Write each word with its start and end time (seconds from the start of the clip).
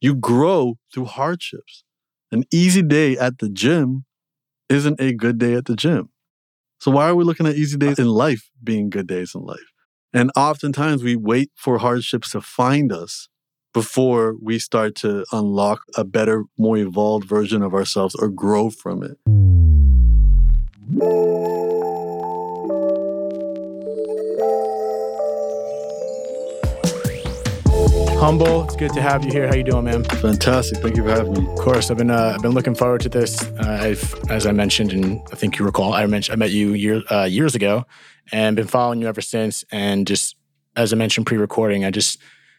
You 0.00 0.14
grow 0.14 0.78
through 0.92 1.06
hardships. 1.06 1.84
An 2.32 2.44
easy 2.50 2.82
day 2.82 3.18
at 3.18 3.38
the 3.38 3.48
gym 3.50 4.06
isn't 4.70 5.00
a 5.00 5.12
good 5.12 5.38
day 5.38 5.54
at 5.54 5.66
the 5.66 5.76
gym. 5.76 6.08
So 6.78 6.90
why 6.90 7.08
are 7.08 7.14
we 7.14 7.24
looking 7.24 7.46
at 7.46 7.56
easy 7.56 7.76
days 7.76 7.98
in 7.98 8.08
life 8.08 8.48
being 8.64 8.88
good 8.88 9.06
days 9.06 9.34
in 9.34 9.42
life? 9.42 9.58
And 10.14 10.30
oftentimes 10.34 11.02
we 11.02 11.16
wait 11.16 11.50
for 11.54 11.78
hardships 11.78 12.30
to 12.30 12.40
find 12.40 12.92
us 12.92 13.28
before 13.74 14.36
we 14.40 14.58
start 14.58 14.94
to 14.96 15.24
unlock 15.32 15.82
a 15.94 16.04
better, 16.04 16.44
more 16.56 16.78
evolved 16.78 17.28
version 17.28 17.62
of 17.62 17.74
ourselves 17.74 18.14
or 18.14 18.28
grow 18.28 18.70
from 18.70 19.02
it. 19.02 19.18
Humble, 28.20 28.64
it's 28.64 28.76
good 28.76 28.92
to 28.92 29.00
have 29.00 29.24
you 29.24 29.32
here. 29.32 29.48
How 29.48 29.54
you 29.54 29.64
doing, 29.64 29.86
man? 29.86 30.04
Fantastic. 30.04 30.76
Thank 30.82 30.94
you 30.94 31.02
for 31.02 31.08
having 31.08 31.32
me. 31.32 31.50
Of 31.50 31.58
course, 31.58 31.90
I've 31.90 31.96
been 31.96 32.10
uh, 32.10 32.32
I've 32.34 32.42
been 32.42 32.50
looking 32.50 32.74
forward 32.74 33.00
to 33.00 33.08
this. 33.08 33.42
Uh, 33.42 33.78
I've, 33.80 34.14
as 34.28 34.46
I 34.46 34.52
mentioned, 34.52 34.92
and 34.92 35.22
I 35.32 35.36
think 35.36 35.58
you 35.58 35.64
recall, 35.64 35.94
I 35.94 36.04
mentioned 36.04 36.34
I 36.34 36.36
met 36.36 36.50
you 36.50 36.74
year, 36.74 37.02
uh, 37.10 37.24
years 37.24 37.54
ago, 37.54 37.86
and 38.30 38.56
been 38.56 38.66
following 38.66 39.00
you 39.00 39.08
ever 39.08 39.22
since. 39.22 39.64
And 39.72 40.06
just 40.06 40.36
as 40.76 40.92
I 40.92 40.96
mentioned 40.96 41.28
pre-recording, 41.28 41.86
I 41.86 41.90
just 41.90 42.18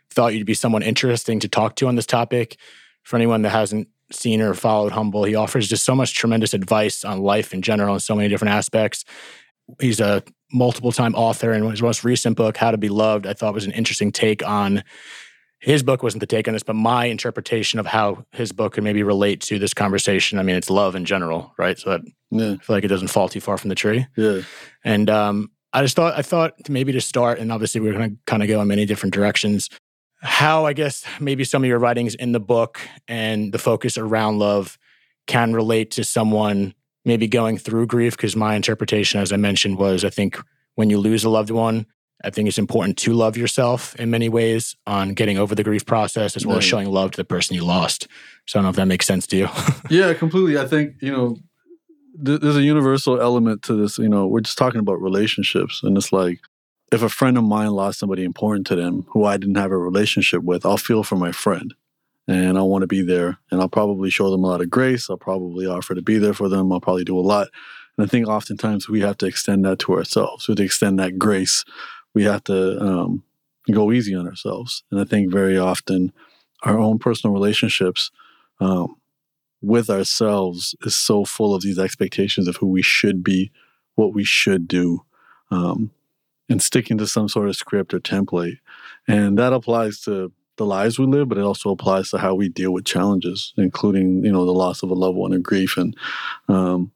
thought 0.09 0.34
you'd 0.34 0.48
be 0.48 0.55
someone 0.55 0.82
interesting 0.82 1.40
to 1.41 1.48
talk 1.48 1.76
to 1.76 1.88
on 1.88 1.96
this 1.96 2.07
topic. 2.07 2.57
For 3.04 3.16
anyone 3.16 3.43
that 3.43 3.52
hasn't 3.52 3.88
seen 4.12 4.41
or 4.41 4.55
followed 4.55 4.93
Humble, 4.93 5.26
he 5.26 5.35
offers 5.35 5.70
just 5.70 5.85
so 5.85 5.93
much 5.93 6.16
tremendous 6.16 6.55
advice 6.55 7.05
on 7.05 7.21
life 7.21 7.54
in 7.54 7.62
general 7.62 7.93
and 7.93 8.02
so 8.02 8.16
many 8.16 8.30
different 8.30 8.55
aspects. 8.55 9.05
He's 9.80 9.99
a 9.99 10.23
multiple 10.52 10.91
time 10.91 11.13
author, 11.13 11.52
and 11.52 11.70
his 11.70 11.84
most 11.84 12.04
recent 12.04 12.35
book, 12.35 12.57
How 12.57 12.71
to 12.71 12.80
Be 12.80 12.90
Loved, 12.90 13.27
I 13.27 13.34
thought 13.34 13.54
was 13.54 13.66
an 13.66 13.73
interesting 13.73 14.12
take 14.12 14.43
on 14.43 14.84
his 15.61 15.83
book 15.83 16.01
wasn't 16.01 16.21
the 16.21 16.27
take 16.27 16.47
on 16.47 16.53
this, 16.53 16.63
but 16.63 16.75
my 16.75 17.05
interpretation 17.05 17.79
of 17.79 17.85
how 17.85 18.25
his 18.31 18.51
book 18.51 18.73
could 18.73 18.83
maybe 18.83 19.03
relate 19.03 19.41
to 19.41 19.59
this 19.59 19.75
conversation. 19.75 20.39
I 20.39 20.43
mean, 20.43 20.55
it's 20.55 20.71
love 20.71 20.95
in 20.95 21.05
general, 21.05 21.53
right? 21.57 21.77
So 21.77 21.91
that, 21.91 22.01
yeah. 22.31 22.53
I 22.53 22.57
feel 22.57 22.76
like 22.76 22.84
it 22.84 22.87
doesn't 22.87 23.09
fall 23.09 23.29
too 23.29 23.40
far 23.40 23.59
from 23.59 23.70
the 23.70 23.76
tree. 23.76 24.07
Yeah. 24.18 24.41
And 24.84 25.07
um, 25.09 25.51
I 25.71 25.84
just 25.84 25.95
thought 25.95 26.18
I 26.18 26.23
thought 26.23 26.53
maybe 26.68 26.91
to 26.93 27.01
start, 27.01 27.37
and 27.37 27.51
obviously 27.51 27.79
we're 27.79 27.93
going 27.93 28.09
to 28.09 28.18
kind 28.26 28.41
of 28.41 28.49
go 28.49 28.59
in 28.59 28.68
many 28.68 28.85
different 28.85 29.13
directions. 29.13 29.70
How 30.23 30.65
I 30.65 30.73
guess 30.73 31.05
maybe 31.20 31.43
some 31.43 31.63
of 31.63 31.68
your 31.68 31.79
writings 31.79 32.15
in 32.15 32.31
the 32.31 32.40
book 32.40 32.79
and 33.07 33.53
the 33.53 33.59
focus 33.59 33.98
around 33.99 34.40
love 34.40 34.79
can 35.27 35.53
relate 35.53 35.91
to 35.91 36.03
someone 36.03 36.73
maybe 37.05 37.27
going 37.27 37.59
through 37.59 37.85
grief. 37.85 38.18
Because 38.18 38.35
my 38.35 38.55
interpretation, 38.55 39.20
as 39.20 39.31
I 39.31 39.37
mentioned, 39.37 39.77
was 39.77 40.03
I 40.03 40.09
think 40.09 40.40
when 40.73 40.90
you 40.90 40.98
lose 40.98 41.23
a 41.23 41.29
loved 41.29 41.51
one, 41.51 41.85
I 42.24 42.30
think 42.30 42.48
it's 42.48 42.58
important 42.58 42.98
to 43.00 43.14
love 43.14 43.38
yourself 43.38 43.96
in 43.96 44.10
many 44.10 44.30
ways 44.30 44.76
on 44.86 45.14
getting 45.14 45.38
over 45.38 45.55
the 45.55 45.64
grief 45.64 45.86
process 45.86 46.36
as 46.36 46.46
well 46.46 46.58
as 46.58 46.64
showing 46.64 46.88
love 46.88 47.12
to 47.12 47.18
the 47.18 47.26
person 47.26 47.55
you 47.55 47.66
lost. 47.66 48.08
So 48.46 48.58
I 48.58 48.60
don't 48.60 48.66
know 48.66 48.70
if 48.70 48.76
that 48.76 48.88
makes 48.88 49.05
sense 49.05 49.26
to 49.27 49.38
you. 49.38 49.50
yeah, 49.90 50.14
completely. 50.14 50.58
I 50.58 50.68
think, 50.68 50.96
you 51.02 51.12
know, 51.12 51.38
th- 52.24 52.42
there's 52.42 52.58
a 52.58 52.64
universal 52.64 53.20
element 53.20 53.64
to 53.64 53.74
this. 53.74 53.98
You 53.98 54.10
know, 54.10 54.27
we're 54.27 54.42
just 54.42 54.58
talking 54.58 54.80
about 54.80 55.02
relationships. 55.02 55.82
And 55.84 55.98
it's 55.98 56.12
like, 56.12 56.40
if 56.92 57.02
a 57.02 57.10
friend 57.10 57.38
of 57.38 57.44
mine 57.44 57.72
lost 57.72 57.99
somebody 57.99 58.24
important 58.24 58.68
to 58.68 58.76
them 58.76 59.05
who 59.10 59.26
I 59.26 59.38
didn't 59.38 59.55
have 59.55 59.72
a 59.72 59.77
relationship 59.77 60.44
with, 60.44 60.66
I'll 60.66 60.77
feel 60.77 61.04
for 61.04 61.16
my 61.16 61.32
friend 61.32 61.74
and 62.27 62.58
I 62.58 62.62
want 62.62 62.82
to 62.82 62.88
be 62.88 63.02
there. 63.02 63.38
And 63.49 63.62
I'll 63.62 63.70
probably 63.70 64.09
show 64.09 64.30
them 64.30 64.44
a 64.44 64.47
lot 64.47 64.62
of 64.62 64.69
grace. 64.69 65.09
I'll 65.09 65.18
probably 65.18 65.66
offer 65.66 65.96
to 65.96 66.02
be 66.02 66.18
there 66.18 66.34
for 66.34 66.50
them. 66.50 66.72
I'll 66.72 66.81
probably 66.81 67.06
do 67.06 67.18
a 67.18 67.22
lot. 67.22 67.47
And 67.97 68.06
I 68.06 68.09
think 68.09 68.28
oftentimes 68.28 68.90
we 68.90 69.02
have 69.02 69.18
to 69.19 69.25
extend 69.25 69.66
that 69.66 69.80
to 69.80 69.94
ourselves. 69.94 70.47
We 70.47 70.53
have 70.53 70.58
to 70.58 70.64
extend 70.64 71.00
that 71.00 71.18
grace 71.18 71.64
we 72.13 72.23
have 72.23 72.44
to 72.45 72.79
um, 72.81 73.23
go 73.69 73.91
easy 73.91 74.16
on 74.16 74.28
ourselves. 74.28 74.84
And 74.91 75.00
I 75.00 75.03
think 75.03 75.31
very 75.31 75.57
often 75.57 76.12
our 76.63 76.78
own 76.78 77.00
personal 77.00 77.34
relationships 77.34 78.12
um, 78.59 78.95
with 79.62 79.90
ourselves 79.90 80.75
is 80.81 80.95
so 80.95 81.25
full 81.25 81.53
of 81.53 81.62
these 81.62 81.79
expectations 81.79 82.47
of 82.47 82.57
who 82.57 82.68
we 82.68 82.81
should 82.81 83.23
be, 83.23 83.51
what 83.95 84.13
we 84.13 84.23
should 84.23 84.68
do, 84.68 85.03
um, 85.52 85.91
and 86.50 86.62
sticking 86.62 86.97
to 86.97 87.08
some 87.08 87.30
sort 87.30 87.47
of 87.47 87.56
script 87.56 87.94
or 87.94 88.00
template. 88.00 88.57
And 89.07 89.38
that 89.38 89.53
applies 89.53 90.02
to 90.02 90.31
the 90.57 90.66
lives 90.66 91.00
we 91.00 91.06
live, 91.06 91.30
but 91.30 91.38
it 91.38 91.44
also 91.44 91.72
applies 91.72 92.09
to 92.09 92.18
how 92.18 92.36
we 92.36 92.50
deal 92.50 92.72
with 92.72 92.86
challenges, 92.86 93.53
including 93.57 94.24
you 94.24 94.31
know 94.31 94.46
the 94.46 94.52
loss 94.52 94.84
of 94.84 94.90
a 94.90 94.96
loved 94.96 95.18
one 95.18 95.34
and 95.34 95.44
grief, 95.44 95.78
and 95.78 95.96
um, 96.47 96.91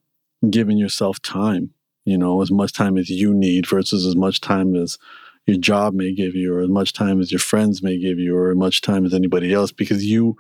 giving 0.50 0.78
yourself 0.78 1.22
time 1.22 1.74
you 2.06 2.18
know, 2.18 2.42
as 2.42 2.52
much 2.52 2.72
time 2.72 2.98
as 2.98 3.10
you 3.10 3.34
need 3.34 3.68
versus 3.68 4.06
as 4.06 4.16
much 4.16 4.40
time 4.40 4.76
as 4.76 4.98
your 5.46 5.58
job 5.58 5.94
may 5.94 6.14
give 6.14 6.36
you 6.36 6.54
or 6.54 6.62
as 6.62 6.70
much 6.70 6.94
time 6.94 7.20
as 7.20 7.32
your 7.32 7.40
friends 7.40 7.84
may 7.84 8.00
give 8.00 8.20
you 8.20 8.36
or 8.36 8.52
as 8.52 8.58
much 8.58 8.82
time 8.82 9.06
as 9.06 9.14
anybody 9.14 9.54
else 9.54 9.72
because 9.72 10.06
you 10.06 10.38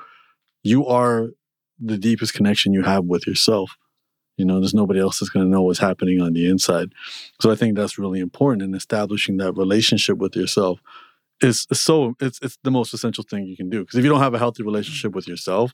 you 0.63 0.85
are 0.87 1.29
the 1.79 1.97
deepest 1.97 2.33
connection 2.33 2.73
you 2.73 2.83
have 2.83 3.05
with 3.05 3.27
yourself. 3.27 3.77
You 4.37 4.45
know, 4.45 4.59
there's 4.59 4.73
nobody 4.73 4.99
else 4.99 5.19
that's 5.19 5.29
going 5.29 5.45
to 5.45 5.51
know 5.51 5.61
what's 5.61 5.79
happening 5.79 6.21
on 6.21 6.33
the 6.33 6.49
inside. 6.49 6.93
So 7.39 7.51
I 7.51 7.55
think 7.55 7.75
that's 7.75 7.97
really 7.97 8.19
important 8.19 8.63
in 8.63 8.73
establishing 8.73 9.37
that 9.37 9.53
relationship 9.53 10.17
with 10.17 10.35
yourself. 10.35 10.79
Is 11.41 11.67
so 11.73 12.15
it's 12.21 12.39
it's 12.41 12.57
the 12.63 12.71
most 12.71 12.93
essential 12.93 13.23
thing 13.23 13.45
you 13.45 13.57
can 13.57 13.69
do 13.69 13.81
because 13.81 13.97
if 13.97 14.05
you 14.05 14.09
don't 14.09 14.21
have 14.21 14.33
a 14.33 14.39
healthy 14.39 14.63
relationship 14.63 15.13
with 15.13 15.27
yourself, 15.27 15.73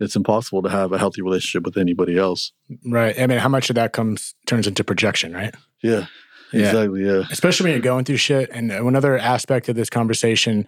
it's 0.00 0.16
impossible 0.16 0.62
to 0.62 0.70
have 0.70 0.92
a 0.92 0.98
healthy 0.98 1.22
relationship 1.22 1.64
with 1.64 1.76
anybody 1.76 2.16
else. 2.16 2.52
Right. 2.84 3.18
I 3.18 3.26
mean, 3.26 3.38
how 3.38 3.48
much 3.48 3.70
of 3.70 3.76
that 3.76 3.92
comes 3.92 4.34
turns 4.46 4.66
into 4.66 4.82
projection, 4.82 5.32
right? 5.32 5.54
Yeah. 5.82 6.06
yeah. 6.52 6.68
Exactly. 6.68 7.04
Yeah. 7.04 7.22
Especially 7.30 7.64
when 7.64 7.72
you're 7.72 7.82
going 7.82 8.04
through 8.04 8.16
shit. 8.16 8.50
And 8.50 8.72
another 8.72 9.18
aspect 9.18 9.68
of 9.68 9.76
this 9.76 9.90
conversation, 9.90 10.66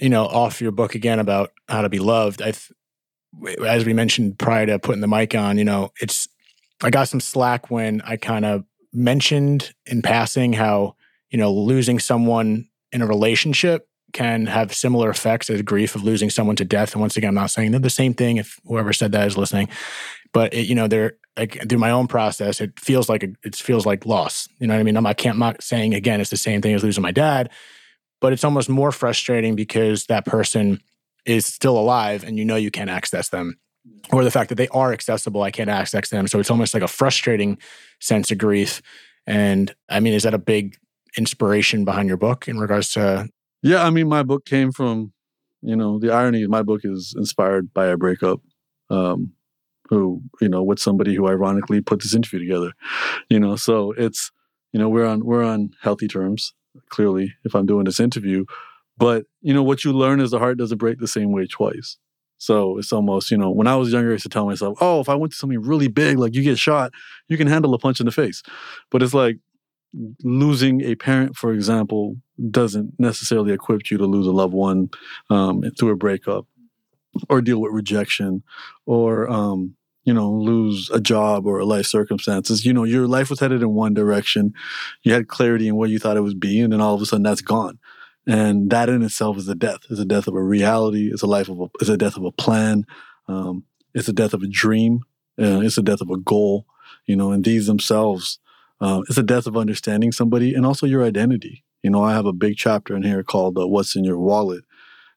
you 0.00 0.10
know, 0.10 0.26
off 0.26 0.60
your 0.60 0.72
book 0.72 0.94
again 0.94 1.18
about 1.18 1.52
how 1.68 1.82
to 1.82 1.88
be 1.88 1.98
loved. 1.98 2.42
I, 2.42 2.52
as 3.66 3.84
we 3.84 3.94
mentioned 3.94 4.38
prior 4.38 4.66
to 4.66 4.78
putting 4.78 5.00
the 5.00 5.08
mic 5.08 5.34
on, 5.34 5.58
you 5.58 5.64
know, 5.64 5.92
it's 6.00 6.28
I 6.82 6.90
got 6.90 7.08
some 7.08 7.20
slack 7.20 7.70
when 7.70 8.02
I 8.02 8.16
kind 8.16 8.44
of 8.44 8.64
mentioned 8.92 9.74
in 9.86 10.02
passing 10.02 10.52
how 10.52 10.96
you 11.30 11.38
know 11.38 11.52
losing 11.52 11.98
someone 11.98 12.68
in 12.92 13.02
a 13.02 13.06
relationship 13.06 13.88
can 14.16 14.46
have 14.46 14.74
similar 14.74 15.10
effects 15.10 15.50
as 15.50 15.60
grief 15.60 15.94
of 15.94 16.02
losing 16.02 16.30
someone 16.30 16.56
to 16.56 16.64
death. 16.64 16.92
And 16.92 17.02
once 17.02 17.18
again, 17.18 17.28
I'm 17.28 17.34
not 17.34 17.50
saying 17.50 17.72
they're 17.72 17.80
the 17.80 17.90
same 17.90 18.14
thing. 18.14 18.38
If 18.38 18.58
whoever 18.66 18.94
said 18.94 19.12
that 19.12 19.26
is 19.26 19.36
listening, 19.36 19.68
but 20.32 20.54
it, 20.54 20.66
you 20.66 20.74
know, 20.74 20.88
they're 20.88 21.18
like 21.36 21.68
through 21.68 21.78
my 21.78 21.90
own 21.90 22.06
process, 22.06 22.62
it 22.62 22.80
feels 22.80 23.10
like 23.10 23.22
a, 23.22 23.28
it 23.44 23.54
feels 23.54 23.84
like 23.84 24.06
loss. 24.06 24.48
You 24.58 24.68
know 24.68 24.74
what 24.74 24.80
I 24.80 24.84
mean? 24.84 24.96
I'm, 24.96 25.04
I 25.04 25.12
can't, 25.12 25.34
I'm 25.34 25.40
not 25.40 25.62
saying 25.62 25.92
again 25.92 26.22
it's 26.22 26.30
the 26.30 26.38
same 26.38 26.62
thing 26.62 26.74
as 26.74 26.82
losing 26.82 27.02
my 27.02 27.12
dad, 27.12 27.50
but 28.22 28.32
it's 28.32 28.42
almost 28.42 28.70
more 28.70 28.90
frustrating 28.90 29.54
because 29.54 30.06
that 30.06 30.24
person 30.24 30.80
is 31.26 31.44
still 31.44 31.76
alive 31.78 32.24
and 32.24 32.38
you 32.38 32.44
know 32.46 32.56
you 32.56 32.70
can't 32.70 32.88
access 32.88 33.28
them 33.28 33.58
or 34.12 34.24
the 34.24 34.30
fact 34.30 34.48
that 34.48 34.54
they 34.54 34.68
are 34.68 34.94
accessible, 34.94 35.42
I 35.42 35.50
can't 35.50 35.70
access 35.70 36.08
them. 36.08 36.26
So 36.26 36.38
it's 36.38 36.50
almost 36.50 36.72
like 36.72 36.82
a 36.82 36.88
frustrating 36.88 37.58
sense 38.00 38.30
of 38.30 38.38
grief. 38.38 38.80
And 39.26 39.74
I 39.90 40.00
mean, 40.00 40.14
is 40.14 40.22
that 40.22 40.34
a 40.34 40.38
big 40.38 40.76
inspiration 41.18 41.84
behind 41.84 42.08
your 42.08 42.16
book 42.16 42.48
in 42.48 42.58
regards 42.58 42.90
to 42.92 43.28
yeah, 43.66 43.84
I 43.84 43.90
mean, 43.90 44.08
my 44.08 44.22
book 44.22 44.44
came 44.44 44.72
from, 44.72 45.12
you 45.62 45.76
know, 45.76 45.98
the 45.98 46.12
irony 46.12 46.42
of 46.42 46.50
my 46.50 46.62
book 46.62 46.82
is 46.84 47.14
inspired 47.16 47.72
by 47.74 47.86
a 47.86 47.96
breakup. 47.96 48.40
Um, 48.88 49.32
who, 49.88 50.22
you 50.40 50.48
know, 50.48 50.62
with 50.62 50.78
somebody 50.78 51.14
who 51.14 51.28
ironically 51.28 51.80
put 51.80 52.00
this 52.00 52.14
interview 52.14 52.40
together. 52.40 52.72
You 53.28 53.40
know, 53.40 53.56
so 53.56 53.92
it's, 53.92 54.30
you 54.72 54.80
know, 54.80 54.88
we're 54.88 55.06
on 55.06 55.24
we're 55.24 55.44
on 55.44 55.70
healthy 55.82 56.08
terms, 56.08 56.54
clearly, 56.88 57.34
if 57.44 57.54
I'm 57.54 57.66
doing 57.66 57.84
this 57.84 58.00
interview. 58.00 58.44
But, 58.98 59.26
you 59.42 59.52
know, 59.52 59.62
what 59.62 59.84
you 59.84 59.92
learn 59.92 60.20
is 60.20 60.30
the 60.30 60.38
heart 60.38 60.58
doesn't 60.58 60.78
break 60.78 60.98
the 60.98 61.08
same 61.08 61.32
way 61.32 61.46
twice. 61.46 61.98
So 62.38 62.78
it's 62.78 62.92
almost, 62.92 63.30
you 63.30 63.38
know, 63.38 63.50
when 63.50 63.66
I 63.66 63.76
was 63.76 63.92
younger, 63.92 64.10
I 64.10 64.12
used 64.12 64.24
to 64.24 64.28
tell 64.28 64.46
myself, 64.46 64.76
oh, 64.80 65.00
if 65.00 65.08
I 65.08 65.14
went 65.14 65.32
to 65.32 65.38
something 65.38 65.60
really 65.60 65.88
big, 65.88 66.18
like 66.18 66.34
you 66.34 66.42
get 66.42 66.58
shot, 66.58 66.92
you 67.28 67.36
can 67.36 67.46
handle 67.46 67.72
a 67.74 67.78
punch 67.78 68.00
in 68.00 68.06
the 68.06 68.12
face. 68.12 68.42
But 68.90 69.02
it's 69.02 69.14
like, 69.14 69.38
losing 70.22 70.82
a 70.82 70.94
parent, 70.94 71.36
for 71.36 71.52
example, 71.52 72.16
doesn't 72.50 72.94
necessarily 72.98 73.52
equip 73.52 73.90
you 73.90 73.98
to 73.98 74.06
lose 74.06 74.26
a 74.26 74.32
loved 74.32 74.54
one 74.54 74.90
um, 75.30 75.62
through 75.78 75.90
a 75.90 75.96
breakup 75.96 76.46
or 77.30 77.40
deal 77.40 77.60
with 77.60 77.72
rejection 77.72 78.42
or 78.84 79.28
um, 79.30 79.74
you 80.04 80.12
know 80.12 80.30
lose 80.30 80.90
a 80.90 81.00
job 81.00 81.46
or 81.46 81.58
a 81.58 81.64
life 81.64 81.86
circumstances. 81.86 82.66
You 82.66 82.72
know 82.72 82.84
your 82.84 83.06
life 83.06 83.30
was 83.30 83.40
headed 83.40 83.62
in 83.62 83.72
one 83.72 83.94
direction. 83.94 84.52
You 85.02 85.12
had 85.12 85.28
clarity 85.28 85.68
in 85.68 85.76
what 85.76 85.90
you 85.90 85.98
thought 85.98 86.16
it 86.16 86.20
was 86.20 86.34
be 86.34 86.60
and 86.60 86.72
then 86.72 86.80
all 86.80 86.94
of 86.94 87.00
a 87.00 87.06
sudden 87.06 87.22
that's 87.22 87.40
gone. 87.40 87.78
And 88.28 88.70
that 88.70 88.88
in 88.88 89.02
itself 89.02 89.38
is 89.38 89.48
a 89.48 89.54
death. 89.54 89.80
It's 89.88 90.00
a 90.00 90.04
death 90.04 90.26
of 90.26 90.34
a 90.34 90.42
reality. 90.42 91.10
It's 91.12 91.22
a 91.22 91.28
life 91.28 91.48
of 91.48 91.60
a, 91.60 91.66
it's 91.80 91.88
a 91.88 91.96
death 91.96 92.16
of 92.16 92.24
a 92.24 92.32
plan. 92.32 92.84
Um, 93.28 93.64
it's 93.94 94.08
a 94.08 94.12
death 94.12 94.34
of 94.34 94.42
a 94.42 94.48
dream. 94.48 95.00
Uh, 95.40 95.60
it's 95.60 95.78
a 95.78 95.82
death 95.82 96.00
of 96.00 96.10
a 96.10 96.16
goal 96.18 96.66
you 97.06 97.16
know 97.16 97.32
and 97.32 97.44
these 97.44 97.66
themselves 97.66 98.38
uh, 98.80 99.02
it's 99.08 99.18
a 99.18 99.22
death 99.22 99.46
of 99.46 99.56
understanding 99.56 100.12
somebody 100.12 100.54
and 100.54 100.66
also 100.66 100.86
your 100.86 101.04
identity. 101.04 101.64
You 101.82 101.90
know, 101.90 102.02
I 102.02 102.12
have 102.12 102.26
a 102.26 102.32
big 102.32 102.56
chapter 102.56 102.96
in 102.96 103.02
here 103.02 103.22
called 103.22 103.58
uh, 103.58 103.66
What's 103.66 103.96
in 103.96 104.04
Your 104.04 104.18
Wallet. 104.18 104.64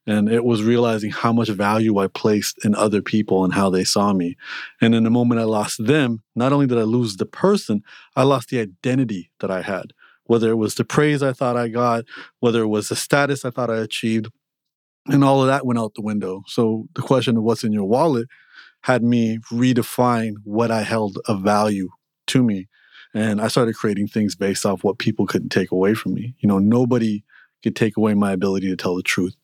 And 0.08 0.30
it 0.30 0.44
was 0.44 0.64
realizing 0.64 1.12
how 1.12 1.34
much 1.34 1.50
value 1.50 2.00
I 2.00 2.08
placed 2.08 2.64
in 2.66 2.74
other 2.76 3.02
people 3.02 3.44
and 3.44 3.54
how 3.54 3.70
they 3.70 3.84
saw 3.84 4.14
me. 4.14 4.38
And 4.82 4.96
in 4.96 5.04
the 5.04 5.10
moment 5.12 5.42
I 5.42 5.44
lost 5.44 5.86
them, 5.86 6.24
not 6.36 6.54
only 6.54 6.68
did 6.68 6.80
I 6.80 6.84
lose 6.84 7.18
the 7.18 7.26
person, 7.26 7.84
I 8.16 8.24
lost 8.24 8.50
the 8.50 8.60
identity 8.60 9.32
that 9.40 9.52
I 9.52 9.62
had. 9.62 9.94
Whether 10.26 10.50
it 10.50 10.56
was 10.56 10.76
the 10.76 10.86
praise 10.86 11.22
I 11.22 11.34
thought 11.34 11.58
I 11.58 11.68
got, 11.68 12.06
whether 12.40 12.62
it 12.62 12.68
was 12.68 12.90
the 12.90 12.96
status 12.96 13.46
I 13.46 13.52
thought 13.52 13.70
I 13.70 13.78
achieved, 13.78 14.32
And 15.08 15.24
all 15.24 15.42
of 15.42 15.48
that 15.48 15.66
went 15.66 15.80
out 15.80 15.94
the 15.96 16.02
window. 16.02 16.44
So 16.48 16.88
the 16.96 17.02
question 17.02 17.38
of 17.38 17.44
what's 17.44 17.64
in 17.64 17.74
your 17.74 17.86
wallet 17.86 18.28
had 18.84 19.04
me 19.04 19.40
redefine 19.52 20.36
what 20.44 20.72
I 20.72 20.84
held 20.84 21.20
of 21.26 21.42
value 21.42 21.90
to 22.28 22.44
me. 22.44 22.68
And 23.14 23.42
I 23.42 23.48
started 23.48 23.76
creating 23.76 24.08
things 24.08 24.36
based 24.36 24.66
off 24.66 24.84
what 24.84 25.00
people 25.00 25.26
couldn't 25.26 25.50
take 25.50 25.72
away 25.72 25.94
from 25.94 26.14
me. 26.14 26.36
You 26.40 26.48
know, 26.48 26.60
nobody 26.60 27.24
could 27.64 27.76
take 27.76 27.98
away 27.98 28.14
my 28.14 28.32
ability 28.32 28.70
to 28.70 28.76
tell 28.76 28.96
the 28.96 29.04
truth. 29.04 29.36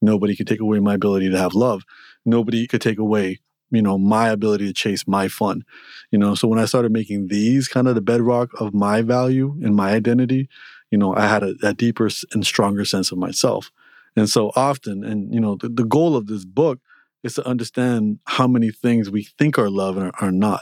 Nobody 0.00 0.34
could 0.36 0.46
take 0.46 0.60
away 0.60 0.80
my 0.80 0.94
ability 0.94 1.30
to 1.30 1.38
have 1.38 1.54
love. 1.54 1.84
Nobody 2.24 2.66
could 2.66 2.80
take 2.80 2.98
away, 2.98 3.40
you 3.70 3.82
know, 3.82 3.98
my 3.98 4.28
ability 4.28 4.66
to 4.66 4.72
chase 4.72 5.06
my 5.06 5.28
fun. 5.28 5.64
You 6.10 6.18
know, 6.18 6.34
so 6.34 6.48
when 6.48 6.58
I 6.58 6.64
started 6.64 6.92
making 6.92 7.28
these 7.28 7.68
kind 7.68 7.88
of 7.88 7.94
the 7.94 8.00
bedrock 8.00 8.50
of 8.60 8.74
my 8.74 9.02
value 9.02 9.56
and 9.62 9.74
my 9.74 9.92
identity, 9.92 10.48
you 10.90 10.98
know, 10.98 11.14
I 11.14 11.26
had 11.26 11.42
a, 11.42 11.54
a 11.62 11.74
deeper 11.74 12.08
and 12.32 12.46
stronger 12.46 12.84
sense 12.84 13.12
of 13.12 13.18
myself. 13.18 13.70
And 14.14 14.28
so 14.28 14.52
often, 14.54 15.04
and 15.04 15.32
you 15.32 15.40
know, 15.40 15.56
the, 15.56 15.68
the 15.68 15.84
goal 15.84 16.16
of 16.16 16.26
this 16.26 16.44
book 16.44 16.80
is 17.22 17.34
to 17.34 17.46
understand 17.46 18.18
how 18.26 18.46
many 18.46 18.70
things 18.70 19.10
we 19.10 19.24
think 19.38 19.58
are 19.58 19.70
love 19.70 19.96
and 19.96 20.06
are, 20.06 20.24
are 20.24 20.32
not, 20.32 20.60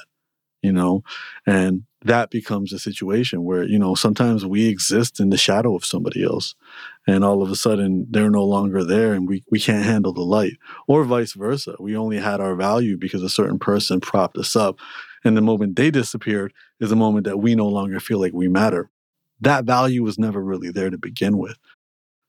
you 0.62 0.72
know, 0.72 1.02
and 1.46 1.84
that 2.02 2.30
becomes 2.30 2.72
a 2.72 2.78
situation 2.78 3.44
where, 3.44 3.62
you 3.62 3.78
know, 3.78 3.94
sometimes 3.94 4.46
we 4.46 4.68
exist 4.68 5.20
in 5.20 5.30
the 5.30 5.36
shadow 5.36 5.74
of 5.76 5.84
somebody 5.84 6.24
else 6.24 6.54
and 7.06 7.24
all 7.24 7.42
of 7.42 7.50
a 7.50 7.56
sudden 7.56 8.06
they're 8.10 8.30
no 8.30 8.44
longer 8.44 8.82
there 8.84 9.12
and 9.12 9.28
we, 9.28 9.44
we 9.50 9.60
can't 9.60 9.84
handle 9.84 10.12
the 10.12 10.22
light 10.22 10.54
or 10.86 11.04
vice 11.04 11.34
versa. 11.34 11.76
We 11.78 11.96
only 11.96 12.18
had 12.18 12.40
our 12.40 12.54
value 12.54 12.96
because 12.96 13.22
a 13.22 13.28
certain 13.28 13.58
person 13.58 14.00
propped 14.00 14.38
us 14.38 14.56
up. 14.56 14.78
And 15.24 15.36
the 15.36 15.42
moment 15.42 15.76
they 15.76 15.90
disappeared 15.90 16.54
is 16.80 16.88
the 16.88 16.96
moment 16.96 17.26
that 17.26 17.38
we 17.38 17.54
no 17.54 17.68
longer 17.68 18.00
feel 18.00 18.18
like 18.18 18.32
we 18.32 18.48
matter. 18.48 18.90
That 19.42 19.64
value 19.64 20.02
was 20.02 20.18
never 20.18 20.42
really 20.42 20.70
there 20.70 20.88
to 20.88 20.98
begin 20.98 21.36
with. 21.36 21.58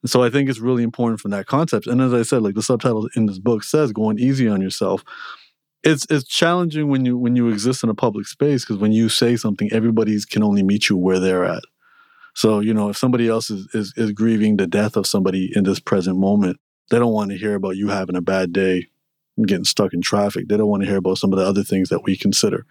So 0.06 0.24
I 0.24 0.29
think 0.29 0.50
it's 0.50 0.59
really 0.59 0.83
important 0.83 1.19
from 1.21 1.31
that 1.31 1.45
concept. 1.45 1.88
And 1.88 2.01
as 2.01 2.13
I 2.13 2.24
said, 2.24 2.41
like 2.41 2.56
the 2.56 2.63
subtitle 2.63 3.07
in 3.15 3.27
this 3.27 3.39
book 3.39 3.63
says, 3.63 3.94
going 3.94 4.19
easy 4.19 4.47
on 4.47 4.59
yourself. 4.59 5.03
It's 5.83 6.05
it's 6.09 6.27
challenging 6.27 6.89
when 6.89 7.05
you 7.05 7.17
when 7.17 7.35
you 7.35 7.49
exist 7.49 7.83
in 7.83 7.89
a 7.89 7.95
public 7.95 8.27
space 8.27 8.63
because 8.63 8.77
when 8.77 8.91
you 8.91 9.09
say 9.09 9.35
something, 9.35 9.69
everybody 9.71 10.17
can 10.29 10.43
only 10.43 10.63
meet 10.63 10.89
you 10.89 10.97
where 10.97 11.19
they're 11.19 11.45
at. 11.45 11.63
So, 12.33 12.59
you 12.59 12.73
know, 12.73 12.89
if 12.89 12.97
somebody 12.97 13.27
else 13.27 13.49
is, 13.49 13.67
is, 13.73 13.93
is 13.97 14.11
grieving 14.13 14.57
the 14.57 14.67
death 14.67 14.95
of 14.95 15.05
somebody 15.05 15.51
in 15.53 15.65
this 15.65 15.79
present 15.79 16.17
moment, 16.17 16.59
they 16.89 16.97
don't 16.97 17.11
want 17.11 17.31
to 17.31 17.37
hear 17.37 17.55
about 17.55 17.75
you 17.75 17.89
having 17.89 18.15
a 18.15 18.21
bad 18.21 18.53
day 18.53 18.87
getting 19.45 19.65
stuck 19.65 19.93
in 19.93 20.01
traffic. 20.01 20.47
They 20.47 20.57
don't 20.57 20.69
want 20.69 20.83
to 20.83 20.89
hear 20.89 20.97
about 20.97 21.17
some 21.17 21.33
of 21.33 21.39
the 21.39 21.45
other 21.45 21.63
things 21.63 21.89
that 21.89 22.03
we 22.03 22.15
consider. 22.15 22.65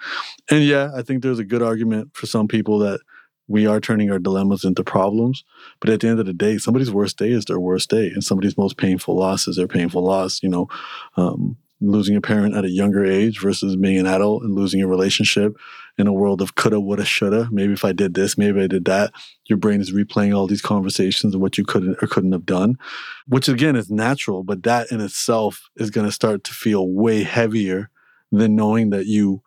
And 0.51 0.65
yeah, 0.65 0.91
I 0.95 1.03
think 1.03 1.23
there's 1.23 1.39
a 1.39 1.45
good 1.45 1.63
argument 1.63 2.11
for 2.15 2.27
some 2.27 2.49
people 2.49 2.79
that 2.81 3.01
we 3.49 3.67
are 3.67 3.81
turning 3.81 4.11
our 4.11 4.19
dilemmas 4.19 4.65
into 4.65 4.85
problems. 4.85 5.45
But 5.81 5.91
at 5.91 6.01
the 6.01 6.09
end 6.09 6.21
of 6.21 6.27
the 6.27 6.33
day, 6.33 6.59
somebody's 6.59 6.91
worst 6.91 7.19
day 7.19 7.31
is 7.31 7.47
their 7.47 7.59
worst 7.59 7.91
day, 7.91 8.11
and 8.11 8.23
somebody's 8.23 8.57
most 8.57 8.77
painful 8.77 9.17
loss 9.17 9.49
is 9.49 9.57
their 9.57 9.67
painful 9.67 10.05
loss. 10.05 10.43
You 10.43 10.51
know, 10.51 10.69
um, 11.17 11.57
losing 11.81 12.17
a 12.17 12.21
parent 12.21 12.55
at 12.55 12.65
a 12.65 12.71
younger 12.71 13.05
age 13.05 13.41
versus 13.41 13.77
being 13.77 13.99
an 13.99 14.07
adult 14.07 14.43
and 14.43 14.55
losing 14.55 14.83
a 14.83 14.87
relationship 14.87 15.57
in 15.99 16.07
a 16.07 16.13
world 16.13 16.41
of 16.41 16.55
coulda, 16.55 16.81
woulda, 16.81 17.05
shoulda. 17.05 17.49
Maybe 17.51 17.73
if 17.73 17.85
I 17.85 17.93
did 17.93 18.15
this, 18.15 18.37
maybe 18.37 18.61
I 18.61 18.67
did 18.67 18.85
that. 18.87 19.13
Your 19.47 19.59
brain 19.59 19.81
is 19.81 19.93
replaying 19.93 20.37
all 20.37 20.47
these 20.47 20.63
conversations 20.63 21.35
of 21.35 21.41
what 21.41 21.59
you 21.59 21.65
couldn't 21.65 21.97
or 22.03 22.07
couldn't 22.07 22.33
have 22.33 22.47
done, 22.47 22.77
which 23.27 23.49
again 23.49 23.77
is 23.77 23.91
natural, 23.91 24.43
but 24.43 24.63
that 24.65 24.91
in 24.91 25.01
itself 25.01 25.69
is 25.77 25.91
going 25.91 26.07
to 26.07 26.13
start 26.13 26.45
to 26.45 26.53
feel 26.53 26.89
way 26.89 27.23
heavier 27.23 27.91
than 28.31 28.57
knowing 28.57 28.91
that 28.91 29.07
you 29.07 29.43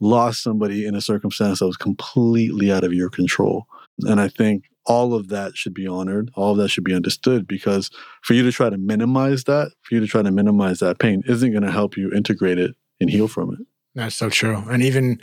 lost 0.00 0.42
somebody 0.42 0.86
in 0.86 0.94
a 0.94 1.00
circumstance 1.00 1.58
that 1.58 1.66
was 1.66 1.76
completely 1.76 2.70
out 2.70 2.84
of 2.84 2.92
your 2.92 3.10
control. 3.10 3.66
And 4.00 4.20
I 4.20 4.28
think 4.28 4.64
all 4.86 5.14
of 5.14 5.28
that 5.28 5.56
should 5.56 5.74
be 5.74 5.86
honored. 5.86 6.30
All 6.34 6.52
of 6.52 6.58
that 6.58 6.68
should 6.68 6.84
be 6.84 6.94
understood 6.94 7.46
because 7.46 7.90
for 8.22 8.34
you 8.34 8.42
to 8.42 8.52
try 8.52 8.70
to 8.70 8.78
minimize 8.78 9.44
that, 9.44 9.72
for 9.82 9.94
you 9.94 10.00
to 10.00 10.06
try 10.06 10.22
to 10.22 10.30
minimize 10.30 10.78
that 10.80 10.98
pain 10.98 11.22
isn't 11.26 11.50
going 11.50 11.64
to 11.64 11.72
help 11.72 11.96
you 11.96 12.12
integrate 12.12 12.58
it 12.58 12.74
and 13.00 13.10
heal 13.10 13.28
from 13.28 13.52
it. 13.52 13.66
That's 13.96 14.14
so 14.14 14.28
true. 14.28 14.62
And 14.68 14.82
even, 14.82 15.22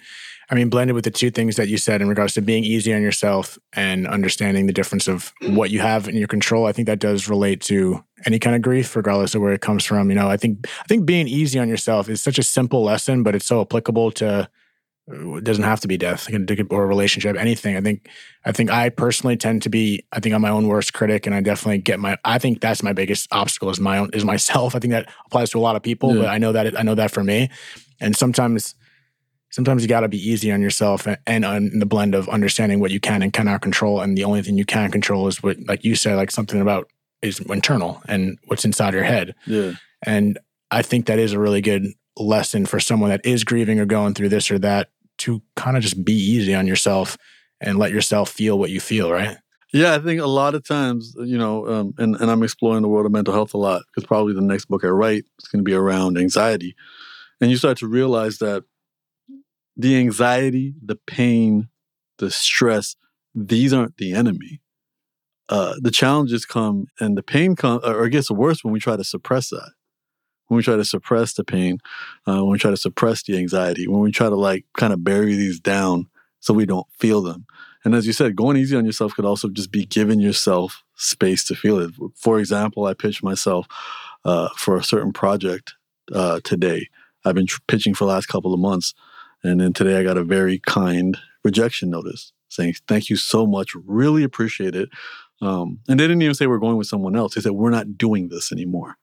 I 0.50 0.56
mean, 0.56 0.70
blended 0.70 0.96
with 0.96 1.04
the 1.04 1.12
two 1.12 1.30
things 1.30 1.58
that 1.58 1.68
you 1.68 1.78
said 1.78 2.02
in 2.02 2.10
regards 2.10 2.34
to 2.34 2.42
being 2.42 2.64
easy 2.64 2.92
on 2.92 3.04
yourself 3.04 3.60
and 3.74 4.08
understanding 4.08 4.66
the 4.66 4.74
difference 4.74 5.08
of 5.08 5.32
what 5.50 5.70
you 5.70 5.80
have 5.80 6.08
in 6.08 6.16
your 6.16 6.28
control, 6.28 6.66
I 6.66 6.72
think 6.72 6.88
that 6.88 6.98
does 6.98 7.30
relate 7.30 7.62
to 7.62 8.04
any 8.26 8.40
kind 8.40 8.56
of 8.56 8.64
grief, 8.64 8.96
regardless 8.96 9.36
of 9.36 9.42
where 9.42 9.54
it 9.54 9.62
comes 9.62 9.86
from. 9.86 10.10
You 10.10 10.16
know, 10.16 10.28
I 10.28 10.38
think 10.38 10.68
I 10.80 10.86
think 10.88 11.06
being 11.06 11.28
easy 11.28 11.60
on 11.60 11.70
yourself 11.70 12.10
is 12.10 12.20
such 12.20 12.40
a 12.40 12.44
simple 12.44 12.84
lesson, 12.84 13.22
but 13.22 13.36
it's 13.36 13.46
so 13.46 13.62
applicable 13.62 14.12
to 14.14 14.50
it 15.08 15.44
doesn't 15.44 15.64
have 15.64 15.82
to 15.82 15.88
be 15.88 15.98
death. 15.98 16.30
Or 16.70 16.84
a 16.84 16.88
relationship 16.88 17.36
anything. 17.38 17.76
I 17.76 17.82
think 17.82 18.08
i 18.46 18.52
think 18.52 18.70
i 18.70 18.90
personally 18.90 19.36
tend 19.36 19.62
to 19.64 19.70
be 19.70 20.06
i 20.12 20.20
think 20.20 20.34
i'm 20.34 20.42
my 20.42 20.50
own 20.50 20.68
worst 20.68 20.94
critic 20.94 21.26
and 21.26 21.36
i 21.36 21.42
definitely 21.42 21.80
get 21.80 22.00
my 22.00 22.18
i 22.24 22.38
think 22.38 22.62
that's 22.62 22.84
my 22.84 22.94
biggest 22.94 23.28
obstacle 23.32 23.70
is 23.70 23.80
my 23.80 23.98
own 23.98 24.10
is 24.14 24.26
myself. 24.26 24.76
I 24.76 24.80
think 24.80 24.92
that 24.92 25.10
applies 25.26 25.50
to 25.52 25.58
a 25.58 25.62
lot 25.62 25.76
of 25.76 25.84
people 25.84 26.16
yeah. 26.16 26.22
but 26.22 26.28
i 26.30 26.38
know 26.38 26.52
that 26.52 26.80
i 26.80 26.84
know 26.84 26.96
that 26.96 27.12
for 27.12 27.24
me. 27.24 27.50
And 28.00 28.16
sometimes 28.16 28.76
sometimes 29.52 29.82
you 29.82 29.88
got 29.88 30.02
to 30.02 30.08
be 30.08 30.18
easy 30.18 30.52
on 30.52 30.62
yourself 30.62 31.06
and, 31.06 31.18
and 31.28 31.46
on 31.46 31.80
the 31.80 31.86
blend 31.86 32.16
of 32.16 32.28
understanding 32.30 32.80
what 32.80 32.92
you 32.92 33.00
can 33.00 33.22
and 33.22 33.32
cannot 33.34 33.62
control 33.62 34.02
and 34.02 34.18
the 34.18 34.24
only 34.24 34.42
thing 34.42 34.58
you 34.58 34.66
can 34.66 34.90
control 34.90 35.28
is 35.28 35.44
what 35.44 35.58
like 35.68 35.84
you 35.84 35.96
said 35.96 36.16
like 36.16 36.32
something 36.32 36.62
about 36.62 36.90
is 37.22 37.40
internal 37.40 38.02
and 38.08 38.38
what's 38.48 38.66
inside 38.66 38.94
your 38.94 39.04
head. 39.04 39.36
Yeah. 39.46 39.74
And 40.06 40.40
i 40.72 40.82
think 40.82 41.08
that 41.08 41.20
is 41.20 41.34
a 41.34 41.40
really 41.40 41.62
good 41.62 41.88
lesson 42.18 42.66
for 42.66 42.80
someone 42.80 43.10
that 43.10 43.26
is 43.26 43.44
grieving 43.44 43.80
or 43.80 43.86
going 43.86 44.14
through 44.14 44.30
this 44.30 44.52
or 44.52 44.60
that 44.60 44.90
to 45.24 45.42
kind 45.56 45.78
of 45.78 45.84
just 45.84 46.04
be 46.04 46.14
easy 46.14 46.54
on 46.54 46.68
yourself 46.68 47.18
and 47.62 47.80
let 47.80 47.92
yourself 47.92 48.30
feel 48.30 48.60
what 48.60 48.70
you 48.70 48.80
feel, 48.80 49.12
right? 49.12 49.38
Yeah, 49.72 49.96
I 49.96 50.00
think 50.00 50.22
a 50.22 50.28
lot 50.28 50.54
of 50.54 50.68
times, 50.68 51.16
you 51.18 51.38
know, 51.38 51.68
um, 51.68 51.94
and, 51.98 52.16
and 52.18 52.30
I'm 52.30 52.44
exploring 52.44 52.82
the 52.82 52.90
world 52.90 53.06
of 53.06 53.12
mental 53.12 53.34
health 53.34 53.54
a 53.54 53.58
lot 53.58 53.82
because 53.88 54.06
probably 54.06 54.34
the 54.34 54.42
next 54.42 54.66
book 54.66 54.84
I 54.84 54.90
write 54.90 55.24
is 55.40 55.48
going 55.48 55.64
to 55.64 55.70
be 55.70 55.74
around 55.74 56.18
anxiety. 56.18 56.76
And 57.42 57.50
you 57.50 57.58
start 57.58 57.78
to 57.80 57.88
realize 57.88 58.38
that 58.38 58.66
the 59.76 59.98
anxiety, 59.98 60.76
the 60.84 60.98
pain, 61.08 61.70
the 62.20 62.30
stress, 62.30 62.96
these 63.34 63.74
aren't 63.74 63.98
the 63.98 64.14
enemy. 64.14 64.62
Uh, 65.50 65.76
the 65.82 65.92
challenges 65.92 66.46
come 66.46 66.88
and 67.00 67.18
the 67.18 67.24
pain 67.24 67.56
comes, 67.56 67.84
or 67.84 68.06
it 68.06 68.12
gets 68.12 68.30
worse 68.30 68.64
when 68.64 68.74
we 68.74 68.80
try 68.80 68.96
to 68.96 69.04
suppress 69.04 69.50
that 69.50 69.72
when 70.54 70.58
we 70.58 70.64
try 70.64 70.76
to 70.76 70.86
suppress 70.86 71.34
the 71.34 71.44
pain, 71.44 71.80
uh, 72.28 72.36
when 72.36 72.52
we 72.52 72.60
try 72.60 72.70
to 72.70 72.78
suppress 72.78 73.24
the 73.24 73.36
anxiety, 73.36 73.88
when 73.88 74.02
we 74.02 74.12
try 74.12 74.30
to 74.30 74.36
like 74.36 74.66
kind 74.78 74.94
of 74.94 75.04
bury 75.04 75.34
these 75.34 75.60
down 75.60 76.08
so 76.42 76.54
we 76.54 76.68
don't 76.68 76.86
feel 77.00 77.24
them. 77.24 77.48
And 77.84 77.96
as 77.96 78.06
you 78.06 78.14
said, 78.14 78.36
going 78.36 78.56
easy 78.56 78.78
on 78.78 78.86
yourself 78.86 79.16
could 79.16 79.26
also 79.26 79.50
just 79.50 79.72
be 79.72 79.86
giving 79.86 80.20
yourself 80.20 80.84
space 80.96 81.44
to 81.46 81.56
feel 81.56 81.80
it. 81.80 81.92
For 82.16 82.40
example, 82.40 82.86
I 82.86 82.94
pitched 82.94 83.24
myself 83.24 83.66
uh, 84.24 84.50
for 84.56 84.78
a 84.78 84.84
certain 84.84 85.12
project 85.12 85.74
uh, 86.14 86.40
today. 86.44 86.88
I've 87.26 87.36
been 87.36 87.48
tr- 87.48 87.62
pitching 87.68 87.96
for 87.96 88.06
the 88.06 88.12
last 88.12 88.28
couple 88.28 88.54
of 88.54 88.60
months. 88.60 88.94
And 89.44 89.60
then 89.60 89.74
today 89.74 89.98
I 89.98 90.04
got 90.04 90.18
a 90.18 90.24
very 90.24 90.60
kind 90.60 91.18
rejection 91.44 91.90
notice 91.90 92.32
saying, 92.48 92.76
Thank 92.88 93.10
you 93.10 93.16
so 93.16 93.48
much. 93.48 93.74
Really 93.74 94.24
appreciate 94.24 94.76
it. 94.76 94.90
Um, 95.42 95.80
and 95.90 96.00
they 96.00 96.04
didn't 96.04 96.22
even 96.22 96.36
say 96.36 96.46
we're 96.46 96.60
going 96.60 96.78
with 96.78 96.88
someone 96.88 97.16
else. 97.16 97.34
They 97.34 97.42
said, 97.42 97.54
We're 97.54 97.72
not 97.72 97.98
doing 97.98 98.30
this 98.30 98.52
anymore. 98.52 98.98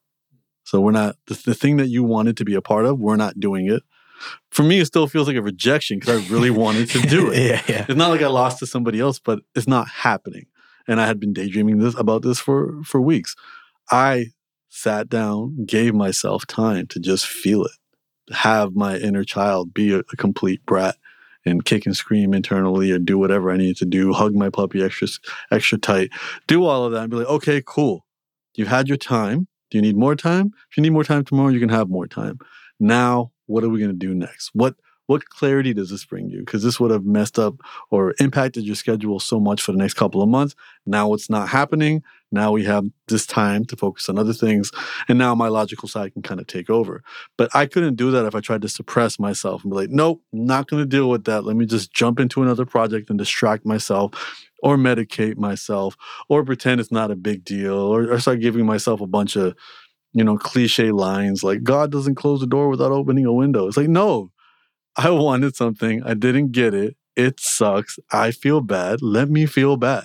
So 0.65 0.81
we're 0.81 0.93
not 0.93 1.17
the, 1.27 1.41
the 1.47 1.55
thing 1.55 1.77
that 1.79 1.89
you 1.89 2.05
wanted 2.05 2.37
to 2.39 2.45
be 2.45 2.55
a 2.55 2.63
part 2.63 2.87
of. 2.87 2.99
We're 2.99 3.17
not 3.17 3.41
doing 3.41 3.71
it. 3.71 3.83
For 4.51 4.63
me, 4.63 4.81
it 4.81 4.87
still 4.87 5.07
feels 5.07 5.27
like 5.27 5.37
a 5.37 5.43
rejection 5.43 5.99
because 5.99 6.23
I 6.23 6.33
really 6.33 6.51
wanted 6.65 6.91
to 6.91 7.01
do 7.01 7.31
it. 7.31 7.39
yeah, 7.39 7.63
yeah. 7.67 7.87
It's 7.89 7.97
not 7.97 8.11
like 8.11 8.23
I 8.23 8.29
lost 8.29 8.59
to 8.59 8.67
somebody 8.67 9.01
else, 9.01 9.19
but 9.19 9.41
it's 9.55 9.69
not 9.69 9.89
happening. 9.89 10.47
And 10.87 11.01
I 11.01 11.07
had 11.07 11.21
been 11.21 11.33
daydreaming 11.33 11.79
this 11.79 11.97
about 11.97 12.23
this 12.23 12.39
for 12.39 12.83
for 12.85 13.01
weeks. 13.01 13.35
I 13.91 14.27
sat 14.69 15.09
down, 15.09 15.65
gave 15.65 15.95
myself 15.95 16.47
time 16.47 16.87
to 16.89 17.01
just 17.01 17.27
feel 17.27 17.65
it, 17.65 18.35
have 18.35 18.75
my 18.75 18.97
inner 18.97 19.25
child 19.25 19.75
be 19.75 19.93
a, 19.95 19.99
a 19.99 20.17
complete 20.17 20.65
brat 20.65 20.97
and 21.45 21.65
kick 21.65 21.87
and 21.87 21.97
scream 21.97 22.35
internally 22.35 22.93
or 22.93 22.99
do 22.99 23.19
whatever 23.19 23.51
I 23.51 23.57
needed 23.57 23.79
to 23.79 23.87
do, 23.87 24.13
hug 24.13 24.35
my 24.35 24.51
puppy 24.51 24.83
extra 24.83 25.09
extra 25.51 25.79
tight, 25.79 26.11
do 26.47 26.65
all 26.65 26.85
of 26.85 26.93
that 26.93 27.03
and 27.03 27.11
be 27.11 27.19
like, 27.19 27.29
okay, 27.29 27.63
cool. 27.65 28.05
You've 28.55 28.69
had 28.69 28.89
your 28.89 28.97
time. 28.97 29.49
Do 29.71 29.79
you 29.79 29.83
need 29.83 29.97
more 29.97 30.17
time? 30.17 30.53
If 30.71 30.77
you 30.77 30.83
need 30.83 30.91
more 30.93 31.05
time 31.05 31.25
tomorrow, 31.25 31.49
you 31.49 31.61
can 31.61 31.69
have 31.69 31.89
more 31.89 32.07
time. 32.07 32.39
Now, 32.79 33.33
what 33.47 33.65
are 33.65 33.69
we 33.69 33.79
going 33.79 33.93
to 33.93 33.97
do 33.97 34.15
next? 34.15 34.51
What 34.53 34.75
what 35.11 35.29
clarity 35.29 35.75
does 35.75 35.91
this 35.91 36.05
bring 36.05 36.31
you? 36.31 36.39
Because 36.39 36.63
this 36.63 36.79
would 36.79 36.93
have 36.93 37.05
messed 37.05 37.37
up 37.37 37.55
or 37.91 38.15
impacted 38.21 38.63
your 38.63 38.77
schedule 38.77 39.19
so 39.19 39.41
much 39.41 39.61
for 39.61 39.73
the 39.73 39.79
next 39.79 39.95
couple 39.95 40.23
of 40.23 40.29
months. 40.29 40.55
Now 40.87 41.13
it's 41.15 41.29
not 41.29 41.49
happening. 41.49 42.05
Now 42.31 42.53
we 42.53 42.63
have 42.67 42.85
this 43.09 43.27
time 43.27 43.65
to 43.65 43.77
focus 43.77 44.09
on 44.09 44.21
other 44.21 44.33
things. 44.33 44.71
And 45.09 45.19
now 45.19 45.35
my 45.35 45.49
logical 45.49 45.89
side 45.89 46.13
can 46.13 46.23
kind 46.23 46.39
of 46.39 46.47
take 46.47 46.71
over. 46.71 47.03
But 47.37 47.51
I 47.57 47.67
couldn't 47.67 47.97
do 47.97 48.13
that 48.13 48.25
if 48.25 48.37
I 48.37 48.41
tried 48.41 48.63
to 48.63 48.69
suppress 48.69 49.19
myself 49.19 49.65
and 49.65 49.73
be 49.73 49.79
like, 49.79 49.91
nope, 49.91 50.23
not 50.33 50.69
going 50.69 50.81
to 50.81 50.87
deal 50.87 51.11
with 51.11 51.25
that. 51.25 51.43
Let 51.43 51.57
me 51.57 51.67
just 51.67 51.93
jump 51.93 52.21
into 52.21 52.45
another 52.45 52.65
project 52.65 53.11
and 53.11 53.19
distract 53.19 53.67
myself 53.67 54.13
or 54.63 54.77
medicate 54.77 55.37
myself 55.37 55.97
or 56.29 56.45
pretend 56.45 56.81
it's 56.81 56.93
not 56.93 57.11
a 57.11 57.17
big 57.17 57.45
deal 57.45 57.75
or, 57.75 58.13
or 58.13 58.21
start 58.21 58.39
giving 58.39 58.65
myself 58.65 59.01
a 59.01 59.09
bunch 59.09 59.35
of 59.35 59.57
you 60.13 60.23
know 60.23 60.37
cliche 60.37 60.91
lines 60.91 61.45
like 61.45 61.63
god 61.63 61.93
doesn't 61.93 62.17
close 62.17 62.41
the 62.41 62.47
door 62.47 62.69
without 62.69 62.91
opening 62.91 63.25
a 63.25 63.33
window 63.33 63.69
it's 63.69 63.77
like 63.77 63.89
no 63.89 64.31
i 64.97 65.11
wanted 65.11 65.57
something 65.57 66.03
i 66.05 66.15
didn't 66.15 66.53
get 66.53 66.75
it 66.75 66.97
it 67.17 67.41
sucks 67.41 67.99
i 68.13 68.31
feel 68.31 68.61
bad 68.61 69.01
let 69.03 69.29
me 69.29 69.47
feel 69.47 69.77
bad 69.77 70.05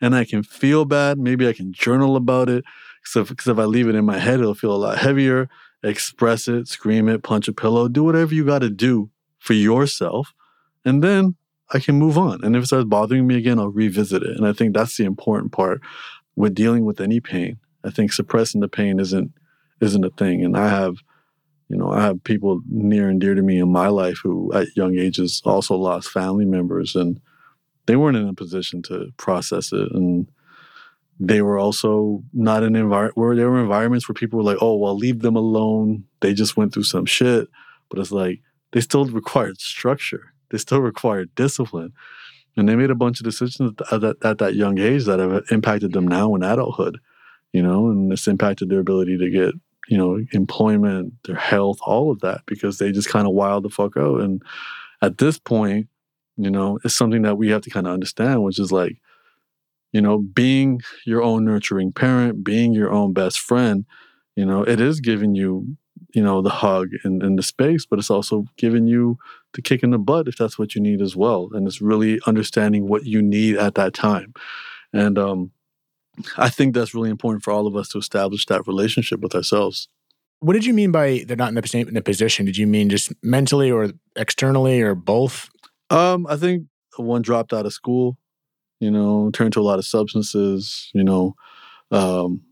and 0.00 0.14
i 0.14 0.24
can 0.24 0.42
feel 0.42 0.84
bad 0.84 1.18
maybe 1.18 1.48
i 1.48 1.52
can 1.52 1.72
journal 1.72 2.16
about 2.16 2.48
it 2.48 2.64
Because 3.02 3.30
if, 3.30 3.48
if 3.48 3.58
I 3.58 3.64
leave 3.64 3.88
it 3.88 3.96
in 3.96 4.04
my 4.04 4.18
head, 4.18 4.40
it'll 4.40 4.54
feel 4.54 4.74
a 4.74 4.78
lot 4.84 4.98
heavier. 4.98 5.48
Express 5.82 6.48
it, 6.48 6.68
scream 6.68 7.08
it, 7.08 7.22
punch 7.24 7.48
a 7.48 7.52
pillow, 7.52 7.88
do 7.88 8.04
whatever 8.04 8.34
you 8.34 8.44
got 8.44 8.60
to 8.60 8.70
do 8.70 9.10
for 9.40 9.54
yourself. 9.54 10.32
And 10.84 11.02
then 11.02 11.36
I 11.72 11.80
can 11.80 11.96
move 11.98 12.16
on. 12.18 12.44
And 12.44 12.54
if 12.56 12.64
it 12.64 12.66
starts 12.66 12.86
bothering 12.88 13.26
me 13.26 13.36
again, 13.36 13.58
I'll 13.58 13.68
revisit 13.68 14.22
it. 14.22 14.36
And 14.36 14.46
I 14.46 14.52
think 14.52 14.74
that's 14.74 14.96
the 14.96 15.04
important 15.04 15.52
part 15.52 15.80
with 16.36 16.54
dealing 16.54 16.84
with 16.84 17.00
any 17.00 17.20
pain. 17.20 17.58
I 17.84 17.90
think 17.90 18.12
suppressing 18.12 18.60
the 18.60 18.68
pain 18.68 19.00
isn't 19.00 19.32
isn't 19.80 20.04
a 20.04 20.10
thing. 20.10 20.44
And 20.44 20.56
I 20.56 20.68
have, 20.68 20.96
you 21.72 21.78
know, 21.78 21.90
I 21.90 22.02
have 22.02 22.22
people 22.22 22.60
near 22.68 23.08
and 23.08 23.18
dear 23.18 23.34
to 23.34 23.40
me 23.40 23.58
in 23.58 23.72
my 23.72 23.88
life 23.88 24.18
who 24.22 24.52
at 24.52 24.76
young 24.76 24.98
ages 24.98 25.40
also 25.46 25.74
lost 25.74 26.10
family 26.10 26.44
members 26.44 26.94
and 26.94 27.18
they 27.86 27.96
weren't 27.96 28.18
in 28.18 28.28
a 28.28 28.34
position 28.34 28.82
to 28.82 29.10
process 29.16 29.72
it. 29.72 29.90
And 29.90 30.30
they 31.18 31.40
were 31.40 31.58
also 31.58 32.22
not 32.34 32.62
in 32.62 32.76
environment 32.76 33.16
where 33.16 33.34
there 33.34 33.50
were 33.50 33.62
environments 33.62 34.06
where 34.06 34.12
people 34.12 34.36
were 34.36 34.44
like, 34.44 34.58
oh, 34.60 34.76
well, 34.76 34.94
leave 34.94 35.22
them 35.22 35.34
alone. 35.34 36.04
They 36.20 36.34
just 36.34 36.58
went 36.58 36.74
through 36.74 36.82
some 36.82 37.06
shit. 37.06 37.48
But 37.88 38.00
it's 38.00 38.12
like 38.12 38.40
they 38.72 38.82
still 38.82 39.06
required 39.06 39.58
structure. 39.58 40.34
They 40.50 40.58
still 40.58 40.82
required 40.82 41.34
discipline. 41.36 41.94
And 42.54 42.68
they 42.68 42.76
made 42.76 42.90
a 42.90 42.94
bunch 42.94 43.18
of 43.18 43.24
decisions 43.24 43.72
at 43.90 44.02
that, 44.02 44.16
at 44.22 44.36
that 44.38 44.56
young 44.56 44.78
age 44.78 45.06
that 45.06 45.20
have 45.20 45.44
impacted 45.50 45.94
them 45.94 46.06
now 46.06 46.34
in 46.34 46.42
adulthood, 46.42 46.98
you 47.54 47.62
know, 47.62 47.88
and 47.88 48.12
it's 48.12 48.28
impacted 48.28 48.68
their 48.68 48.80
ability 48.80 49.16
to 49.16 49.30
get, 49.30 49.54
you 49.88 49.96
know, 49.96 50.20
employment, 50.32 51.12
their 51.24 51.36
health, 51.36 51.78
all 51.82 52.10
of 52.10 52.20
that, 52.20 52.42
because 52.46 52.78
they 52.78 52.92
just 52.92 53.08
kind 53.08 53.26
of 53.26 53.34
wild 53.34 53.64
the 53.64 53.70
fuck 53.70 53.96
out. 53.96 54.20
And 54.20 54.42
at 55.00 55.18
this 55.18 55.38
point, 55.38 55.88
you 56.36 56.50
know, 56.50 56.78
it's 56.84 56.96
something 56.96 57.22
that 57.22 57.36
we 57.36 57.48
have 57.48 57.62
to 57.62 57.70
kind 57.70 57.86
of 57.86 57.92
understand, 57.92 58.42
which 58.42 58.58
is 58.58 58.72
like, 58.72 58.96
you 59.92 60.00
know, 60.00 60.18
being 60.18 60.80
your 61.04 61.22
own 61.22 61.44
nurturing 61.44 61.92
parent, 61.92 62.44
being 62.44 62.72
your 62.72 62.90
own 62.90 63.12
best 63.12 63.40
friend, 63.40 63.84
you 64.36 64.46
know, 64.46 64.62
it 64.62 64.80
is 64.80 65.00
giving 65.00 65.34
you, 65.34 65.76
you 66.14 66.22
know, 66.22 66.40
the 66.40 66.50
hug 66.50 66.88
and, 67.04 67.22
and 67.22 67.38
the 67.38 67.42
space, 67.42 67.84
but 67.84 67.98
it's 67.98 68.10
also 68.10 68.46
giving 68.56 68.86
you 68.86 69.18
the 69.52 69.60
kick 69.60 69.82
in 69.82 69.90
the 69.90 69.98
butt 69.98 70.28
if 70.28 70.36
that's 70.36 70.58
what 70.58 70.74
you 70.74 70.80
need 70.80 71.02
as 71.02 71.14
well. 71.14 71.50
And 71.52 71.66
it's 71.66 71.82
really 71.82 72.20
understanding 72.26 72.88
what 72.88 73.04
you 73.04 73.20
need 73.20 73.56
at 73.56 73.74
that 73.74 73.92
time. 73.92 74.32
And 74.94 75.18
um, 75.18 75.50
I 76.36 76.48
think 76.48 76.74
that's 76.74 76.94
really 76.94 77.10
important 77.10 77.42
for 77.42 77.52
all 77.52 77.66
of 77.66 77.76
us 77.76 77.88
to 77.90 77.98
establish 77.98 78.46
that 78.46 78.66
relationship 78.66 79.20
with 79.20 79.34
ourselves. 79.34 79.88
What 80.40 80.54
did 80.54 80.64
you 80.64 80.74
mean 80.74 80.92
by 80.92 81.24
they're 81.26 81.36
not 81.36 81.48
in 81.48 81.54
the 81.54 81.66
same 81.66 81.88
in 81.88 81.94
the 81.94 82.02
position? 82.02 82.46
Did 82.46 82.56
you 82.56 82.66
mean 82.66 82.90
just 82.90 83.12
mentally 83.22 83.70
or 83.70 83.90
externally 84.16 84.82
or 84.82 84.94
both? 84.94 85.48
Um, 85.90 86.26
I 86.26 86.36
think 86.36 86.64
one 86.96 87.22
dropped 87.22 87.52
out 87.52 87.64
of 87.64 87.72
school 87.72 88.18
you 88.82 88.90
know, 88.90 89.30
turned 89.30 89.52
to 89.52 89.60
a 89.60 89.62
lot 89.62 89.78
of 89.78 89.86
substances, 89.86 90.90
you 90.92 91.04
know, 91.04 91.36
um, 91.92 92.42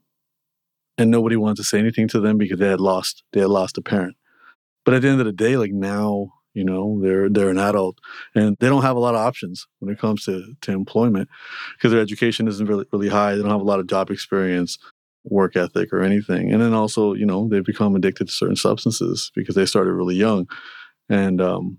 and 0.97 1.11
nobody 1.11 1.35
wanted 1.35 1.57
to 1.57 1.65
say 1.65 1.81
anything 1.81 2.07
to 2.07 2.21
them 2.21 2.39
because 2.39 2.61
they 2.61 2.69
had 2.69 2.81
lost 2.81 3.25
they 3.33 3.41
had 3.41 3.49
lost 3.49 3.77
a 3.79 3.83
parent. 3.83 4.17
But 4.85 4.95
at 4.95 5.03
the 5.03 5.09
end 5.09 5.19
of 5.19 5.27
the 5.27 5.33
day, 5.33 5.57
like 5.57 5.73
now, 5.73 6.33
you 6.55 6.65
know, 6.65 7.01
they're 7.03 7.29
they're 7.29 7.51
an 7.51 7.59
adult 7.59 7.99
and 8.35 8.57
they 8.61 8.69
don't 8.69 8.83
have 8.83 8.97
a 8.97 9.01
lot 9.01 9.15
of 9.15 9.21
options 9.21 9.67
when 9.79 9.93
it 9.93 9.99
comes 9.99 10.25
to 10.25 10.55
to 10.63 10.73
employment 10.73 11.29
because 11.77 11.93
their 11.93 12.01
education 12.01 12.49
isn't 12.49 12.67
really 12.67 12.87
really 12.93 13.09
high. 13.09 13.35
They 13.35 13.43
don't 13.43 13.51
have 13.51 13.61
a 13.61 13.65
lot 13.65 13.81
of 13.81 13.87
job 13.87 14.11
experience, 14.11 14.79
work 15.25 15.57
ethic, 15.57 15.93
or 15.93 16.03
anything. 16.03 16.53
And 16.53 16.61
then 16.61 16.75
also, 16.75 17.15
you 17.15 17.27
know, 17.27 17.49
they've 17.49 17.65
become 17.65 17.95
addicted 17.95 18.29
to 18.29 18.33
certain 18.33 18.57
substances 18.57 19.31
because 19.35 19.55
they 19.55 19.67
started 19.67 19.93
really 19.93 20.17
young. 20.17 20.49
And 21.09 21.41
um, 21.41 21.79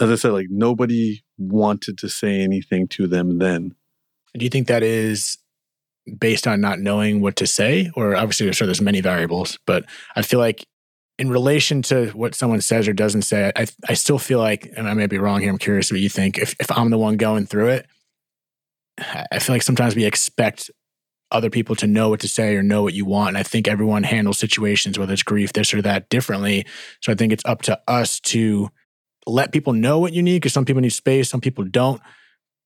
as 0.00 0.10
I 0.10 0.14
said, 0.16 0.32
like 0.32 0.48
nobody 0.50 1.22
wanted 1.38 1.98
to 1.98 2.08
say 2.08 2.40
anything 2.40 2.88
to 2.88 3.06
them 3.06 3.38
then 3.38 3.74
do 4.36 4.44
you 4.44 4.50
think 4.50 4.68
that 4.68 4.82
is 4.82 5.38
based 6.18 6.46
on 6.46 6.60
not 6.60 6.78
knowing 6.78 7.20
what 7.20 7.36
to 7.36 7.46
say? 7.46 7.90
Or 7.94 8.14
obviously, 8.14 8.46
I'm 8.46 8.52
sure, 8.52 8.66
there's 8.66 8.80
many 8.80 9.00
variables, 9.00 9.58
but 9.66 9.84
I 10.14 10.22
feel 10.22 10.38
like 10.38 10.66
in 11.18 11.30
relation 11.30 11.82
to 11.82 12.08
what 12.10 12.34
someone 12.34 12.60
says 12.60 12.86
or 12.86 12.92
doesn't 12.92 13.22
say, 13.22 13.50
I, 13.56 13.66
I 13.88 13.94
still 13.94 14.18
feel 14.18 14.38
like, 14.38 14.70
and 14.76 14.88
I 14.88 14.94
may 14.94 15.06
be 15.06 15.18
wrong 15.18 15.40
here, 15.40 15.50
I'm 15.50 15.58
curious 15.58 15.90
what 15.90 16.00
you 16.00 16.08
think. 16.08 16.38
If, 16.38 16.54
if 16.60 16.70
I'm 16.70 16.90
the 16.90 16.98
one 16.98 17.16
going 17.16 17.46
through 17.46 17.68
it, 17.68 17.86
I 18.98 19.38
feel 19.38 19.54
like 19.54 19.62
sometimes 19.62 19.94
we 19.94 20.04
expect 20.04 20.70
other 21.30 21.50
people 21.50 21.74
to 21.76 21.86
know 21.86 22.10
what 22.10 22.20
to 22.20 22.28
say 22.28 22.54
or 22.54 22.62
know 22.62 22.82
what 22.82 22.94
you 22.94 23.04
want. 23.04 23.28
And 23.30 23.38
I 23.38 23.42
think 23.42 23.66
everyone 23.66 24.04
handles 24.04 24.38
situations, 24.38 24.98
whether 24.98 25.12
it's 25.12 25.22
grief, 25.22 25.52
this 25.52 25.74
or 25.74 25.82
that, 25.82 26.08
differently. 26.08 26.66
So 27.00 27.12
I 27.12 27.14
think 27.14 27.32
it's 27.32 27.44
up 27.44 27.62
to 27.62 27.80
us 27.88 28.20
to 28.20 28.68
let 29.26 29.52
people 29.52 29.72
know 29.72 29.98
what 29.98 30.12
you 30.12 30.22
need 30.22 30.36
because 30.36 30.52
some 30.52 30.64
people 30.64 30.82
need 30.82 30.90
space, 30.90 31.28
some 31.28 31.40
people 31.40 31.64
don't. 31.64 32.00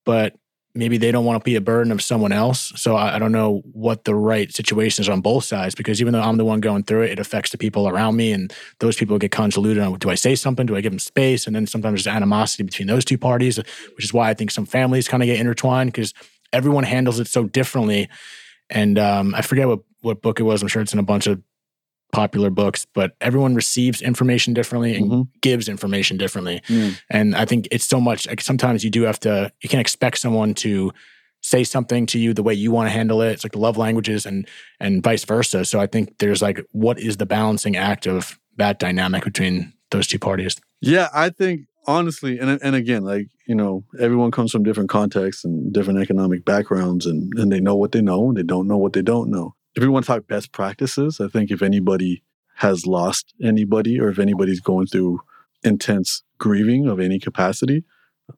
But 0.05 0.35
maybe 0.73 0.97
they 0.97 1.11
don't 1.11 1.25
want 1.25 1.39
to 1.39 1.43
be 1.43 1.55
a 1.55 1.61
burden 1.61 1.91
of 1.91 2.01
someone 2.01 2.31
else. 2.31 2.71
So 2.75 2.95
I, 2.95 3.15
I, 3.15 3.19
don't 3.19 3.31
know 3.31 3.61
what 3.73 4.05
the 4.05 4.15
right 4.15 4.51
situation 4.53 5.01
is 5.01 5.09
on 5.09 5.21
both 5.21 5.43
sides 5.43 5.75
because 5.75 5.99
even 5.99 6.13
though 6.13 6.21
I'm 6.21 6.37
the 6.37 6.45
one 6.45 6.61
going 6.61 6.83
through 6.83 7.03
it, 7.03 7.11
it 7.11 7.19
affects 7.19 7.51
the 7.51 7.57
people 7.57 7.87
around 7.87 8.15
me, 8.15 8.31
and 8.31 8.53
those 8.79 8.95
people 8.95 9.17
get 9.17 9.31
convoluted 9.31 9.83
on 9.83 9.97
do 9.99 10.09
I 10.09 10.15
say 10.15 10.35
something? 10.35 10.65
Do 10.65 10.75
I 10.75 10.81
give 10.81 10.91
them 10.91 10.99
space? 10.99 11.47
And 11.47 11.55
then 11.55 11.67
sometimes 11.67 12.03
there's 12.03 12.15
animosity 12.15 12.63
between 12.63 12.87
those 12.87 13.05
two 13.05 13.17
parties, 13.17 13.57
which 13.57 14.05
is 14.05 14.13
why 14.13 14.29
I 14.29 14.33
think 14.33 14.51
some 14.51 14.65
families 14.65 15.07
kind 15.07 15.21
of 15.21 15.27
get 15.27 15.39
intertwined 15.39 15.91
because 15.91 16.13
everyone 16.53 16.83
handles 16.83 17.19
it 17.19 17.27
so 17.27 17.43
differently. 17.43 18.09
And 18.69 18.97
um, 18.97 19.35
I 19.35 19.41
forget 19.41 19.67
what 19.67 19.79
what 20.01 20.21
book 20.21 20.39
it 20.39 20.43
was. 20.43 20.61
I'm 20.61 20.67
sure 20.67 20.81
it's 20.81 20.93
in 20.93 20.99
a 20.99 21.03
bunch 21.03 21.27
of 21.27 21.41
popular 22.11 22.49
books, 22.49 22.85
but 22.93 23.15
everyone 23.21 23.55
receives 23.55 24.01
information 24.01 24.53
differently 24.53 24.95
and 24.95 25.11
mm-hmm. 25.11 25.21
gives 25.41 25.67
information 25.67 26.17
differently. 26.17 26.61
Mm. 26.67 26.99
And 27.09 27.35
I 27.35 27.45
think 27.45 27.67
it's 27.71 27.85
so 27.85 27.99
much 27.99 28.27
like 28.27 28.41
sometimes 28.41 28.83
you 28.83 28.89
do 28.89 29.03
have 29.03 29.19
to 29.21 29.51
you 29.61 29.69
can't 29.69 29.81
expect 29.81 30.19
someone 30.19 30.53
to 30.55 30.91
say 31.41 31.63
something 31.63 32.05
to 32.05 32.19
you 32.19 32.33
the 32.33 32.43
way 32.43 32.53
you 32.53 32.71
want 32.71 32.87
to 32.87 32.91
handle 32.91 33.21
it. 33.21 33.31
It's 33.31 33.43
like 33.43 33.53
the 33.53 33.59
love 33.59 33.77
languages 33.77 34.25
and 34.25 34.47
and 34.79 35.03
vice 35.03 35.25
versa. 35.25 35.65
So 35.65 35.79
I 35.79 35.87
think 35.87 36.17
there's 36.19 36.41
like 36.41 36.63
what 36.71 36.99
is 36.99 37.17
the 37.17 37.25
balancing 37.25 37.75
act 37.75 38.07
of 38.07 38.39
that 38.57 38.79
dynamic 38.79 39.23
between 39.23 39.73
those 39.91 40.07
two 40.07 40.19
parties? 40.19 40.55
Yeah, 40.81 41.09
I 41.13 41.29
think 41.29 41.61
honestly, 41.87 42.39
and 42.39 42.59
and 42.61 42.75
again, 42.75 43.03
like 43.03 43.27
you 43.47 43.55
know, 43.55 43.83
everyone 43.99 44.31
comes 44.31 44.51
from 44.51 44.63
different 44.63 44.89
contexts 44.89 45.43
and 45.43 45.73
different 45.73 45.99
economic 45.99 46.45
backgrounds, 46.45 47.05
and 47.05 47.31
and 47.37 47.51
they 47.51 47.59
know 47.59 47.75
what 47.75 47.91
they 47.91 48.01
know, 48.01 48.29
and 48.29 48.37
they 48.37 48.43
don't 48.43 48.67
know 48.67 48.77
what 48.77 48.93
they 48.93 49.01
don't 49.01 49.29
know 49.29 49.55
if 49.75 49.81
we 49.81 49.89
want 49.89 50.05
to 50.05 50.11
talk 50.11 50.27
best 50.27 50.51
practices, 50.51 51.19
I 51.19 51.27
think 51.27 51.51
if 51.51 51.61
anybody 51.61 52.23
has 52.55 52.85
lost 52.85 53.33
anybody 53.41 53.99
or 53.99 54.09
if 54.09 54.19
anybody's 54.19 54.59
going 54.59 54.87
through 54.87 55.21
intense 55.63 56.23
grieving 56.37 56.87
of 56.87 56.99
any 56.99 57.19
capacity, 57.19 57.83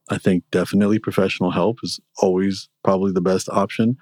I 0.09 0.17
think 0.17 0.43
definitely 0.51 0.99
professional 0.99 1.51
help 1.51 1.79
is 1.83 1.99
always 2.17 2.69
probably 2.83 3.11
the 3.11 3.21
best 3.21 3.49
option. 3.49 3.97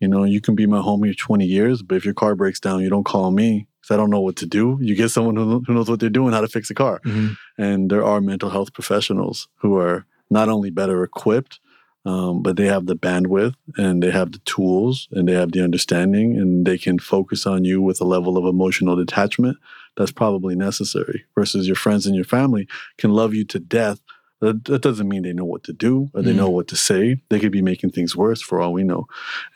You 0.00 0.08
know, 0.08 0.24
you 0.24 0.40
can 0.40 0.54
be 0.54 0.66
my 0.66 0.78
homie 0.78 1.12
for 1.12 1.18
20 1.18 1.44
years, 1.44 1.82
but 1.82 1.96
if 1.96 2.04
your 2.04 2.14
car 2.14 2.34
breaks 2.34 2.60
down, 2.60 2.82
you 2.82 2.90
don't 2.90 3.04
call 3.04 3.30
me 3.30 3.68
because 3.80 3.94
I 3.94 3.96
don't 3.96 4.10
know 4.10 4.20
what 4.20 4.36
to 4.36 4.46
do. 4.46 4.78
You 4.80 4.94
get 4.94 5.10
someone 5.10 5.36
who, 5.36 5.62
knows 5.68 5.88
what 5.88 6.00
they're 6.00 6.10
doing, 6.10 6.32
how 6.32 6.40
to 6.40 6.48
fix 6.48 6.70
a 6.70 6.74
car. 6.74 7.00
Mm-hmm. 7.04 7.62
And 7.62 7.90
there 7.90 8.04
are 8.04 8.20
mental 8.20 8.50
health 8.50 8.72
professionals 8.72 9.48
who 9.56 9.76
are 9.76 10.06
not 10.30 10.48
only 10.48 10.70
better 10.70 11.02
equipped, 11.02 11.60
um, 12.04 12.42
but 12.42 12.56
they 12.56 12.66
have 12.66 12.86
the 12.86 12.96
bandwidth 12.96 13.54
and 13.76 14.02
they 14.02 14.10
have 14.10 14.32
the 14.32 14.38
tools 14.40 15.08
and 15.12 15.26
they 15.26 15.32
have 15.32 15.52
the 15.52 15.62
understanding 15.62 16.36
and 16.36 16.66
they 16.66 16.76
can 16.76 16.98
focus 16.98 17.46
on 17.46 17.64
you 17.64 17.80
with 17.80 18.00
a 18.00 18.04
level 18.04 18.36
of 18.36 18.44
emotional 18.44 18.94
detachment 18.94 19.56
that's 19.96 20.12
probably 20.12 20.54
necessary 20.54 21.24
versus 21.34 21.66
your 21.66 21.76
friends 21.76 22.06
and 22.06 22.14
your 22.14 22.24
family 22.24 22.68
can 22.98 23.12
love 23.12 23.32
you 23.32 23.44
to 23.46 23.58
death. 23.58 24.00
That, 24.40 24.64
that 24.66 24.82
doesn't 24.82 25.08
mean 25.08 25.22
they 25.22 25.32
know 25.32 25.44
what 25.44 25.64
to 25.64 25.72
do 25.72 26.10
or 26.12 26.20
they 26.20 26.32
mm. 26.32 26.36
know 26.36 26.50
what 26.50 26.68
to 26.68 26.76
say. 26.76 27.22
They 27.30 27.40
could 27.40 27.52
be 27.52 27.62
making 27.62 27.90
things 27.90 28.14
worse 28.14 28.42
for 28.42 28.60
all 28.60 28.72
we 28.72 28.84
know. 28.84 29.06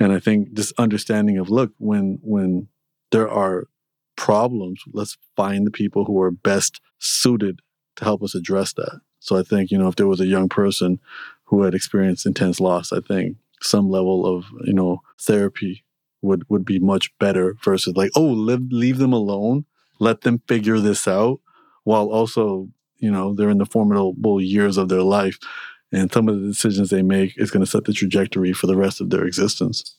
And 0.01 0.13
i 0.13 0.19
think 0.19 0.55
this 0.55 0.73
understanding 0.79 1.37
of 1.37 1.51
look 1.51 1.73
when 1.79 2.19
when 2.23 2.69
there 3.11 3.29
are 3.29 3.65
problems 4.17 4.83
let's 4.93 5.17
find 5.37 5.67
the 5.67 5.71
people 5.71 6.05
who 6.05 6.21
are 6.21 6.31
best 6.31 6.81
suited 6.99 7.61
to 7.97 8.05
help 8.05 8.23
us 8.23 8.35
address 8.35 8.73
that. 8.75 9.01
So 9.19 9.37
i 9.37 9.43
think 9.43 9.71
you 9.71 9.77
know 9.77 9.89
if 9.89 9.97
there 9.97 10.07
was 10.07 10.21
a 10.21 10.27
young 10.27 10.49
person 10.49 11.01
who 11.49 11.63
had 11.63 11.75
experienced 11.75 12.27
intense 12.27 12.61
loss, 12.61 12.93
I 12.93 13.01
think 13.01 13.37
some 13.63 13.91
level 13.91 14.25
of 14.27 14.47
you 14.65 14.73
know 14.73 15.03
therapy 15.21 15.85
would 16.23 16.49
would 16.49 16.65
be 16.65 16.79
much 16.79 17.17
better 17.19 17.57
versus 17.65 17.97
like 17.97 18.11
oh 18.15 18.23
leave 18.23 18.71
leave 18.71 18.99
them 18.99 19.13
alone, 19.13 19.65
let 19.99 20.23
them 20.23 20.43
figure 20.47 20.79
this 20.79 21.09
out, 21.09 21.41
while 21.85 22.09
also 22.09 22.69
you 22.99 23.11
know 23.11 23.35
they're 23.35 23.51
in 23.51 23.59
the 23.59 23.67
formidable 23.67 24.41
years 24.41 24.77
of 24.77 24.89
their 24.89 25.03
life, 25.03 25.39
and 25.91 26.13
some 26.13 26.29
of 26.29 26.41
the 26.41 26.47
decisions 26.47 26.91
they 26.91 27.03
make 27.03 27.35
is 27.39 27.51
going 27.51 27.65
to 27.65 27.71
set 27.71 27.85
the 27.85 27.93
trajectory 27.93 28.53
for 28.53 28.67
the 28.67 28.77
rest 28.77 29.01
of 29.01 29.11
their 29.11 29.25
existence. 29.25 29.97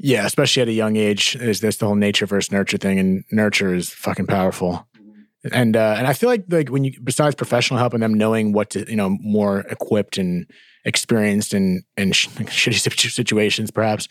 Yeah, 0.00 0.26
especially 0.26 0.62
at 0.62 0.68
a 0.68 0.72
young 0.72 0.96
age, 0.96 1.36
is 1.36 1.60
this 1.60 1.76
the 1.76 1.86
whole 1.86 1.96
nature 1.96 2.26
versus 2.26 2.52
nurture 2.52 2.78
thing, 2.78 2.98
and 2.98 3.24
nurture 3.30 3.74
is 3.74 3.90
fucking 3.90 4.26
powerful 4.26 4.87
and 5.52 5.76
uh, 5.76 5.94
and 5.96 6.06
I 6.06 6.12
feel 6.12 6.28
like 6.28 6.44
like 6.48 6.68
when 6.68 6.84
you 6.84 7.00
besides 7.02 7.34
professional 7.34 7.78
help 7.78 7.94
and 7.94 8.02
them 8.02 8.14
knowing 8.14 8.52
what 8.52 8.70
to 8.70 8.88
you 8.88 8.96
know 8.96 9.16
more 9.20 9.60
equipped 9.60 10.18
and 10.18 10.46
experienced 10.84 11.54
and 11.54 11.82
and 11.96 12.14
sh- 12.14 12.28
shitty 12.28 13.10
situations, 13.10 13.70
perhaps. 13.70 14.08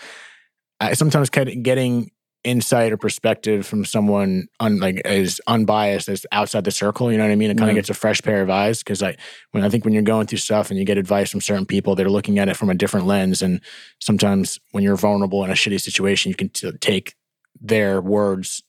I 0.79 0.93
sometimes 0.93 1.31
kind 1.31 1.49
of 1.49 1.63
getting 1.63 2.11
insight 2.43 2.93
or 2.93 2.97
perspective 2.97 3.65
from 3.65 3.83
someone 3.83 4.47
un, 4.59 4.79
like 4.79 5.01
as 5.05 5.41
unbiased 5.47 6.07
as 6.07 6.25
outside 6.31 6.63
the 6.63 6.71
circle. 6.71 7.11
You 7.11 7.17
know 7.17 7.25
what 7.25 7.31
I 7.31 7.35
mean? 7.35 7.49
It 7.49 7.57
kind 7.57 7.69
of 7.69 7.73
mm-hmm. 7.73 7.77
gets 7.77 7.89
a 7.89 7.93
fresh 7.93 8.21
pair 8.21 8.41
of 8.41 8.49
eyes 8.49 8.79
because 8.79 9.03
I 9.03 9.17
when 9.51 9.63
I 9.63 9.69
think 9.69 9.83
when 9.83 9.93
you're 9.93 10.03
going 10.03 10.27
through 10.27 10.37
stuff 10.37 10.69
and 10.69 10.79
you 10.79 10.85
get 10.85 10.97
advice 10.97 11.31
from 11.31 11.41
certain 11.41 11.65
people, 11.65 11.95
they're 11.95 12.09
looking 12.09 12.39
at 12.39 12.47
it 12.47 12.55
from 12.55 12.69
a 12.69 12.75
different 12.75 13.07
lens. 13.07 13.41
And 13.41 13.59
sometimes 13.99 14.59
when 14.71 14.83
you're 14.83 14.95
vulnerable 14.95 15.43
in 15.43 15.49
a 15.49 15.53
shitty 15.53 15.81
situation, 15.81 16.29
you 16.29 16.35
can 16.35 16.49
t- 16.49 16.71
take 16.79 17.15
their 17.59 18.01
words 18.01 18.61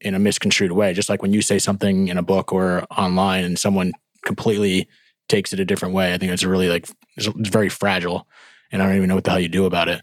in 0.00 0.14
a 0.14 0.18
misconstrued 0.18 0.72
way. 0.72 0.92
Just 0.92 1.08
like 1.08 1.22
when 1.22 1.32
you 1.32 1.42
say 1.42 1.58
something 1.58 2.08
in 2.08 2.18
a 2.18 2.22
book 2.22 2.52
or 2.52 2.84
online 2.96 3.44
and 3.44 3.58
someone 3.58 3.92
completely 4.24 4.88
takes 5.28 5.52
it 5.52 5.60
a 5.60 5.64
different 5.64 5.94
way, 5.94 6.12
I 6.14 6.18
think 6.18 6.32
it's 6.32 6.44
really 6.44 6.68
like 6.68 6.88
it's 7.16 7.28
very 7.48 7.68
fragile, 7.68 8.26
and 8.70 8.82
I 8.82 8.86
don't 8.86 8.96
even 8.96 9.08
know 9.08 9.14
what 9.14 9.24
the 9.24 9.30
hell 9.30 9.40
you 9.40 9.48
do 9.48 9.66
about 9.66 9.88
it. 9.88 10.02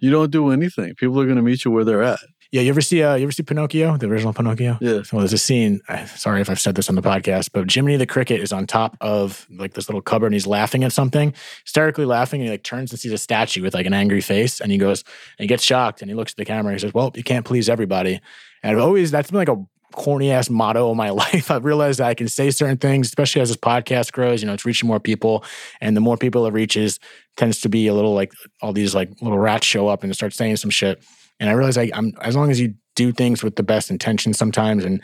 You 0.00 0.10
don't 0.10 0.30
do 0.30 0.50
anything. 0.50 0.94
People 0.94 1.20
are 1.20 1.24
going 1.24 1.36
to 1.36 1.42
meet 1.42 1.64
you 1.64 1.70
where 1.70 1.84
they're 1.84 2.02
at. 2.02 2.18
Yeah, 2.52 2.62
you 2.62 2.68
ever 2.70 2.80
see 2.80 3.02
uh, 3.02 3.14
you 3.16 3.24
ever 3.24 3.32
see 3.32 3.42
Pinocchio, 3.42 3.96
the 3.96 4.06
original 4.06 4.32
Pinocchio? 4.32 4.78
Yeah. 4.80 5.02
Well, 5.12 5.20
there's 5.20 5.32
a 5.32 5.38
scene. 5.38 5.80
I- 5.88 6.04
Sorry 6.04 6.40
if 6.40 6.48
I've 6.48 6.60
said 6.60 6.74
this 6.74 6.88
on 6.88 6.94
the 6.94 7.02
podcast, 7.02 7.50
but 7.52 7.70
Jiminy 7.70 7.96
the 7.96 8.06
cricket 8.06 8.40
is 8.40 8.52
on 8.52 8.66
top 8.66 8.96
of 9.00 9.46
like 9.50 9.74
this 9.74 9.88
little 9.88 10.00
cupboard, 10.02 10.26
and 10.26 10.34
he's 10.34 10.46
laughing 10.46 10.84
at 10.84 10.92
something, 10.92 11.34
hysterically 11.64 12.04
laughing, 12.04 12.40
and 12.40 12.46
he 12.48 12.50
like 12.52 12.62
turns 12.62 12.90
and 12.92 13.00
sees 13.00 13.12
a 13.12 13.18
statue 13.18 13.62
with 13.62 13.74
like 13.74 13.86
an 13.86 13.94
angry 13.94 14.20
face, 14.20 14.60
and 14.60 14.70
he 14.72 14.78
goes 14.78 15.02
and 15.38 15.44
he 15.44 15.46
gets 15.46 15.64
shocked, 15.64 16.02
and 16.02 16.10
he 16.10 16.14
looks 16.14 16.32
at 16.32 16.36
the 16.36 16.44
camera, 16.44 16.72
and 16.72 16.80
he 16.80 16.84
says, 16.86 16.94
"Well, 16.94 17.10
you 17.14 17.22
can't 17.24 17.44
please 17.44 17.68
everybody." 17.68 18.20
And 18.62 18.76
I've 18.76 18.82
always 18.82 19.10
that's 19.10 19.30
been 19.30 19.38
like 19.38 19.48
a 19.48 19.64
corny 19.92 20.30
ass 20.30 20.50
motto 20.50 20.90
of 20.90 20.96
my 20.96 21.10
life. 21.22 21.50
I've 21.50 21.64
realized 21.64 21.98
that 22.00 22.06
I 22.08 22.14
can 22.14 22.28
say 22.28 22.50
certain 22.50 22.76
things, 22.78 23.08
especially 23.08 23.42
as 23.42 23.48
this 23.48 23.56
podcast 23.56 24.12
grows. 24.12 24.40
You 24.42 24.46
know, 24.46 24.54
it's 24.54 24.64
reaching 24.64 24.86
more 24.86 25.00
people, 25.00 25.44
and 25.80 25.96
the 25.96 26.00
more 26.00 26.16
people 26.16 26.46
it 26.46 26.52
reaches, 26.52 27.00
tends 27.36 27.60
to 27.62 27.68
be 27.68 27.86
a 27.88 27.94
little 27.94 28.14
like 28.14 28.32
all 28.62 28.72
these 28.72 28.94
like 28.94 29.10
little 29.20 29.38
rats 29.38 29.66
show 29.66 29.88
up 29.88 30.04
and 30.04 30.14
start 30.14 30.32
saying 30.32 30.56
some 30.56 30.70
shit. 30.70 31.02
And 31.40 31.50
I 31.50 31.52
realize 31.52 31.76
I, 31.76 31.90
I'm 31.94 32.12
as 32.20 32.34
long 32.36 32.50
as 32.50 32.60
you 32.60 32.74
do 32.94 33.12
things 33.12 33.42
with 33.42 33.56
the 33.56 33.62
best 33.62 33.90
intentions 33.90 34.38
sometimes, 34.38 34.84
and 34.84 35.02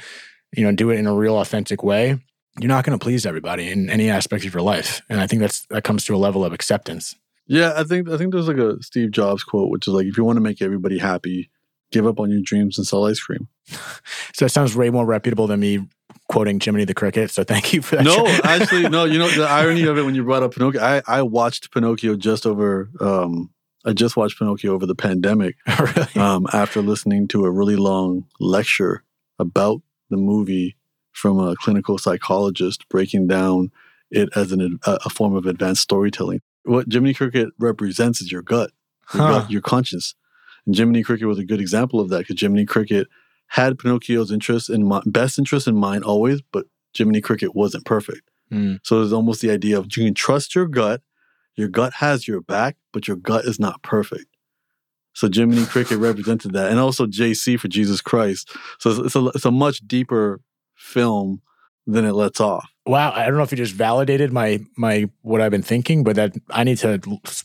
you 0.56 0.64
know, 0.64 0.72
do 0.72 0.90
it 0.90 0.98
in 0.98 1.06
a 1.06 1.14
real 1.14 1.38
authentic 1.38 1.82
way, 1.82 2.18
you're 2.58 2.68
not 2.68 2.84
going 2.84 2.98
to 2.98 3.02
please 3.02 3.24
everybody 3.26 3.70
in 3.70 3.88
any 3.90 4.10
aspect 4.10 4.44
of 4.44 4.52
your 4.52 4.62
life. 4.62 5.02
And 5.08 5.20
I 5.20 5.26
think 5.26 5.40
that's 5.40 5.66
that 5.66 5.84
comes 5.84 6.04
to 6.06 6.14
a 6.14 6.18
level 6.18 6.44
of 6.44 6.52
acceptance. 6.52 7.14
Yeah, 7.46 7.72
I 7.76 7.84
think 7.84 8.08
I 8.08 8.16
think 8.16 8.32
there's 8.32 8.48
like 8.48 8.58
a 8.58 8.82
Steve 8.82 9.10
Jobs 9.10 9.44
quote, 9.44 9.70
which 9.70 9.86
is 9.86 9.94
like, 9.94 10.06
if 10.06 10.16
you 10.16 10.24
want 10.24 10.36
to 10.36 10.40
make 10.42 10.62
everybody 10.62 10.98
happy, 10.98 11.50
give 11.90 12.06
up 12.06 12.20
on 12.20 12.30
your 12.30 12.40
dreams 12.42 12.78
and 12.78 12.86
sell 12.86 13.06
ice 13.06 13.20
cream. 13.20 13.48
So 14.34 14.46
that 14.46 14.48
sounds 14.48 14.74
way 14.74 14.88
more 14.88 15.04
reputable 15.04 15.46
than 15.46 15.60
me 15.60 15.86
quoting 16.30 16.58
Jiminy 16.58 16.86
the 16.86 16.94
Cricket. 16.94 17.30
So 17.30 17.44
thank 17.44 17.74
you 17.74 17.82
for 17.82 17.96
that. 17.96 18.04
No, 18.04 18.26
actually, 18.42 18.88
no. 18.88 19.04
You 19.04 19.18
know 19.18 19.28
the 19.28 19.44
irony 19.48 19.84
of 19.84 19.98
it 19.98 20.02
when 20.04 20.14
you 20.14 20.24
brought 20.24 20.42
up 20.42 20.54
Pinocchio. 20.54 20.80
I 20.80 21.02
I 21.06 21.22
watched 21.22 21.70
Pinocchio 21.70 22.16
just 22.16 22.46
over. 22.46 22.88
um 23.00 23.50
I 23.84 23.92
just 23.92 24.16
watched 24.16 24.38
Pinocchio 24.38 24.72
over 24.72 24.86
the 24.86 24.94
pandemic 24.94 25.56
really? 25.80 26.14
um, 26.16 26.46
after 26.52 26.80
listening 26.82 27.28
to 27.28 27.44
a 27.44 27.50
really 27.50 27.76
long 27.76 28.26
lecture 28.38 29.02
about 29.38 29.82
the 30.10 30.16
movie 30.16 30.76
from 31.12 31.38
a 31.38 31.54
clinical 31.56 31.98
psychologist 31.98 32.88
breaking 32.88 33.26
down 33.26 33.70
it 34.10 34.28
as 34.36 34.52
an, 34.52 34.78
a, 34.86 34.98
a 35.06 35.10
form 35.10 35.34
of 35.34 35.46
advanced 35.46 35.82
storytelling. 35.82 36.40
What 36.64 36.86
Jiminy 36.92 37.14
Cricket 37.14 37.48
represents 37.58 38.20
is 38.20 38.30
your 38.30 38.42
gut, 38.42 38.70
your, 39.14 39.22
Huh. 39.22 39.40
gut, 39.40 39.50
your 39.50 39.62
conscience. 39.62 40.14
And 40.66 40.76
Jiminy 40.76 41.02
Cricket 41.02 41.26
was 41.26 41.38
a 41.38 41.44
good 41.44 41.60
example 41.60 41.98
of 41.98 42.08
that 42.10 42.18
because 42.18 42.40
Jiminy 42.40 42.64
Cricket 42.66 43.08
had 43.48 43.78
Pinocchio's 43.78 44.30
interest 44.30 44.70
in 44.70 44.86
mi- 44.88 45.00
best 45.06 45.38
interest 45.38 45.66
in 45.66 45.76
mind 45.76 46.04
always, 46.04 46.40
but 46.52 46.66
Jiminy 46.96 47.20
Cricket 47.20 47.54
wasn't 47.56 47.84
perfect. 47.84 48.22
Mm. 48.52 48.78
So 48.84 48.98
there's 49.00 49.12
almost 49.12 49.40
the 49.40 49.50
idea 49.50 49.76
of 49.78 49.86
you 49.96 50.04
can 50.04 50.14
trust 50.14 50.54
your 50.54 50.66
gut. 50.66 51.00
Your 51.56 51.68
gut 51.68 51.94
has 51.94 52.26
your 52.26 52.40
back, 52.40 52.76
but 52.92 53.06
your 53.06 53.16
gut 53.16 53.44
is 53.44 53.58
not 53.60 53.82
perfect. 53.82 54.26
So 55.14 55.28
Jiminy 55.32 55.66
Cricket 55.66 55.98
represented 55.98 56.52
that, 56.52 56.70
and 56.70 56.80
also 56.80 57.06
JC 57.06 57.58
for 57.58 57.68
Jesus 57.68 58.00
Christ. 58.00 58.50
So 58.78 59.04
it's, 59.04 59.14
a 59.14 59.26
it's 59.28 59.44
a 59.44 59.50
much 59.50 59.86
deeper 59.86 60.40
film 60.74 61.42
than 61.86 62.04
it 62.04 62.12
lets 62.12 62.40
off. 62.40 62.68
Wow, 62.86 63.12
I 63.12 63.26
don't 63.26 63.36
know 63.36 63.42
if 63.42 63.52
you 63.52 63.56
just 63.56 63.74
validated 63.74 64.32
my 64.32 64.60
my 64.76 65.08
what 65.20 65.40
I've 65.40 65.50
been 65.52 65.62
thinking, 65.62 66.02
but 66.02 66.16
that 66.16 66.34
I 66.50 66.64
need 66.64 66.78
to 66.78 67.00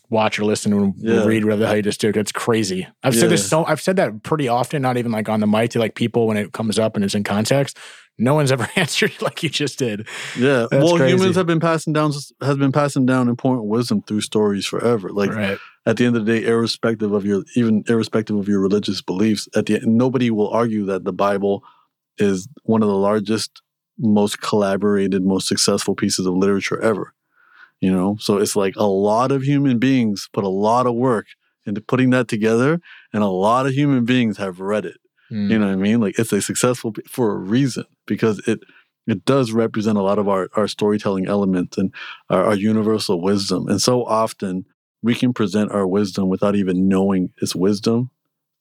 watch 0.09 0.39
or 0.39 0.45
listen 0.45 0.73
or 0.73 0.93
Yeah. 0.97 1.25
read 1.25 1.43
whatever 1.43 1.61
the 1.61 1.67
hell 1.67 1.75
you 1.75 1.83
just 1.83 2.01
did. 2.01 2.15
That's 2.15 2.31
crazy. 2.31 2.87
I've 3.03 3.15
said 3.15 3.29
this 3.29 3.47
so 3.47 3.63
I've 3.65 3.81
said 3.81 3.97
that 3.97 4.23
pretty 4.23 4.47
often, 4.47 4.81
not 4.81 4.97
even 4.97 5.11
like 5.11 5.29
on 5.29 5.39
the 5.39 5.47
mic 5.47 5.71
to 5.71 5.79
like 5.79 5.93
people 5.93 6.25
when 6.27 6.37
it 6.37 6.53
comes 6.53 6.79
up 6.79 6.95
and 6.95 7.05
it's 7.05 7.13
in 7.13 7.23
context. 7.23 7.77
No 8.17 8.33
one's 8.33 8.51
ever 8.51 8.67
answered 8.75 9.21
like 9.21 9.43
you 9.43 9.49
just 9.49 9.77
did. 9.77 10.07
Yeah. 10.37 10.67
That's 10.71 10.83
well, 10.83 10.97
crazy. 10.97 11.15
humans 11.15 11.35
have 11.35 11.45
been 11.45 11.59
passing 11.59 11.93
down 11.93 12.11
has 12.41 12.57
been 12.57 12.71
passing 12.71 13.05
down 13.05 13.29
important 13.29 13.67
wisdom 13.67 14.01
through 14.01 14.21
stories 14.21 14.65
forever. 14.65 15.09
Like 15.09 15.33
right. 15.33 15.59
at 15.85 15.97
the 15.97 16.05
end 16.05 16.17
of 16.17 16.25
the 16.25 16.39
day, 16.39 16.45
irrespective 16.45 17.11
of 17.11 17.25
your 17.25 17.43
even 17.55 17.83
irrespective 17.87 18.35
of 18.35 18.47
your 18.47 18.59
religious 18.59 19.01
beliefs, 19.01 19.47
at 19.55 19.67
the 19.67 19.75
end, 19.75 19.97
nobody 19.97 20.31
will 20.31 20.49
argue 20.49 20.85
that 20.85 21.03
the 21.03 21.13
Bible 21.13 21.63
is 22.17 22.47
one 22.63 22.81
of 22.81 22.89
the 22.89 22.95
largest, 22.95 23.61
most 23.99 24.41
collaborated, 24.41 25.23
most 25.23 25.47
successful 25.47 25.93
pieces 25.95 26.25
of 26.25 26.33
literature 26.33 26.81
ever. 26.81 27.13
You 27.79 27.91
know, 27.91 28.17
so 28.19 28.37
it's 28.37 28.55
like 28.55 28.75
a 28.75 28.87
lot 28.87 29.31
of 29.31 29.43
human 29.43 29.77
beings 29.77 30.27
put 30.33 30.43
a 30.43 30.49
lot 30.49 30.87
of 30.87 30.95
work 30.95 31.27
into 31.67 31.79
putting 31.79 32.09
that 32.09 32.27
together, 32.27 32.81
and 33.13 33.21
a 33.21 33.27
lot 33.27 33.67
of 33.67 33.73
human 33.73 34.03
beings 34.03 34.37
have 34.37 34.59
read 34.59 34.85
it. 34.85 34.97
Mm. 35.31 35.51
You 35.51 35.59
know 35.59 35.67
what 35.67 35.73
I 35.73 35.75
mean? 35.75 36.01
Like 36.01 36.17
it's 36.17 36.33
a 36.33 36.41
successful 36.41 36.95
for 37.07 37.33
a 37.33 37.37
reason 37.37 37.85
because 38.07 38.39
it 38.47 38.61
it 39.05 39.23
does 39.25 39.51
represent 39.51 39.97
a 39.97 40.01
lot 40.01 40.19
of 40.19 40.27
our 40.27 40.49
our 40.55 40.67
storytelling 40.67 41.27
elements 41.27 41.77
and 41.77 41.93
our, 42.29 42.45
our 42.45 42.55
universal 42.55 43.21
wisdom. 43.21 43.67
And 43.67 43.81
so 43.81 44.03
often 44.05 44.65
we 45.01 45.15
can 45.15 45.33
present 45.33 45.71
our 45.71 45.87
wisdom 45.87 46.29
without 46.29 46.55
even 46.55 46.87
knowing 46.87 47.31
it's 47.41 47.55
wisdom 47.55 48.09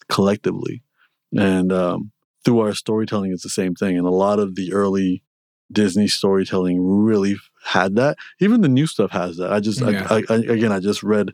collectively. 0.08 0.82
And 1.36 1.72
um, 1.72 2.12
through 2.44 2.60
our 2.60 2.74
storytelling, 2.74 3.32
it's 3.32 3.42
the 3.42 3.48
same 3.48 3.74
thing. 3.74 3.98
And 3.98 4.06
a 4.06 4.10
lot 4.10 4.38
of 4.38 4.54
the 4.54 4.72
early 4.72 5.22
Disney 5.72 6.06
storytelling 6.06 6.80
really 6.80 7.36
had 7.64 7.96
that. 7.96 8.16
Even 8.38 8.60
the 8.60 8.68
new 8.68 8.86
stuff 8.86 9.10
has 9.10 9.36
that. 9.38 9.52
I 9.52 9.60
just 9.60 9.80
Yeah. 9.80 10.06
I, 10.08 10.18
I, 10.18 10.22
I, 10.30 10.34
again, 10.36 10.72
I 10.72 10.80
just 10.80 11.02
read. 11.02 11.32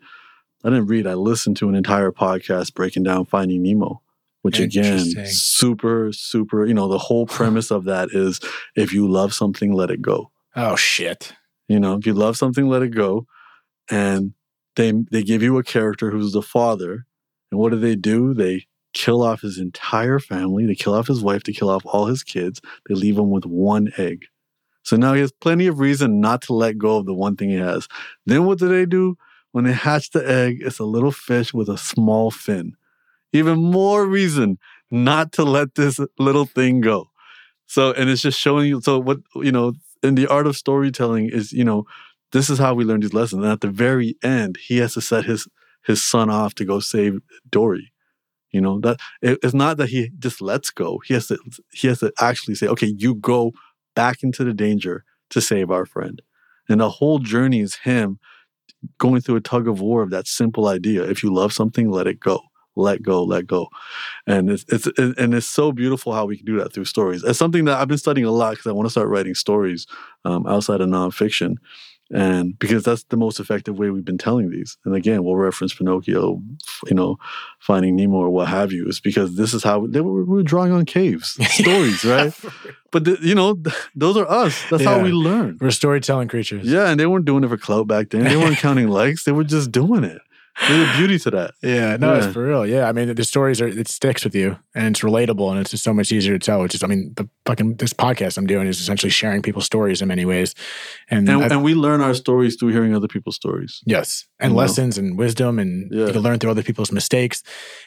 I 0.65 0.71
didn't 0.71 0.87
read. 0.87 1.07
I 1.07 1.15
listened 1.15 1.57
to 1.59 1.69
an 1.69 1.75
entire 1.75 2.13
podcast 2.13 2.75
breaking 2.75 3.03
down 3.03 3.25
Finding 3.25 3.63
Nemo, 3.63 4.01
which 4.43 4.59
again, 4.61 5.27
super, 5.27 6.13
super. 6.13 6.67
You 6.67 6.75
know, 6.75 6.89
the 6.89 6.99
whole 6.99 7.27
premise 7.27 7.71
of 7.71 7.85
that 7.85 8.11
is 8.13 8.41
if 8.77 8.93
you 8.93 9.09
love 9.09 9.33
something, 9.33 9.73
let 9.73 9.91
it 9.91 10.03
go. 10.03 10.31
Oh 10.55 10.77
shit. 10.77 11.33
You 11.69 11.81
know, 11.81 11.95
if 11.95 12.07
you 12.07 12.13
love 12.13 12.37
something, 12.37 12.69
let 12.69 12.83
it 12.83 12.91
go. 12.91 13.27
And 13.91 14.35
they 14.77 14.93
they 15.11 15.23
give 15.23 15.43
you 15.43 15.59
a 15.59 15.63
character 15.63 16.11
who's 16.11 16.33
the 16.33 16.43
father. 16.43 17.07
And 17.51 17.61
what 17.61 17.71
do 17.71 17.79
they 17.79 17.97
do? 17.97 18.35
They 18.35 18.67
kill 18.93 19.23
off 19.23 19.41
his 19.41 19.59
entire 19.59 20.19
family. 20.19 20.67
They 20.67 20.75
kill 20.75 20.95
off 20.95 21.07
his 21.07 21.23
wife. 21.23 21.45
They 21.45 21.53
kill 21.53 21.71
off 21.71 21.87
all 21.87 22.07
his 22.07 22.23
kids. 22.23 22.61
They 22.89 22.95
leave 22.95 23.19
him 23.19 23.31
with 23.31 23.47
one 23.47 23.93
egg. 23.97 24.27
So 24.83 24.97
now 24.97 25.15
he 25.15 25.21
has 25.21 25.33
plenty 25.33 25.67
of 25.67 25.79
reason 25.79 26.21
not 26.21 26.43
to 26.43 26.55
let 26.55 26.77
go 26.77 26.97
of 26.97 27.07
the 27.07 27.15
one 27.15 27.37
thing 27.37 27.51
he 27.51 27.57
has. 27.57 27.89
Then 28.27 28.45
what 28.45 28.59
do 28.59 28.69
they 28.69 28.85
do? 28.85 29.17
When 29.53 29.65
they 29.65 29.73
hatch 29.73 30.11
the 30.11 30.29
egg, 30.29 30.59
it's 30.61 30.79
a 30.79 30.85
little 30.85 31.13
fish 31.13 31.55
with 31.55 31.69
a 31.69 31.79
small 31.79 32.31
fin. 32.31 32.75
Even 33.33 33.59
more 33.59 34.07
reason 34.07 34.59
not 34.91 35.33
to 35.33 35.45
let 35.45 35.75
this 35.75 35.99
little 36.19 36.47
thing 36.47 36.81
go. 36.81 37.11
So, 37.67 37.93
and 37.93 38.11
it's 38.11 38.23
just 38.23 38.39
showing 38.41 38.69
you. 38.69 38.81
So, 38.83 38.99
what, 38.99 39.19
you 39.37 39.53
know, 39.53 39.75
in 40.03 40.15
the 40.17 40.27
art 40.29 40.47
of 40.47 40.57
storytelling 40.57 41.31
is, 41.31 41.53
you 41.53 41.65
know, 41.65 41.85
this 42.33 42.51
is 42.51 42.59
how 42.59 42.75
we 42.75 42.85
learn 42.85 43.01
these 43.01 43.15
lessons. 43.15 43.43
And 43.45 43.53
at 43.53 43.61
the 43.61 43.69
very 43.71 44.17
end, 44.23 44.59
he 44.59 44.79
has 44.79 44.95
to 44.95 45.01
set 45.01 45.25
his 45.25 45.49
his 45.87 46.03
son 46.03 46.31
off 46.31 46.55
to 46.57 46.65
go 46.65 46.81
save 46.81 47.21
Dory. 47.51 47.93
You 48.53 48.61
know 48.61 48.81
that 48.81 49.01
it- 49.23 49.39
it's 49.43 49.55
not 49.55 49.79
that 49.79 49.89
he 49.91 50.11
just 50.19 50.41
lets 50.43 50.71
go. 50.71 51.01
He 51.07 51.15
has 51.15 51.29
to 51.29 51.39
he 51.73 51.89
has 51.89 52.01
to 52.01 52.13
actually 52.21 52.55
say, 52.55 52.67
okay, 52.69 52.95
you 52.99 53.15
go 53.15 53.53
back 53.95 54.23
into 54.23 54.45
the 54.45 54.55
danger 54.55 55.05
to 55.31 55.41
save 55.41 55.71
our 55.71 55.87
friend. 55.87 56.23
And 56.69 56.81
the 56.81 56.91
whole 56.91 57.19
journey 57.19 57.61
is 57.61 57.77
him 57.77 58.19
going 58.99 59.21
through 59.23 59.37
a 59.37 59.41
tug 59.41 59.69
of 59.69 59.81
war 59.81 60.03
of 60.03 60.11
that 60.11 60.29
simple 60.29 60.69
idea. 60.69 61.05
If 61.05 61.23
you 61.23 61.33
love 61.35 61.53
something, 61.53 61.91
let 61.91 62.07
it 62.07 62.21
go. 62.21 62.41
Let 62.77 63.03
go, 63.03 63.23
let 63.23 63.47
go. 63.47 63.69
And 64.27 64.51
it's 64.51 64.65
it's 64.69 64.87
and 64.99 65.35
it's 65.35 65.47
so 65.47 65.73
beautiful 65.73 66.13
how 66.13 66.27
we 66.27 66.37
can 66.37 66.47
do 66.47 66.59
that 66.59 66.73
through 66.73 66.87
stories. 66.87 67.23
It's 67.23 67.39
something 67.39 67.65
that 67.67 67.79
I've 67.79 67.89
been 67.89 67.99
studying 67.99 68.27
a 68.27 68.31
lot 68.31 68.53
because 68.53 68.67
I 68.67 68.73
want 68.73 68.87
to 68.87 68.91
start 68.91 69.09
writing 69.09 69.35
stories 69.35 69.87
um, 70.25 70.47
outside 70.47 70.81
of 70.81 70.89
nonfiction. 70.89 71.57
And 72.15 72.59
because 72.59 72.85
that's 72.85 73.05
the 73.05 73.17
most 73.17 73.41
effective 73.41 73.79
way 73.79 73.89
we've 73.89 74.05
been 74.05 74.19
telling 74.19 74.51
these. 74.51 74.77
And 74.85 74.95
again, 74.95 75.25
we'll 75.25 75.37
reference 75.37 75.73
Pinocchio, 75.73 76.43
you 76.87 76.95
know, 76.95 77.17
Finding 77.59 77.97
Nemo 77.97 78.17
or 78.17 78.29
what 78.29 78.49
have 78.49 78.71
you, 78.71 78.87
is 78.87 79.01
because 79.01 79.37
this 79.37 79.55
is 79.55 79.65
how 79.65 79.87
they 79.87 80.03
were, 80.03 80.25
we 80.25 80.35
were 80.37 80.43
drawing 80.43 80.73
on 80.73 80.85
caves, 80.85 81.39
stories, 81.55 82.05
right? 82.05 82.35
But 82.91 83.05
the, 83.05 83.17
you 83.23 83.35
know, 83.35 83.63
those 83.97 84.19
are 84.19 84.29
us. 84.29 84.63
That's 84.71 84.85
how 84.85 85.03
we 85.03 85.13
learn. 85.13 85.57
We're 85.59 85.71
storytelling 85.71 86.29
creatures. 86.29 86.67
Yeah, 86.67 86.91
and 86.91 87.01
they 87.01 87.07
weren't 87.07 87.25
doing 87.25 87.45
it 87.45 87.49
for 87.49 87.57
clout 87.57 87.87
back 87.87 88.11
then. 88.11 88.25
They 88.25 88.37
weren't 88.37 88.59
counting 88.59 88.89
likes. 88.89 89.25
They 89.25 89.33
were 89.33 89.45
just 89.45 89.73
doing 89.73 90.05
it. 90.05 90.21
There's 90.69 90.89
a 90.95 90.99
beauty 90.99 91.19
to 91.21 91.31
that. 91.31 91.55
Yeah, 91.63 91.97
no, 91.97 92.13
Yeah. 92.13 92.25
it's 92.25 92.33
for 92.35 92.45
real. 92.47 92.67
Yeah, 92.67 92.87
I 92.89 92.93
mean, 92.93 93.15
the 93.15 93.25
stories 93.25 93.61
are 93.63 93.67
it 93.67 93.89
sticks 93.89 94.23
with 94.23 94.35
you, 94.35 94.59
and 94.75 94.89
it's 94.89 95.01
relatable, 95.01 95.51
and 95.51 95.59
it's 95.59 95.71
just 95.71 95.83
so 95.83 95.95
much 95.95 96.13
easier 96.13 96.39
to 96.39 96.45
tell. 96.45 96.61
Which 96.61 96.75
is, 96.75 96.83
I 96.83 96.87
mean, 96.89 97.15
the 97.17 97.27
fucking 97.47 97.77
this 97.77 97.95
podcast 97.95 98.37
I'm 98.37 98.47
doing 98.47 98.67
is 98.67 98.79
essentially 98.79 99.09
sharing 99.11 99.41
people's 99.41 99.65
stories 99.65 100.03
in 100.03 100.09
many 100.09 100.25
ways, 100.27 100.55
and, 101.11 101.27
And, 101.29 101.51
and 101.51 101.63
we 101.65 101.75
learn 101.75 102.01
our 102.03 102.13
stories 102.15 102.57
through 102.57 102.69
hearing 102.73 102.95
other 102.95 103.09
people's 103.09 103.37
stories. 103.37 103.81
yes, 103.87 104.27
and 104.41 104.51
You 104.51 104.55
know? 104.55 104.61
lessons 104.61 104.99
and 104.99 105.17
wisdom, 105.17 105.59
and 105.59 105.91
Yeah. 105.91 106.07
you 106.09 106.13
can 106.13 106.23
learn 106.23 106.39
through 106.39 106.51
other 106.51 106.63
people's 106.63 106.93
mistakes, 106.93 107.43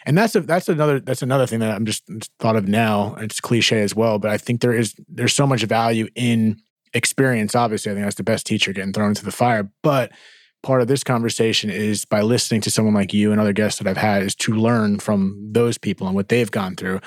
and 0.07 0.17
that's 0.17 0.35
a, 0.35 0.41
that's 0.41 0.67
another 0.67 0.99
that's 0.99 1.21
another 1.21 1.45
thing 1.45 1.59
that 1.59 1.75
I'm 1.75 1.85
just 1.85 2.03
thought 2.39 2.55
of 2.55 2.67
now. 2.67 3.15
It's 3.19 3.39
cliche 3.39 3.81
as 3.83 3.93
well, 3.95 4.17
but 4.17 4.31
I 4.31 4.37
think 4.37 4.61
there 4.61 4.73
is 4.73 4.95
there's 5.07 5.33
so 5.33 5.45
much 5.45 5.61
value 5.63 6.07
in 6.15 6.57
experience. 6.95 7.53
Obviously, 7.55 7.91
I 7.91 7.95
think 7.95 8.05
that's 8.07 8.15
the 8.15 8.23
best 8.23 8.45
teacher 8.47 8.73
getting 8.73 8.91
thrown 8.93 9.09
into 9.09 9.23
the 9.25 9.31
fire, 9.31 9.69
but 9.83 10.11
part 10.65 10.81
of 10.81 10.87
this 10.87 11.03
conversation 11.03 11.69
is 11.69 12.05
by 12.05 12.21
listening 12.21 12.59
to 12.61 12.71
someone 12.71 12.93
like 12.95 13.13
you 13.13 13.31
and 13.31 13.39
other 13.39 13.53
guests 13.53 13.77
that 13.79 13.87
I've 13.87 13.97
had 14.11 14.23
is 14.23 14.33
to 14.37 14.51
learn 14.53 14.99
from 14.99 15.37
those 15.51 15.77
people 15.77 16.07
and 16.07 16.15
what 16.15 16.27
they've 16.29 16.49
gone 16.49 16.75
through. 16.75 16.99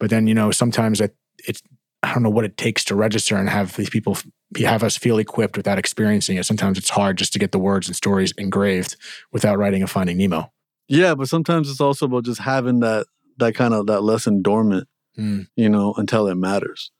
But 0.00 0.08
then, 0.10 0.26
you 0.26 0.34
know, 0.34 0.50
sometimes 0.50 1.00
I, 1.02 1.10
it's, 1.46 1.62
I 2.02 2.12
don't 2.14 2.22
know 2.22 2.30
what 2.30 2.44
it 2.46 2.56
takes 2.56 2.82
to 2.86 2.94
register 2.94 3.36
and 3.36 3.48
have 3.48 3.76
these 3.76 3.90
people 3.90 4.16
have 4.58 4.82
us 4.82 4.96
feel 4.96 5.18
equipped 5.18 5.56
without 5.56 5.78
experiencing 5.78 6.36
it. 6.38 6.44
Sometimes 6.46 6.78
it's 6.78 6.90
hard 6.90 7.18
just 7.18 7.32
to 7.34 7.38
get 7.38 7.52
the 7.52 7.58
words 7.58 7.86
and 7.86 7.94
stories 7.96 8.32
engraved 8.38 8.96
without 9.32 9.58
writing 9.58 9.82
a 9.82 9.86
Finding 9.86 10.16
Nemo. 10.16 10.50
Yeah, 10.88 11.14
but 11.14 11.28
sometimes 11.28 11.70
it's 11.70 11.80
also 11.80 12.06
about 12.06 12.24
just 12.24 12.40
having 12.40 12.80
that 12.80 13.06
that 13.38 13.54
kind 13.54 13.74
of 13.74 13.86
that 13.86 14.02
lesson 14.02 14.42
dormant, 14.42 14.88
Mm. 15.18 15.46
you 15.56 15.68
know, 15.68 15.92
until 15.96 16.26
it 16.28 16.34
matters. 16.36 16.90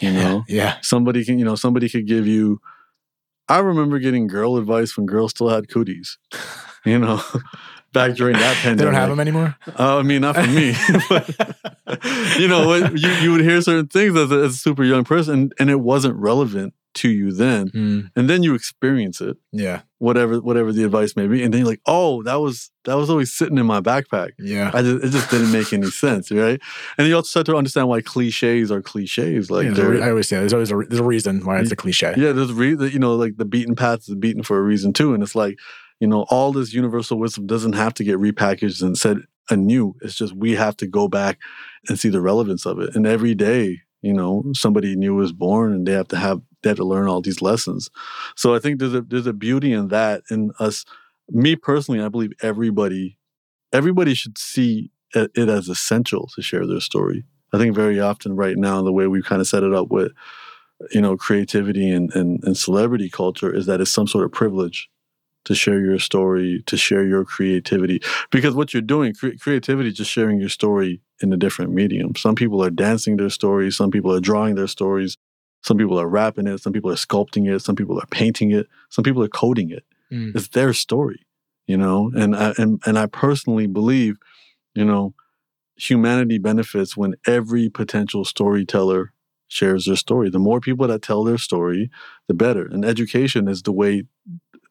You 0.00 0.12
know, 0.12 0.44
Yeah. 0.48 0.76
somebody 0.82 1.24
can, 1.24 1.38
you 1.38 1.44
know, 1.44 1.54
somebody 1.56 1.88
could 1.88 2.06
give 2.06 2.26
you. 2.26 2.60
I 3.48 3.58
remember 3.58 3.98
getting 3.98 4.26
girl 4.26 4.56
advice 4.56 4.96
when 4.96 5.06
girls 5.06 5.30
still 5.30 5.48
had 5.48 5.68
cooties. 5.68 6.18
You 6.84 6.98
know, 6.98 7.20
back 7.92 8.14
during 8.14 8.34
that 8.34 8.56
pandemic. 8.56 8.78
They 8.78 8.84
don't 8.84 8.94
have 8.94 9.08
them 9.08 9.20
anymore? 9.20 9.56
Uh, 9.78 9.98
I 9.98 10.02
mean, 10.02 10.20
not 10.20 10.36
for 10.36 10.46
me, 10.46 10.74
but 11.08 11.28
you 12.38 12.48
know, 12.48 12.66
what 12.66 12.98
you 12.98 13.08
you 13.08 13.32
would 13.32 13.40
hear 13.40 13.60
certain 13.60 13.88
things 13.88 14.16
as 14.16 14.30
a, 14.30 14.34
as 14.44 14.54
a 14.54 14.58
super 14.58 14.84
young 14.84 15.04
person, 15.04 15.34
and, 15.34 15.52
and 15.58 15.70
it 15.70 15.80
wasn't 15.80 16.14
relevant 16.16 16.74
to 16.94 17.08
you 17.08 17.32
then, 17.32 17.68
Mm. 17.70 18.10
and 18.16 18.28
then 18.30 18.42
you 18.42 18.54
experience 18.54 19.20
it, 19.20 19.36
Yeah. 19.52 19.82
whatever 19.98 20.40
whatever 20.40 20.72
the 20.72 20.84
advice 20.84 21.14
may 21.16 21.26
be, 21.28 21.42
and 21.42 21.52
then 21.52 21.60
you're 21.60 21.68
like, 21.68 21.82
oh, 21.86 22.22
that 22.24 22.36
was 22.36 22.70
that 22.84 22.94
was 22.96 23.10
always 23.10 23.32
sitting 23.32 23.58
in 23.58 23.66
my 23.66 23.80
backpack. 23.80 24.30
Yeah. 24.38 24.70
I 24.72 24.82
just, 24.82 25.04
it 25.04 25.10
just 25.10 25.30
didn't 25.30 25.52
make 25.52 25.72
any 25.72 25.90
sense, 25.90 26.30
right? 26.30 26.60
And 26.96 27.06
you 27.06 27.14
also 27.14 27.28
start 27.28 27.46
to 27.46 27.56
understand 27.56 27.88
why 27.88 28.00
cliches 28.00 28.72
are 28.72 28.80
cliches. 28.80 29.50
Like, 29.50 29.66
Yeah, 29.76 29.84
I 30.06 30.08
always 30.10 30.26
say 30.28 30.38
there's 30.38 30.54
always 30.54 30.72
a, 30.72 30.76
there's 30.88 31.00
a 31.00 31.04
reason 31.04 31.44
why 31.44 31.60
it's 31.60 31.70
a 31.70 31.76
cliche. 31.76 32.14
yeah, 32.16 32.32
there's 32.32 32.50
a 32.50 32.54
reason, 32.54 32.90
you 32.90 32.98
know, 32.98 33.14
like 33.16 33.36
the 33.36 33.44
beaten 33.44 33.74
path 33.76 34.08
is 34.08 34.14
beaten 34.14 34.42
for 34.42 34.58
a 34.58 34.62
reason 34.62 34.92
too. 34.94 35.12
And 35.14 35.22
it's 35.22 35.34
like, 35.34 35.58
you 36.00 36.06
know, 36.08 36.22
all 36.30 36.52
this 36.52 36.72
universal 36.72 37.18
wisdom 37.18 37.46
doesn't 37.46 37.74
have 37.74 37.92
to 37.94 38.04
get 38.04 38.16
repackaged 38.18 38.82
and 38.82 38.96
said 38.96 39.18
anew. 39.50 39.94
It's 40.00 40.14
just 40.14 40.34
we 40.34 40.54
have 40.54 40.76
to 40.78 40.86
go 40.86 41.08
back 41.08 41.38
and 41.88 41.98
see 41.98 42.08
the 42.08 42.20
relevance 42.22 42.64
of 42.66 42.78
it. 42.80 42.94
And 42.96 43.06
every 43.06 43.34
day, 43.34 43.80
you 44.00 44.14
know, 44.14 44.44
somebody 44.54 44.94
new 44.96 45.20
is 45.20 45.32
born 45.32 45.72
and 45.72 45.86
they 45.86 45.92
have 45.92 46.08
to 46.08 46.16
have 46.16 46.40
they 46.62 46.70
have 46.70 46.76
to 46.78 46.84
learn 46.84 47.08
all 47.08 47.20
these 47.20 47.42
lessons. 47.42 47.90
So 48.36 48.54
I 48.54 48.58
think 48.58 48.78
there's 48.78 48.94
a 48.94 49.02
there's 49.02 49.26
a 49.26 49.32
beauty 49.32 49.72
in 49.72 49.88
that 49.88 50.22
in 50.30 50.52
us. 50.58 50.84
Me 51.30 51.56
personally, 51.56 52.00
I 52.00 52.08
believe 52.08 52.32
everybody 52.42 53.18
everybody 53.72 54.14
should 54.14 54.38
see 54.38 54.90
it 55.14 55.48
as 55.48 55.68
essential 55.68 56.28
to 56.34 56.42
share 56.42 56.66
their 56.66 56.80
story. 56.80 57.24
I 57.52 57.58
think 57.58 57.74
very 57.74 57.98
often 58.00 58.36
right 58.36 58.56
now, 58.56 58.82
the 58.82 58.92
way 58.92 59.06
we 59.06 59.22
kind 59.22 59.40
of 59.40 59.46
set 59.46 59.62
it 59.62 59.72
up 59.72 59.88
with, 59.90 60.12
you 60.90 61.00
know, 61.00 61.16
creativity 61.16 61.90
and, 61.90 62.12
and, 62.14 62.42
and 62.44 62.56
celebrity 62.56 63.08
culture 63.08 63.54
is 63.54 63.66
that 63.66 63.80
it's 63.80 63.90
some 63.90 64.06
sort 64.06 64.24
of 64.24 64.32
privilege 64.32 64.88
to 65.44 65.54
share 65.54 65.80
your 65.80 65.98
story, 65.98 66.62
to 66.66 66.76
share 66.76 67.06
your 67.06 67.24
creativity. 67.24 68.02
Because 68.30 68.54
what 68.54 68.74
you're 68.74 68.82
doing, 68.82 69.14
cre- 69.14 69.38
creativity, 69.40 69.88
is 69.88 69.94
just 69.96 70.10
sharing 70.10 70.38
your 70.38 70.50
story 70.50 71.00
in 71.22 71.32
a 71.32 71.38
different 71.38 71.72
medium. 71.72 72.14
Some 72.16 72.34
people 72.34 72.62
are 72.62 72.70
dancing 72.70 73.16
their 73.16 73.30
stories, 73.30 73.76
some 73.76 73.90
people 73.90 74.12
are 74.12 74.20
drawing 74.20 74.56
their 74.56 74.66
stories, 74.66 75.16
some 75.62 75.76
people 75.76 76.00
are 76.00 76.08
rapping 76.08 76.46
it, 76.46 76.60
some 76.60 76.72
people 76.72 76.90
are 76.90 76.96
sculpting 76.96 77.52
it, 77.52 77.60
some 77.60 77.76
people 77.76 77.98
are 77.98 78.06
painting 78.10 78.50
it, 78.50 78.66
some 78.90 79.02
people 79.02 79.22
are 79.22 79.28
coding 79.28 79.70
it. 79.70 79.84
Mm. 80.10 80.34
it's 80.34 80.48
their 80.48 80.72
story 80.72 81.26
you 81.68 81.76
know? 81.76 82.10
And 82.16 82.34
I, 82.34 82.54
and 82.58 82.82
and 82.84 82.98
I 82.98 83.06
personally 83.06 83.68
believe 83.68 84.16
you 84.74 84.84
know 84.84 85.14
humanity 85.76 86.38
benefits 86.38 86.96
when 86.96 87.14
every 87.24 87.68
potential 87.68 88.24
storyteller 88.24 89.12
shares 89.46 89.84
their 89.84 89.94
story. 89.94 90.28
The 90.28 90.40
more 90.40 90.60
people 90.60 90.88
that 90.88 91.02
tell 91.02 91.22
their 91.22 91.38
story 91.38 91.90
the 92.26 92.34
better. 92.34 92.66
And 92.66 92.84
education 92.84 93.46
is 93.46 93.62
the 93.62 93.72
way 93.72 94.02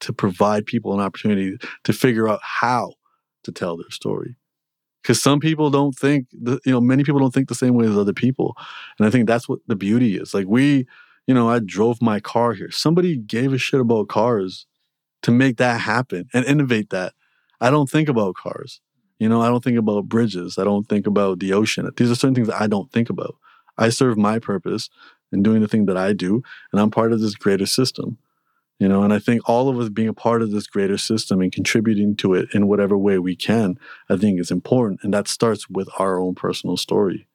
to 0.01 0.13
provide 0.13 0.65
people 0.65 0.93
an 0.93 0.99
opportunity 0.99 1.57
to 1.85 1.93
figure 1.93 2.27
out 2.27 2.41
how 2.43 2.93
to 3.43 3.51
tell 3.51 3.77
their 3.77 3.89
story 3.89 4.35
because 5.07 5.23
some 5.23 5.39
people 5.39 5.69
don't 5.69 5.95
think 5.95 6.27
the, 6.33 6.59
you 6.65 6.71
know 6.73 6.81
many 6.81 7.03
people 7.03 7.21
don't 7.21 7.33
think 7.33 7.47
the 7.47 7.55
same 7.55 7.75
way 7.75 7.85
as 7.85 7.97
other 7.97 8.13
people 8.13 8.57
and 8.99 9.07
i 9.07 9.09
think 9.09 9.25
that's 9.25 9.47
what 9.47 9.59
the 9.67 9.75
beauty 9.75 10.17
is 10.17 10.33
like 10.33 10.47
we 10.47 10.85
you 11.27 11.33
know 11.33 11.49
i 11.49 11.59
drove 11.59 12.01
my 12.01 12.19
car 12.19 12.53
here 12.53 12.69
somebody 12.71 13.15
gave 13.15 13.53
a 13.53 13.57
shit 13.57 13.79
about 13.79 14.09
cars 14.09 14.65
to 15.21 15.31
make 15.31 15.57
that 15.57 15.81
happen 15.81 16.29
and 16.33 16.45
innovate 16.45 16.89
that. 16.91 17.13
I 17.59 17.69
don't 17.69 17.89
think 17.89 18.09
about 18.09 18.35
cars. 18.35 18.81
You 19.19 19.27
know, 19.27 19.41
I 19.41 19.47
don't 19.47 19.63
think 19.63 19.77
about 19.77 20.07
bridges. 20.07 20.57
I 20.57 20.63
don't 20.63 20.87
think 20.87 21.07
about 21.07 21.39
the 21.39 21.53
ocean. 21.53 21.89
These 21.97 22.11
are 22.11 22.15
certain 22.15 22.35
things 22.35 22.47
that 22.47 22.61
I 22.61 22.67
don't 22.67 22.91
think 22.91 23.09
about. 23.09 23.35
I 23.77 23.89
serve 23.89 24.17
my 24.17 24.39
purpose 24.39 24.89
in 25.31 25.43
doing 25.43 25.61
the 25.61 25.67
thing 25.67 25.85
that 25.87 25.97
I 25.97 26.13
do, 26.13 26.41
and 26.71 26.79
I'm 26.79 26.91
part 26.91 27.11
of 27.11 27.19
this 27.19 27.35
greater 27.35 27.65
system. 27.65 28.17
You 28.79 28.87
know, 28.87 29.01
and 29.01 29.11
I 29.11 29.17
think 29.17 29.41
all 29.49 29.69
of 29.69 29.79
us 29.79 29.89
being 29.89 30.07
a 30.07 30.13
part 30.13 30.43
of 30.43 30.51
this 30.51 30.67
greater 30.67 30.99
system 30.99 31.41
and 31.41 31.51
contributing 31.51 32.15
to 32.17 32.35
it 32.35 32.49
in 32.53 32.67
whatever 32.67 32.95
way 32.95 33.17
we 33.17 33.35
can, 33.35 33.79
I 34.07 34.17
think 34.17 34.39
is 34.39 34.51
important. 34.51 34.99
And 35.01 35.11
that 35.13 35.27
starts 35.27 35.67
with 35.67 35.89
our 35.97 36.19
own 36.19 36.35
personal 36.35 36.77
story. 36.77 37.27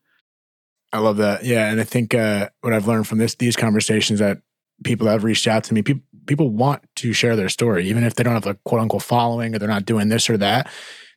I 0.93 0.99
love 0.99 1.17
that. 1.17 1.45
Yeah, 1.45 1.71
and 1.71 1.81
I 1.81 1.85
think 1.85 2.15
uh, 2.15 2.51
what 2.61 2.73
I've 2.73 2.87
learned 2.87 3.09
from 3.09 3.19
this 3.19 3.35
these 3.35 3.57
conversations 3.57 4.21
that 4.21 4.39
people 4.85 5.07
have 5.09 5.25
reached 5.25 5.47
out 5.47 5.65
to 5.65 5.75
me, 5.75 5.83
people 5.83 6.03
people 6.27 6.51
want 6.51 6.83
to 6.97 7.13
share 7.13 7.35
their 7.35 7.49
story, 7.49 7.89
even 7.89 8.05
if 8.05 8.15
they 8.15 8.23
don't 8.23 8.35
have 8.35 8.47
a 8.47 8.55
quote 8.65 8.81
unquote 8.81 9.03
following 9.03 9.55
or 9.55 9.59
they're 9.59 9.69
not 9.69 9.87
doing 9.87 10.09
this 10.09 10.29
or 10.29 10.37
that. 10.37 10.71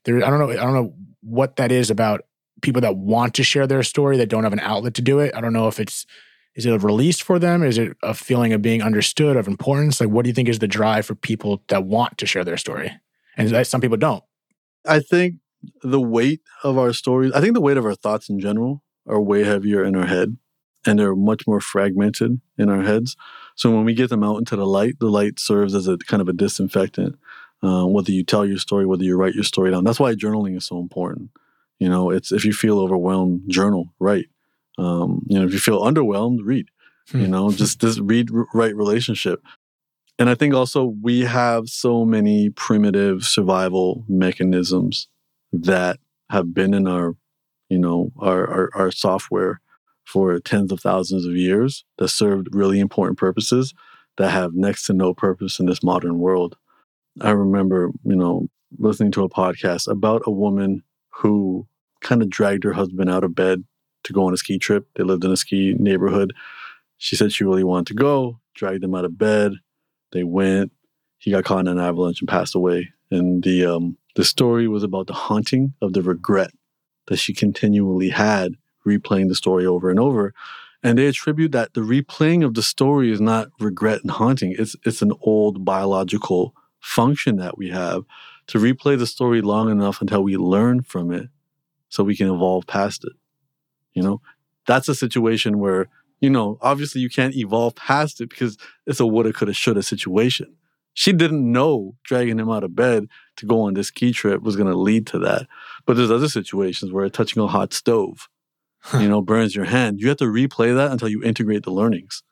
There, 0.06 0.26
I 0.26 0.30
don't 0.30 0.40
know. 0.40 0.50
I 0.50 0.56
don't 0.56 0.74
know 0.74 0.94
what 1.22 1.58
that 1.58 1.72
is 1.72 1.90
about 1.90 2.22
people 2.62 2.82
that 2.82 2.96
want 2.96 3.34
to 3.36 3.44
share 3.44 3.68
their 3.68 3.84
story 3.84 4.18
that 4.18 4.30
don't 4.30 4.44
have 4.44 4.54
an 4.54 4.60
outlet 4.62 4.94
to 4.96 5.02
do 5.02 5.20
it. 5.20 5.36
I 5.36 5.42
don't 5.42 5.54
know 5.54 5.68
if 5.68 5.80
it's 5.80 6.06
is 6.56 6.66
it 6.66 6.74
a 6.74 6.80
release 6.80 7.20
for 7.20 7.38
them? 7.38 7.64
Is 7.64 7.78
it 7.78 7.98
a 8.02 8.14
feeling 8.14 8.54
of 8.54 8.62
being 8.62 8.82
understood, 8.82 9.36
of 9.36 9.48
importance? 9.48 10.00
Like, 10.00 10.10
what 10.10 10.24
do 10.24 10.30
you 10.30 10.34
think 10.34 10.50
is 10.50 10.60
the 10.60 10.68
drive 10.68 11.06
for 11.06 11.16
people 11.16 11.62
that 11.68 11.84
want 11.84 12.18
to 12.20 12.26
share 12.26 12.44
their 12.44 12.58
story? 12.58 12.92
And 13.38 13.68
some 13.68 13.82
people 13.82 13.98
don't. 13.98 14.24
I 14.88 15.00
think 15.00 15.36
the 15.84 16.00
weight 16.00 16.42
of 16.64 16.78
our 16.78 16.94
stories, 16.94 17.34
I 17.34 17.42
think 17.42 17.54
the 17.54 17.62
weight 17.62 17.78
of 17.78 17.86
our 17.86 17.96
thoughts 17.96 18.30
in 18.30 18.40
general 18.40 18.84
are 19.08 19.22
way 19.22 19.44
heavier 19.44 19.84
in 19.84 19.96
our 19.96 20.06
head 20.06 20.38
and 20.86 21.00
they're 21.00 21.16
much 21.16 21.48
more 21.48 21.60
fragmented 21.60 22.40
in 22.58 22.70
our 22.70 22.84
heads. 22.84 23.16
So 23.56 23.72
when 23.72 23.86
we 23.86 23.94
get 23.94 24.10
them 24.10 24.24
out 24.24 24.38
into 24.38 24.56
the 24.56 24.66
light, 24.68 25.00
the 25.00 25.10
light 25.10 25.40
serves 25.40 25.74
as 25.74 25.88
a 25.88 25.98
kind 25.98 26.22
of 26.22 26.30
a 26.30 26.34
disinfectant. 26.34 27.18
Uh, 27.64 27.86
whether 27.86 28.12
you 28.12 28.24
tell 28.24 28.46
your 28.46 28.58
story, 28.58 28.86
whether 28.86 29.04
you 29.04 29.16
write 29.16 29.34
your 29.34 29.44
story 29.44 29.72
down, 29.72 29.84
that's 29.84 30.00
why 30.00 30.14
journaling 30.14 30.56
is 30.56 30.66
so 30.66 30.80
important. 30.80 31.32
You 31.80 31.90
know, 31.90 32.12
it's 32.12 32.32
if 32.32 32.46
you 32.46 32.54
feel 32.54 32.80
overwhelmed, 32.80 33.42
journal, 33.48 33.94
write. 34.00 34.28
Um, 34.78 35.22
you 35.28 35.40
know, 35.40 35.46
if 35.46 35.54
you 35.54 35.60
feel 35.60 35.82
underwhelmed, 35.82 36.40
read. 36.44 36.68
You 37.14 37.26
Hmm. 37.26 37.32
know, 37.32 37.52
just 37.52 37.82
this 37.82 38.00
read, 38.00 38.30
write 38.54 38.76
relationship. 38.76 39.42
And 40.18 40.30
I 40.30 40.36
think 40.36 40.54
also 40.54 40.94
we 41.02 41.22
have 41.22 41.68
so 41.68 42.06
many 42.06 42.50
primitive 42.50 43.24
survival 43.26 44.04
mechanisms 44.08 45.08
that 45.52 46.00
have 46.30 46.54
been 46.54 46.74
in 46.74 46.88
our, 46.88 47.16
you 47.70 47.78
know, 47.78 48.12
our, 48.20 48.48
our, 48.48 48.70
our 48.74 48.92
software 48.92 49.62
for 50.06 50.40
tens 50.40 50.72
of 50.72 50.80
thousands 50.80 51.26
of 51.26 51.36
years 51.36 51.84
that 51.98 52.08
served 52.08 52.48
really 52.54 52.80
important 52.80 53.18
purposes 53.18 53.74
that 54.18 54.32
have 54.32 54.54
next 54.54 54.86
to 54.86 54.94
no 54.94 55.14
purpose 55.14 55.60
in 55.60 55.66
this 55.66 55.84
modern 55.84 56.18
world. 56.20 56.58
I 57.22 57.32
remember, 57.32 57.92
you 58.04 58.16
know, 58.16 58.48
listening 58.78 59.12
to 59.14 59.24
a 59.24 59.30
podcast 59.30 59.88
about 59.90 60.22
a 60.26 60.32
woman 60.32 60.84
who 61.10 61.68
kind 62.02 62.22
of 62.22 62.30
dragged 62.30 62.64
her 62.64 62.74
husband 62.74 63.10
out 63.10 63.24
of 63.24 63.36
bed 63.36 63.64
to 64.06 64.14
go 64.14 64.26
on 64.26 64.34
a 64.34 64.38
ski 64.38 64.58
trip. 64.58 64.88
They 64.96 65.04
lived 65.04 65.24
in 65.24 65.32
a 65.32 65.38
ski 65.38 65.76
neighborhood. 65.78 66.34
She 66.98 67.16
said 67.16 67.32
she 67.32 67.44
really 67.44 67.64
wanted 67.64 67.88
to 67.88 67.94
go, 67.94 68.40
dragged 68.54 68.84
him 68.84 68.96
out 68.96 69.06
of 69.06 69.18
bed. 69.18 69.54
They 70.12 70.24
went. 70.24 70.72
He 71.18 71.32
got 71.32 71.44
caught 71.44 71.62
in 71.62 71.68
an 71.68 71.80
avalanche 71.80 72.22
and 72.22 72.30
passed 72.30 72.56
away. 72.56 72.94
And 73.12 73.44
the 73.44 73.66
um, 73.66 73.98
the 74.16 74.24
story 74.24 74.68
was 74.68 74.84
about 74.84 75.08
the 75.08 75.14
haunting 75.14 75.74
of 75.82 75.94
the 75.94 76.02
regret 76.02 76.52
that 77.08 77.18
she 77.18 77.34
continually 77.34 78.10
had 78.10 78.56
replaying 78.86 79.28
the 79.28 79.36
story 79.36 79.66
over 79.66 79.90
and 79.90 80.00
over. 80.00 80.34
And 80.84 80.98
they 80.98 81.08
attribute 81.08 81.52
that 81.54 81.74
the 81.74 81.82
replaying 81.82 82.46
of 82.46 82.54
the 82.54 82.62
story 82.62 83.12
is 83.12 83.20
not 83.20 83.50
regret 83.60 84.02
and 84.04 84.12
haunting. 84.12 84.56
It's 84.58 84.76
it's 84.86 85.02
an 85.02 85.14
old 85.22 85.66
biological 85.66 86.54
function 86.80 87.38
that 87.38 87.58
we 87.58 87.70
have 87.70 88.04
to 88.48 88.60
replay 88.60 88.98
the 88.98 89.08
story 89.08 89.42
long 89.42 89.70
enough 89.70 90.02
until 90.02 90.24
we 90.24 90.38
learn 90.38 90.82
from 90.82 91.12
it 91.12 91.30
so 91.90 92.04
we 92.04 92.16
can 92.16 92.30
evolve 92.30 92.68
past 92.68 93.04
it. 93.04 93.14
You 93.96 94.04
know, 94.04 94.22
that's 94.68 94.90
a 94.90 94.96
situation 94.96 95.58
where, 95.60 95.88
you 96.20 96.30
know, 96.30 96.58
obviously 96.62 97.02
you 97.02 97.10
can't 97.10 97.36
evolve 97.36 97.76
past 97.76 98.22
it 98.22 98.30
because 98.30 98.58
it's 98.86 99.00
a 99.00 99.08
woulda, 99.08 99.34
coulda, 99.34 99.54
shoulda 99.54 99.82
situation. 99.82 100.56
She 100.94 101.12
didn't 101.12 101.52
know 101.52 101.96
dragging 102.04 102.40
him 102.40 102.50
out 102.50 102.64
of 102.64 102.76
bed 102.76 103.08
to 103.38 103.46
go 103.46 103.62
on 103.62 103.74
this 103.74 103.88
ski 103.88 104.14
trip 104.14 104.42
was 104.42 104.56
going 104.56 104.70
to 104.70 104.78
lead 104.78 105.08
to 105.08 105.20
that. 105.20 105.48
But 105.86 105.98
there's 105.98 106.12
other 106.12 106.30
situations 106.30 106.92
where 106.92 107.10
touching 107.10 107.42
a 107.42 107.48
hot 107.48 107.74
stove, 107.74 108.30
you 108.94 109.10
know, 109.10 109.22
burns 109.22 109.56
your 109.56 109.66
hand. 109.66 110.00
You 110.00 110.08
have 110.10 110.18
to 110.18 110.26
replay 110.26 110.76
that 110.76 110.92
until 110.92 111.10
you 111.10 111.22
integrate 111.24 111.64
the 111.64 111.72
learnings, 111.72 112.24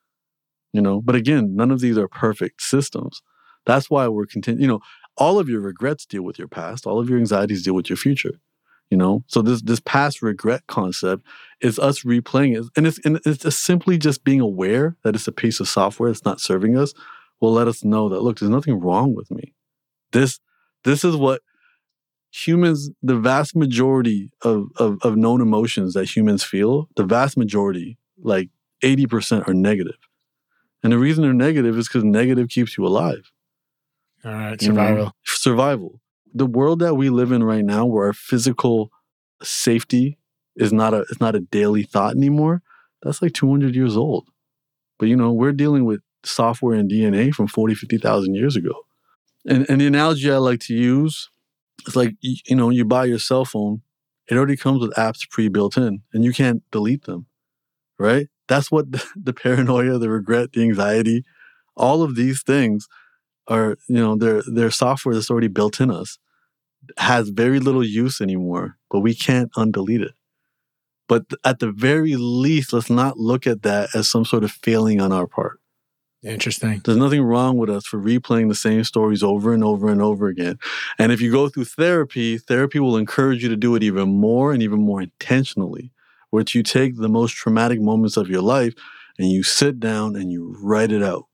you 0.71 0.81
know. 0.81 1.01
But 1.01 1.15
again, 1.15 1.55
none 1.55 1.71
of 1.71 1.81
these 1.81 1.97
are 1.97 2.07
perfect 2.07 2.61
systems. 2.61 3.21
That's 3.65 3.89
why 3.89 4.07
we're 4.07 4.25
continuing, 4.25 4.61
you 4.61 4.67
know, 4.67 4.79
all 5.17 5.39
of 5.39 5.49
your 5.49 5.61
regrets 5.61 6.05
deal 6.05 6.23
with 6.23 6.39
your 6.39 6.47
past, 6.47 6.87
all 6.87 6.99
of 6.99 7.09
your 7.09 7.19
anxieties 7.19 7.63
deal 7.63 7.75
with 7.75 7.89
your 7.89 7.97
future 7.97 8.39
you 8.93 8.97
know 8.97 9.23
so 9.27 9.41
this 9.41 9.61
this 9.63 9.81
past 9.81 10.21
regret 10.21 10.61
concept 10.67 11.25
is 11.61 11.79
us 11.79 12.03
replaying 12.03 12.53
it 12.57 12.65
and 12.77 12.85
it's 12.87 12.99
and 13.05 13.19
it's 13.25 13.43
just 13.43 13.63
simply 13.63 13.97
just 13.97 14.23
being 14.23 14.39
aware 14.39 14.95
that 15.03 15.15
it's 15.15 15.27
a 15.27 15.31
piece 15.31 15.59
of 15.59 15.67
software 15.67 16.09
that's 16.09 16.25
not 16.25 16.39
serving 16.39 16.77
us 16.77 16.93
will 17.41 17.53
let 17.53 17.67
us 17.67 17.83
know 17.83 18.07
that 18.09 18.21
look 18.21 18.39
there's 18.39 18.49
nothing 18.49 18.79
wrong 18.79 19.15
with 19.15 19.29
me 19.31 19.53
This 20.11 20.39
this 20.83 21.03
is 21.03 21.15
what 21.15 21.41
humans, 22.33 22.89
the 23.01 23.17
vast 23.17 23.55
majority 23.55 24.31
of, 24.41 24.67
of, 24.77 24.97
of 25.03 25.15
known 25.15 25.41
emotions 25.41 25.93
that 25.93 26.05
humans 26.15 26.43
feel, 26.43 26.89
the 26.95 27.05
vast 27.05 27.37
majority, 27.37 27.97
like 28.21 28.49
80% 28.83 29.47
are 29.47 29.53
negative. 29.53 29.97
And 30.83 30.91
the 30.91 30.97
reason 30.97 31.23
they're 31.23 31.33
negative 31.33 31.77
is 31.77 31.87
because 31.87 32.03
negative 32.03 32.49
keeps 32.49 32.77
you 32.77 32.85
alive. 32.85 33.31
All 34.25 34.31
right, 34.31 34.61
survival. 34.61 34.97
You 34.97 35.03
know, 35.05 35.11
survival. 35.23 36.01
The 36.33 36.45
world 36.45 36.79
that 36.79 36.95
we 36.95 37.09
live 37.09 37.31
in 37.31 37.43
right 37.43 37.63
now, 37.63 37.85
where 37.85 38.07
our 38.07 38.13
physical 38.13 38.91
safety 39.41 40.17
is 40.55 40.73
not 40.73 40.93
a 40.93 41.01
it's 41.09 41.19
not 41.19 41.35
a 41.35 41.39
daily 41.39 41.83
thought 41.83 42.15
anymore, 42.15 42.61
that's 43.01 43.21
like 43.21 43.33
200 43.33 43.75
years 43.75 43.95
old. 43.95 44.27
But 44.99 45.07
you 45.09 45.15
know, 45.15 45.31
we're 45.31 45.51
dealing 45.51 45.85
with 45.85 46.01
software 46.25 46.77
and 46.77 46.89
DNA 46.89 47.33
from 47.33 47.47
40, 47.47 47.75
50,000 47.75 48.35
years 48.35 48.55
ago. 48.55 48.73
And, 49.45 49.69
and 49.69 49.81
the 49.81 49.87
analogy 49.87 50.31
I 50.31 50.37
like 50.37 50.61
to 50.61 50.73
use 50.73 51.29
is 51.85 51.95
like, 51.95 52.15
you, 52.21 52.55
know, 52.55 52.69
you 52.69 52.85
buy 52.85 53.05
your 53.05 53.19
cell 53.19 53.45
phone, 53.45 53.81
it 54.29 54.35
already 54.37 54.55
comes 54.55 54.79
with 54.79 54.93
apps 54.93 55.29
pre-built 55.29 55.77
in 55.77 56.01
and 56.13 56.23
you 56.23 56.31
can't 56.31 56.63
delete 56.71 57.03
them, 57.03 57.25
right? 57.99 58.27
That's 58.47 58.71
what 58.71 58.91
the, 58.91 59.05
the 59.15 59.33
paranoia, 59.33 59.97
the 59.97 60.09
regret, 60.09 60.53
the 60.53 60.63
anxiety, 60.63 61.25
all 61.75 62.03
of 62.03 62.15
these 62.15 62.41
things 62.41 62.87
are, 63.47 63.77
you 63.89 63.97
know, 63.97 64.15
they're, 64.15 64.43
they're 64.47 64.71
software 64.71 65.13
that's 65.13 65.29
already 65.29 65.49
built 65.49 65.81
in 65.81 65.91
us, 65.91 66.17
has 66.97 67.29
very 67.29 67.59
little 67.59 67.83
use 67.83 68.21
anymore, 68.21 68.77
but 68.89 68.99
we 68.99 69.13
can't 69.13 69.51
undelete 69.53 70.01
it. 70.01 70.13
But 71.07 71.25
at 71.43 71.59
the 71.59 71.71
very 71.71 72.15
least, 72.15 72.73
let's 72.73 72.89
not 72.89 73.17
look 73.17 73.45
at 73.45 73.63
that 73.63 73.89
as 73.93 74.09
some 74.09 74.25
sort 74.25 74.43
of 74.43 74.51
failing 74.51 75.01
on 75.01 75.11
our 75.11 75.27
part. 75.27 75.59
Interesting. 76.23 76.81
There's 76.85 76.97
nothing 76.97 77.21
wrong 77.21 77.57
with 77.57 77.69
us 77.69 77.85
for 77.85 77.99
replaying 77.99 78.47
the 78.47 78.55
same 78.55 78.83
stories 78.85 79.21
over 79.21 79.53
and 79.53 79.63
over 79.63 79.89
and 79.89 80.01
over 80.01 80.27
again. 80.27 80.57
And 80.97 81.11
if 81.11 81.19
you 81.19 81.31
go 81.31 81.49
through 81.49 81.65
therapy, 81.65 82.37
therapy 82.37 82.79
will 82.79 82.95
encourage 82.95 83.43
you 83.43 83.49
to 83.49 83.57
do 83.57 83.75
it 83.75 83.83
even 83.83 84.09
more 84.09 84.53
and 84.53 84.63
even 84.63 84.79
more 84.79 85.01
intentionally, 85.01 85.91
which 86.29 86.55
you 86.55 86.63
take 86.63 86.95
the 86.95 87.09
most 87.09 87.33
traumatic 87.35 87.81
moments 87.81 88.15
of 88.15 88.29
your 88.29 88.41
life 88.41 88.73
and 89.19 89.29
you 89.29 89.43
sit 89.43 89.79
down 89.81 90.15
and 90.15 90.31
you 90.31 90.55
write 90.61 90.93
it 90.93 91.03
out. 91.03 91.25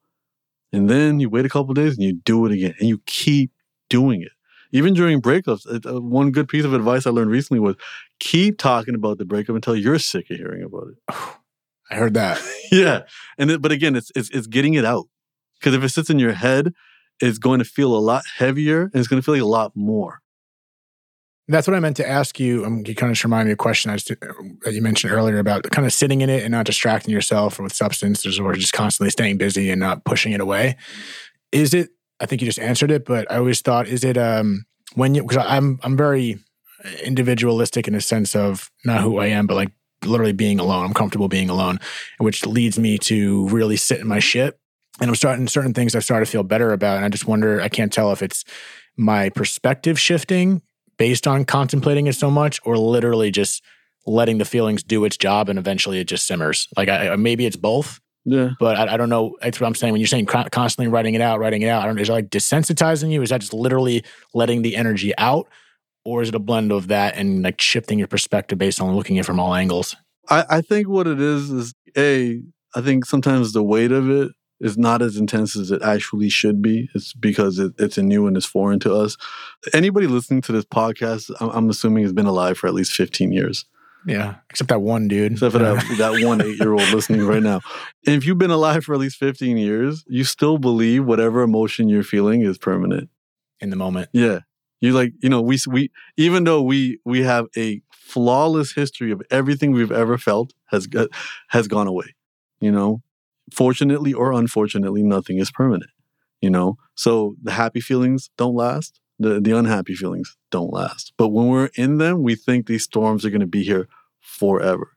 And 0.74 0.90
then 0.90 1.20
you 1.20 1.30
wait 1.30 1.46
a 1.46 1.50
couple 1.50 1.74
days 1.76 1.96
and 1.96 2.04
you 2.04 2.14
do 2.14 2.46
it 2.48 2.52
again 2.52 2.74
and 2.80 2.90
you 2.90 3.02
keep 3.06 3.52
doing 3.90 4.24
it. 4.24 4.32
Even 4.72 4.94
during 4.94 5.22
breakups, 5.22 5.66
uh, 5.68 6.02
one 6.02 6.32
good 6.32 6.48
piece 6.48 6.66
of 6.66 6.74
advice 6.74 7.08
I 7.08 7.10
learned 7.10 7.32
recently 7.32 7.60
was 7.60 7.76
keep 8.20 8.58
talking 8.58 8.96
about 8.96 9.18
the 9.18 9.26
breakup 9.26 9.56
until 9.56 9.76
you're 9.76 10.00
sick 10.00 10.30
of 10.30 10.38
hearing 10.38 10.64
about 10.64 10.88
it. 10.90 11.16
I 11.92 11.96
heard 11.96 12.14
that. 12.14 12.40
yeah, 12.72 13.02
and 13.38 13.50
it, 13.50 13.62
but 13.62 13.72
again, 13.72 13.96
it's, 13.96 14.12
it's 14.16 14.30
it's 14.30 14.46
getting 14.46 14.76
it 14.76 14.86
out 14.86 15.08
because 15.60 15.74
if 15.74 15.84
it 15.84 15.90
sits 15.90 16.10
in 16.10 16.20
your 16.20 16.34
head, 16.34 16.74
it's 17.20 17.38
going 17.38 17.60
to 17.60 17.66
feel 17.66 17.96
a 17.96 18.00
lot 18.00 18.24
heavier 18.38 18.84
and 18.84 18.96
it's 18.96 19.08
going 19.08 19.22
to 19.22 19.26
feel 19.26 19.34
like 19.34 19.42
a 19.42 19.46
lot 19.46 19.72
more. 19.76 20.22
That's 21.48 21.68
what 21.68 21.76
I 21.76 21.80
meant 21.80 21.98
to 21.98 22.08
ask 22.08 22.40
you. 22.40 22.64
Um, 22.64 22.84
you 22.86 22.94
kind 22.94 23.10
of 23.10 23.16
just 23.16 23.24
remind 23.24 23.48
me 23.48 23.54
of 23.54 23.56
a 23.56 23.58
question 23.58 23.90
I 23.90 23.96
just, 23.96 24.12
uh, 24.12 24.16
that 24.62 24.74
you 24.76 24.84
mentioned 24.84 25.12
earlier 25.12 25.40
about 25.40 25.64
kind 25.72 25.88
of 25.88 25.92
sitting 25.92 26.22
in 26.22 26.30
it 26.30 26.44
and 26.44 26.52
not 26.52 26.68
distracting 26.68 27.12
yourself 27.12 27.60
with 27.60 27.74
substances 27.74 28.40
or 28.40 28.54
just 28.54 28.72
constantly 28.72 29.10
staying 29.10 29.40
busy 29.40 29.72
and 29.72 29.80
not 29.80 30.06
pushing 30.06 30.32
it 30.32 30.42
away. 30.42 30.78
Is 31.52 31.74
it? 31.74 31.90
I 32.20 32.26
think 32.26 32.42
you 32.42 32.48
just 32.48 32.60
answered 32.60 32.92
it, 32.92 33.06
but 33.06 33.32
I 33.32 33.38
always 33.38 33.62
thought, 33.62 33.88
is 33.88 34.04
it 34.04 34.18
um, 34.18 34.66
when 34.96 35.16
you? 35.16 35.24
Because 35.24 35.46
I'm 35.48 35.80
I'm 35.84 35.98
very 35.98 36.40
individualistic 37.04 37.88
in 37.88 37.96
a 37.96 38.02
sense 38.02 38.36
of 38.36 38.72
not 38.86 39.02
who 39.02 39.20
I 39.20 39.28
am, 39.28 39.48
but 39.48 39.56
like 39.56 39.72
literally 40.06 40.34
being 40.34 40.60
alone. 40.60 40.86
I'm 40.86 40.94
comfortable 40.94 41.28
being 41.28 41.50
alone, 41.50 41.80
which 42.18 42.46
leads 42.46 42.80
me 42.80 42.98
to 43.00 43.48
really 43.50 43.78
sit 43.78 44.00
in 44.00 44.08
my 44.08 44.20
shit. 44.20 44.60
And 45.02 45.10
I'm 45.10 45.16
starting 45.16 45.48
certain 45.48 45.74
things 45.74 45.96
I've 45.96 46.04
started 46.04 46.26
to 46.26 46.32
feel 46.32 46.44
better 46.44 46.74
about. 46.74 46.98
And 46.98 47.06
I 47.06 47.10
just 47.10 47.28
wonder, 47.28 47.62
I 47.62 47.70
can't 47.70 47.92
tell 47.92 48.12
if 48.12 48.22
it's 48.22 48.44
my 48.98 49.30
perspective 49.30 50.00
shifting 50.00 50.62
based 50.98 51.26
on 51.26 51.46
contemplating 51.46 52.08
it 52.08 52.16
so 52.16 52.30
much 52.30 52.60
or 52.66 52.78
literally 52.78 53.32
just 53.32 53.64
letting 54.06 54.38
the 54.38 54.46
feelings 54.46 54.84
do 54.84 55.06
its 55.06 55.16
job 55.16 55.48
and 55.50 55.58
eventually 55.58 56.00
it 56.00 56.06
just 56.06 56.28
simmers. 56.28 56.68
Like 56.76 56.90
I, 56.90 57.16
maybe 57.16 57.46
it's 57.46 57.56
both. 57.56 58.00
Yeah. 58.26 58.50
But 58.60 58.78
I, 58.78 58.94
I, 58.94 58.98
don't 58.98 59.10
know. 59.10 59.38
That's 59.42 59.60
what 59.60 59.68
I'm 59.68 59.76
saying. 59.76 59.94
When 59.94 60.02
you're 60.02 60.08
saying 60.08 60.26
constantly 60.26 60.88
writing 60.88 61.16
it 61.16 61.22
out, 61.22 61.40
writing 61.40 61.62
it 61.62 61.68
out, 61.68 61.84
I 61.84 61.86
don't 61.88 61.98
Is 62.00 62.10
it 62.10 62.12
like 62.12 62.30
desensitizing 62.30 63.12
you? 63.12 63.22
Is 63.22 63.30
that 63.30 63.42
just 63.42 63.54
literally 63.54 64.04
letting 64.34 64.62
the 64.62 64.76
energy 64.76 65.18
out? 65.18 65.48
or 66.06 66.22
is 66.22 66.30
it 66.30 66.36
a 66.36 66.40
blend 66.40 66.72
of 66.72 66.88
that 66.88 67.16
and 67.16 67.44
like 67.44 67.62
shifting 67.62 68.00
your 68.00 68.08
perspective 68.08 68.58
based 68.58 68.82
on 68.82 68.96
looking 68.96 69.18
at 69.18 69.22
it 69.22 69.26
from 69.26 69.40
all 69.40 69.54
angles? 69.54 69.96
I, 70.30 70.46
I 70.50 70.62
think 70.62 70.88
what 70.88 71.08
it 71.08 71.20
is 71.20 71.50
is 71.50 71.74
a. 71.98 72.42
I 72.76 72.82
think 72.82 73.06
sometimes 73.06 73.54
the 73.54 73.64
weight 73.64 73.92
of 73.92 74.10
it 74.10 74.32
is 74.60 74.78
not 74.78 75.02
as 75.02 75.18
intense 75.18 75.56
as 75.56 75.72
it 75.72 75.82
actually 75.82 76.30
should 76.30 76.62
be. 76.62 76.88
It's 76.94 77.14
because 77.14 77.58
it, 77.58 77.74
it's 77.80 77.98
a 77.98 78.04
new 78.04 78.28
and 78.28 78.38
it's 78.38 78.46
foreign 78.46 78.80
to 78.82 78.94
us. 78.94 79.18
Anybody 79.74 80.06
listening 80.06 80.42
to 80.42 80.52
this 80.52 80.66
podcast, 80.66 81.32
I'm, 81.40 81.50
I'm 81.50 81.70
assuming 81.70 82.04
has 82.04 82.14
been 82.14 82.28
alive 82.28 82.58
for 82.58 82.68
at 82.68 82.76
least 82.76 82.94
15 82.94 83.32
years. 83.32 83.66
Yeah, 84.06 84.36
except 84.50 84.70
that 84.70 84.82
one 84.82 85.08
dude. 85.08 85.34
Except 85.34 85.52
for 85.52 85.60
that, 85.60 85.84
that 85.98 86.26
one 86.26 86.42
eight 86.42 86.58
year 86.60 86.72
old 86.72 86.82
listening 86.94 87.26
right 87.26 87.44
now. 87.44 87.62
And 88.06 88.16
if 88.16 88.26
you've 88.26 88.38
been 88.38 88.52
alive 88.52 88.86
for 88.86 88.94
at 88.94 89.00
least 89.00 89.18
15 89.18 89.58
years, 89.58 90.06
you 90.08 90.24
still 90.24 90.58
believe 90.58 91.06
whatever 91.06 91.42
emotion 91.42 91.90
you're 91.90 92.04
feeling 92.04 92.42
is 92.42 92.58
permanent. 92.58 93.10
In 93.62 93.72
the 93.72 93.76
moment. 93.76 94.10
Yeah. 94.14 94.40
You 94.80 94.94
like, 94.94 95.12
you 95.22 95.28
know, 95.28 95.42
we 95.42 95.60
we 95.68 95.92
even 96.16 96.46
though 96.46 96.62
we 96.62 97.00
we 97.04 97.24
have 97.24 97.48
a 97.58 97.82
flawless 97.92 98.72
history 98.72 99.12
of 99.12 99.22
everything 99.30 99.72
we've 99.72 99.92
ever 99.92 100.18
felt 100.18 100.54
has 100.68 100.88
uh, 100.96 101.08
has 101.50 101.68
gone 101.68 101.88
away. 101.88 102.16
You 102.62 102.72
know, 102.72 103.02
fortunately 103.54 104.14
or 104.14 104.32
unfortunately, 104.32 105.04
nothing 105.04 105.38
is 105.38 105.52
permanent. 105.52 105.92
You 106.42 106.50
know, 106.50 106.78
so 106.96 107.36
the 107.44 107.52
happy 107.52 107.82
feelings 107.82 108.30
don't 108.38 108.56
last. 108.56 109.02
The 109.20 109.40
the 109.40 109.58
unhappy 109.58 109.96
feelings 109.96 110.38
don't 110.50 110.74
last. 110.74 111.14
But 111.18 111.30
when 111.30 111.48
we're 111.48 111.70
in 111.76 111.98
them, 111.98 112.24
we 112.24 112.36
think 112.36 112.66
these 112.66 112.84
storms 112.84 113.26
are 113.26 113.30
going 113.30 113.42
to 113.42 113.48
be 113.48 113.64
here 113.64 113.88
forever, 114.20 114.96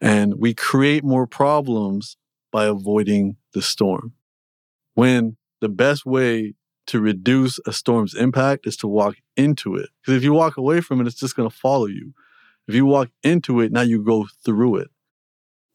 and 0.00 0.34
we 0.38 0.54
create 0.54 1.04
more 1.04 1.26
problems 1.26 2.16
by 2.50 2.66
avoiding 2.66 3.36
the 3.52 3.62
storm. 3.62 4.14
When 4.94 5.36
the 5.60 5.68
best 5.68 6.04
way 6.04 6.54
to 6.86 7.00
reduce 7.00 7.58
a 7.66 7.72
storm's 7.72 8.14
impact 8.14 8.66
is 8.66 8.76
to 8.78 8.88
walk 8.88 9.16
into 9.36 9.76
it. 9.76 9.88
Because 10.00 10.16
if 10.16 10.24
you 10.24 10.32
walk 10.32 10.56
away 10.56 10.80
from 10.80 11.00
it, 11.00 11.06
it's 11.06 11.20
just 11.20 11.36
going 11.36 11.48
to 11.48 11.56
follow 11.56 11.86
you. 11.86 12.12
If 12.66 12.74
you 12.74 12.86
walk 12.86 13.10
into 13.22 13.60
it, 13.60 13.72
now 13.72 13.82
you 13.82 14.02
go 14.04 14.26
through 14.44 14.76
it. 14.76 14.90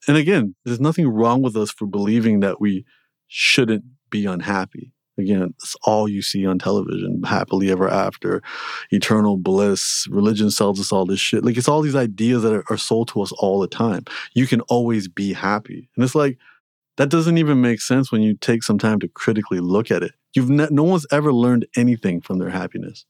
And 0.08 0.18
again, 0.18 0.56
there's 0.63 0.80
nothing 0.80 1.08
wrong 1.08 1.42
with 1.42 1.56
us 1.56 1.72
for 1.72 1.86
believing 1.86 2.40
that 2.42 2.62
we 2.62 2.86
shouldn't 3.28 3.86
be 4.10 4.26
unhappy. 4.26 4.94
Again, 5.17 5.53
it's 5.58 5.75
all 5.84 6.08
you 6.08 6.21
see 6.21 6.45
on 6.45 6.60
television 6.60 7.23
happily 7.23 7.71
ever 7.71 7.89
after, 7.89 8.43
eternal 8.91 9.38
bliss. 9.38 10.08
Religion 10.10 10.51
sells 10.51 10.80
us 10.80 10.91
all 10.91 11.06
this 11.06 11.19
shit. 11.19 11.43
Like, 11.43 11.58
it's 11.58 11.67
all 11.67 11.82
these 11.82 11.95
ideas 11.95 12.43
that 12.43 12.53
are, 12.53 12.63
are 12.69 12.77
sold 12.77 13.08
to 13.10 13.21
us 13.21 13.32
all 13.34 13.60
the 13.60 13.67
time. 13.67 14.06
You 14.34 14.45
can 14.45 14.62
always 14.62 15.08
be 15.08 15.34
happy. 15.34 15.89
And 15.95 16.03
it's 16.03 16.15
like, 16.15 16.38
that 16.97 17.10
doesn't 17.10 17.38
even 17.38 17.62
make 17.62 17.82
sense 17.82 18.12
when 18.12 18.21
you 18.21 18.36
take 18.36 18.63
some 18.63 18.77
time 18.77 18.99
to 18.99 19.08
critically 19.08 19.60
look 19.60 19.89
at 19.91 20.03
it. 20.03 20.13
You've 20.36 20.49
ne- 20.49 20.67
no 20.69 20.84
one's 20.84 21.08
ever 21.12 21.32
learned 21.34 21.67
anything 21.75 22.21
from 22.21 22.39
their 22.39 22.49
happiness. 22.49 23.06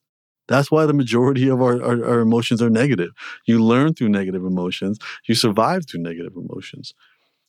That's 0.48 0.72
why 0.72 0.86
the 0.86 0.94
majority 0.94 1.50
of 1.50 1.62
our, 1.62 1.82
our, 1.84 2.06
our, 2.06 2.20
emotions 2.20 2.62
are 2.62 2.70
negative. 2.70 3.10
You 3.46 3.62
learn 3.62 3.94
through 3.94 4.10
negative 4.10 4.46
emotions. 4.46 4.98
You 5.28 5.36
survive 5.36 5.86
through 5.86 6.02
negative 6.02 6.34
emotions. 6.38 6.94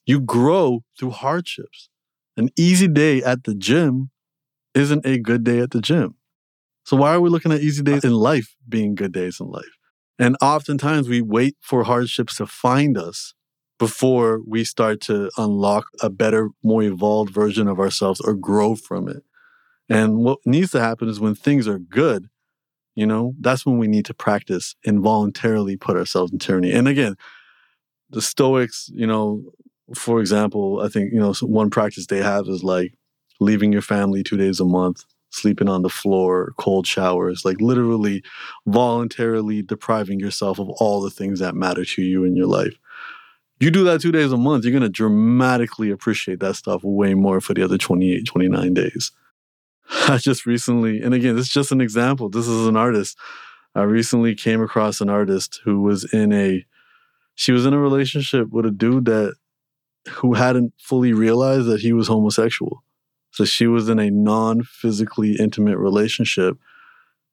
You 0.05 0.21
grow 0.21 0.83
through 0.99 1.11
hardships. 1.11 1.91
An 2.37 2.51
easy 2.57 2.89
day 2.89 3.23
at 3.23 3.45
the 3.45 3.55
gym 3.55 4.11
isn't 4.75 5.07
a 5.07 5.19
good 5.19 5.45
day 5.45 5.61
at 5.61 5.71
the 5.71 5.81
gym. 5.81 6.17
So 6.85 6.97
why 6.97 7.13
are 7.13 7.21
we 7.21 7.29
looking 7.29 7.53
at 7.53 7.61
easy 7.61 7.83
days 7.83 8.05
in 8.05 8.13
life 8.13 8.57
being 8.69 8.95
good 8.95 9.13
days 9.13 9.41
in 9.41 9.49
life? 9.51 9.77
And 10.19 10.37
oftentimes 10.41 11.09
we 11.09 11.21
wait 11.21 11.57
for 11.61 11.85
hardships 11.85 12.37
to 12.37 12.47
find 12.47 12.97
us 12.97 13.35
before 13.79 14.41
we 14.47 14.65
start 14.65 15.01
to 15.03 15.31
unlock 15.37 15.87
a 16.01 16.11
better, 16.11 16.51
more 16.65 16.83
evolved 16.83 17.33
version 17.33 17.69
of 17.69 17.79
ourselves 17.79 18.21
or 18.21 18.35
grow 18.35 18.75
from 18.75 19.09
it. 19.09 19.23
And 19.89 20.19
what 20.19 20.39
needs 20.45 20.73
to 20.73 20.81
happen 20.81 21.09
is 21.09 21.21
when 21.21 21.35
things 21.35 21.69
are 21.69 21.79
good, 21.79 22.29
you 22.95 23.07
know, 23.07 23.35
that's 23.39 23.65
when 23.65 23.79
we 23.79 23.87
need 23.87 24.05
to 24.07 24.15
practice 24.15 24.75
involuntarily 24.85 25.77
put 25.77 25.97
ourselves 25.97 26.33
in 26.33 26.39
tyranny. 26.39 26.73
And 26.73 26.89
again, 26.89 27.15
the 28.11 28.21
Stoics, 28.21 28.91
you 28.93 29.07
know, 29.07 29.45
for 29.95 30.21
example, 30.21 30.81
I 30.81 30.89
think, 30.89 31.13
you 31.13 31.21
know, 31.21 31.33
one 31.43 31.71
practice 31.71 32.07
they 32.07 32.23
have 32.23 32.49
is 32.49 32.65
like 32.65 32.95
leaving 33.41 33.73
your 33.73 33.83
family 33.83 34.23
two 34.23 34.37
days 34.37 34.61
a 34.61 34.65
month, 34.65 35.05
sleeping 35.31 35.69
on 35.69 35.83
the 35.83 35.89
floor, 35.89 36.53
cold 36.57 36.87
showers, 36.87 37.45
like 37.45 37.61
literally 37.61 38.23
voluntarily 38.67 39.63
depriving 39.63 40.21
yourself 40.21 40.59
of 40.59 40.69
all 40.71 41.01
the 41.01 41.11
things 41.11 41.41
that 41.41 41.55
matter 41.55 41.85
to 41.85 42.03
you 42.03 42.25
in 42.25 42.37
your 42.37 42.47
life. 42.47 42.79
You 43.61 43.71
do 43.71 43.85
that 43.85 44.01
two 44.01 44.13
days 44.13 44.33
a 44.33 44.37
month, 44.37 44.65
you're 44.65 44.73
going 44.73 44.83
to 44.83 44.89
dramatically 44.89 45.91
appreciate 45.91 46.41
that 46.41 46.55
stuff 46.55 46.83
way 46.85 47.15
more 47.15 47.41
for 47.41 47.55
the 47.55 47.63
other 47.63 47.77
28, 47.77 48.25
29 48.25 48.75
days. 48.75 49.11
I 50.09 50.19
just 50.19 50.47
recently, 50.47 51.01
and 51.01 51.13
again, 51.13 51.37
this 51.37 51.47
is 51.47 51.53
just 51.53 51.73
an 51.73 51.81
example. 51.81 52.29
This 52.29 52.47
is 52.47 52.67
an 52.67 52.77
artist. 52.77 53.19
I 53.75 53.83
recently 53.83 54.35
came 54.35 54.63
across 54.63 55.01
an 55.01 55.09
artist 55.09 55.61
who 55.65 55.83
was 55.83 56.05
in 56.13 56.33
a, 56.33 56.65
she 57.35 57.53
was 57.53 57.67
in 57.67 57.75
a 57.75 57.79
relationship 57.79 58.49
with 58.51 58.67
a 58.67 58.71
dude 58.71 59.07
that, 59.07 59.35
who 60.09 60.35
hadn't 60.35 60.73
fully 60.79 61.13
realized 61.13 61.67
that 61.67 61.81
he 61.81 61.93
was 61.93 62.09
homosexual. 62.09 62.83
So 63.31 63.45
she 63.45 63.67
was 63.67 63.89
in 63.89 63.99
a 63.99 64.11
non 64.11 64.63
physically 64.63 65.37
intimate 65.39 65.79
relationship. 65.79 66.57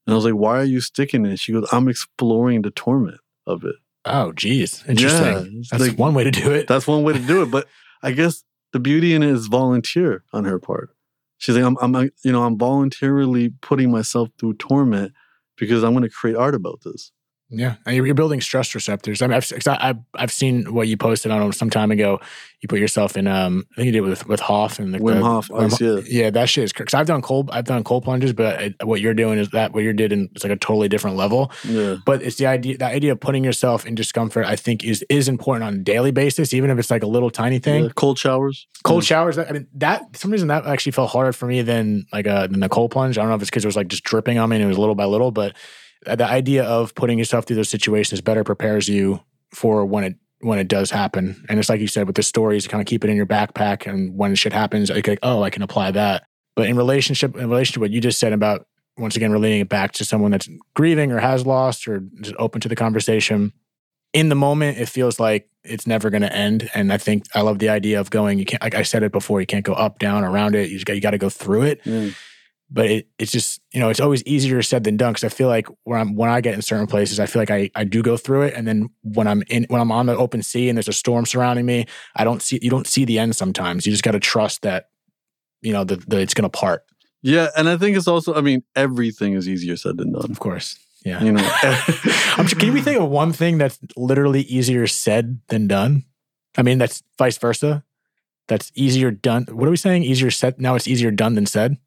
And 0.05 0.13
I 0.13 0.15
was 0.15 0.25
like, 0.25 0.35
why 0.35 0.57
are 0.59 0.63
you 0.65 0.81
sticking 0.81 1.25
it? 1.25 1.39
She 1.39 1.51
goes, 1.51 1.67
I'm 1.71 1.87
exploring 1.87 2.61
the 2.61 2.71
torment 2.71 3.19
of 3.47 3.63
it. 3.63 3.75
Oh, 4.05 4.31
geez. 4.33 4.83
Interesting. 4.87 5.51
Yeah, 5.51 5.61
That's 5.71 5.87
like- 5.89 5.97
one 5.99 6.13
way 6.13 6.23
to 6.23 6.31
do 6.31 6.51
it. 6.51 6.67
That's 6.67 6.85
one 6.87 7.03
way 7.03 7.13
to 7.13 7.19
do 7.19 7.41
it. 7.41 7.49
But 7.49 7.67
I 8.03 8.11
guess 8.11 8.43
the 8.71 8.79
beauty 8.79 9.13
in 9.15 9.23
it 9.23 9.29
is 9.31 9.47
volunteer 9.47 10.23
on 10.31 10.45
her 10.45 10.59
part. 10.59 10.91
She's 11.37 11.55
like, 11.55 11.65
I'm, 11.65 11.77
I'm, 11.81 11.95
uh, 11.95 12.05
you 12.23 12.31
know, 12.31 12.43
I'm 12.43 12.57
voluntarily 12.57 13.49
putting 13.61 13.91
myself 13.91 14.29
through 14.39 14.53
torment 14.55 15.13
because 15.57 15.83
I'm 15.83 15.91
going 15.93 16.03
to 16.03 16.09
create 16.09 16.35
art 16.35 16.55
about 16.55 16.81
this. 16.83 17.11
Yeah, 17.49 17.75
and 17.85 17.95
you're, 17.95 18.15
building 18.15 18.41
stress 18.41 18.73
receptors. 18.73 19.21
I 19.21 19.27
mean, 19.27 19.37
I've, 19.37 19.51
I've 19.67 19.97
I've 20.15 20.31
seen 20.31 20.73
what 20.73 20.87
you 20.87 20.97
posted 20.97 21.31
on 21.31 21.53
some 21.53 21.69
time 21.69 21.91
ago. 21.91 22.19
You 22.61 22.67
put 22.67 22.79
yourself 22.79 23.15
in. 23.15 23.27
Um, 23.27 23.67
I 23.73 23.75
think 23.75 23.85
you 23.85 23.91
did 23.91 24.01
with 24.01 24.27
with 24.27 24.39
Hof 24.39 24.79
and 24.79 24.91
the 24.91 24.97
Wim 24.97 25.21
Hof, 25.21 25.51
ice, 25.51 25.79
yeah. 25.79 25.99
yeah, 26.05 26.29
that 26.31 26.49
shit 26.49 26.63
is 26.63 26.73
because 26.73 26.95
I've 26.95 27.05
done 27.05 27.21
cold. 27.21 27.51
I've 27.51 27.65
done 27.65 27.83
cold 27.83 28.03
plunges, 28.03 28.33
but 28.33 28.59
I, 28.59 28.73
what 28.83 28.99
you're 28.99 29.13
doing 29.13 29.37
is 29.37 29.49
that 29.51 29.73
what 29.73 29.83
you're 29.83 29.93
doing 29.93 30.29
is 30.35 30.43
like 30.43 30.53
a 30.53 30.55
totally 30.55 30.89
different 30.89 31.17
level. 31.17 31.51
Yeah. 31.63 31.97
But 32.03 32.23
it's 32.23 32.37
the 32.37 32.47
idea. 32.47 32.79
The 32.79 32.85
idea 32.85 33.11
of 33.11 33.19
putting 33.19 33.43
yourself 33.43 33.85
in 33.85 33.93
discomfort, 33.93 34.47
I 34.47 34.55
think, 34.55 34.83
is 34.83 35.05
is 35.07 35.27
important 35.29 35.65
on 35.65 35.75
a 35.75 35.83
daily 35.83 36.11
basis, 36.11 36.51
even 36.51 36.71
if 36.71 36.79
it's 36.79 36.89
like 36.89 37.03
a 37.03 37.07
little 37.07 37.29
tiny 37.29 37.59
thing. 37.59 37.83
Yeah, 37.83 37.89
Cold 37.95 38.17
showers. 38.17 38.65
Cold 38.83 39.03
showers. 39.03 39.37
I 39.37 39.51
mean, 39.51 39.67
that 39.75 40.13
for 40.13 40.17
some 40.17 40.31
reason 40.31 40.47
that 40.47 40.65
actually 40.65 40.93
felt 40.93 41.11
harder 41.11 41.31
for 41.31 41.45
me 41.45 41.61
than 41.61 42.07
like 42.11 42.25
a 42.25 42.47
than 42.49 42.59
the 42.59 42.69
cold 42.69 42.89
plunge. 42.89 43.19
I 43.19 43.21
don't 43.21 43.29
know 43.29 43.35
if 43.35 43.41
it's 43.41 43.51
because 43.51 43.65
it 43.65 43.67
was 43.67 43.75
like 43.75 43.87
just 43.87 44.03
dripping 44.03 44.39
on 44.39 44.49
me 44.49 44.55
and 44.55 44.65
it 44.65 44.67
was 44.67 44.79
little 44.79 44.95
by 44.95 45.05
little, 45.05 45.29
but 45.29 45.51
uh, 45.51 45.53
the 46.05 46.27
idea 46.27 46.63
of 46.63 46.93
putting 46.95 47.17
yourself 47.17 47.45
through 47.45 47.55
those 47.57 47.69
situations 47.69 48.21
better 48.21 48.43
prepares 48.43 48.87
you 48.87 49.21
for 49.51 49.85
when 49.85 50.03
it 50.03 50.15
when 50.41 50.59
it 50.59 50.67
does 50.67 50.91
happen. 50.91 51.43
And 51.49 51.59
it's 51.59 51.69
like 51.69 51.79
you 51.81 51.87
said 51.87 52.07
with 52.07 52.15
the 52.15 52.23
stories, 52.23 52.67
kind 52.67 52.81
of 52.81 52.87
keep 52.87 53.03
it 53.03 53.09
in 53.09 53.15
your 53.15 53.25
backpack, 53.25 53.87
and 53.87 54.15
when 54.17 54.35
shit 54.35 54.53
happens, 54.53 54.89
like, 54.89 55.07
like 55.07 55.19
oh, 55.23 55.43
I 55.43 55.49
can 55.49 55.61
apply 55.63 55.91
that. 55.91 56.25
But 56.55 56.67
in 56.67 56.77
relationship, 56.77 57.35
in 57.35 57.49
relation 57.49 57.73
to 57.73 57.79
what 57.79 57.91
you 57.91 57.99
just 57.99 58.19
said 58.19 58.33
about 58.33 58.67
once 58.97 59.15
again 59.15 59.31
relating 59.31 59.61
it 59.61 59.69
back 59.69 59.91
to 59.93 60.05
someone 60.05 60.31
that's 60.31 60.47
grieving 60.73 61.11
or 61.11 61.19
has 61.19 61.45
lost 61.45 61.87
or 61.87 62.01
just 62.21 62.35
open 62.39 62.61
to 62.61 62.69
the 62.69 62.75
conversation, 62.75 63.51
in 64.13 64.29
the 64.29 64.35
moment 64.35 64.77
it 64.77 64.87
feels 64.87 65.19
like 65.19 65.49
it's 65.63 65.85
never 65.85 66.09
going 66.09 66.21
to 66.21 66.33
end 66.33 66.69
and 66.73 66.93
i 66.93 66.97
think 66.97 67.23
i 67.33 67.41
love 67.41 67.59
the 67.59 67.67
idea 67.67 67.99
of 67.99 68.09
going 68.09 68.39
you 68.39 68.45
can't 68.45 68.61
like 68.61 68.75
i 68.75 68.83
said 68.83 69.03
it 69.03 69.11
before 69.11 69.41
you 69.41 69.47
can't 69.47 69.65
go 69.65 69.73
up 69.73 69.99
down 69.99 70.23
around 70.23 70.55
it 70.55 70.69
you 70.69 70.79
got, 70.83 70.93
you 70.93 71.01
got 71.01 71.11
to 71.11 71.17
go 71.17 71.27
through 71.29 71.63
it 71.63 71.81
Yeah. 71.83 72.09
But 72.69 72.85
it, 72.85 73.07
it's 73.19 73.31
just 73.31 73.61
you 73.71 73.79
know 73.79 73.89
it's 73.89 73.99
always 73.99 74.23
easier 74.23 74.61
said 74.61 74.83
than 74.83 74.97
done 74.97 75.13
because 75.13 75.23
i 75.23 75.29
feel 75.29 75.47
like 75.47 75.67
when 75.83 75.99
i'm 75.99 76.15
when 76.15 76.29
i 76.29 76.41
get 76.41 76.53
in 76.53 76.61
certain 76.61 76.87
places 76.87 77.19
i 77.19 77.25
feel 77.25 77.41
like 77.41 77.51
I, 77.51 77.69
I 77.75 77.83
do 77.83 78.01
go 78.01 78.17
through 78.17 78.43
it 78.43 78.53
and 78.55 78.67
then 78.67 78.89
when 79.03 79.27
i'm 79.27 79.43
in 79.49 79.65
when 79.69 79.81
i'm 79.81 79.91
on 79.91 80.07
the 80.07 80.17
open 80.17 80.41
sea 80.41 80.67
and 80.69 80.77
there's 80.77 80.87
a 80.87 80.93
storm 80.93 81.25
surrounding 81.25 81.65
me 81.65 81.85
i 82.15 82.23
don't 82.23 82.41
see 82.41 82.59
you 82.61 82.69
don't 82.69 82.87
see 82.87 83.05
the 83.05 83.19
end 83.19 83.35
sometimes 83.35 83.85
you 83.85 83.91
just 83.91 84.03
got 84.03 84.11
to 84.11 84.19
trust 84.19 84.63
that 84.63 84.89
you 85.61 85.73
know 85.73 85.83
that 85.83 86.11
it's 86.13 86.33
going 86.33 86.43
to 86.43 86.49
part 86.49 86.83
Yeah. 87.21 87.49
And 87.57 87.67
I 87.67 87.75
think 87.75 87.97
it's 87.97 88.07
also, 88.07 88.35
I 88.35 88.41
mean, 88.41 88.61
everything 88.75 89.33
is 89.33 89.49
easier 89.49 89.75
said 89.77 89.97
than 89.97 90.13
done. 90.13 90.29
of 90.29 90.37
course 90.39 90.77
yeah 91.03 91.23
You 91.23 91.31
know, 91.31 91.41
I'm, 92.37 92.47
can 92.47 92.67
you 92.67 92.73
we 92.73 92.81
think 92.81 92.99
of 92.99 93.09
one 93.09 93.33
thing 93.33 93.57
that's 93.57 93.79
literally 93.97 94.41
easier 94.41 94.85
said 94.87 95.39
than 95.47 95.67
done? 95.67 96.03
I 96.57 96.61
mean, 96.61 96.77
that's 96.77 97.01
vice 97.17 97.37
versa. 97.37 97.83
That's 98.47 98.71
easier 98.75 99.11
done. 99.11 99.45
What 99.49 99.67
are 99.67 99.71
we 99.71 99.77
saying? 99.77 100.03
Easier 100.03 100.31
said. 100.31 100.59
Now 100.59 100.75
it's 100.75 100.87
easier 100.87 101.11
done 101.11 101.35
than 101.35 101.45
said. 101.45 101.77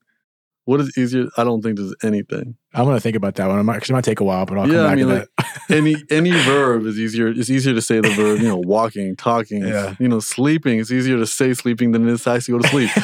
What 0.68 0.80
is 0.82 0.98
easier? 0.98 1.28
I 1.38 1.44
don't 1.44 1.62
think 1.62 1.78
there's 1.78 1.94
anything. 2.02 2.54
I'm 2.74 2.84
gonna 2.84 3.00
think 3.00 3.16
about 3.16 3.36
that 3.36 3.48
one. 3.48 3.64
Because 3.64 3.88
it 3.88 3.94
might 3.94 4.04
take 4.04 4.20
a 4.20 4.24
while, 4.24 4.44
but 4.44 4.58
I'll 4.58 4.70
Yeah, 4.70 4.84
I 4.84 4.96
come 4.96 5.08
back 5.08 5.08
mean, 5.08 5.08
to 5.08 5.26
that. 5.68 5.74
any 5.74 5.96
any 6.10 6.30
verb 6.42 6.84
is 6.84 6.98
easier. 6.98 7.28
It's 7.28 7.48
easier 7.48 7.72
to 7.74 7.80
say 7.80 8.00
the 8.00 8.10
verb, 8.10 8.40
you 8.40 8.48
know, 8.48 8.58
walking, 8.58 9.16
talking, 9.16 9.62
Yeah. 9.66 9.94
you 9.98 10.08
know, 10.08 10.20
sleeping. 10.20 10.78
It's 10.78 10.92
easier 10.92 11.16
to 11.16 11.26
say 11.26 11.54
sleeping 11.54 11.92
than 11.92 12.06
it 12.06 12.12
is 12.12 12.24
to 12.24 12.30
actually 12.32 12.58
go 12.58 12.62
to 12.64 12.68
sleep. 12.68 12.90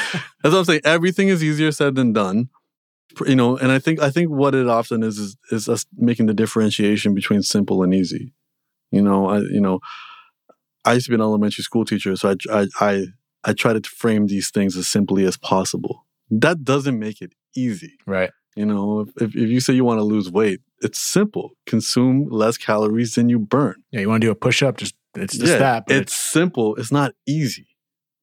That's 0.43 0.53
what 0.53 0.55
I'm 0.57 0.65
saying. 0.67 0.83
Everything 0.85 1.29
is 1.29 1.43
easier 1.43 1.73
said 1.73 1.95
than 1.95 2.13
done. 2.13 2.51
You 3.27 3.37
know, 3.37 3.57
and 3.57 3.73
I 3.73 3.79
think 3.79 4.01
I 4.03 4.11
think 4.11 4.29
what 4.31 4.55
it 4.55 4.69
often 4.69 5.03
is 5.03 5.19
is, 5.19 5.37
is 5.51 5.67
us 5.69 5.87
making 5.97 6.27
the 6.27 6.35
differentiation 6.35 7.15
between 7.15 7.43
simple 7.43 7.83
and 7.83 7.95
easy. 7.95 8.35
You 8.91 9.01
know, 9.01 9.27
I 9.29 9.39
you 9.39 9.61
know, 9.63 9.81
I 10.85 10.93
used 10.95 11.07
to 11.07 11.11
be 11.13 11.15
an 11.15 11.21
elementary 11.23 11.63
school 11.65 11.85
teacher, 11.87 12.15
so 12.17 12.31
I 12.31 12.37
I 12.61 12.67
I, 12.81 13.07
I 13.45 13.53
try 13.55 13.73
to 13.73 13.81
frame 13.89 14.27
these 14.27 14.51
things 14.51 14.77
as 14.77 14.87
simply 14.87 15.25
as 15.25 15.37
possible. 15.39 16.05
That 16.31 16.63
doesn't 16.65 16.99
make 16.99 17.23
it 17.23 17.33
easy. 17.57 17.99
right. 18.07 18.31
You 18.57 18.67
know, 18.67 19.01
if, 19.01 19.09
if, 19.21 19.37
if 19.37 19.51
you 19.51 19.61
say 19.61 19.75
you 19.75 19.85
want 19.85 19.99
to 19.99 20.05
lose 20.05 20.31
weight, 20.31 20.61
it's 20.81 21.01
simple. 21.01 21.53
Consume 21.67 22.29
less 22.31 22.57
calories 22.57 23.15
than 23.15 23.29
you 23.29 23.39
burn. 23.39 23.83
Yeah, 23.91 24.01
you 24.01 24.09
want 24.09 24.21
to 24.21 24.29
do 24.29 24.31
a 24.31 24.37
push 24.37 24.63
up? 24.63 24.77
Just 24.77 24.95
it's 25.17 25.37
just 25.37 25.59
that. 25.59 25.87
But 25.87 25.97
it's 25.97 26.15
simple. 26.15 26.77
It's 26.77 26.93
not 26.93 27.15
easy. 27.27 27.67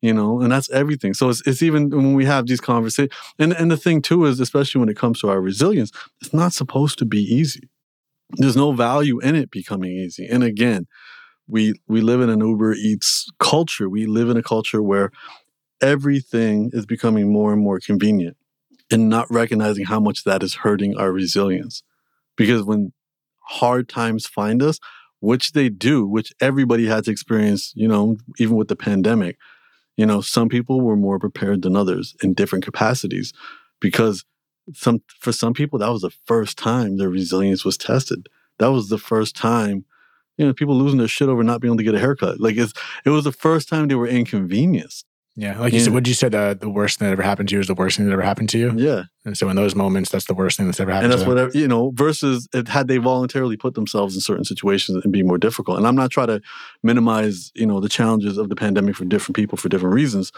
You 0.02 0.13
know, 0.13 0.41
and 0.41 0.52
that's 0.52 0.70
everything. 0.72 1.13
So 1.13 1.30
it's, 1.30 1.46
it's 1.46 1.62
even 1.62 1.89
when 1.91 2.15
we 2.15 2.26
have 2.26 2.48
these 2.48 2.62
conversations. 2.62 3.13
And, 3.38 3.54
and 3.54 3.70
the 3.70 3.78
thing 3.78 4.02
too 4.02 4.26
is, 4.26 4.39
especially 4.39 4.80
when 4.80 4.89
it 4.89 4.98
comes 4.98 5.20
to 5.20 5.30
our 5.30 5.39
resilience, 5.39 5.91
it's 6.22 6.34
not 6.34 6.54
supposed 6.54 6.98
to 7.00 7.06
be 7.06 7.22
easy. 7.22 7.70
There's 8.38 8.56
no 8.56 8.72
value 8.72 9.20
in 9.20 9.36
it 9.36 9.52
becoming 9.52 9.91
easy. 9.91 10.26
And 10.26 10.44
again, 10.44 10.88
we 11.48 11.74
we 11.88 12.02
live 12.02 12.22
in 12.22 12.30
an 12.30 12.39
Uber 12.39 12.74
Eats 12.74 13.28
culture. 13.39 13.89
We 13.89 14.06
live 14.06 14.30
in 14.30 14.38
a 14.38 14.44
culture 14.44 14.82
where 14.82 15.12
everything 15.82 16.72
is 16.74 16.86
becoming 16.86 17.32
more 17.32 17.54
and 17.54 17.62
more 17.62 17.80
convenient 17.80 18.38
and 18.92 19.10
not 19.10 19.32
recognizing 19.32 19.86
how 19.86 20.00
much 20.00 20.24
that 20.26 20.44
is 20.44 20.56
hurting 20.56 20.98
our 20.98 21.12
resilience. 21.12 21.82
Because 22.36 22.64
when 22.64 22.94
hard 23.40 23.90
times 23.90 24.28
find 24.28 24.62
us, 24.62 24.80
which 25.20 25.54
they 25.54 25.70
do, 25.70 26.06
which 26.06 26.34
everybody 26.42 26.88
had 26.88 27.06
to 27.06 27.12
experience, 27.12 27.72
you 27.76 27.88
know, 27.88 28.18
even 28.38 28.56
with 28.56 28.68
the 28.68 28.76
pandemic, 28.76 29.38
you 29.98 30.06
know, 30.06 30.22
some 30.22 30.50
people 30.50 30.82
were 30.82 30.96
more 30.96 31.20
prepared 31.20 31.62
than 31.62 31.76
others 31.76 32.16
in 32.24 32.34
different 32.34 32.66
capacities 32.66 33.34
because 33.80 34.26
some 34.74 35.02
for 35.20 35.32
some 35.32 35.54
people 35.54 35.80
that 35.80 35.90
was 35.92 36.02
the 36.02 36.14
first 36.26 36.58
time 36.58 36.98
their 36.98 37.10
resilience 37.10 37.66
was 37.66 37.78
tested. 37.78 38.28
That 38.60 38.72
was 38.72 38.90
the 38.90 38.98
first 38.98 39.36
time, 39.36 39.86
you 40.38 40.46
know, 40.46 40.54
people 40.54 40.76
losing 40.76 41.00
their 41.00 41.08
shit 41.08 41.30
over 41.30 41.44
not 41.44 41.62
being 41.62 41.72
able 41.72 41.78
to 41.78 41.84
get 41.84 41.96
a 41.96 42.00
haircut. 42.00 42.40
Like 42.40 42.58
it's 42.58 42.74
it 43.06 43.10
was 43.10 43.24
the 43.24 43.32
first 43.32 43.70
time 43.70 43.88
they 43.88 43.96
were 43.96 44.08
inconvenienced. 44.08 45.06
Yeah, 45.36 45.58
like 45.60 45.72
you 45.74 45.80
Yeah. 45.80 45.86
said, 45.86 45.94
what 45.94 46.08
you 46.08 46.13
said, 46.13 46.36
uh, 46.36 46.54
the 46.54 46.70
worst 46.70 47.00
thing 47.00 47.08
that 47.08 47.13
ever 47.13 47.22
happened 47.22 47.50
to 47.50 47.56
you 47.56 47.62
is 47.62 47.67
the 47.67 47.74
worst 47.74 47.98
thing 47.98 48.06
that 48.06 48.12
ever 48.13 48.22
happened 48.22 48.50
to 48.50 48.58
you. 48.58 48.74
Yeah. 48.76 49.04
And 49.26 49.38
so 49.38 49.50
in 49.50 49.56
those 49.56 49.76
moments, 49.76 50.10
that's 50.12 50.26
the 50.26 50.34
worst 50.34 50.58
thing 50.58 50.65
that's 50.65 50.80
ever 50.80 50.91
happened. 50.91 51.12
and 51.12 51.20
that's 51.20 51.28
whatever 51.28 51.52
you 51.54 51.67
know 51.67 51.91
versus 51.96 52.48
it, 52.54 52.67
had 52.67 52.88
they 52.88 52.98
voluntarily 52.98 53.56
put 53.58 53.74
themselves 53.76 54.15
in 54.15 54.22
certain 54.22 54.44
situations 54.46 55.02
and 55.04 55.13
be 55.13 55.24
more 55.24 55.38
difficult 55.38 55.78
and 55.78 55.88
i'm 55.88 55.96
not 55.96 56.10
trying 56.12 56.28
to 56.28 56.41
minimize 56.84 57.52
you 57.56 57.65
know 57.65 57.80
the 57.80 57.89
challenges 57.89 58.38
of 58.38 58.50
the 58.50 58.56
pandemic 58.56 58.96
for 58.96 59.06
different 59.06 59.36
people 59.36 59.58
for 59.58 59.70
different 59.70 59.94
reasons 59.96 60.32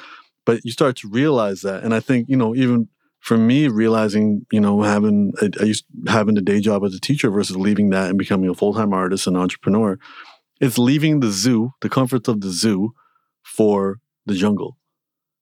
but 0.45 0.59
you 0.65 0.71
start 0.71 0.95
to 0.97 1.07
realize 1.09 1.61
that 1.61 1.83
and 1.83 1.93
i 1.93 1.99
think 1.99 2.27
you 2.29 2.35
know 2.37 2.53
even 2.55 2.87
for 3.19 3.37
me 3.37 3.67
realizing 3.69 4.45
you 4.51 4.59
know 4.59 4.81
having 4.81 5.31
I, 5.41 5.49
I 5.61 5.63
used 5.63 5.85
having 6.07 6.37
a 6.37 6.41
day 6.41 6.59
job 6.59 6.83
as 6.83 6.93
a 6.93 6.99
teacher 6.99 7.29
versus 7.31 7.55
leaving 7.57 7.89
that 7.91 8.09
and 8.09 8.17
becoming 8.17 8.49
a 8.49 8.53
full-time 8.53 8.93
artist 8.93 9.27
and 9.27 9.37
entrepreneur 9.37 9.97
it's 10.59 10.77
leaving 10.77 11.21
the 11.21 11.31
zoo 11.31 11.71
the 11.81 11.89
comforts 11.89 12.27
of 12.27 12.41
the 12.41 12.49
zoo 12.51 12.93
for 13.43 13.99
the 14.25 14.35
jungle 14.35 14.77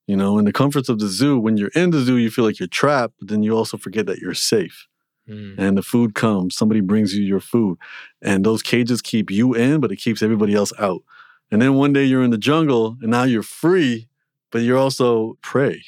you 0.08 0.16
know 0.16 0.38
in 0.38 0.46
the 0.46 0.54
comforts 0.54 0.90
of 0.90 1.00
the 1.00 1.08
zoo 1.08 1.40
when 1.40 1.58
you're 1.58 1.72
in 1.76 1.92
the 1.92 2.02
zoo 2.02 2.18
you 2.18 2.30
feel 2.32 2.46
like 2.46 2.60
you're 2.60 2.68
trapped 2.68 3.14
but 3.20 3.28
then 3.30 3.44
you 3.44 3.56
also 3.56 3.78
forget 3.78 4.06
that 4.06 4.20
you're 4.20 4.34
safe. 4.34 4.88
Mm. 5.30 5.56
and 5.60 5.78
the 5.78 5.84
food 5.84 6.16
comes 6.16 6.56
somebody 6.56 6.82
brings 6.82 7.14
you 7.16 7.24
your 7.24 7.40
food 7.40 7.78
and 8.24 8.44
those 8.44 8.64
cages 8.64 9.04
keep 9.04 9.30
you 9.30 9.54
in 9.54 9.80
but 9.80 9.92
it 9.92 9.98
keeps 9.98 10.24
everybody 10.24 10.56
else 10.56 10.74
out. 10.80 11.04
And 11.52 11.62
then 11.62 11.76
one 11.76 11.94
day 11.94 12.06
you're 12.06 12.24
in 12.24 12.32
the 12.32 12.40
jungle 12.40 12.98
and 13.02 13.12
now 13.12 13.24
you're 13.24 13.44
free 13.44 14.08
but 14.52 14.64
you're 14.64 14.80
also 14.80 15.38
prey. 15.42 15.84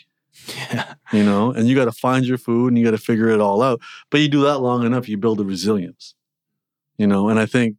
Yeah. 0.47 0.93
you 1.11 1.23
know 1.23 1.51
and 1.51 1.67
you 1.67 1.75
got 1.75 1.85
to 1.85 1.91
find 1.91 2.25
your 2.25 2.37
food 2.37 2.67
and 2.67 2.77
you 2.77 2.85
got 2.85 2.91
to 2.91 2.97
figure 2.97 3.29
it 3.29 3.39
all 3.41 3.61
out. 3.63 3.81
But 4.11 4.19
you 4.21 4.27
do 4.29 4.41
that 4.43 4.59
long 4.59 4.85
enough 4.85 5.09
you 5.09 5.17
build 5.17 5.39
a 5.41 5.43
resilience. 5.43 6.13
You 6.97 7.07
know 7.07 7.27
and 7.29 7.39
i 7.39 7.47
think 7.47 7.77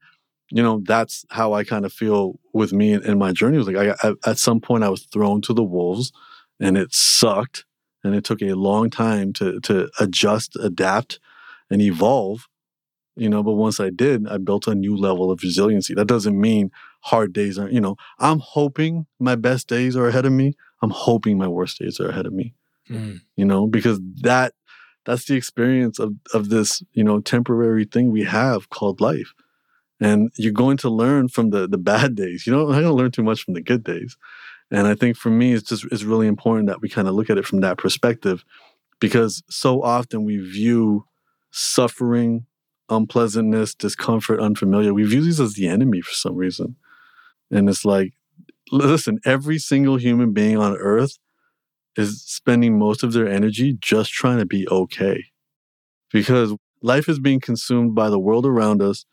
you 0.51 0.63
know 0.63 0.81
that's 0.85 1.25
how 1.31 1.53
i 1.53 1.65
kind 1.65 1.85
of 1.85 1.93
feel 1.93 2.39
with 2.53 2.73
me 2.73 2.93
in, 2.93 3.03
in 3.05 3.19
my 3.19 3.33
journey 3.33 3.57
it 3.57 3.59
was 3.59 3.69
like 3.69 3.77
I, 3.77 4.09
I 4.09 4.31
at 4.31 4.39
some 4.39 4.61
point 4.61 4.85
i 4.85 4.89
was 4.89 5.05
thrown 5.05 5.41
to 5.43 5.53
the 5.55 5.63
wolves 5.65 6.13
and 6.61 6.77
it 6.77 6.93
sucked 6.93 7.65
and 8.03 8.15
it 8.15 8.25
took 8.25 8.43
a 8.43 8.53
long 8.55 8.91
time 8.91 9.33
to 9.35 9.61
to 9.61 9.91
adjust 9.99 10.57
adapt 10.61 11.19
and 11.71 11.81
evolve 11.81 12.47
you 13.17 13.29
know 13.29 13.43
but 13.43 13.53
once 13.53 13.81
i 13.81 13.91
did 13.91 14.27
i 14.29 14.37
built 14.39 14.67
a 14.67 14.75
new 14.75 14.97
level 14.97 15.31
of 15.31 15.41
resiliency. 15.43 15.95
That 15.95 16.09
doesn't 16.09 16.39
mean 16.39 16.71
hard 17.01 17.33
days 17.33 17.59
aren't 17.59 17.73
you 17.73 17.81
know 17.81 17.97
i'm 18.19 18.41
hoping 18.41 19.07
my 19.19 19.37
best 19.37 19.69
days 19.69 19.97
are 19.97 20.09
ahead 20.09 20.27
of 20.27 20.33
me. 20.33 20.55
I'm 20.83 20.91
hoping 20.91 21.39
my 21.39 21.49
worst 21.49 21.79
days 21.79 21.99
are 22.01 22.09
ahead 22.09 22.27
of 22.27 22.33
me 22.33 22.55
Mm. 22.91 23.23
you 23.35 23.47
know 23.47 23.67
because 23.67 23.99
that 24.21 24.53
that's 25.07 25.25
the 25.25 25.37
experience 25.37 25.99
of 25.99 26.13
of 26.35 26.51
this 26.51 26.83
you 26.93 27.03
know 27.03 27.19
temporary 27.19 27.87
thing 27.87 28.11
we 28.11 28.25
have 28.25 28.69
called 28.69 29.01
life 29.01 29.33
and 30.01 30.31
you're 30.37 30.53
going 30.53 30.77
to 30.77 30.91
learn 30.91 31.29
from 31.29 31.51
the 31.51 31.67
the 31.69 31.79
bad 31.79 32.15
days 32.15 32.47
you 32.47 32.53
know 32.53 32.71
i 32.73 32.81
don't 32.81 32.97
learn 32.97 33.11
too 33.11 33.23
much 33.23 33.43
from 33.43 33.55
the 33.55 33.61
good 33.63 33.85
days 33.85 34.17
and 34.71 34.87
i 34.87 34.95
think 34.95 35.17
for 35.17 35.31
me 35.31 35.53
it's 35.53 35.69
just 35.69 35.85
it's 35.91 36.05
really 36.05 36.27
important 36.27 36.69
that 36.69 36.81
we 36.81 36.89
kind 36.89 37.09
of 37.09 37.15
look 37.15 37.31
at 37.31 37.39
it 37.39 37.47
from 37.47 37.61
that 37.61 37.79
perspective 37.79 38.45
because 39.01 39.43
so 39.49 39.83
often 39.83 40.25
we 40.25 40.39
view 40.39 41.07
suffering 41.51 42.47
unpleasantness 42.91 43.75
discomfort 43.75 44.41
unfamiliar 44.41 44.93
we 44.93 45.05
view 45.05 45.23
these 45.23 45.41
as 45.41 45.55
the 45.55 45.69
enemy 45.69 46.01
for 46.01 46.13
some 46.13 46.35
reason 46.37 46.77
and 47.51 47.69
it's 47.69 47.85
like 47.85 48.13
listen 48.73 49.19
every 49.25 49.59
single 49.59 49.97
human 49.97 50.33
being 50.33 50.59
on 50.59 50.77
earth 50.77 51.19
is 51.97 52.23
spending 52.23 52.79
most 52.79 53.03
of 53.03 53.13
their 53.13 53.29
energy 53.29 53.77
just 53.81 54.13
trying 54.13 54.39
to 54.39 54.47
be 54.47 54.69
okay. 54.69 55.25
Because 56.13 56.55
life 56.83 57.09
is 57.09 57.19
being 57.19 57.41
consumed 57.41 57.95
by 57.95 58.11
the 58.11 58.19
world 58.19 58.47
around 58.47 58.83
us, 58.83 59.05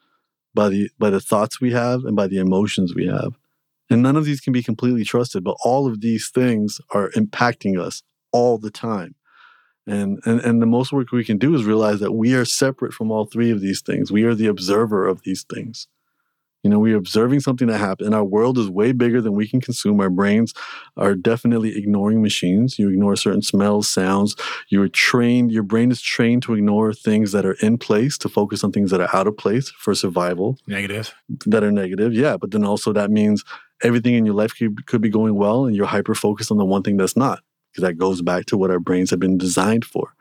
by 0.53 0.69
the 0.69 0.89
by 0.99 1.09
the 1.09 1.19
thoughts 1.19 1.61
we 1.61 1.71
have 1.71 2.05
and 2.05 2.15
by 2.15 2.27
the 2.27 2.37
emotions 2.37 2.93
we 2.95 3.07
have. 3.07 3.33
And 3.89 4.01
none 4.01 4.15
of 4.15 4.25
these 4.25 4.39
can 4.39 4.53
be 4.53 4.63
completely 4.63 5.03
trusted, 5.03 5.43
but 5.43 5.57
all 5.63 5.87
of 5.87 6.01
these 6.01 6.29
things 6.29 6.79
are 6.91 7.09
impacting 7.11 7.79
us 7.79 8.03
all 8.31 8.57
the 8.57 8.71
time. 8.71 9.15
And, 9.87 10.19
and 10.25 10.39
and 10.41 10.61
the 10.61 10.67
most 10.67 10.93
work 10.93 11.11
we 11.11 11.25
can 11.25 11.37
do 11.37 11.55
is 11.55 11.65
realize 11.65 11.99
that 11.99 12.13
we 12.13 12.33
are 12.35 12.45
separate 12.45 12.93
from 12.93 13.11
all 13.11 13.25
three 13.25 13.51
of 13.51 13.61
these 13.61 13.81
things. 13.81 14.11
We 14.11 14.23
are 14.23 14.35
the 14.35 14.47
observer 14.47 15.07
of 15.07 15.23
these 15.23 15.43
things. 15.43 15.87
You 16.63 16.69
know, 16.69 16.79
we're 16.79 16.97
observing 16.97 17.39
something 17.39 17.67
that 17.67 17.79
happened. 17.79 18.07
And 18.07 18.15
our 18.15 18.23
world 18.23 18.57
is 18.57 18.69
way 18.69 18.91
bigger 18.91 19.21
than 19.21 19.33
we 19.33 19.47
can 19.47 19.61
consume. 19.61 19.99
Our 19.99 20.09
brains 20.09 20.53
are 20.95 21.15
definitely 21.15 21.77
ignoring 21.77 22.21
machines. 22.21 22.77
You 22.77 22.89
ignore 22.89 23.15
certain 23.15 23.41
smells, 23.41 23.87
sounds. 23.87 24.35
You're 24.69 24.87
trained, 24.87 25.51
your 25.51 25.63
brain 25.63 25.91
is 25.91 26.01
trained 26.01 26.43
to 26.43 26.53
ignore 26.53 26.93
things 26.93 27.31
that 27.31 27.45
are 27.45 27.57
in 27.61 27.77
place, 27.77 28.17
to 28.19 28.29
focus 28.29 28.63
on 28.63 28.71
things 28.71 28.91
that 28.91 29.01
are 29.01 29.15
out 29.15 29.27
of 29.27 29.37
place 29.37 29.69
for 29.71 29.95
survival. 29.95 30.57
Negative. 30.67 31.13
That 31.47 31.63
are 31.63 31.71
negative. 31.71 32.13
Yeah. 32.13 32.37
But 32.37 32.51
then 32.51 32.63
also 32.63 32.93
that 32.93 33.09
means 33.09 33.43
everything 33.83 34.13
in 34.13 34.25
your 34.25 34.35
life 34.35 34.53
could, 34.55 34.85
could 34.85 35.01
be 35.01 35.09
going 35.09 35.35
well 35.35 35.65
and 35.65 35.75
you're 35.75 35.87
hyper 35.87 36.13
focused 36.13 36.51
on 36.51 36.57
the 36.57 36.65
one 36.65 36.83
thing 36.83 36.97
that's 36.97 37.17
not. 37.17 37.41
Because 37.71 37.87
that 37.87 37.93
goes 37.93 38.21
back 38.21 38.45
to 38.47 38.57
what 38.57 38.69
our 38.69 38.79
brains 38.79 39.09
have 39.11 39.19
been 39.19 39.37
designed 39.37 39.85
for. 39.85 40.13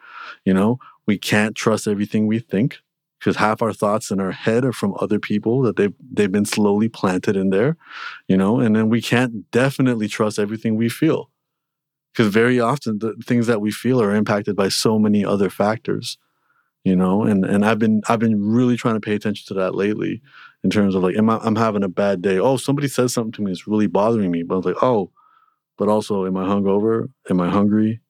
You 0.45 0.55
know, 0.55 0.79
we 1.07 1.19
can't 1.19 1.57
trust 1.57 1.89
everything 1.89 2.29
we 2.29 2.39
think 2.39 2.79
because 3.21 3.37
half 3.37 3.63
our 3.63 3.73
thoughts 3.73 4.11
in 4.11 4.19
our 4.19 4.33
head 4.33 4.65
are 4.65 4.73
from 4.73 4.97
other 4.99 5.19
people 5.21 5.63
that 5.63 5.77
they've 5.77 5.95
they've 6.13 6.33
been 6.33 6.47
slowly 6.47 6.89
planted 6.89 7.37
in 7.37 7.51
there, 7.51 7.77
you 8.27 8.37
know, 8.37 8.59
and 8.59 8.75
then 8.75 8.89
we 8.89 9.03
can't 9.03 9.51
definitely 9.51 10.09
trust 10.09 10.39
everything 10.39 10.77
we 10.77 10.89
feel. 10.89 11.31
Because 12.13 12.33
very 12.33 12.59
often 12.59 12.99
the 12.99 13.15
things 13.25 13.47
that 13.47 13.61
we 13.61 13.71
feel 13.71 14.03
are 14.03 14.15
impacted 14.15 14.57
by 14.57 14.69
so 14.69 14.99
many 14.99 15.25
other 15.25 15.51
factors, 15.51 16.19
you 16.85 16.97
know, 16.97 17.23
and 17.25 17.45
and 17.45 17.65
I've 17.65 17.79
been 17.79 18.03
I've 18.09 18.19
been 18.19 18.43
really 18.43 18.77
trying 18.77 18.97
to 18.97 19.01
pay 19.01 19.15
attention 19.15 19.47
to 19.49 19.55
that 19.61 19.75
lately 19.75 20.23
in 20.65 20.71
terms 20.71 20.95
of 20.95 21.03
like, 21.03 21.17
am 21.17 21.31
I, 21.31 21.39
I'm 21.43 21.57
having 21.57 21.83
a 21.85 21.89
bad 21.89 22.23
day. 22.23 22.39
Oh, 22.39 22.57
somebody 22.57 22.89
says 22.89 23.13
something 23.15 23.33
to 23.33 23.43
me 23.43 23.51
that's 23.51 23.67
really 23.67 23.87
bothering 23.87 24.31
me. 24.31 24.43
But 24.43 24.55
I 24.55 24.57
was 24.59 24.67
like, 24.67 24.83
oh, 24.83 25.11
but 25.79 25.89
also, 25.89 26.27
am 26.27 26.37
I 26.37 26.45
hungover? 26.45 27.09
Am 27.31 27.41
I 27.41 27.49
hungry? 27.49 28.01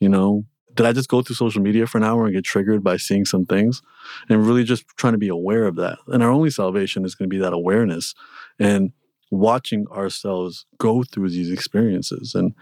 You 0.00 0.08
know, 0.08 0.46
did 0.74 0.86
I 0.86 0.92
just 0.92 1.08
go 1.08 1.22
through 1.22 1.36
social 1.36 1.62
media 1.62 1.86
for 1.86 1.98
an 1.98 2.04
hour 2.04 2.24
and 2.24 2.34
get 2.34 2.44
triggered 2.44 2.82
by 2.82 2.96
seeing 2.96 3.24
some 3.24 3.46
things? 3.46 3.82
And 4.28 4.46
really 4.46 4.64
just 4.64 4.86
trying 4.96 5.12
to 5.14 5.18
be 5.18 5.28
aware 5.28 5.64
of 5.64 5.76
that. 5.76 5.98
And 6.08 6.22
our 6.22 6.30
only 6.30 6.50
salvation 6.50 7.04
is 7.04 7.14
going 7.14 7.28
to 7.28 7.34
be 7.34 7.40
that 7.40 7.52
awareness 7.52 8.14
and 8.58 8.92
watching 9.30 9.86
ourselves 9.88 10.66
go 10.78 11.02
through 11.02 11.30
these 11.30 11.50
experiences. 11.50 12.34
And, 12.34 12.54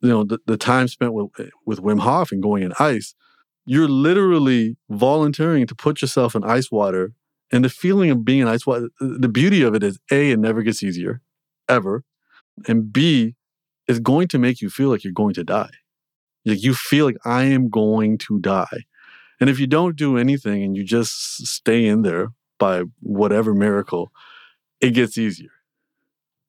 you 0.00 0.08
know, 0.08 0.24
the, 0.24 0.38
the 0.46 0.56
time 0.56 0.88
spent 0.88 1.12
with, 1.12 1.30
with 1.64 1.80
Wim 1.80 2.00
Hof 2.00 2.32
and 2.32 2.42
going 2.42 2.62
in 2.62 2.72
ice, 2.78 3.14
you're 3.64 3.88
literally 3.88 4.76
volunteering 4.90 5.66
to 5.66 5.74
put 5.74 6.02
yourself 6.02 6.34
in 6.34 6.44
ice 6.44 6.70
water. 6.70 7.12
And 7.52 7.64
the 7.64 7.68
feeling 7.68 8.10
of 8.10 8.24
being 8.24 8.40
in 8.40 8.48
ice 8.48 8.66
water, 8.66 8.88
the 8.98 9.28
beauty 9.28 9.62
of 9.62 9.74
it 9.74 9.82
is 9.82 9.98
A, 10.10 10.30
it 10.30 10.38
never 10.38 10.62
gets 10.62 10.82
easier, 10.82 11.20
ever. 11.68 12.02
And 12.66 12.92
B, 12.92 13.34
it's 13.86 14.00
going 14.00 14.28
to 14.28 14.38
make 14.38 14.60
you 14.60 14.70
feel 14.70 14.88
like 14.88 15.04
you're 15.04 15.12
going 15.12 15.34
to 15.34 15.44
die 15.44 15.70
like 16.44 16.62
you 16.62 16.74
feel 16.74 17.06
like 17.06 17.18
I 17.24 17.44
am 17.44 17.68
going 17.68 18.18
to 18.18 18.38
die. 18.38 18.84
And 19.40 19.50
if 19.50 19.58
you 19.58 19.66
don't 19.66 19.96
do 19.96 20.16
anything 20.16 20.62
and 20.62 20.76
you 20.76 20.84
just 20.84 21.46
stay 21.46 21.86
in 21.86 22.02
there 22.02 22.28
by 22.58 22.84
whatever 23.00 23.54
miracle, 23.54 24.12
it 24.80 24.90
gets 24.90 25.18
easier. 25.18 25.50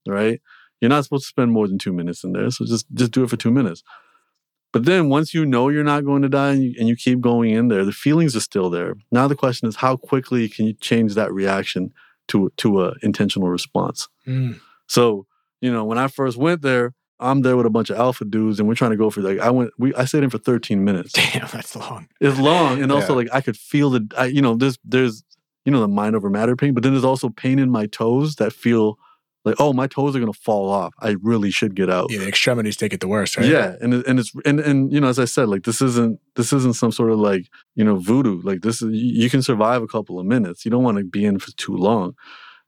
Right? 0.08 0.42
You're 0.80 0.90
not 0.90 1.04
supposed 1.06 1.24
to 1.24 1.30
spend 1.30 1.52
more 1.52 1.68
than 1.68 1.78
two 1.78 1.94
minutes 1.94 2.24
in 2.24 2.34
there. 2.34 2.52
So 2.52 2.66
just 2.66 2.86
just 2.94 3.12
do 3.12 3.24
it 3.24 3.30
for 3.30 3.38
two 3.38 3.52
minutes. 3.52 3.84
But 4.74 4.86
then 4.86 5.08
once 5.08 5.34
you 5.34 5.46
know 5.46 5.70
you're 5.70 5.84
not 5.84 6.04
going 6.04 6.24
to 6.24 6.30
die 6.30 6.52
and 6.52 6.64
you, 6.64 6.74
and 6.80 6.88
you 6.90 6.96
keep 6.96 7.22
going 7.22 7.52
in 7.52 7.68
there, 7.68 7.86
the 7.86 7.92
feelings 7.92 8.36
are 8.36 8.42
still 8.42 8.72
there. 8.72 8.96
Now 9.12 9.28
the 9.28 9.36
question 9.36 9.70
is 9.70 9.78
how 9.78 9.96
quickly 9.96 10.50
can 10.50 10.66
you 10.66 10.74
change 10.74 11.14
that 11.14 11.32
reaction 11.32 11.94
to 12.30 12.52
to 12.58 12.84
a 12.84 12.96
intentional 13.02 13.50
response? 13.50 14.10
Mm. 14.28 14.60
So, 14.88 15.26
you 15.62 15.72
know, 15.72 15.86
when 15.86 15.98
I 15.98 16.08
first 16.08 16.38
went 16.38 16.64
there, 16.64 16.94
I'm 17.24 17.42
there 17.42 17.58
with 17.58 17.66
a 17.66 17.70
bunch 17.70 17.90
of 17.90 17.98
alpha 17.98 18.26
dudes 18.26 18.60
and 18.60 18.68
we're 18.68 18.76
trying 18.76 18.92
to 18.92 18.98
go 18.98 19.10
for 19.10 19.22
like 19.22 19.40
I 19.40 19.50
went 19.50 19.72
we 19.78 19.94
I 19.96 20.06
stayed 20.06 20.24
in 20.24 20.30
for 20.30 20.38
13 20.38 20.84
minutes. 20.84 21.12
Damn, 21.14 21.48
that's 21.52 21.76
long. 21.76 22.08
It's 22.20 22.40
long. 22.40 22.82
And 22.82 22.92
also 22.92 23.14
yeah. 23.14 23.18
like 23.18 23.28
I 23.34 23.42
could 23.42 23.58
feel 23.58 23.90
the 23.90 24.08
I, 24.18 24.26
you 24.26 24.42
know, 24.42 24.56
there's 24.56 24.78
there's 24.84 25.24
you 25.66 25.72
know 25.72 25.80
the 25.80 25.88
mind 25.88 26.16
over 26.16 26.30
matter 26.30 26.56
pain, 26.56 26.74
but 26.74 26.84
then 26.84 26.94
there's 26.94 27.06
also 27.06 27.30
pain 27.30 27.60
in 27.60 27.70
my 27.70 27.86
toes 27.88 28.36
that 28.36 28.54
feel 28.54 28.98
like, 29.46 29.56
oh, 29.60 29.74
my 29.74 29.88
toes 29.88 30.16
are 30.16 30.20
gonna 30.20 30.34
fall 30.34 30.70
off. 30.70 30.94
I 31.00 31.16
really 31.22 31.52
should 31.52 31.76
get 31.76 31.90
out. 31.90 32.12
Yeah, 32.12 32.20
the 32.20 32.28
extremities 32.28 32.78
take 32.78 32.94
it 32.94 33.02
the 33.02 33.08
worst, 33.08 33.36
right? 33.36 33.46
Yeah, 33.46 33.76
and 33.82 33.94
and 33.94 34.20
it's 34.20 34.32
and 34.46 34.60
and 34.60 34.92
you 34.92 35.02
know, 35.02 35.08
as 35.08 35.20
I 35.20 35.26
said, 35.26 35.50
like 35.50 35.64
this 35.64 35.82
isn't 35.82 36.20
this 36.36 36.54
isn't 36.54 36.76
some 36.76 36.92
sort 36.92 37.12
of 37.12 37.20
like 37.20 37.48
you 37.76 37.84
know 37.84 37.98
voodoo. 37.98 38.42
Like 38.42 38.62
this 38.62 38.82
is 38.82 38.90
you 38.94 39.30
can 39.30 39.42
survive 39.42 39.82
a 39.82 39.88
couple 39.88 40.20
of 40.20 40.26
minutes. 40.26 40.64
You 40.64 40.72
don't 40.72 40.84
want 40.84 40.98
to 40.98 41.04
be 41.04 41.26
in 41.26 41.40
for 41.40 41.52
too 41.52 41.76
long. 41.76 42.16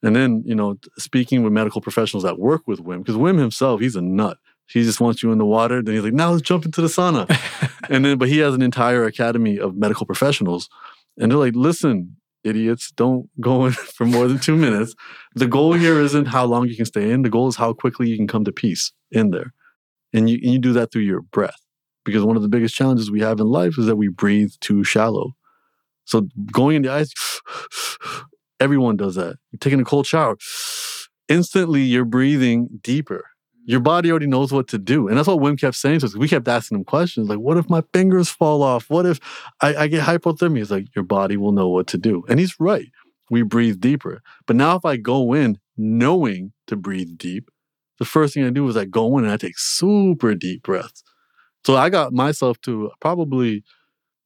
And 0.05 0.15
then 0.15 0.43
you 0.45 0.53
know, 0.53 0.77
speaking 0.99 1.41
with 1.41 1.51
medical 1.51 1.81
professionals 1.81 2.23
that 2.23 2.37
work 2.37 2.67
with 2.67 2.79
Wim, 2.79 2.99
because 2.99 3.15
Wim 3.15 3.39
himself, 3.39 3.81
he's 3.81 3.95
a 3.95 4.01
nut. 4.01 4.37
He 4.67 4.83
just 4.83 5.01
wants 5.01 5.23
you 5.23 5.31
in 5.31 5.39
the 5.39 5.45
water. 5.45 5.81
Then 5.81 5.95
he's 5.95 6.03
like, 6.03 6.13
now 6.13 6.29
let's 6.29 6.43
jump 6.43 6.63
into 6.63 6.79
the 6.79 6.87
sauna. 6.87 7.25
and 7.89 8.05
then, 8.05 8.19
but 8.19 8.29
he 8.29 8.37
has 8.37 8.53
an 8.53 8.61
entire 8.61 9.05
academy 9.05 9.59
of 9.59 9.75
medical 9.75 10.05
professionals. 10.05 10.69
And 11.17 11.31
they're 11.31 11.39
like, 11.39 11.55
listen, 11.55 12.17
idiots, 12.43 12.91
don't 12.91 13.29
go 13.41 13.65
in 13.65 13.71
for 13.95 14.05
more 14.05 14.27
than 14.27 14.37
two 14.37 14.55
minutes. 14.55 14.93
The 15.33 15.47
goal 15.47 15.73
here 15.73 15.99
isn't 15.99 16.27
how 16.27 16.45
long 16.45 16.67
you 16.67 16.75
can 16.75 16.85
stay 16.85 17.09
in. 17.09 17.23
The 17.23 17.29
goal 17.31 17.47
is 17.47 17.55
how 17.55 17.73
quickly 17.73 18.07
you 18.07 18.15
can 18.15 18.27
come 18.27 18.45
to 18.45 18.51
peace 18.51 18.91
in 19.11 19.31
there. 19.31 19.53
And 20.13 20.29
you, 20.29 20.39
and 20.43 20.53
you 20.53 20.59
do 20.59 20.73
that 20.73 20.91
through 20.91 21.01
your 21.01 21.21
breath. 21.21 21.59
Because 22.03 22.23
one 22.23 22.35
of 22.35 22.43
the 22.43 22.49
biggest 22.49 22.75
challenges 22.75 23.09
we 23.09 23.21
have 23.21 23.39
in 23.39 23.47
life 23.47 23.79
is 23.79 23.87
that 23.87 23.95
we 23.95 24.09
breathe 24.09 24.51
too 24.61 24.83
shallow. 24.83 25.35
So 26.05 26.27
going 26.51 26.75
in 26.75 26.81
the 26.83 26.89
ice, 26.89 27.11
everyone 28.59 28.97
does 28.97 29.15
that. 29.15 29.37
You're 29.51 29.59
taking 29.59 29.79
a 29.79 29.85
cold 29.85 30.05
shower. 30.05 30.37
Instantly, 31.27 31.81
you're 31.81 32.05
breathing 32.05 32.79
deeper 32.81 33.23
your 33.65 33.79
body 33.79 34.11
already 34.11 34.27
knows 34.27 34.51
what 34.51 34.67
to 34.69 34.77
do. 34.77 35.07
And 35.07 35.17
that's 35.17 35.27
what 35.27 35.39
Wim 35.39 35.59
kept 35.59 35.75
saying 35.75 35.99
to 35.99 36.05
us. 36.05 36.15
We 36.15 36.27
kept 36.27 36.47
asking 36.47 36.77
him 36.77 36.83
questions 36.85 37.27
like, 37.27 37.39
what 37.39 37.57
if 37.57 37.69
my 37.69 37.83
fingers 37.93 38.29
fall 38.29 38.61
off? 38.61 38.89
What 38.89 39.05
if 39.05 39.19
I, 39.59 39.75
I 39.75 39.87
get 39.87 40.03
hypothermia? 40.03 40.59
He's 40.59 40.71
like, 40.71 40.95
your 40.95 41.03
body 41.03 41.35
will 41.35 41.51
know 41.51 41.67
what 41.67 41.87
to 41.87 41.97
do. 41.97 42.23
And 42.29 42.39
he's 42.39 42.59
right. 42.59 42.89
We 43.31 43.41
breathe 43.41 43.81
deeper. 43.81 44.21
But 44.45 44.55
now 44.55 44.75
if 44.75 44.85
I 44.85 44.97
go 44.97 45.33
in 45.33 45.57
knowing 45.77 46.53
to 46.67 46.75
breathe 46.75 47.17
deep, 47.17 47.49
the 47.97 48.05
first 48.05 48.35
thing 48.35 48.45
I 48.45 48.51
do 48.51 48.67
is 48.67 48.77
I 48.77 48.85
go 48.85 49.17
in 49.17 49.23
and 49.23 49.33
I 49.33 49.37
take 49.37 49.57
super 49.57 50.35
deep 50.35 50.61
breaths. 50.61 51.03
So 51.65 51.75
I 51.75 51.89
got 51.89 52.13
myself 52.13 52.61
to 52.61 52.91
probably 53.01 53.63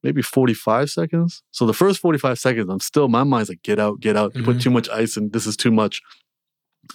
maybe 0.04 0.22
45 0.22 0.90
seconds. 0.90 1.44
So 1.52 1.66
the 1.66 1.74
first 1.74 2.00
45 2.00 2.40
seconds, 2.40 2.70
I'm 2.70 2.80
still, 2.80 3.08
my 3.08 3.24
mind's 3.24 3.50
like, 3.50 3.64
get 3.64 3.80
out, 3.80 4.00
get 4.00 4.16
out. 4.16 4.34
You 4.36 4.42
mm-hmm. 4.42 4.52
put 4.54 4.62
too 4.62 4.70
much 4.70 4.90
ice 4.90 5.18
in, 5.18 5.30
this 5.30 5.46
is 5.46 5.58
too 5.58 5.72
much. 5.72 6.02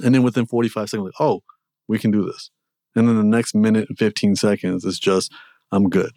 And 0.02 0.14
then 0.14 0.22
within 0.22 0.46
45 0.46 0.88
seconds, 0.88 1.04
like, 1.04 1.20
oh, 1.20 1.42
we 1.88 1.98
can 1.98 2.10
do 2.10 2.24
this. 2.24 2.50
And 2.96 3.08
then 3.08 3.16
the 3.16 3.24
next 3.24 3.54
minute 3.54 3.88
and 3.88 3.98
15 3.98 4.36
seconds 4.36 4.84
is 4.84 4.98
just, 4.98 5.32
I'm 5.72 5.88
good. 5.88 6.12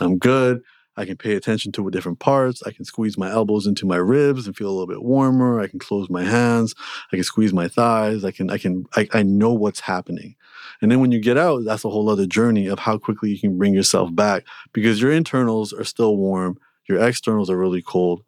I'm 0.00 0.18
good. 0.18 0.60
I 0.98 1.04
can 1.04 1.16
pay 1.16 1.34
attention 1.34 1.72
to 1.72 1.90
different 1.90 2.18
parts. 2.18 2.62
I 2.66 2.72
can 2.72 2.84
squeeze 2.84 3.16
my 3.16 3.30
elbows 3.30 3.66
into 3.66 3.86
my 3.86 3.96
ribs 3.96 4.46
and 4.46 4.56
feel 4.56 4.68
a 4.68 4.72
little 4.72 4.86
bit 4.86 5.02
warmer. 5.02 5.60
I 5.60 5.68
can 5.68 5.78
close 5.78 6.10
my 6.10 6.24
hands. 6.24 6.74
I 7.12 7.16
can 7.16 7.24
squeeze 7.24 7.52
my 7.52 7.68
thighs. 7.68 8.24
I 8.24 8.30
can, 8.30 8.50
I 8.50 8.58
can, 8.58 8.84
I, 8.96 9.08
I 9.12 9.22
know 9.22 9.52
what's 9.52 9.80
happening. 9.80 10.34
And 10.82 10.90
then 10.90 11.00
when 11.00 11.12
you 11.12 11.20
get 11.20 11.38
out, 11.38 11.64
that's 11.64 11.84
a 11.84 11.90
whole 11.90 12.10
other 12.10 12.26
journey 12.26 12.66
of 12.66 12.80
how 12.80 12.98
quickly 12.98 13.30
you 13.30 13.40
can 13.40 13.56
bring 13.56 13.74
yourself 13.74 14.14
back 14.14 14.44
because 14.72 15.00
your 15.00 15.12
internals 15.12 15.72
are 15.72 15.84
still 15.84 16.16
warm. 16.16 16.58
Your 16.88 17.00
externals 17.00 17.48
are 17.50 17.58
really 17.58 17.82
cold 17.82 18.24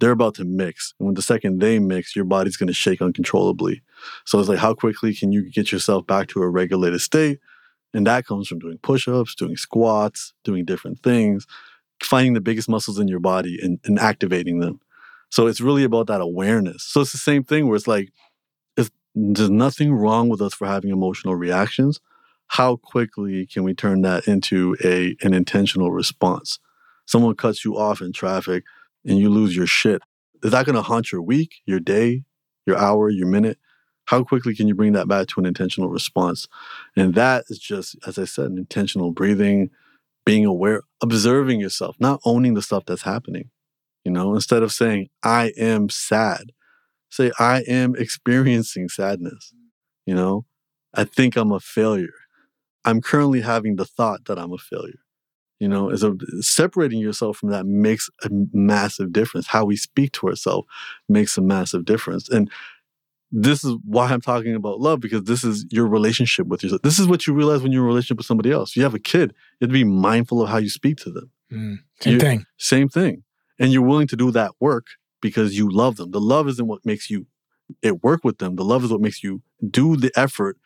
they're 0.00 0.10
about 0.10 0.34
to 0.34 0.44
mix. 0.44 0.92
And 0.98 1.06
when 1.06 1.14
the 1.14 1.22
second 1.22 1.60
they 1.60 1.78
mix, 1.78 2.16
your 2.16 2.24
body's 2.24 2.56
going 2.56 2.66
to 2.66 2.74
shake 2.74 3.00
uncontrollably. 3.00 3.82
So 4.24 4.38
it's 4.38 4.48
like, 4.48 4.58
how 4.58 4.74
quickly 4.74 5.14
can 5.14 5.32
you 5.32 5.50
get 5.50 5.72
yourself 5.72 6.06
back 6.06 6.28
to 6.28 6.42
a 6.42 6.48
regulated 6.48 7.00
state? 7.00 7.38
And 7.92 8.06
that 8.06 8.26
comes 8.26 8.48
from 8.48 8.58
doing 8.58 8.78
push 8.78 9.06
ups, 9.06 9.34
doing 9.34 9.56
squats, 9.56 10.34
doing 10.42 10.64
different 10.64 11.00
things, 11.02 11.46
finding 12.06 12.34
the 12.34 12.40
biggest 12.40 12.68
muscles 12.68 12.98
in 12.98 13.08
your 13.08 13.20
body 13.20 13.58
and, 13.62 13.78
and 13.84 13.98
activating 13.98 14.60
them. 14.60 14.80
So 15.30 15.46
it's 15.46 15.60
really 15.60 15.84
about 15.84 16.06
that 16.06 16.20
awareness. 16.20 16.84
So 16.84 17.00
it's 17.00 17.12
the 17.12 17.18
same 17.18 17.44
thing 17.44 17.66
where 17.66 17.76
it's 17.76 17.88
like, 17.88 18.12
it's, 18.76 18.90
there's 19.14 19.50
nothing 19.50 19.92
wrong 19.92 20.28
with 20.28 20.40
us 20.40 20.54
for 20.54 20.66
having 20.66 20.90
emotional 20.90 21.34
reactions. 21.34 22.00
How 22.48 22.76
quickly 22.76 23.46
can 23.46 23.64
we 23.64 23.74
turn 23.74 24.02
that 24.02 24.28
into 24.28 24.76
a 24.84 25.16
an 25.26 25.34
intentional 25.34 25.90
response? 25.90 26.58
Someone 27.06 27.34
cuts 27.34 27.64
you 27.64 27.76
off 27.76 28.00
in 28.00 28.12
traffic 28.12 28.64
and 29.04 29.18
you 29.18 29.28
lose 29.28 29.56
your 29.56 29.66
shit, 29.66 30.02
is 30.42 30.52
that 30.52 30.66
going 30.66 30.76
to 30.76 30.82
haunt 30.82 31.10
your 31.10 31.22
week, 31.22 31.56
your 31.64 31.80
day, 31.80 32.22
your 32.66 32.76
hour, 32.76 33.08
your 33.08 33.26
minute? 33.26 33.58
How 34.06 34.22
quickly 34.22 34.54
can 34.54 34.68
you 34.68 34.74
bring 34.74 34.92
that 34.92 35.08
back 35.08 35.28
to 35.28 35.40
an 35.40 35.46
intentional 35.46 35.88
response? 35.88 36.46
And 36.94 37.14
that 37.14 37.44
is 37.48 37.58
just, 37.58 37.96
as 38.06 38.18
I 38.18 38.24
said, 38.24 38.50
intentional 38.52 39.10
breathing, 39.10 39.70
being 40.24 40.44
aware, 40.46 40.82
observing 41.02 41.60
yourself, 41.60 41.96
not 41.98 42.20
owning 42.24 42.54
the 42.54 42.62
stuff 42.62 42.84
that's 42.86 43.02
happening. 43.02 43.50
You 44.04 44.12
know, 44.12 44.34
instead 44.34 44.62
of 44.62 44.72
saying, 44.72 45.08
I 45.22 45.52
am 45.56 45.88
sad, 45.88 46.52
say, 47.10 47.32
I 47.38 47.62
am 47.62 47.94
experiencing 47.96 48.88
sadness. 48.88 49.52
You 50.06 50.14
know, 50.14 50.44
I 50.94 51.04
think 51.04 51.36
I'm 51.36 51.52
a 51.52 51.60
failure. 51.60 52.12
I'm 52.84 53.00
currently 53.00 53.40
having 53.40 53.76
the 53.76 53.86
thought 53.86 54.26
that 54.26 54.38
I'm 54.38 54.52
a 54.52 54.58
failure. 54.58 55.00
You 55.60 55.68
know, 55.68 55.88
as 55.88 56.02
a 56.02 56.14
separating 56.40 56.98
yourself 56.98 57.38
from 57.38 57.50
that 57.50 57.64
makes 57.64 58.10
a 58.24 58.28
massive 58.52 59.12
difference. 59.12 59.46
How 59.46 59.64
we 59.64 59.76
speak 59.76 60.12
to 60.12 60.28
ourselves 60.28 60.66
makes 61.08 61.38
a 61.38 61.40
massive 61.40 61.84
difference. 61.84 62.28
And 62.28 62.50
this 63.32 63.64
is 63.64 63.74
why 63.84 64.08
I'm 64.10 64.20
talking 64.20 64.54
about 64.54 64.80
love 64.80 65.00
because 65.00 65.24
this 65.24 65.42
is 65.44 65.66
your 65.70 65.86
relationship 65.86 66.46
with 66.46 66.62
yourself. 66.62 66.82
This 66.82 66.98
is 66.98 67.06
what 67.08 67.26
you 67.26 67.34
realize 67.34 67.62
when 67.62 67.72
you're 67.72 67.82
in 67.82 67.86
a 67.86 67.88
relationship 67.88 68.18
with 68.18 68.26
somebody 68.26 68.50
else. 68.52 68.76
You 68.76 68.82
have 68.84 68.94
a 68.94 68.98
kid, 69.00 69.32
you 69.60 69.66
have 69.66 69.70
to 69.70 69.72
be 69.72 69.84
mindful 69.84 70.42
of 70.42 70.48
how 70.48 70.58
you 70.58 70.68
speak 70.70 70.96
to 70.98 71.10
them. 71.10 71.30
Mm, 71.52 71.78
same 72.00 72.12
You- 72.14 72.20
thing. 72.20 72.46
Same 72.58 72.88
thing. 72.88 73.22
And 73.58 73.72
you're 73.72 73.82
willing 73.82 74.06
to 74.08 74.16
do 74.16 74.30
that 74.32 74.52
work 74.60 74.86
because 75.20 75.56
you 75.56 75.68
love 75.70 75.96
them. 75.96 76.10
The 76.10 76.20
love 76.20 76.48
isn't 76.48 76.66
what 76.66 76.84
makes 76.84 77.10
you 77.10 77.26
it 77.82 78.02
work 78.02 78.20
with 78.24 78.38
them. 78.38 78.56
The 78.56 78.64
love 78.64 78.84
is 78.84 78.90
what 78.90 79.00
makes 79.00 79.22
you 79.24 79.42
do 79.70 79.96
the 79.96 80.12
effort 80.16 80.58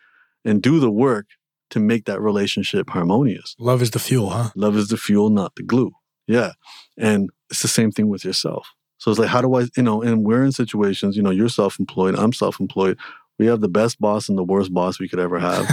and 0.45 0.61
do 0.61 0.81
the 0.81 0.91
work 0.91 1.27
to 1.71 1.79
make 1.79 2.07
that 2.07 2.21
relationship 2.21 2.91
harmonious. 2.91 3.55
Love 3.59 3.83
is 3.83 3.93
the 3.93 3.99
fuel, 3.99 4.31
huh? 4.31 4.51
Love 4.57 4.77
is 4.77 4.89
the 4.89 4.97
fuel, 4.97 5.31
not 5.31 5.55
the 5.55 5.63
glue. 5.63 5.93
Yeah. 6.27 6.53
And 6.97 7.31
it's 7.51 7.63
the 7.63 7.69
same 7.69 7.93
thing 7.93 8.09
with 8.09 8.25
yourself. 8.25 8.69
So 8.99 9.11
it's 9.11 9.19
like, 9.19 9.29
how 9.29 9.41
do 9.41 9.55
I, 9.55 9.67
you 9.77 9.83
know, 9.83 10.03
and 10.03 10.25
we're 10.25 10.45
in 10.45 10.53
situations, 10.53 11.17
you 11.17 11.23
know, 11.23 11.31
you're 11.31 11.49
self 11.49 11.79
employed, 11.79 12.17
I'm 12.17 12.33
self 12.33 12.61
employed. 12.61 12.99
We 13.39 13.47
have 13.47 13.61
the 13.61 13.69
best 13.69 14.01
boss 14.01 14.29
and 14.29 14.37
the 14.37 14.45
worst 14.45 14.75
boss 14.75 14.99
we 14.99 15.09
could 15.09 15.21
ever 15.21 15.39
have. 15.39 15.69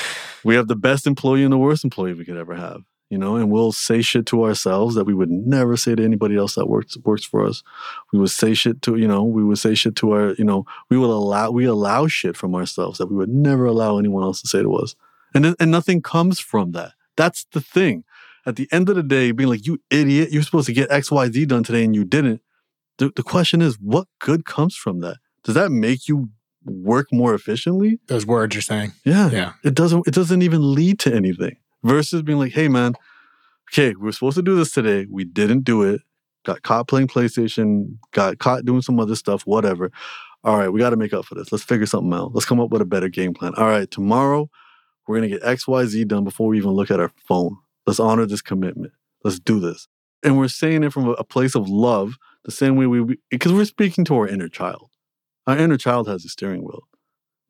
we 0.44 0.54
have 0.54 0.68
the 0.68 0.76
best 0.76 1.06
employee 1.06 1.44
and 1.44 1.52
the 1.52 1.58
worst 1.58 1.82
employee 1.82 2.12
we 2.12 2.26
could 2.26 2.36
ever 2.36 2.54
have, 2.54 2.82
you 3.08 3.16
know, 3.16 3.36
and 3.36 3.50
we'll 3.50 3.72
say 3.72 4.02
shit 4.02 4.26
to 4.26 4.44
ourselves 4.44 4.94
that 4.94 5.06
we 5.06 5.14
would 5.14 5.30
never 5.30 5.78
say 5.78 5.94
to 5.94 6.04
anybody 6.04 6.36
else 6.36 6.54
that 6.56 6.68
works 6.68 6.96
works 6.98 7.24
for 7.24 7.46
us. 7.46 7.62
We 8.12 8.18
would 8.18 8.30
say 8.30 8.52
shit 8.52 8.82
to, 8.82 8.96
you 8.96 9.08
know, 9.08 9.24
we 9.24 9.42
would 9.42 9.58
say 9.58 9.74
shit 9.74 9.96
to 9.96 10.12
our, 10.12 10.34
you 10.34 10.44
know, 10.44 10.66
we 10.90 10.98
will 10.98 11.12
allow 11.12 11.50
we 11.50 11.64
allow 11.64 12.06
shit 12.06 12.36
from 12.36 12.54
ourselves 12.54 12.98
that 12.98 13.06
we 13.06 13.16
would 13.16 13.30
never 13.30 13.64
allow 13.64 13.98
anyone 13.98 14.22
else 14.22 14.42
to 14.42 14.48
say 14.48 14.62
to 14.62 14.74
us. 14.76 14.94
And 15.34 15.56
and 15.58 15.70
nothing 15.70 16.02
comes 16.02 16.38
from 16.38 16.72
that. 16.72 16.92
That's 17.16 17.44
the 17.52 17.62
thing. 17.62 18.04
At 18.44 18.54
the 18.54 18.68
end 18.70 18.88
of 18.88 18.94
the 18.94 19.02
day, 19.02 19.32
being 19.32 19.48
like, 19.48 19.66
you 19.66 19.80
idiot, 19.90 20.30
you're 20.30 20.44
supposed 20.44 20.68
to 20.68 20.72
get 20.72 20.88
XYZ 20.90 21.48
done 21.48 21.64
today 21.64 21.84
and 21.84 21.96
you 21.96 22.04
didn't. 22.04 22.40
The, 22.98 23.12
the 23.14 23.22
question 23.22 23.60
is, 23.60 23.76
what 23.80 24.08
good 24.18 24.44
comes 24.44 24.74
from 24.76 25.00
that? 25.00 25.18
Does 25.44 25.54
that 25.54 25.70
make 25.70 26.08
you 26.08 26.30
work 26.64 27.08
more 27.12 27.34
efficiently? 27.34 28.00
Those 28.06 28.26
words 28.26 28.54
you're 28.54 28.62
saying. 28.62 28.92
Yeah. 29.04 29.30
Yeah. 29.30 29.52
It 29.64 29.74
doesn't 29.74 30.06
it 30.06 30.14
doesn't 30.14 30.42
even 30.42 30.74
lead 30.74 30.98
to 31.00 31.14
anything. 31.14 31.56
Versus 31.84 32.22
being 32.22 32.38
like, 32.38 32.52
hey 32.52 32.68
man, 32.68 32.94
okay, 33.70 33.94
we 33.94 34.08
are 34.08 34.12
supposed 34.12 34.36
to 34.36 34.42
do 34.42 34.56
this 34.56 34.72
today. 34.72 35.06
We 35.08 35.24
didn't 35.24 35.62
do 35.62 35.82
it. 35.82 36.00
Got 36.44 36.62
caught 36.62 36.88
playing 36.88 37.08
PlayStation, 37.08 37.98
got 38.12 38.38
caught 38.38 38.64
doing 38.64 38.82
some 38.82 38.98
other 38.98 39.14
stuff, 39.14 39.42
whatever. 39.46 39.90
All 40.44 40.56
right, 40.56 40.68
we 40.68 40.78
got 40.78 40.90
to 40.90 40.96
make 40.96 41.12
up 41.12 41.24
for 41.24 41.34
this. 41.34 41.50
Let's 41.50 41.64
figure 41.64 41.86
something 41.86 42.12
out. 42.12 42.32
Let's 42.34 42.44
come 42.44 42.60
up 42.60 42.70
with 42.70 42.80
a 42.80 42.86
better 42.86 43.08
game 43.08 43.34
plan. 43.34 43.54
All 43.56 43.66
right, 43.66 43.90
tomorrow 43.90 44.48
we're 45.06 45.18
going 45.18 45.30
to 45.30 45.38
get 45.38 45.44
XYZ 45.44 46.06
done 46.06 46.24
before 46.24 46.48
we 46.48 46.58
even 46.58 46.70
look 46.70 46.90
at 46.90 47.00
our 47.00 47.12
phone. 47.26 47.56
Let's 47.86 48.00
honor 48.00 48.26
this 48.26 48.42
commitment. 48.42 48.92
Let's 49.24 49.40
do 49.40 49.58
this. 49.60 49.88
And 50.22 50.38
we're 50.38 50.48
saying 50.48 50.84
it 50.84 50.92
from 50.92 51.08
a, 51.08 51.12
a 51.12 51.24
place 51.24 51.54
of 51.54 51.68
love, 51.68 52.16
the 52.46 52.52
same 52.52 52.76
way 52.76 52.86
we, 52.86 53.18
because 53.28 53.52
we're 53.52 53.64
speaking 53.64 54.04
to 54.04 54.14
our 54.14 54.28
inner 54.28 54.48
child. 54.48 54.88
Our 55.48 55.58
inner 55.58 55.76
child 55.76 56.08
has 56.08 56.24
a 56.24 56.28
steering 56.28 56.62
wheel. 56.62 56.84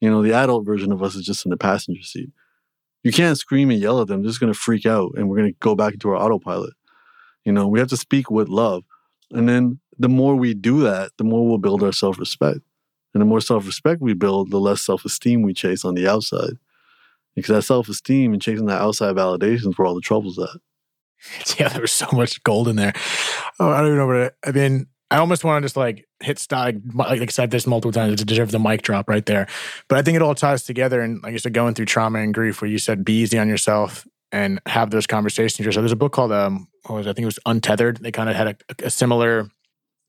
You 0.01 0.11
know, 0.11 0.23
the 0.23 0.33
adult 0.33 0.65
version 0.65 0.91
of 0.91 1.03
us 1.03 1.15
is 1.15 1.25
just 1.25 1.45
in 1.45 1.51
the 1.51 1.57
passenger 1.59 2.03
seat. 2.03 2.31
You 3.03 3.13
can't 3.13 3.39
scream 3.39 3.71
and 3.71 3.79
yell 3.79 4.01
at 4.01 4.09
them. 4.09 4.23
They're 4.23 4.31
just 4.31 4.41
going 4.41 4.53
to 4.53 4.59
freak 4.59 4.87
out 4.87 5.13
and 5.17 5.29
we're 5.29 5.37
going 5.37 5.53
to 5.53 5.59
go 5.61 5.75
back 5.75 5.93
into 5.93 6.09
our 6.09 6.17
autopilot. 6.17 6.73
You 7.45 7.53
know, 7.53 7.69
we 7.69 7.79
have 7.79 7.89
to 7.91 7.97
speak 7.97 8.31
with 8.31 8.49
love. 8.49 8.85
And 9.31 9.47
then 9.47 9.81
the 9.99 10.09
more 10.09 10.35
we 10.35 10.55
do 10.55 10.81
that, 10.81 11.13
the 11.19 11.25
more 11.25 11.47
we'll 11.47 11.59
build 11.59 11.83
our 11.83 11.93
self 11.93 12.19
respect. 12.19 12.61
And 13.13 13.21
the 13.21 13.27
more 13.27 13.43
self 13.43 13.67
respect 13.67 14.01
we 14.01 14.15
build, 14.15 14.51
the 14.51 14.59
less 14.59 14.81
self 14.81 15.05
esteem 15.05 15.43
we 15.43 15.53
chase 15.53 15.85
on 15.85 15.95
the 15.95 16.09
outside. 16.09 16.55
Because 17.35 17.55
that 17.55 17.63
self 17.63 17.89
esteem 17.91 18.33
and 18.33 18.41
chasing 18.41 18.67
that 18.67 18.81
outside 18.81 19.15
validation 19.15 19.69
is 19.69 19.79
where 19.79 19.87
all 19.87 19.95
the 19.95 20.01
trouble's 20.01 20.39
at. 20.39 20.59
Yeah, 21.59 21.69
there 21.69 21.81
was 21.81 21.93
so 21.93 22.07
much 22.13 22.43
gold 22.45 22.69
in 22.69 22.77
there. 22.77 22.93
Oh, 23.59 23.71
I 23.71 23.79
don't 23.79 23.87
even 23.89 23.99
know 23.99 24.07
what. 24.07 24.37
I 24.45 24.53
mean, 24.53 24.87
I 25.11 25.17
almost 25.19 25.45
want 25.45 25.63
to 25.63 25.65
just 25.67 25.77
like 25.77 26.07
hit 26.23 26.39
stop. 26.39 26.75
Like, 26.95 27.21
like 27.21 27.23
I 27.23 27.27
said 27.27 27.51
this 27.51 27.67
multiple 27.67 27.93
times, 27.93 28.21
it 28.21 28.27
deserves 28.29 28.53
the 28.53 28.59
mic 28.59 28.83
drop 28.83 29.09
right 29.09 29.25
there. 29.27 29.47
But 29.89 29.99
I 29.99 30.03
think 30.03 30.17
it 30.17 30.23
all 30.23 30.35
ties 30.35 30.65
together. 30.65 31.01
And 31.01 31.23
like 31.23 31.33
you 31.33 31.39
said, 31.39 31.53
going 31.55 31.75
through 31.75 31.87
trauma 31.87 32.21
and 32.21 32.33
grief, 32.35 32.61
where 32.61 32.71
you 32.71 32.79
said 32.79 33.05
be 33.05 33.21
easy 33.23 33.39
on 33.39 33.49
yourself 33.49 34.07
and 34.33 34.61
have 34.67 34.91
those 34.91 35.07
conversations. 35.07 35.75
So 35.75 35.81
there's 35.81 35.93
a 35.93 35.97
book 35.97 36.13
called 36.13 36.33
um, 36.33 36.69
what 36.87 36.97
was 36.97 37.07
it? 37.07 37.11
I 37.11 37.13
think 37.15 37.23
it 37.23 37.27
was 37.27 37.39
Untethered. 37.47 37.99
They 37.99 38.13
kind 38.13 38.29
of 38.29 38.37
had 38.37 38.49
a, 38.49 38.57
a 38.87 38.91
similar 38.91 39.49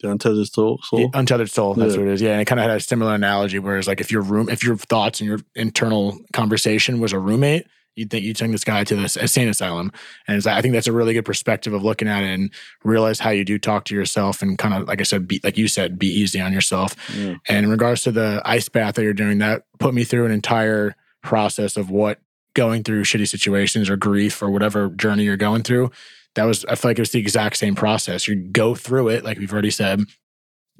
The 0.02 0.12
untethered 0.12 0.48
soul. 0.48 0.80
soul? 0.84 1.10
untethered 1.14 1.50
soul. 1.52 1.74
That's 1.76 1.94
Yeah. 1.94 2.00
what 2.00 2.08
it 2.10 2.14
is. 2.14 2.22
Yeah, 2.22 2.32
and 2.34 2.42
it 2.42 2.46
kind 2.46 2.60
of 2.60 2.68
had 2.68 2.76
a 2.78 2.80
similar 2.80 3.14
analogy. 3.16 3.60
Whereas, 3.60 3.88
like, 3.88 4.02
if 4.02 4.12
your 4.12 4.22
room, 4.24 4.50
if 4.50 4.64
your 4.64 4.76
thoughts 4.78 5.20
and 5.22 5.28
your 5.28 5.40
internal 5.56 6.18
conversation 6.34 7.00
was 7.00 7.14
a 7.14 7.20
roommate, 7.20 7.66
you'd 7.98 8.10
think 8.10 8.24
you'd 8.24 8.38
send 8.38 8.54
this 8.54 8.64
guy 8.64 8.84
to 8.84 8.96
this 8.96 9.16
insane 9.16 9.50
asylum. 9.50 9.92
And 10.28 10.46
I 10.48 10.62
think 10.62 10.74
that's 10.74 10.88
a 10.88 10.92
really 10.92 11.14
good 11.14 11.26
perspective 11.26 11.74
of 11.74 11.84
looking 11.84 12.08
at 12.08 12.24
it 12.24 12.34
and 12.34 12.54
realize 12.84 13.20
how 13.20 13.32
you 13.32 13.44
do 13.44 13.58
talk 13.58 13.86
to 13.86 13.96
yourself 13.96 14.42
and 14.42 14.58
kind 14.58 14.74
of, 14.74 14.88
like 14.88 15.02
I 15.02 15.04
said, 15.04 15.28
be 15.28 15.42
like 15.44 15.58
you 15.58 15.68
said, 15.68 15.98
be 15.98 16.08
easy 16.08 16.40
on 16.40 16.54
yourself. 16.54 16.96
Yeah. 17.18 17.36
And 17.50 17.66
in 17.66 17.72
regards 17.72 18.04
to 18.04 18.12
the 18.12 18.42
ice 18.46 18.70
bath 18.70 18.96
that 18.96 19.04
you're 19.04 19.14
doing, 19.14 19.40
that 19.40 19.64
put 19.80 19.94
me 19.94 20.04
through 20.04 20.26
an 20.26 20.32
entire 20.32 20.96
process 21.24 21.76
of 21.76 21.90
what 21.90 22.20
going 22.54 22.84
through 22.84 23.04
shitty 23.04 23.28
situations 23.28 23.90
or 23.90 23.98
grief 23.98 24.42
or 24.42 24.50
whatever 24.50 24.90
journey 24.90 25.24
you're 25.24 25.38
going 25.38 25.64
through. 25.64 25.92
That 26.36 26.46
was, 26.46 26.66
I 26.66 26.76
feel 26.76 26.92
like 26.92 27.00
it 27.00 27.02
was 27.02 27.12
the 27.12 27.20
exact 27.20 27.58
same 27.58 27.74
process. 27.74 28.28
You 28.28 28.36
go 28.36 28.76
through 28.76 29.10
it, 29.10 29.24
like 29.24 29.40
we've 29.40 29.52
already 29.52 29.72
said, 29.72 30.02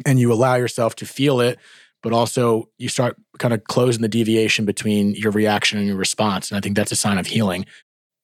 and 0.06 0.20
you 0.20 0.32
allow 0.32 0.56
yourself 0.56 0.96
to 0.98 1.06
feel 1.06 1.42
it, 1.42 1.58
but 2.04 2.14
also 2.14 2.70
you 2.78 2.90
start 2.90 3.16
kind 3.40 3.54
of 3.54 3.64
closing 3.66 4.02
the 4.02 4.08
deviation 4.08 4.66
between 4.66 5.14
your 5.16 5.32
reaction 5.32 5.78
and 5.80 5.88
your 5.88 5.98
response. 5.98 6.50
And 6.52 6.58
I 6.58 6.62
think 6.62 6.76
that's 6.76 6.92
a 6.92 6.96
sign 6.96 7.18
of 7.18 7.28
healing. 7.28 7.66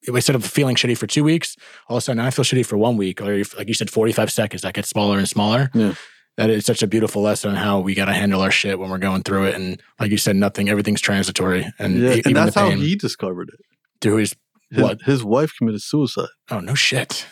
Instead 0.06 0.36
of 0.36 0.44
feeling 0.44 0.76
shitty 0.76 0.96
for 0.98 1.06
two 1.06 1.24
weeks, 1.24 1.56
all 1.88 1.96
of 1.96 2.02
a 2.02 2.04
sudden 2.04 2.20
I 2.20 2.30
feel 2.30 2.44
shitty 2.44 2.66
for 2.66 2.76
one 2.76 2.96
week, 2.96 3.20
or 3.22 3.38
like 3.56 3.68
you 3.68 3.74
said, 3.74 3.90
45 3.90 4.30
seconds, 4.30 4.62
that 4.62 4.74
gets 4.74 4.88
smaller 4.90 5.18
and 5.18 5.28
smaller. 5.28 5.70
Yeah. 5.74 5.94
That 6.36 6.50
is 6.50 6.66
such 6.66 6.82
a 6.82 6.86
beautiful 6.88 7.22
lesson 7.22 7.50
on 7.50 7.56
how 7.56 7.78
we 7.80 7.94
got 7.94 8.06
to 8.06 8.12
handle 8.12 8.40
our 8.40 8.50
shit 8.50 8.78
when 8.78 8.90
we're 8.90 8.98
going 8.98 9.22
through 9.22 9.44
it. 9.46 9.54
And 9.54 9.80
like 10.00 10.10
you 10.10 10.18
said, 10.18 10.34
nothing, 10.36 10.68
everything's 10.68 11.00
transitory. 11.00 11.64
And 11.78 11.96
yeah. 11.98 12.14
e- 12.14 12.22
And 12.24 12.34
that's 12.36 12.54
how 12.56 12.70
he 12.70 12.96
discovered 12.96 13.50
it. 13.50 13.60
through 14.00 14.16
his, 14.16 14.34
His, 14.70 14.82
What? 14.82 15.02
his 15.02 15.22
wife 15.24 15.52
committed 15.56 15.80
suicide. 15.82 16.28
oh, 16.50 16.58
no 16.60 16.74
shit. 16.74 17.24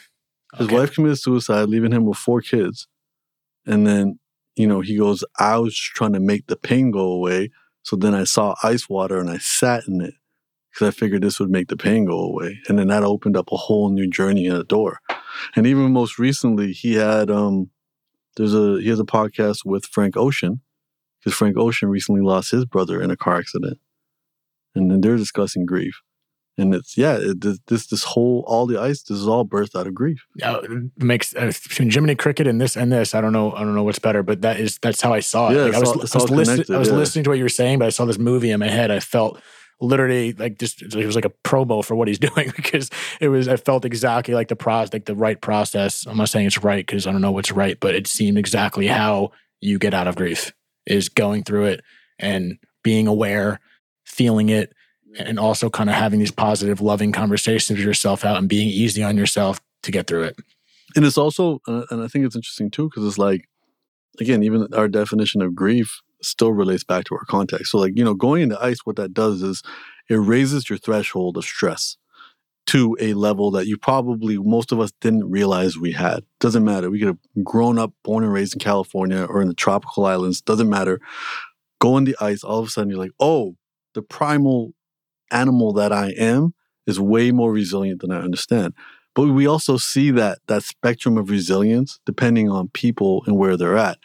His 0.57 0.67
Okay. 0.69 0.77
wife 0.77 0.95
committed 0.95 1.19
suicide, 1.19 1.69
leaving 1.69 1.93
him 1.93 2.05
with 2.07 2.17
four 2.19 2.41
kids. 2.43 2.87
And 3.67 3.87
then, 3.87 4.19
you 4.57 4.67
know, 4.67 4.81
he 4.81 4.97
goes, 4.97 5.25
I 5.39 5.59
was 5.59 5.77
trying 5.77 6.13
to 6.13 6.21
make 6.21 6.47
the 6.47 6.57
pain 6.57 6.91
go 6.91 7.07
away. 7.07 7.51
So 7.83 7.97
then 7.97 8.15
I 8.15 8.25
saw 8.25 8.55
ice 8.63 8.89
water 8.89 9.19
and 9.19 9.31
I 9.31 9.39
sat 9.39 9.89
in 9.89 10.01
it 10.01 10.15
because 10.71 10.89
I 10.89 10.91
figured 10.91 11.23
this 11.23 11.41
would 11.41 11.51
make 11.51 11.69
the 11.69 11.77
pain 11.77 12.05
go 12.05 12.19
away. 12.19 12.61
And 12.69 12.79
then 12.79 12.89
that 12.89 13.03
opened 13.03 13.37
up 13.37 13.51
a 13.51 13.57
whole 13.57 13.91
new 13.91 14.09
journey 14.09 14.47
and 14.47 14.59
a 14.59 14.65
door. 14.65 15.01
And 15.57 15.67
even 15.67 15.93
most 15.93 16.19
recently, 16.19 16.73
he 16.73 16.95
had 16.95 17.31
um 17.31 17.71
there's 18.37 18.55
a 18.55 18.81
he 18.81 18.89
has 18.89 19.01
a 19.01 19.05
podcast 19.05 19.65
with 19.65 19.87
Frank 19.87 20.17
Ocean 20.17 20.61
because 21.19 21.37
Frank 21.37 21.57
Ocean 21.57 21.89
recently 21.89 22.23
lost 22.23 22.51
his 22.51 22.65
brother 22.65 23.01
in 23.01 23.11
a 23.11 23.17
car 23.17 23.39
accident. 23.39 23.79
And 24.75 24.91
then 24.91 25.01
they're 25.01 25.17
discussing 25.17 25.67
grief. 25.67 26.01
And 26.59 26.75
it's 26.75 26.99
yeah, 26.99 27.17
it, 27.19 27.41
this- 27.41 27.59
this 27.67 27.87
this 27.87 28.05
whole 28.05 28.45
all 28.47 28.67
the 28.67 28.79
ice. 28.81 29.03
This 29.03 29.19
is 29.19 29.27
all 29.27 29.45
birthed 29.47 29.75
out 29.79 29.87
of 29.87 29.95
grief. 29.95 30.23
Yeah, 30.37 30.59
it 30.63 30.71
makes 31.03 31.35
uh, 31.35 31.47
between 31.47 31.91
Jiminy 31.91 32.15
Cricket 32.15 32.47
and 32.47 32.61
this 32.61 32.77
and 32.77 32.93
this. 32.93 33.15
I 33.15 33.21
don't 33.23 33.33
know. 33.33 33.53
I 33.53 33.61
don't 33.61 33.75
know 33.75 33.83
what's 33.85 33.99
better, 33.99 34.23
but 34.23 34.43
that 34.43 34.61
is 34.61 34.79
that's 34.83 35.01
how 35.01 35.15
I 35.15 35.21
saw 35.21 35.51
it. 35.51 35.57
Yeah, 35.57 35.63
Like, 35.65 35.75
I 35.75 35.79
was, 35.81 35.89
all- 35.89 35.95
I 36.01 36.03
was, 36.03 36.15
all 36.15 36.27
listening, 36.37 36.77
I 36.77 36.79
was 36.79 36.89
yeah. 36.89 36.95
listening 36.95 37.25
to 37.25 37.31
what 37.31 37.39
you 37.39 37.45
were 37.45 37.49
saying, 37.49 37.79
but 37.79 37.87
I 37.87 37.91
saw 37.91 38.05
this 38.05 38.19
movie 38.19 38.51
in 38.51 38.61
my 38.61 38.69
head. 38.69 38.91
I 38.91 39.01
felt 39.01 39.41
literally 39.81 40.33
like 40.35 40.59
just 40.59 40.83
it 40.83 40.95
was 41.07 41.15
like 41.17 41.25
a 41.25 41.33
promo 41.43 41.83
for 41.85 41.95
what 41.97 42.07
he's 42.07 42.19
doing 42.31 42.53
because 42.55 42.91
it 43.21 43.29
was. 43.29 43.49
I 43.49 43.57
felt 43.57 43.85
exactly 43.87 44.35
like 44.35 44.49
the 44.49 44.57
process, 44.57 44.93
like 44.93 45.07
the 45.07 45.17
right 45.17 45.41
process. 45.41 46.05
I'm 46.07 46.19
not 46.19 46.29
saying 46.29 46.47
it's 46.47 46.63
right 46.63 46.87
because 46.87 47.07
I 47.07 47.13
don't 47.13 47.23
know 47.23 47.33
what's 47.33 47.51
right, 47.53 47.79
but 47.81 47.95
it 47.95 48.07
seemed 48.07 48.37
exactly 48.37 48.87
how 48.89 49.33
you 49.63 49.79
get 49.79 49.95
out 49.95 50.07
of 50.07 50.17
grief 50.17 50.53
is 50.85 51.09
going 51.09 51.45
through 51.45 51.65
it 51.67 51.81
and 52.19 52.59
being 52.85 53.07
aware, 53.07 53.61
feeling 54.05 54.49
it, 54.49 54.73
and 55.19 55.39
also 55.39 55.69
kind 55.69 55.91
of 55.91 55.97
having 55.97 56.19
these 56.19 56.31
positive, 56.31 56.81
loving 56.81 57.13
conversations 57.13 57.79
with 57.79 57.87
yourself 57.87 58.25
out 58.25 58.39
and 58.39 58.49
being 58.49 58.69
easy 58.69 59.03
on 59.03 59.17
yourself 59.17 59.61
to 59.83 59.91
get 59.91 60.07
through 60.07 60.23
it. 60.25 60.37
and 60.97 61.05
it's 61.05 61.19
also 61.19 61.61
uh, 61.67 61.85
and 61.91 62.03
i 62.03 62.07
think 62.09 62.25
it's 62.25 62.37
interesting 62.37 62.71
too 62.71 62.89
because 62.89 63.05
it's 63.05 63.19
like 63.19 63.49
again 64.21 64.43
even 64.43 64.69
our 64.75 64.89
definition 64.89 65.43
of 65.43 65.55
grief 65.55 66.01
still 66.23 66.53
relates 66.53 66.85
back 66.85 67.05
to 67.05 67.15
our 67.15 67.25
context. 67.25 67.73
So 67.73 67.79
like 67.79 67.97
you 67.97 68.05
know 68.05 68.15
going 68.15 68.43
into 68.43 68.63
ice 68.63 68.81
what 68.85 68.97
that 68.97 69.13
does 69.13 69.43
is 69.43 69.63
it 70.09 70.17
raises 70.17 70.69
your 70.69 70.79
threshold 70.79 71.37
of 71.37 71.45
stress 71.45 71.97
to 72.67 72.97
a 73.01 73.15
level 73.15 73.51
that 73.51 73.67
you 73.67 73.77
probably 73.77 74.39
most 74.39 74.73
of 74.73 74.81
us 74.81 74.93
didn't 75.01 75.29
realize 75.29 75.77
we 75.77 75.93
had. 75.93 76.25
Doesn't 76.39 76.65
matter. 76.65 76.91
We 76.91 77.01
could 77.01 77.09
have 77.09 77.45
grown 77.45 77.79
up 77.79 77.93
born 78.05 78.25
and 78.25 78.33
raised 78.33 78.55
in 78.55 78.61
california 78.61 79.25
or 79.25 79.43
in 79.43 79.49
the 79.49 79.55
tropical 79.55 80.07
islands. 80.07 80.41
Doesn't 80.41 80.69
matter. 80.69 81.01
Go 81.81 81.97
in 81.97 82.05
the 82.05 82.17
ice 82.21 82.45
all 82.45 82.61
of 82.61 82.69
a 82.69 82.71
sudden 82.71 82.91
you're 82.91 82.99
like 82.99 83.13
oh 83.21 83.57
the 83.95 84.03
primal 84.03 84.73
animal 85.33 85.73
that 85.73 85.93
i 85.93 86.11
am 86.11 86.55
is 86.87 87.01
way 87.01 87.33
more 87.33 87.53
resilient 87.53 88.01
than 88.01 88.13
i 88.13 88.21
understand 88.21 88.75
but 89.15 89.29
we 89.29 89.47
also 89.47 89.77
see 89.77 90.11
that 90.11 90.39
that 90.49 90.63
spectrum 90.63 91.19
of 91.19 91.31
resilience 91.31 92.01
depending 92.07 92.51
on 92.51 92.69
people 92.71 93.23
and 93.27 93.37
where 93.37 93.57
they're 93.57 93.79
at 93.79 93.99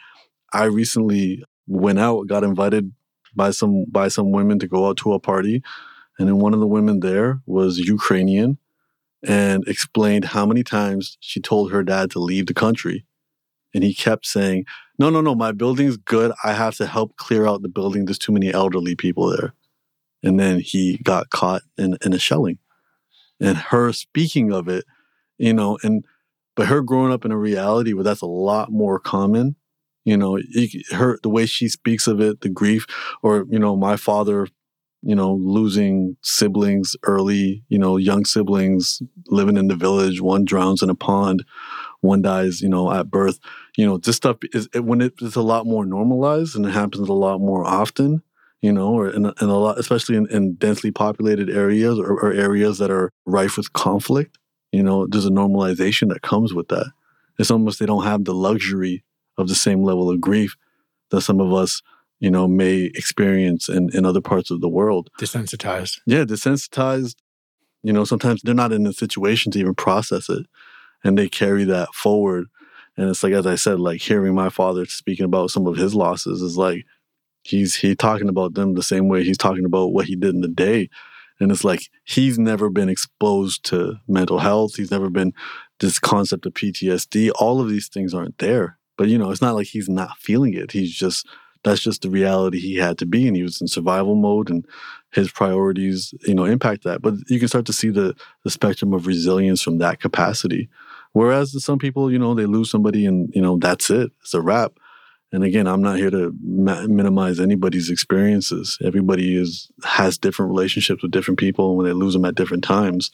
i 0.52 0.64
recently 0.64 1.42
went 1.66 1.98
out 1.98 2.26
got 2.28 2.44
invited 2.44 2.92
by 3.34 3.50
some 3.50 3.84
by 3.90 4.08
some 4.08 4.32
women 4.32 4.58
to 4.58 4.68
go 4.68 4.88
out 4.88 4.96
to 4.96 5.12
a 5.12 5.20
party 5.20 5.62
And 6.18 6.28
then 6.28 6.38
one 6.38 6.54
of 6.54 6.60
the 6.60 6.66
women 6.66 7.00
there 7.00 7.40
was 7.46 7.78
Ukrainian 7.78 8.58
and 9.26 9.66
explained 9.68 10.26
how 10.26 10.46
many 10.46 10.62
times 10.62 11.18
she 11.20 11.40
told 11.40 11.72
her 11.72 11.82
dad 11.82 12.10
to 12.12 12.18
leave 12.20 12.46
the 12.46 12.54
country. 12.54 13.04
And 13.74 13.84
he 13.84 13.94
kept 13.94 14.26
saying, 14.26 14.64
No, 14.98 15.10
no, 15.10 15.20
no, 15.20 15.34
my 15.34 15.52
building's 15.52 15.96
good. 15.96 16.32
I 16.44 16.54
have 16.54 16.76
to 16.76 16.86
help 16.86 17.16
clear 17.16 17.46
out 17.46 17.62
the 17.62 17.68
building. 17.68 18.04
There's 18.06 18.18
too 18.18 18.32
many 18.32 18.52
elderly 18.52 18.96
people 18.96 19.28
there. 19.30 19.54
And 20.22 20.38
then 20.38 20.60
he 20.60 20.98
got 20.98 21.30
caught 21.30 21.62
in, 21.76 21.96
in 22.04 22.12
a 22.12 22.18
shelling. 22.18 22.58
And 23.40 23.56
her 23.56 23.92
speaking 23.92 24.52
of 24.52 24.68
it, 24.68 24.84
you 25.38 25.52
know, 25.52 25.78
and 25.82 26.04
but 26.56 26.66
her 26.66 26.82
growing 26.82 27.12
up 27.12 27.24
in 27.24 27.30
a 27.30 27.38
reality 27.38 27.92
where 27.92 28.02
that's 28.02 28.20
a 28.20 28.26
lot 28.26 28.72
more 28.72 28.98
common, 28.98 29.54
you 30.04 30.16
know, 30.16 30.40
her 30.90 31.18
the 31.22 31.28
way 31.28 31.46
she 31.46 31.68
speaks 31.68 32.08
of 32.08 32.20
it, 32.20 32.40
the 32.40 32.48
grief, 32.48 32.84
or 33.22 33.46
you 33.48 33.60
know, 33.60 33.76
my 33.76 33.96
father 33.96 34.48
you 35.02 35.14
know, 35.14 35.34
losing 35.34 36.16
siblings 36.22 36.96
early, 37.04 37.62
you 37.68 37.78
know, 37.78 37.96
young 37.96 38.24
siblings 38.24 39.00
living 39.28 39.56
in 39.56 39.68
the 39.68 39.76
village. 39.76 40.20
One 40.20 40.44
drowns 40.44 40.82
in 40.82 40.90
a 40.90 40.94
pond, 40.94 41.44
one 42.00 42.22
dies, 42.22 42.60
you 42.60 42.68
know, 42.68 42.90
at 42.92 43.10
birth. 43.10 43.38
You 43.76 43.86
know, 43.86 43.98
this 43.98 44.16
stuff 44.16 44.38
is 44.52 44.68
when 44.74 45.00
it 45.00 45.14
is 45.20 45.36
a 45.36 45.42
lot 45.42 45.66
more 45.66 45.86
normalized 45.86 46.56
and 46.56 46.66
it 46.66 46.70
happens 46.70 47.08
a 47.08 47.12
lot 47.12 47.40
more 47.40 47.64
often. 47.64 48.22
You 48.60 48.72
know, 48.72 48.88
or 48.88 49.08
in, 49.08 49.24
in 49.26 49.48
a 49.48 49.56
lot, 49.56 49.78
especially 49.78 50.16
in, 50.16 50.26
in 50.30 50.54
densely 50.54 50.90
populated 50.90 51.48
areas 51.48 51.98
or, 51.98 52.12
or 52.12 52.32
areas 52.32 52.78
that 52.78 52.90
are 52.90 53.12
rife 53.24 53.56
with 53.56 53.72
conflict. 53.72 54.36
You 54.72 54.82
know, 54.82 55.06
there's 55.06 55.26
a 55.26 55.30
normalization 55.30 56.08
that 56.08 56.22
comes 56.22 56.52
with 56.52 56.68
that. 56.68 56.90
It's 57.38 57.52
almost 57.52 57.78
they 57.78 57.86
don't 57.86 58.02
have 58.04 58.24
the 58.24 58.34
luxury 58.34 59.04
of 59.36 59.46
the 59.46 59.54
same 59.54 59.84
level 59.84 60.10
of 60.10 60.20
grief 60.20 60.56
that 61.10 61.20
some 61.20 61.40
of 61.40 61.52
us 61.52 61.82
you 62.20 62.30
know, 62.30 62.48
may 62.48 62.90
experience 62.94 63.68
in, 63.68 63.90
in 63.94 64.04
other 64.04 64.20
parts 64.20 64.50
of 64.50 64.60
the 64.60 64.68
world. 64.68 65.10
Desensitized. 65.18 66.00
Yeah, 66.06 66.24
desensitized. 66.24 67.16
You 67.82 67.92
know, 67.92 68.04
sometimes 68.04 68.42
they're 68.42 68.54
not 68.54 68.72
in 68.72 68.86
a 68.86 68.92
situation 68.92 69.52
to 69.52 69.58
even 69.58 69.74
process 69.74 70.28
it. 70.28 70.46
And 71.04 71.16
they 71.16 71.28
carry 71.28 71.64
that 71.64 71.94
forward. 71.94 72.46
And 72.96 73.08
it's 73.08 73.22
like, 73.22 73.32
as 73.32 73.46
I 73.46 73.54
said, 73.54 73.78
like 73.78 74.00
hearing 74.00 74.34
my 74.34 74.48
father 74.48 74.84
speaking 74.86 75.24
about 75.24 75.50
some 75.50 75.66
of 75.68 75.76
his 75.76 75.94
losses 75.94 76.42
is 76.42 76.56
like 76.56 76.84
he's 77.48 77.76
he 77.76 77.94
talking 77.94 78.28
about 78.28 78.54
them 78.54 78.74
the 78.74 78.82
same 78.82 79.08
way 79.08 79.24
he's 79.24 79.38
talking 79.38 79.64
about 79.64 79.92
what 79.92 80.06
he 80.06 80.16
did 80.16 80.34
in 80.34 80.40
the 80.40 80.48
day. 80.48 80.88
And 81.40 81.52
it's 81.52 81.64
like 81.64 81.88
he's 82.04 82.38
never 82.38 82.68
been 82.68 82.88
exposed 82.88 83.64
to 83.66 84.00
mental 84.08 84.40
health. 84.40 84.74
He's 84.76 84.90
never 84.90 85.08
been 85.08 85.32
this 85.78 85.98
concept 85.98 86.46
of 86.46 86.54
PTSD. 86.54 87.30
All 87.36 87.60
of 87.60 87.68
these 87.68 87.88
things 87.88 88.12
aren't 88.12 88.38
there. 88.38 88.76
But 88.96 89.08
you 89.08 89.18
know, 89.18 89.30
it's 89.30 89.42
not 89.42 89.54
like 89.54 89.68
he's 89.68 89.88
not 89.88 90.18
feeling 90.18 90.54
it. 90.54 90.72
He's 90.72 90.92
just 90.92 91.26
that's 91.64 91.80
just 91.80 92.02
the 92.02 92.10
reality 92.10 92.58
he 92.58 92.76
had 92.76 92.98
to 92.98 93.06
be 93.06 93.26
and 93.26 93.36
he 93.36 93.42
was 93.42 93.60
in 93.60 93.68
survival 93.68 94.14
mode 94.14 94.50
and 94.50 94.64
his 95.10 95.30
priorities 95.30 96.14
you 96.26 96.34
know 96.34 96.44
impact 96.44 96.84
that 96.84 97.02
but 97.02 97.14
you 97.28 97.38
can 97.38 97.48
start 97.48 97.66
to 97.66 97.72
see 97.72 97.90
the 97.90 98.14
the 98.44 98.50
spectrum 98.50 98.92
of 98.92 99.06
resilience 99.06 99.60
from 99.60 99.78
that 99.78 100.00
capacity 100.00 100.68
whereas 101.12 101.62
some 101.64 101.78
people 101.78 102.12
you 102.12 102.18
know 102.18 102.34
they 102.34 102.46
lose 102.46 102.70
somebody 102.70 103.06
and 103.06 103.30
you 103.34 103.42
know 103.42 103.56
that's 103.56 103.90
it 103.90 104.10
it's 104.20 104.34
a 104.34 104.40
wrap 104.40 104.72
and 105.32 105.44
again 105.44 105.66
i'm 105.66 105.82
not 105.82 105.96
here 105.96 106.10
to 106.10 106.34
ma- 106.42 106.86
minimize 106.86 107.40
anybody's 107.40 107.90
experiences 107.90 108.78
everybody 108.82 109.36
is 109.36 109.70
has 109.84 110.18
different 110.18 110.50
relationships 110.50 111.02
with 111.02 111.12
different 111.12 111.38
people 111.38 111.76
when 111.76 111.86
they 111.86 111.92
lose 111.92 112.14
them 112.14 112.24
at 112.24 112.34
different 112.34 112.64
times 112.64 113.10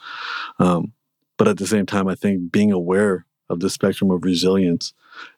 um, 0.59 0.93
but 1.37 1.49
at 1.49 1.59
the 1.59 1.67
same 1.67 1.87
time 1.87 2.09
i 2.09 2.15
think 2.15 2.51
being 2.53 2.73
aware 2.73 3.27
of 3.49 3.61
the 3.61 3.71
spectrum 3.71 4.11
of 4.11 4.25
resilience 4.25 4.93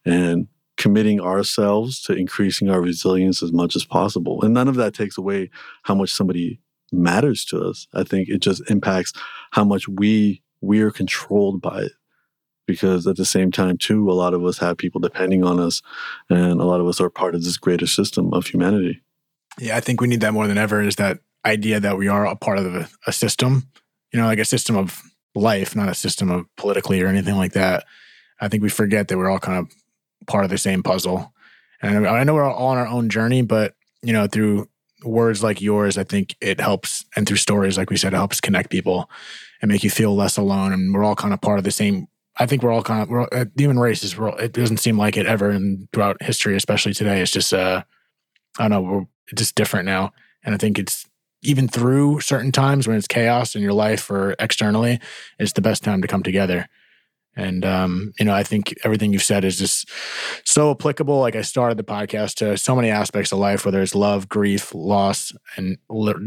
and 0.04 0.48
committing 0.76 1.20
ourselves 1.20 2.00
to 2.02 2.12
increasing 2.12 2.68
our 2.68 2.80
resilience 2.80 3.42
as 3.42 3.52
much 3.52 3.74
as 3.76 3.84
possible. 3.84 4.42
And 4.42 4.52
none 4.52 4.68
of 4.68 4.74
that 4.76 4.94
takes 4.94 5.16
away 5.16 5.50
how 5.82 5.94
much 5.94 6.10
somebody 6.12 6.60
matters 6.92 7.44
to 7.46 7.62
us. 7.62 7.86
I 7.94 8.04
think 8.04 8.28
it 8.28 8.38
just 8.38 8.68
impacts 8.70 9.12
how 9.52 9.64
much 9.64 9.88
we 9.88 10.42
we 10.60 10.80
are 10.80 10.90
controlled 10.90 11.60
by 11.60 11.82
it. 11.82 11.92
Because 12.66 13.06
at 13.06 13.16
the 13.16 13.24
same 13.24 13.52
time, 13.52 13.78
too, 13.78 14.10
a 14.10 14.12
lot 14.12 14.34
of 14.34 14.44
us 14.44 14.58
have 14.58 14.76
people 14.76 15.00
depending 15.00 15.44
on 15.44 15.60
us, 15.60 15.82
and 16.28 16.60
a 16.60 16.64
lot 16.64 16.80
of 16.80 16.88
us 16.88 17.00
are 17.00 17.10
part 17.10 17.34
of 17.34 17.44
this 17.44 17.56
greater 17.56 17.86
system 17.86 18.32
of 18.32 18.46
humanity. 18.46 19.02
Yeah, 19.58 19.76
I 19.76 19.80
think 19.80 20.00
we 20.00 20.08
need 20.08 20.20
that 20.20 20.34
more 20.34 20.46
than 20.46 20.58
ever. 20.58 20.82
Is 20.82 20.96
that 20.96 21.20
idea 21.44 21.80
that 21.80 21.96
we 21.96 22.08
are 22.08 22.26
a 22.26 22.36
part 22.36 22.58
of 22.58 22.74
a, 22.74 22.88
a 23.06 23.12
system, 23.12 23.68
you 24.12 24.20
know, 24.20 24.26
like 24.26 24.40
a 24.40 24.44
system 24.44 24.76
of 24.76 25.00
life, 25.34 25.76
not 25.76 25.88
a 25.88 25.94
system 25.94 26.30
of 26.30 26.44
politically 26.56 27.00
or 27.00 27.06
anything 27.06 27.36
like 27.36 27.52
that. 27.52 27.84
I 28.40 28.48
think 28.48 28.62
we 28.62 28.68
forget 28.68 29.08
that 29.08 29.16
we're 29.16 29.30
all 29.30 29.38
kind 29.38 29.58
of 29.58 29.72
part 30.26 30.44
of 30.44 30.50
the 30.50 30.58
same 30.58 30.82
puzzle. 30.82 31.32
And 31.80 32.06
I 32.06 32.24
know 32.24 32.34
we're 32.34 32.50
all 32.50 32.68
on 32.68 32.78
our 32.78 32.86
own 32.86 33.08
journey, 33.08 33.42
but 33.42 33.74
you 34.02 34.12
know, 34.12 34.26
through 34.26 34.68
words 35.04 35.42
like 35.42 35.60
yours, 35.60 35.98
I 35.98 36.04
think 36.04 36.36
it 36.40 36.60
helps, 36.60 37.04
and 37.14 37.26
through 37.26 37.36
stories, 37.36 37.78
like 37.78 37.90
we 37.90 37.96
said, 37.96 38.12
it 38.12 38.16
helps 38.16 38.40
connect 38.40 38.70
people 38.70 39.10
and 39.60 39.70
make 39.70 39.84
you 39.84 39.90
feel 39.90 40.14
less 40.14 40.36
alone. 40.36 40.72
And 40.72 40.92
we're 40.92 41.04
all 41.04 41.16
kind 41.16 41.34
of 41.34 41.40
part 41.40 41.58
of 41.58 41.64
the 41.64 41.70
same. 41.70 42.08
I 42.38 42.46
think 42.46 42.62
we're 42.62 42.72
all 42.72 42.82
kind 42.82 43.02
of 43.02 43.08
we're 43.08 43.22
uh, 43.22 43.44
the 43.54 43.62
human 43.62 43.78
race 43.78 44.02
is. 44.02 44.18
All, 44.18 44.36
it 44.36 44.52
doesn't 44.52 44.78
seem 44.78 44.98
like 44.98 45.16
it 45.16 45.26
ever, 45.26 45.50
and 45.50 45.88
throughout 45.92 46.22
history, 46.22 46.56
especially 46.56 46.92
today, 46.92 47.20
it's 47.20 47.32
just 47.32 47.52
uh, 47.52 47.82
I 48.58 48.68
don't 48.68 48.70
know, 48.70 48.82
we're 48.82 49.06
just 49.34 49.54
different 49.54 49.86
now. 49.86 50.12
And 50.44 50.54
I 50.54 50.58
think 50.58 50.78
it's 50.78 51.06
even 51.42 51.68
through 51.68 52.20
certain 52.20 52.52
times 52.52 52.86
when 52.86 52.96
it's 52.96 53.06
chaos 53.06 53.54
in 53.54 53.62
your 53.62 53.72
life 53.72 54.10
or 54.10 54.34
externally, 54.38 55.00
it's 55.38 55.52
the 55.52 55.60
best 55.60 55.82
time 55.82 56.02
to 56.02 56.08
come 56.08 56.22
together. 56.22 56.68
And 57.36 57.64
um, 57.66 58.12
you 58.18 58.24
know, 58.24 58.34
I 58.34 58.42
think 58.42 58.74
everything 58.82 59.12
you've 59.12 59.22
said 59.22 59.44
is 59.44 59.58
just 59.58 59.90
so 60.44 60.70
applicable. 60.70 61.20
Like 61.20 61.36
I 61.36 61.42
started 61.42 61.76
the 61.76 61.84
podcast 61.84 62.36
to 62.36 62.56
so 62.56 62.74
many 62.74 62.88
aspects 62.88 63.30
of 63.30 63.38
life, 63.38 63.64
whether 63.64 63.82
it's 63.82 63.94
love, 63.94 64.28
grief, 64.28 64.74
loss, 64.74 65.32
and 65.56 65.76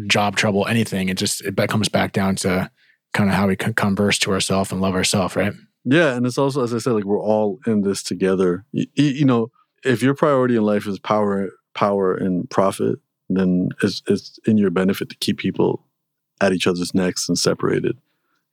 job 0.07 0.35
trouble, 0.35 0.67
anything. 0.67 1.09
It 1.09 1.17
just 1.17 1.41
it 1.41 1.55
comes 1.67 1.89
back 1.89 2.13
down 2.13 2.35
to 2.37 2.69
kind 3.13 3.29
of 3.29 3.35
how 3.35 3.47
we 3.47 3.55
converse 3.55 4.19
to 4.19 4.31
ourselves 4.31 4.71
and 4.71 4.81
love 4.81 4.93
ourselves, 4.93 5.35
right? 5.35 5.53
Yeah, 5.85 6.15
and 6.15 6.25
it's 6.25 6.37
also 6.37 6.63
as 6.63 6.73
I 6.73 6.77
said, 6.79 6.93
like 6.93 7.05
we're 7.05 7.21
all 7.21 7.59
in 7.65 7.81
this 7.81 8.03
together. 8.03 8.65
You, 8.71 8.87
you 8.95 9.25
know, 9.25 9.51
if 9.83 10.01
your 10.01 10.13
priority 10.13 10.55
in 10.55 10.63
life 10.63 10.85
is 10.87 10.99
power, 10.99 11.49
power 11.73 12.13
and 12.13 12.49
profit, 12.49 12.99
then 13.29 13.69
it's 13.81 14.01
it's 14.07 14.39
in 14.45 14.57
your 14.57 14.69
benefit 14.69 15.09
to 15.09 15.17
keep 15.17 15.37
people 15.37 15.85
at 16.41 16.53
each 16.53 16.67
other's 16.67 16.93
necks 16.93 17.27
and 17.27 17.37
separated 17.37 17.97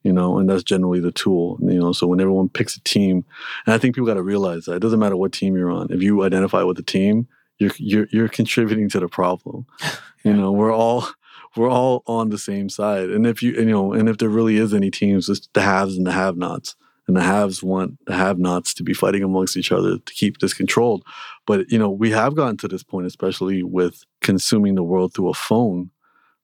you 0.07 0.13
know, 0.13 0.37
and 0.37 0.49
that's 0.49 0.63
generally 0.63 1.01
the 1.01 1.11
tool, 1.11 1.57
you 1.61 1.79
know. 1.79 1.91
So 1.91 2.07
when 2.07 2.21
everyone 2.21 2.47
picks 2.47 2.77
a 2.77 2.81
team, 2.81 3.25
and 3.65 3.73
I 3.73 3.77
think 3.77 3.93
people 3.93 4.07
got 4.07 4.13
to 4.13 4.23
realize 4.23 4.63
that 4.63 4.75
it 4.75 4.79
doesn't 4.79 4.99
matter 4.99 5.17
what 5.17 5.33
team 5.33 5.57
you're 5.57 5.69
on. 5.69 5.87
If 5.91 6.01
you 6.01 6.23
identify 6.23 6.63
with 6.63 6.77
the 6.77 6.83
team, 6.83 7.27
you're 7.57 7.71
you're 7.77 8.07
you're 8.11 8.29
contributing 8.29 8.89
to 8.89 8.99
the 8.99 9.09
problem. 9.09 9.65
You 10.23 10.33
know, 10.33 10.51
we're 10.51 10.73
all 10.73 11.07
we're 11.55 11.69
all 11.69 12.03
on 12.05 12.31
the 12.31 12.37
same 12.37 12.67
side. 12.67 13.09
And 13.11 13.25
if 13.25 13.41
you 13.41 13.53
you 13.53 13.65
know, 13.65 13.93
and 13.93 14.09
if 14.09 14.17
there 14.17 14.27
really 14.27 14.57
is 14.57 14.73
any 14.73 14.91
teams, 14.91 15.29
it's 15.29 15.47
the 15.53 15.61
haves 15.61 15.95
and 15.95 16.05
the 16.05 16.11
have-nots. 16.11 16.75
And 17.07 17.15
the 17.15 17.21
haves 17.21 17.63
want 17.63 17.97
the 18.05 18.13
have-nots 18.13 18.73
to 18.75 18.83
be 18.83 18.93
fighting 18.93 19.23
amongst 19.23 19.55
each 19.55 19.71
other 19.71 19.97
to 19.97 20.13
keep 20.13 20.39
this 20.39 20.53
controlled. 20.53 21.05
But 21.45 21.71
you 21.71 21.79
know, 21.79 21.89
we 21.89 22.11
have 22.11 22.35
gotten 22.35 22.57
to 22.57 22.67
this 22.67 22.83
point, 22.83 23.07
especially 23.07 23.63
with 23.63 24.03
consuming 24.21 24.75
the 24.75 24.83
world 24.83 25.13
through 25.13 25.29
a 25.29 25.33
phone. 25.33 25.91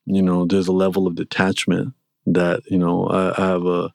You 0.05 0.21
know, 0.21 0.45
there's 0.45 0.67
a 0.67 0.73
level 0.73 1.05
of 1.05 1.15
detachment 1.15 1.93
that 2.25 2.61
you 2.67 2.77
know 2.77 3.07
I, 3.07 3.41
I 3.41 3.45
have 3.47 3.65
a 3.65 3.93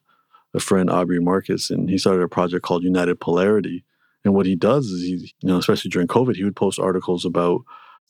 a 0.53 0.59
friend 0.59 0.89
Aubrey 0.89 1.19
Marcus, 1.19 1.69
and 1.69 1.89
he 1.89 1.97
started 1.97 2.23
a 2.23 2.27
project 2.27 2.63
called 2.63 2.83
United 2.83 3.19
Polarity. 3.19 3.83
And 4.25 4.33
what 4.33 4.45
he 4.45 4.55
does 4.55 4.87
is 4.87 5.03
he, 5.03 5.33
you 5.41 5.49
know, 5.49 5.57
especially 5.57 5.89
during 5.89 6.07
COVID, 6.07 6.35
he 6.35 6.43
would 6.43 6.55
post 6.55 6.79
articles 6.79 7.25
about, 7.25 7.61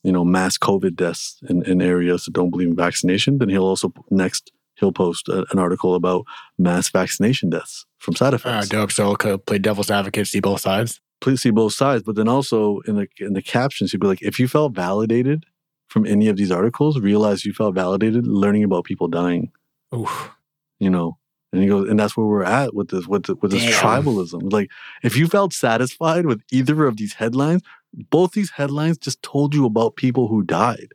you 0.02 0.12
know, 0.12 0.24
mass 0.24 0.58
COVID 0.58 0.96
deaths 0.96 1.38
in, 1.48 1.62
in 1.64 1.82
areas 1.82 2.24
that 2.24 2.32
don't 2.32 2.50
believe 2.50 2.68
in 2.68 2.76
vaccination. 2.76 3.38
Then 3.38 3.48
he'll 3.48 3.64
also 3.64 3.92
next 4.10 4.50
he'll 4.80 4.92
post 4.92 5.28
a, 5.28 5.46
an 5.50 5.58
article 5.58 5.94
about 5.94 6.24
mass 6.58 6.88
vaccination 6.90 7.50
deaths 7.50 7.86
from 7.98 8.16
side 8.16 8.32
ah, 8.34 8.36
effects. 8.36 8.66
Uh, 8.66 8.76
dope. 8.76 8.92
So 8.92 9.16
he'll 9.22 9.38
play 9.38 9.58
devil's 9.58 9.90
advocate, 9.90 10.26
see 10.26 10.40
both 10.40 10.62
sides. 10.62 11.00
Please 11.20 11.42
see 11.42 11.50
both 11.50 11.74
sides, 11.74 12.02
but 12.02 12.16
then 12.16 12.28
also 12.28 12.80
in 12.86 12.96
the 12.96 13.06
in 13.18 13.34
the 13.34 13.42
captions, 13.42 13.92
he'd 13.92 14.00
be 14.00 14.06
like, 14.06 14.22
if 14.22 14.40
you 14.40 14.48
felt 14.48 14.74
validated 14.74 15.44
from 15.88 16.06
any 16.06 16.28
of 16.28 16.36
these 16.36 16.50
articles, 16.50 16.98
realize 16.98 17.44
you 17.44 17.52
felt 17.52 17.74
validated 17.74 18.26
learning 18.26 18.64
about 18.64 18.84
people 18.84 19.06
dying. 19.06 19.52
Oof. 19.94 20.30
You 20.78 20.88
know, 20.88 21.18
and 21.52 21.62
he 21.62 21.68
goes, 21.68 21.88
and 21.88 21.98
that's 21.98 22.16
where 22.16 22.26
we're 22.26 22.44
at 22.44 22.74
with 22.74 22.88
this, 22.88 23.06
with 23.06 23.24
the, 23.24 23.34
with 23.34 23.50
this 23.50 23.62
Damn. 23.62 23.72
tribalism. 23.72 24.52
Like, 24.52 24.70
if 25.02 25.16
you 25.16 25.26
felt 25.26 25.52
satisfied 25.52 26.24
with 26.24 26.40
either 26.50 26.86
of 26.86 26.96
these 26.96 27.14
headlines, 27.14 27.62
both 27.92 28.32
these 28.32 28.50
headlines 28.50 28.98
just 28.98 29.20
told 29.22 29.54
you 29.54 29.66
about 29.66 29.96
people 29.96 30.28
who 30.28 30.42
died. 30.42 30.92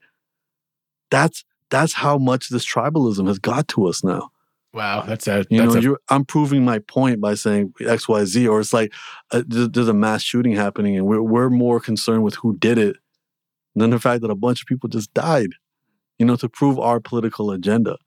That's 1.11 1.43
that's 1.69 1.93
how 1.93 2.17
much 2.17 2.49
this 2.49 2.65
tribalism 2.65 3.27
has 3.27 3.39
got 3.39 3.67
to 3.69 3.87
us 3.87 4.03
now. 4.03 4.29
Wow, 4.73 5.03
that's 5.07 5.27
a 5.27 5.45
you 5.49 5.61
that's 5.61 5.85
know 5.85 5.93
a, 5.93 6.13
I'm 6.13 6.25
proving 6.25 6.65
my 6.65 6.79
point 6.79 7.21
by 7.21 7.35
saying 7.35 7.73
X 7.79 8.09
Y 8.09 8.25
Z, 8.25 8.47
or 8.47 8.59
it's 8.59 8.73
like 8.73 8.93
uh, 9.31 9.43
there's 9.47 9.87
a 9.87 9.93
mass 9.93 10.21
shooting 10.21 10.53
happening, 10.53 10.97
and 10.97 11.05
we're 11.05 11.21
we're 11.21 11.49
more 11.49 11.79
concerned 11.79 12.23
with 12.23 12.35
who 12.35 12.57
did 12.57 12.77
it 12.77 12.97
than 13.75 13.91
the 13.91 13.99
fact 13.99 14.21
that 14.21 14.31
a 14.31 14.35
bunch 14.35 14.61
of 14.61 14.67
people 14.67 14.89
just 14.89 15.13
died. 15.13 15.51
You 16.19 16.25
know, 16.25 16.35
to 16.37 16.49
prove 16.49 16.79
our 16.79 16.99
political 16.99 17.51
agenda 17.51 17.97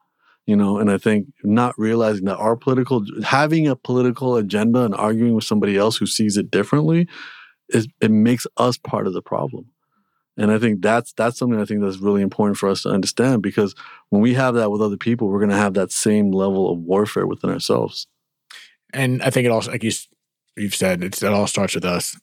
you 0.48 0.56
know 0.56 0.78
and 0.78 0.90
i 0.90 0.98
think 0.98 1.28
not 1.44 1.78
realizing 1.78 2.24
that 2.24 2.38
our 2.38 2.56
political 2.56 3.04
having 3.22 3.68
a 3.68 3.76
political 3.76 4.34
agenda 4.36 4.80
and 4.80 4.94
arguing 4.94 5.34
with 5.34 5.44
somebody 5.44 5.76
else 5.76 5.96
who 5.96 6.06
sees 6.06 6.36
it 6.36 6.50
differently 6.50 7.06
is 7.68 7.86
it 8.00 8.10
makes 8.10 8.46
us 8.56 8.78
part 8.78 9.06
of 9.06 9.12
the 9.12 9.22
problem 9.22 9.66
And 10.38 10.52
I 10.52 10.58
think 10.58 10.82
that's 10.82 11.12
that's 11.12 11.36
something 11.36 11.60
I 11.60 11.64
think 11.64 11.82
that's 11.82 11.98
really 11.98 12.22
important 12.22 12.58
for 12.58 12.68
us 12.68 12.82
to 12.82 12.90
understand 12.90 13.42
because 13.42 13.74
when 14.10 14.22
we 14.22 14.34
have 14.34 14.54
that 14.54 14.70
with 14.70 14.80
other 14.80 14.96
people, 14.96 15.28
we're 15.28 15.40
going 15.40 15.50
to 15.50 15.56
have 15.56 15.74
that 15.74 15.90
same 15.90 16.30
level 16.30 16.70
of 16.70 16.78
warfare 16.78 17.26
within 17.26 17.50
ourselves. 17.50 18.06
And 18.92 19.20
I 19.22 19.30
think 19.30 19.46
it 19.46 19.50
also, 19.50 19.72
like 19.72 19.82
you, 19.82 19.90
you've 20.56 20.76
said, 20.76 21.02
it 21.02 21.22
all 21.24 21.48
starts 21.48 21.74
with 21.74 21.84
us. 21.84 22.16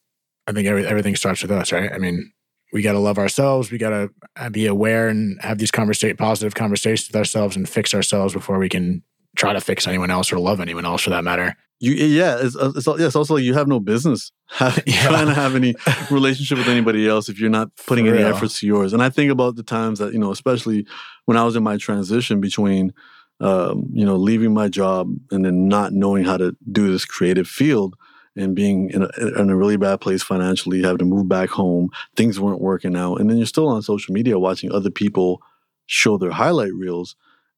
I 0.48 0.54
think 0.54 0.68
every, 0.68 0.88
everything 0.88 1.16
starts 1.16 1.42
with 1.42 1.52
us, 1.52 1.72
right? 1.72 1.92
I 1.92 1.98
mean, 1.98 2.32
we 2.72 2.82
got 2.82 2.94
to 2.94 3.00
love 3.00 3.18
ourselves. 3.18 3.70
We 3.70 3.78
got 3.78 3.90
to 3.90 4.10
uh, 4.36 4.50
be 4.50 4.66
aware 4.66 5.10
and 5.10 5.40
have 5.42 5.58
these 5.58 5.72
conversa- 5.72 6.18
positive 6.18 6.56
conversations 6.56 7.10
with 7.10 7.16
ourselves 7.16 7.56
and 7.56 7.68
fix 7.68 7.94
ourselves 7.94 8.34
before 8.34 8.58
we 8.60 8.70
can 8.70 9.04
try 9.36 9.54
to 9.54 9.62
fix 9.62 9.88
anyone 9.88 10.12
else 10.12 10.32
or 10.32 10.40
love 10.40 10.62
anyone 10.62 10.86
else 10.86 11.02
for 11.02 11.10
that 11.10 11.24
matter. 11.24 11.56
You 11.80 11.94
yeah, 11.94 12.38
it's, 12.40 12.56
uh, 12.56 12.72
it's, 12.74 12.88
yeah, 12.88 13.06
it's 13.06 13.16
also 13.16 13.36
like 13.36 13.44
you 13.44 13.54
have 13.54 13.68
no 13.68 13.82
business 13.82 14.32
have, 14.48 14.82
yeah. 14.86 15.08
trying 15.08 15.28
to 15.28 15.34
have 15.34 15.56
any 15.56 15.76
relationship 16.12 16.58
with 16.58 16.68
anybody 16.68 17.08
else 17.08 17.28
if 17.28 17.40
you're 17.40 17.50
not 17.50 17.70
putting 17.86 18.08
any 18.08 18.24
efforts 18.24 18.60
to 18.60 18.68
yours. 18.68 18.94
And 18.94 19.04
I 19.04 19.10
think 19.10 19.32
about 19.32 19.58
the 19.58 19.64
times 19.64 20.00
that 20.00 20.14
you 20.14 20.20
know, 20.20 20.32
especially 20.32 20.86
when 21.26 21.38
I 21.38 21.44
was 21.44 21.56
in 21.56 21.64
my 21.64 21.78
transition 21.78 22.40
between 22.40 22.94
um, 23.42 23.90
you 23.92 24.06
know 24.06 24.16
leaving 24.16 24.54
my 24.54 24.70
job 24.70 25.10
and 25.32 25.44
then 25.44 25.68
not 25.68 25.92
knowing 25.92 26.24
how 26.24 26.38
to 26.38 26.56
do 26.72 26.92
this 26.92 27.04
creative 27.04 27.48
field 27.48 27.96
and 28.38 28.56
being 28.56 28.90
in 28.90 29.04
a, 29.04 29.42
in 29.42 29.50
a 29.50 29.56
really 29.56 29.78
bad 29.78 30.02
place 30.02 30.24
financially, 30.24 30.82
having 30.82 30.98
to 31.00 31.06
move 31.06 31.28
back 31.28 31.50
home, 31.50 31.90
things 32.16 32.40
weren't 32.40 32.62
working 32.62 32.96
out, 32.96 33.20
and 33.20 33.30
then 33.30 33.38
you're 33.38 33.46
still 33.46 33.68
on 33.68 33.82
social 33.82 34.14
media 34.14 34.40
watching 34.40 34.72
other 34.72 34.92
people 34.92 35.42
show 35.88 36.18
their 36.18 36.32
highlight 36.32 36.74
reels, 36.74 37.16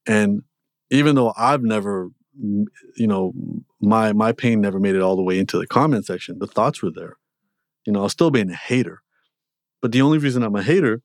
and 0.07 0.41
even 0.89 1.15
though 1.15 1.33
I've 1.37 1.63
never 1.63 2.09
you 2.39 3.07
know 3.07 3.33
my 3.81 4.13
my 4.13 4.31
pain 4.31 4.61
never 4.61 4.79
made 4.79 4.95
it 4.95 5.01
all 5.01 5.15
the 5.15 5.23
way 5.23 5.39
into 5.39 5.57
the 5.57 5.67
comment 5.67 6.05
section. 6.05 6.39
The 6.39 6.47
thoughts 6.47 6.81
were 6.81 6.91
there. 6.91 7.17
You 7.85 7.93
know 7.93 8.01
i 8.01 8.03
was 8.03 8.11
still 8.11 8.31
being 8.31 8.49
a 8.51 8.55
hater. 8.55 9.01
But 9.81 9.91
the 9.91 10.01
only 10.01 10.17
reason 10.17 10.43
i'm 10.43 10.55
a 10.55 10.63
hater 10.63 11.01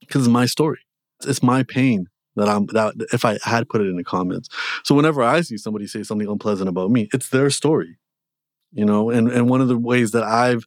because 0.00 0.22
it's 0.22 0.32
my 0.32 0.46
story. 0.46 0.80
It's 1.26 1.42
my 1.42 1.62
pain 1.62 2.06
that 2.36 2.48
i'm 2.48 2.66
that 2.66 2.94
if 3.12 3.24
i 3.24 3.38
had 3.42 3.68
put 3.68 3.80
it 3.80 3.88
in 3.88 3.96
the 3.96 4.04
comments. 4.04 4.48
So 4.84 4.94
whenever 4.94 5.22
i 5.22 5.40
see 5.40 5.56
somebody 5.56 5.86
say 5.86 6.02
something 6.02 6.28
unpleasant 6.28 6.68
about 6.68 6.90
me 6.90 7.08
it's 7.12 7.28
their 7.30 7.50
story 7.50 7.98
you 8.72 8.84
know? 8.84 9.10
And 9.10 9.30
and 9.30 9.48
one 9.48 9.60
of 9.60 9.68
the 9.68 9.78
ways 9.78 10.10
that 10.12 10.24
i've 10.24 10.64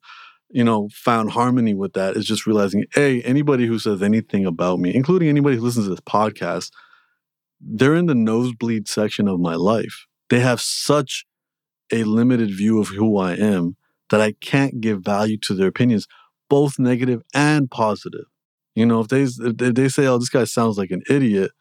you 0.50 0.64
know 0.64 0.90
found 0.92 1.32
harmony 1.32 1.74
with 1.74 1.94
that 1.94 2.18
is 2.18 2.26
just 2.26 2.46
realizing 2.46 2.86
hey 2.94 3.22
anybody 3.22 3.66
who 3.66 3.80
says 3.80 4.02
anything 4.02 4.46
about 4.46 4.80
me 4.80 4.94
including 4.94 5.30
anybody 5.30 5.56
who 5.56 5.64
listens 5.64 5.86
to 5.86 5.92
this 5.92 6.02
podcast 6.02 6.72
they're 7.62 7.96
in 7.96 8.08
the 8.08 8.16
nosebleed 8.16 8.88
section 8.88 9.28
of 9.28 9.40
my 9.40 9.56
life. 9.56 10.08
They 10.30 10.40
have 10.40 10.62
such 10.62 11.26
a 11.92 12.04
limited 12.04 12.50
view 12.52 12.80
of 12.80 12.90
who 12.90 13.18
I 13.18 13.34
am 13.34 13.76
that 14.10 14.22
I 14.22 14.34
can't 14.34 14.82
give 14.82 15.02
value 15.02 15.38
to 15.40 15.54
their 15.54 15.68
opinions, 15.68 16.08
both 16.50 16.80
negative 16.80 17.22
and 17.34 17.70
positive. 17.70 18.26
You 18.76 18.86
know, 18.86 19.02
if 19.02 19.08
they 19.10 19.24
if 19.24 19.58
they 19.76 19.90
say, 19.90 20.08
"Oh, 20.08 20.18
this 20.18 20.30
guy 20.30 20.46
sounds 20.46 20.78
like 20.78 20.92
an 20.92 21.04
idiot," 21.10 21.52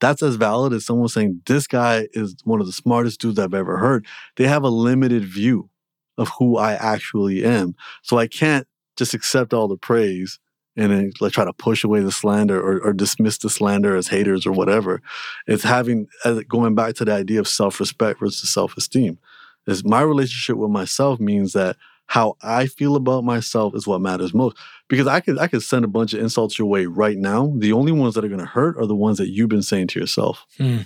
that's 0.00 0.22
as 0.22 0.36
valid 0.36 0.72
as 0.72 0.84
someone 0.84 1.08
saying, 1.08 1.42
"This 1.46 1.66
guy 1.66 2.08
is 2.12 2.36
one 2.44 2.60
of 2.60 2.66
the 2.66 2.72
smartest 2.72 3.20
dudes 3.20 3.38
I've 3.38 3.54
ever 3.54 3.78
heard." 3.78 4.06
They 4.36 4.46
have 4.46 4.64
a 4.64 4.68
limited 4.68 5.24
view 5.24 5.70
of 6.18 6.30
who 6.38 6.56
I 6.56 6.74
actually 6.74 7.44
am, 7.44 7.74
so 8.02 8.18
I 8.18 8.26
can't 8.26 8.66
just 8.96 9.14
accept 9.14 9.54
all 9.54 9.68
the 9.68 9.76
praise 9.76 10.38
and 10.78 10.92
then 10.92 11.12
like 11.20 11.32
try 11.32 11.44
to 11.44 11.52
push 11.52 11.82
away 11.82 12.00
the 12.00 12.12
slander 12.12 12.60
or, 12.60 12.80
or 12.80 12.92
dismiss 12.92 13.36
the 13.36 13.50
slander 13.50 13.96
as 13.96 14.06
haters 14.06 14.46
or 14.46 14.52
whatever. 14.52 15.02
It's 15.48 15.64
having 15.64 16.06
going 16.46 16.76
back 16.76 16.94
to 16.94 17.04
the 17.04 17.12
idea 17.12 17.40
of 17.40 17.48
self 17.48 17.80
respect 17.80 18.20
versus 18.20 18.48
self 18.48 18.76
esteem. 18.76 19.18
Is 19.66 19.84
my 19.84 20.00
relationship 20.00 20.56
with 20.56 20.70
myself 20.70 21.18
means 21.18 21.52
that 21.52 21.76
how 22.06 22.36
I 22.42 22.66
feel 22.66 22.94
about 22.94 23.24
myself 23.24 23.74
is 23.74 23.86
what 23.86 24.00
matters 24.00 24.32
most. 24.32 24.56
Because 24.88 25.08
I 25.08 25.18
could 25.20 25.36
I 25.38 25.48
could 25.48 25.64
send 25.64 25.84
a 25.84 25.88
bunch 25.88 26.14
of 26.14 26.20
insults 26.20 26.58
your 26.58 26.68
way 26.68 26.86
right 26.86 27.18
now. 27.18 27.52
The 27.56 27.72
only 27.72 27.92
ones 27.92 28.14
that 28.14 28.24
are 28.24 28.28
going 28.28 28.40
to 28.40 28.46
hurt 28.46 28.78
are 28.78 28.86
the 28.86 28.94
ones 28.94 29.18
that 29.18 29.28
you've 29.28 29.50
been 29.50 29.62
saying 29.62 29.88
to 29.88 30.00
yourself. 30.00 30.46
Hmm. 30.58 30.82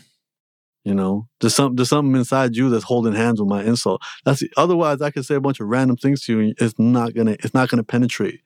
You 0.84 0.94
know, 0.94 1.28
there's 1.40 1.54
some 1.54 1.76
there's 1.76 1.90
something 1.90 2.16
inside 2.16 2.56
you 2.56 2.70
that's 2.70 2.84
holding 2.84 3.12
hands 3.12 3.40
with 3.40 3.48
my 3.48 3.62
insult. 3.62 4.02
That's 4.24 4.42
otherwise 4.56 5.02
I 5.02 5.10
could 5.10 5.26
say 5.26 5.34
a 5.34 5.40
bunch 5.40 5.60
of 5.60 5.68
random 5.68 5.98
things 5.98 6.22
to 6.22 6.32
you 6.32 6.40
and 6.40 6.54
it's 6.58 6.78
not 6.78 7.14
gonna 7.14 7.36
it's 7.40 7.54
not 7.54 7.68
gonna 7.68 7.84
penetrate 7.84 8.40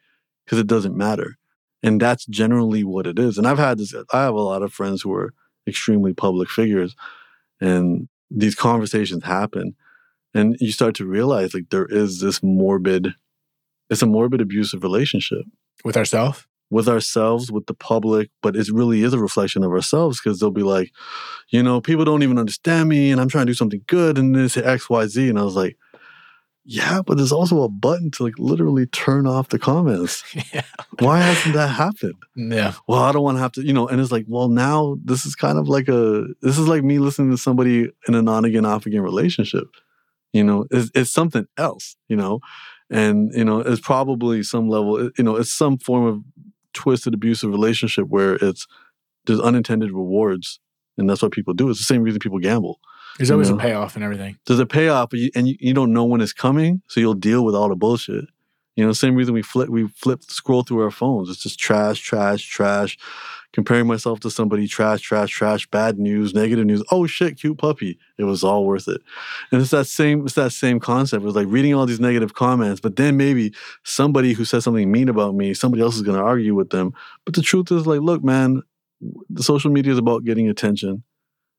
because 0.46 0.58
it 0.58 0.66
doesn't 0.66 0.96
matter. 0.96 1.36
And 1.82 2.00
that's 2.00 2.24
generally 2.26 2.84
what 2.84 3.06
it 3.06 3.18
is. 3.18 3.36
And 3.36 3.46
I've 3.46 3.58
had 3.58 3.78
this, 3.78 3.94
I 4.12 4.22
have 4.22 4.34
a 4.34 4.40
lot 4.40 4.62
of 4.62 4.72
friends 4.72 5.02
who 5.02 5.12
are 5.12 5.34
extremely 5.66 6.14
public 6.14 6.48
figures, 6.48 6.96
and 7.60 8.08
these 8.30 8.54
conversations 8.54 9.24
happen. 9.24 9.74
And 10.34 10.56
you 10.60 10.72
start 10.72 10.94
to 10.96 11.06
realize 11.06 11.54
like 11.54 11.70
there 11.70 11.86
is 11.86 12.20
this 12.20 12.42
morbid, 12.42 13.14
it's 13.90 14.02
a 14.02 14.06
morbid 14.06 14.40
abusive 14.40 14.82
relationship 14.82 15.44
with 15.84 15.96
ourselves 15.96 16.46
with 16.70 16.88
ourselves, 16.88 17.50
with 17.50 17.66
the 17.66 17.74
public, 17.74 18.30
but 18.42 18.56
it 18.56 18.68
really 18.72 19.02
is 19.02 19.12
a 19.12 19.18
reflection 19.18 19.62
of 19.62 19.70
ourselves 19.70 20.20
because 20.20 20.40
they'll 20.40 20.50
be 20.50 20.62
like, 20.62 20.90
you 21.50 21.62
know, 21.62 21.80
people 21.80 22.04
don't 22.04 22.22
even 22.22 22.38
understand 22.38 22.88
me 22.88 23.12
and 23.12 23.20
I'm 23.20 23.28
trying 23.28 23.46
to 23.46 23.50
do 23.50 23.56
something 23.56 23.82
good 23.86 24.18
and 24.18 24.34
this 24.34 24.56
X, 24.56 24.90
Y, 24.90 25.06
Z. 25.06 25.28
And 25.28 25.38
I 25.38 25.42
was 25.42 25.54
like, 25.54 25.76
yeah, 26.68 27.00
but 27.00 27.16
there's 27.16 27.30
also 27.30 27.62
a 27.62 27.68
button 27.68 28.10
to 28.10 28.24
like 28.24 28.38
literally 28.38 28.86
turn 28.86 29.24
off 29.24 29.50
the 29.50 29.58
comments. 29.58 30.24
yeah. 30.52 30.62
Why 30.98 31.20
hasn't 31.20 31.54
that 31.54 31.68
happened? 31.68 32.16
Yeah. 32.34 32.74
Well, 32.88 32.98
I 32.98 33.12
don't 33.12 33.22
want 33.22 33.36
to 33.36 33.40
have 33.40 33.52
to, 33.52 33.64
you 33.64 33.72
know, 33.72 33.86
and 33.86 34.00
it's 34.00 34.10
like, 34.10 34.24
well, 34.26 34.48
now 34.48 34.98
this 35.04 35.24
is 35.24 35.36
kind 35.36 35.58
of 35.58 35.68
like 35.68 35.86
a, 35.86 36.26
this 36.42 36.58
is 36.58 36.66
like 36.66 36.82
me 36.82 36.98
listening 36.98 37.30
to 37.30 37.38
somebody 37.38 37.88
in 38.08 38.14
a 38.16 38.20
non 38.20 38.44
again, 38.44 38.64
off 38.64 38.84
again 38.84 39.02
relationship. 39.02 39.68
You 40.32 40.42
know, 40.42 40.66
it's, 40.72 40.90
it's 40.92 41.12
something 41.12 41.46
else, 41.56 41.94
you 42.08 42.16
know, 42.16 42.40
and, 42.90 43.32
you 43.32 43.44
know, 43.44 43.60
it's 43.60 43.80
probably 43.80 44.42
some 44.42 44.68
level, 44.68 45.10
you 45.16 45.24
know, 45.24 45.36
it's 45.36 45.52
some 45.52 45.78
form 45.78 46.04
of 46.04 46.20
twisted 46.72 47.14
abusive 47.14 47.50
relationship 47.50 48.08
where 48.08 48.34
it's, 48.34 48.66
there's 49.26 49.40
unintended 49.40 49.92
rewards. 49.92 50.58
And 50.98 51.08
that's 51.08 51.22
what 51.22 51.32
people 51.32 51.54
do. 51.54 51.70
It's 51.70 51.78
the 51.78 51.84
same 51.84 52.02
reason 52.02 52.18
people 52.18 52.40
gamble 52.40 52.80
there's 53.18 53.30
always 53.30 53.50
know? 53.50 53.56
a 53.56 53.60
payoff 53.60 53.94
and 53.94 54.04
everything. 54.04 54.38
There's 54.46 54.60
a 54.60 54.66
payoff, 54.66 55.12
you, 55.12 55.30
and 55.34 55.48
you, 55.48 55.56
you 55.58 55.74
don't 55.74 55.92
know 55.92 56.04
when 56.04 56.20
it's 56.20 56.32
coming, 56.32 56.82
so 56.86 57.00
you'll 57.00 57.14
deal 57.14 57.44
with 57.44 57.54
all 57.54 57.68
the 57.68 57.76
bullshit. 57.76 58.26
You 58.76 58.84
know, 58.84 58.92
same 58.92 59.14
reason 59.14 59.32
we 59.32 59.42
flip, 59.42 59.70
we 59.70 59.88
flip, 59.88 60.22
scroll 60.24 60.62
through 60.62 60.82
our 60.82 60.90
phones. 60.90 61.30
It's 61.30 61.42
just 61.42 61.58
trash, 61.58 62.00
trash, 62.00 62.44
trash. 62.46 62.98
Comparing 63.52 63.86
myself 63.86 64.20
to 64.20 64.30
somebody, 64.30 64.68
trash, 64.68 65.00
trash, 65.00 65.30
trash. 65.30 65.66
Bad 65.68 65.98
news, 65.98 66.34
negative 66.34 66.66
news. 66.66 66.84
Oh 66.90 67.06
shit, 67.06 67.38
cute 67.40 67.56
puppy. 67.56 67.98
It 68.18 68.24
was 68.24 68.44
all 68.44 68.66
worth 68.66 68.86
it. 68.86 69.00
And 69.50 69.62
it's 69.62 69.70
that 69.70 69.86
same, 69.86 70.26
it's 70.26 70.34
that 70.34 70.52
same 70.52 70.78
concept. 70.78 71.22
It 71.22 71.26
was 71.26 71.36
like 71.36 71.46
reading 71.48 71.72
all 71.72 71.86
these 71.86 72.00
negative 72.00 72.34
comments, 72.34 72.82
but 72.82 72.96
then 72.96 73.16
maybe 73.16 73.54
somebody 73.82 74.34
who 74.34 74.44
says 74.44 74.64
something 74.64 74.92
mean 74.92 75.08
about 75.08 75.34
me, 75.34 75.54
somebody 75.54 75.82
else 75.82 75.96
is 75.96 76.02
going 76.02 76.18
to 76.18 76.24
argue 76.24 76.54
with 76.54 76.68
them. 76.68 76.92
But 77.24 77.34
the 77.34 77.40
truth 77.40 77.72
is, 77.72 77.86
like, 77.86 78.02
look, 78.02 78.22
man, 78.22 78.62
the 79.30 79.42
social 79.42 79.70
media 79.70 79.92
is 79.92 79.98
about 79.98 80.24
getting 80.24 80.50
attention 80.50 81.02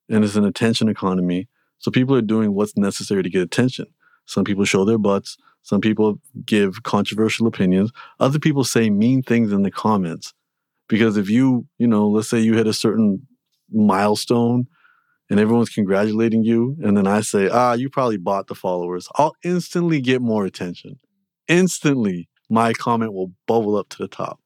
and 0.09 0.23
it's 0.23 0.35
an 0.35 0.45
attention 0.45 0.89
economy. 0.89 1.47
So 1.79 1.91
people 1.91 2.15
are 2.15 2.21
doing 2.21 2.53
what's 2.53 2.77
necessary 2.77 3.23
to 3.23 3.29
get 3.29 3.41
attention. 3.41 3.87
Some 4.25 4.43
people 4.43 4.65
show 4.65 4.85
their 4.85 4.97
butts. 4.97 5.37
Some 5.61 5.81
people 5.81 6.19
give 6.45 6.83
controversial 6.83 7.47
opinions. 7.47 7.91
Other 8.19 8.39
people 8.39 8.63
say 8.63 8.89
mean 8.89 9.21
things 9.21 9.51
in 9.51 9.63
the 9.63 9.71
comments. 9.71 10.33
Because 10.87 11.17
if 11.17 11.29
you, 11.29 11.67
you 11.77 11.87
know, 11.87 12.07
let's 12.07 12.29
say 12.29 12.39
you 12.39 12.55
hit 12.55 12.67
a 12.67 12.73
certain 12.73 13.27
milestone 13.71 14.67
and 15.29 15.39
everyone's 15.39 15.69
congratulating 15.69 16.43
you, 16.43 16.77
and 16.81 16.95
then 16.95 17.05
I 17.05 17.21
say, 17.21 17.49
ah, 17.49 17.73
you 17.73 17.89
probably 17.89 18.17
bought 18.17 18.47
the 18.47 18.55
followers, 18.55 19.09
I'll 19.15 19.35
instantly 19.43 19.99
get 19.99 20.21
more 20.21 20.45
attention. 20.45 20.99
Instantly, 21.49 22.29
my 22.49 22.71
comment 22.71 23.13
will 23.13 23.33
bubble 23.45 23.75
up 23.75 23.89
to 23.89 23.97
the 23.97 24.07
top. 24.07 24.39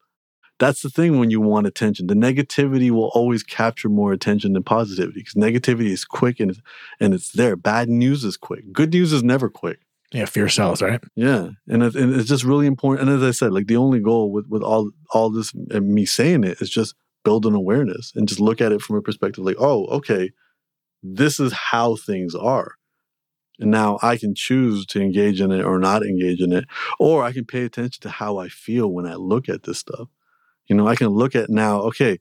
That's 0.62 0.84
the 0.84 0.92
thing 0.92 1.18
when 1.18 1.32
you 1.32 1.42
want 1.42 1.66
attention. 1.66 2.06
The 2.06 2.14
negativity 2.14 2.92
will 2.92 3.10
always 3.16 3.42
capture 3.42 3.90
more 3.90 4.14
attention 4.14 4.54
than 4.54 4.62
positivity 4.62 5.22
because 5.22 5.34
negativity 5.34 5.88
is 5.88 6.06
quick 6.06 6.40
and 6.40 6.52
it's, 6.52 6.62
and 7.00 7.16
it's 7.16 7.32
there. 7.32 7.56
Bad 7.56 7.90
news 7.90 8.24
is 8.24 8.38
quick. 8.38 8.72
Good 8.72 8.94
news 8.94 9.12
is 9.12 9.24
never 9.24 9.50
quick. 9.50 9.80
Yeah, 10.14 10.26
fear 10.26 10.48
sells, 10.50 10.84
right? 10.84 11.02
Yeah, 11.16 11.50
and, 11.68 11.82
it, 11.82 11.96
and 11.96 12.14
it's 12.14 12.30
just 12.30 12.44
really 12.44 12.68
important. 12.68 13.10
And 13.10 13.18
as 13.18 13.28
I 13.28 13.32
said, 13.32 13.54
like 13.54 13.66
the 13.66 13.78
only 13.78 14.02
goal 14.02 14.32
with 14.32 14.46
with 14.50 14.62
all 14.62 14.92
all 15.10 15.32
this 15.32 15.52
and 15.72 15.88
me 15.88 16.06
saying 16.06 16.44
it 16.44 16.62
is 16.62 16.70
just 16.70 16.94
build 17.24 17.48
an 17.48 17.56
awareness 17.56 18.12
and 18.16 18.28
just 18.28 18.40
look 18.40 18.62
at 18.62 18.72
it 18.72 18.82
from 18.82 18.98
a 18.98 19.02
perspective 19.02 19.44
like, 19.44 19.56
oh, 19.58 19.86
okay, 19.88 20.30
this 21.02 21.40
is 21.40 21.54
how 21.54 21.96
things 21.96 22.36
are. 22.36 22.76
And 23.58 23.72
now 23.72 23.98
I 24.04 24.16
can 24.16 24.36
choose 24.36 24.86
to 24.88 25.02
engage 25.02 25.42
in 25.42 25.52
it 25.52 25.64
or 25.64 25.80
not 25.80 26.04
engage 26.04 26.40
in 26.40 26.54
it, 26.54 26.66
or 27.00 27.24
I 27.24 27.32
can 27.32 27.46
pay 27.46 27.64
attention 27.64 28.02
to 28.02 28.10
how 28.12 28.38
I 28.38 28.48
feel 28.48 28.90
when 28.90 29.08
I 29.08 29.16
look 29.16 29.50
at 29.50 29.64
this 29.64 29.80
stuff. 29.80 30.08
You 30.72 30.78
know, 30.78 30.88
I 30.88 30.96
can 30.96 31.10
look 31.10 31.36
at 31.36 31.50
now, 31.50 31.82
okay, 31.82 32.18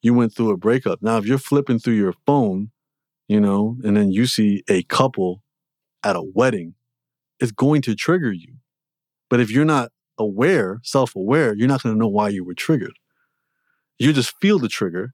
you 0.00 0.14
went 0.14 0.34
through 0.34 0.52
a 0.52 0.56
breakup. 0.56 1.02
Now, 1.02 1.18
if 1.18 1.26
you're 1.26 1.36
flipping 1.36 1.78
through 1.78 1.96
your 1.96 2.14
phone, 2.24 2.70
you 3.28 3.38
know, 3.38 3.76
and 3.84 3.94
then 3.94 4.10
you 4.10 4.24
see 4.24 4.64
a 4.70 4.84
couple 4.84 5.42
at 6.02 6.16
a 6.16 6.22
wedding, 6.22 6.76
it's 7.40 7.52
going 7.52 7.82
to 7.82 7.94
trigger 7.94 8.32
you. 8.32 8.54
But 9.28 9.40
if 9.40 9.50
you're 9.50 9.66
not 9.66 9.92
aware, 10.16 10.80
self 10.82 11.14
aware, 11.14 11.54
you're 11.54 11.68
not 11.68 11.82
going 11.82 11.94
to 11.94 11.98
know 11.98 12.08
why 12.08 12.30
you 12.30 12.42
were 12.42 12.54
triggered. 12.54 12.98
You 13.98 14.14
just 14.14 14.34
feel 14.40 14.58
the 14.58 14.68
trigger. 14.68 15.12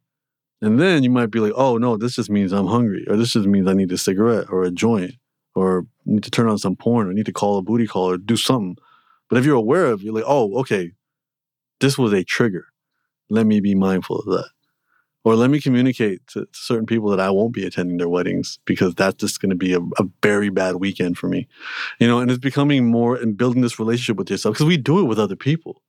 And 0.63 0.79
then 0.79 1.03
you 1.03 1.11
might 1.11 1.33
be 1.33 1.41
like, 1.41 1.55
oh, 1.57 1.79
no, 1.79 1.97
this 1.97 2.15
just 2.15 2.31
means 2.31 2.53
I'm 2.53 2.69
hungry, 2.69 3.05
or 3.09 3.17
this 3.17 3.33
just 3.33 3.49
means 3.49 3.67
I 3.67 3.73
need 3.73 3.91
a 3.91 3.99
cigarette 3.99 4.47
or 4.49 4.63
a 4.63 4.71
joint, 4.71 5.15
or 5.57 5.87
need 6.05 6.23
to 6.23 6.31
turn 6.31 6.49
on 6.49 6.59
some 6.59 6.77
porn, 6.77 7.09
or 7.09 7.13
need 7.13 7.27
to 7.27 7.33
call 7.33 7.59
a 7.59 7.63
booty 7.63 7.89
call, 7.89 8.13
or 8.13 8.17
do 8.17 8.37
something. 8.37 8.77
But 9.29 9.39
if 9.41 9.45
you're 9.45 9.57
aware 9.57 9.87
of, 9.87 10.03
it, 10.03 10.05
you're 10.05 10.15
like, 10.15 10.23
oh, 10.25 10.61
okay, 10.61 10.93
this 11.81 11.99
was 11.99 12.13
a 12.13 12.23
trigger. 12.23 12.67
Let 13.31 13.47
me 13.47 13.61
be 13.61 13.75
mindful 13.75 14.19
of 14.19 14.27
that. 14.27 14.51
Or 15.25 15.35
let 15.35 15.51
me 15.51 15.61
communicate 15.61 16.25
to, 16.29 16.43
to 16.43 16.49
certain 16.53 16.87
people 16.87 17.11
that 17.11 17.19
I 17.19 17.31
won't 17.31 17.53
be 17.53 17.67
attending 17.67 17.97
their 17.97 18.09
weddings 18.09 18.61
because 18.65 18.95
that's 18.95 19.17
just 19.17 19.41
going 19.41 19.51
to 19.51 19.57
be 19.57 19.73
a, 19.73 19.81
a, 19.81 20.05
very 20.23 20.51
bad 20.51 20.77
weekend 20.77 21.19
for 21.19 21.29
me. 21.29 21.49
You 21.99 22.07
know, 22.07 22.21
and 22.21 22.31
it's 22.31 22.39
becoming 22.39 22.89
more 22.89 23.17
and 23.17 23.37
building 23.37 23.61
this 23.61 23.81
relationship 23.81 24.19
with 24.19 24.31
yourself 24.31 24.55
because 24.55 24.67
we 24.67 24.77
do 24.77 25.01
it 25.01 25.05
with 25.05 25.19
other 25.19 25.35
people. 25.35 25.83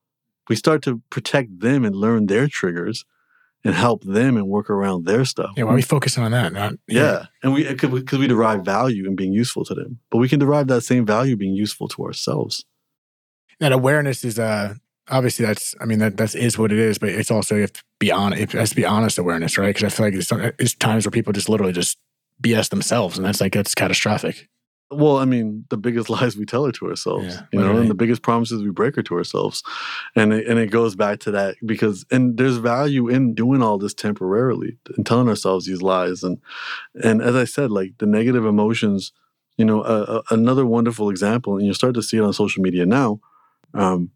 We 0.49 0.55
start 0.55 0.81
to 0.83 1.03
protect 1.11 1.59
them 1.59 1.85
and 1.85 1.95
learn 1.95 2.25
their 2.25 2.47
triggers 2.47 3.05
and 3.63 3.75
help 3.75 4.03
them 4.05 4.37
and 4.37 4.47
work 4.47 4.69
around 4.69 5.05
their 5.05 5.25
stuff. 5.25 5.51
Yeah, 5.55 5.65
why 5.65 5.73
are 5.73 5.75
we 5.75 5.81
focusing 5.81 6.23
on 6.23 6.31
that? 6.31 6.53
Not 6.53 6.73
yeah, 6.87 7.01
yeah. 7.01 7.25
and 7.43 7.53
we 7.53 7.63
because 7.67 8.17
we 8.17 8.27
derive 8.27 8.63
value 8.63 9.05
in 9.05 9.15
being 9.15 9.33
useful 9.33 9.65
to 9.65 9.75
them, 9.75 9.99
but 10.09 10.17
we 10.17 10.29
can 10.29 10.39
derive 10.39 10.67
that 10.67 10.81
same 10.81 11.05
value 11.05 11.35
being 11.35 11.53
useful 11.53 11.87
to 11.89 12.05
ourselves. 12.05 12.65
That 13.59 13.71
awareness 13.71 14.23
is 14.23 14.39
uh 14.39 14.75
obviously 15.09 15.45
that's 15.45 15.75
I 15.79 15.85
mean 15.85 15.99
that 15.99 16.17
that 16.17 16.35
is 16.35 16.57
what 16.57 16.71
it 16.71 16.79
is, 16.79 16.97
but 16.97 17.09
it's 17.09 17.31
also 17.31 17.55
you 17.55 17.61
have 17.61 17.73
to 17.73 17.83
be 17.99 18.11
honest. 18.11 18.41
It 18.41 18.51
has 18.53 18.69
to 18.71 18.75
be 18.75 18.85
honest 18.85 19.17
awareness, 19.17 19.57
right? 19.57 19.73
Because 19.73 19.83
I 19.83 19.95
feel 19.95 20.05
like 20.05 20.13
it's, 20.13 20.55
it's 20.59 20.75
times 20.75 21.05
where 21.05 21.11
people 21.11 21.33
just 21.33 21.49
literally 21.49 21.73
just 21.73 21.97
BS 22.41 22.69
themselves, 22.69 23.17
and 23.17 23.25
that's 23.25 23.41
like 23.41 23.53
that's 23.53 23.75
catastrophic. 23.75 24.47
Well, 24.89 25.17
I 25.17 25.25
mean, 25.25 25.65
the 25.69 25.77
biggest 25.77 26.09
lies 26.11 26.37
we 26.37 26.45
tell 26.45 26.65
her 26.65 26.71
to 26.71 26.89
ourselves, 26.89 27.35
yeah, 27.35 27.41
you 27.51 27.59
know, 27.59 27.77
and 27.77 27.89
the 27.89 27.95
biggest 27.95 28.21
promises 28.21 28.63
we 28.63 28.69
break 28.69 28.95
her 28.95 29.03
to 29.03 29.15
ourselves, 29.15 29.63
and 30.15 30.33
it, 30.33 30.47
and 30.47 30.59
it 30.59 30.67
goes 30.67 30.95
back 30.95 31.19
to 31.21 31.31
that 31.31 31.55
because 31.65 32.05
and 32.11 32.37
there's 32.37 32.57
value 32.57 33.07
in 33.07 33.33
doing 33.33 33.61
all 33.61 33.77
this 33.77 33.93
temporarily 33.93 34.77
and 34.95 35.05
telling 35.05 35.27
ourselves 35.27 35.65
these 35.65 35.81
lies, 35.81 36.23
and 36.23 36.37
and 37.03 37.21
as 37.21 37.35
I 37.35 37.45
said, 37.45 37.71
like 37.71 37.97
the 37.97 38.05
negative 38.05 38.45
emotions, 38.45 39.11
you 39.57 39.65
know, 39.65 39.81
uh, 39.81 40.05
uh, 40.07 40.21
another 40.31 40.65
wonderful 40.65 41.09
example, 41.09 41.57
and 41.57 41.65
you 41.65 41.73
start 41.73 41.95
to 41.95 42.03
see 42.03 42.17
it 42.17 42.23
on 42.23 42.33
social 42.33 42.63
media 42.63 42.85
now. 42.85 43.19
Um, 43.73 44.11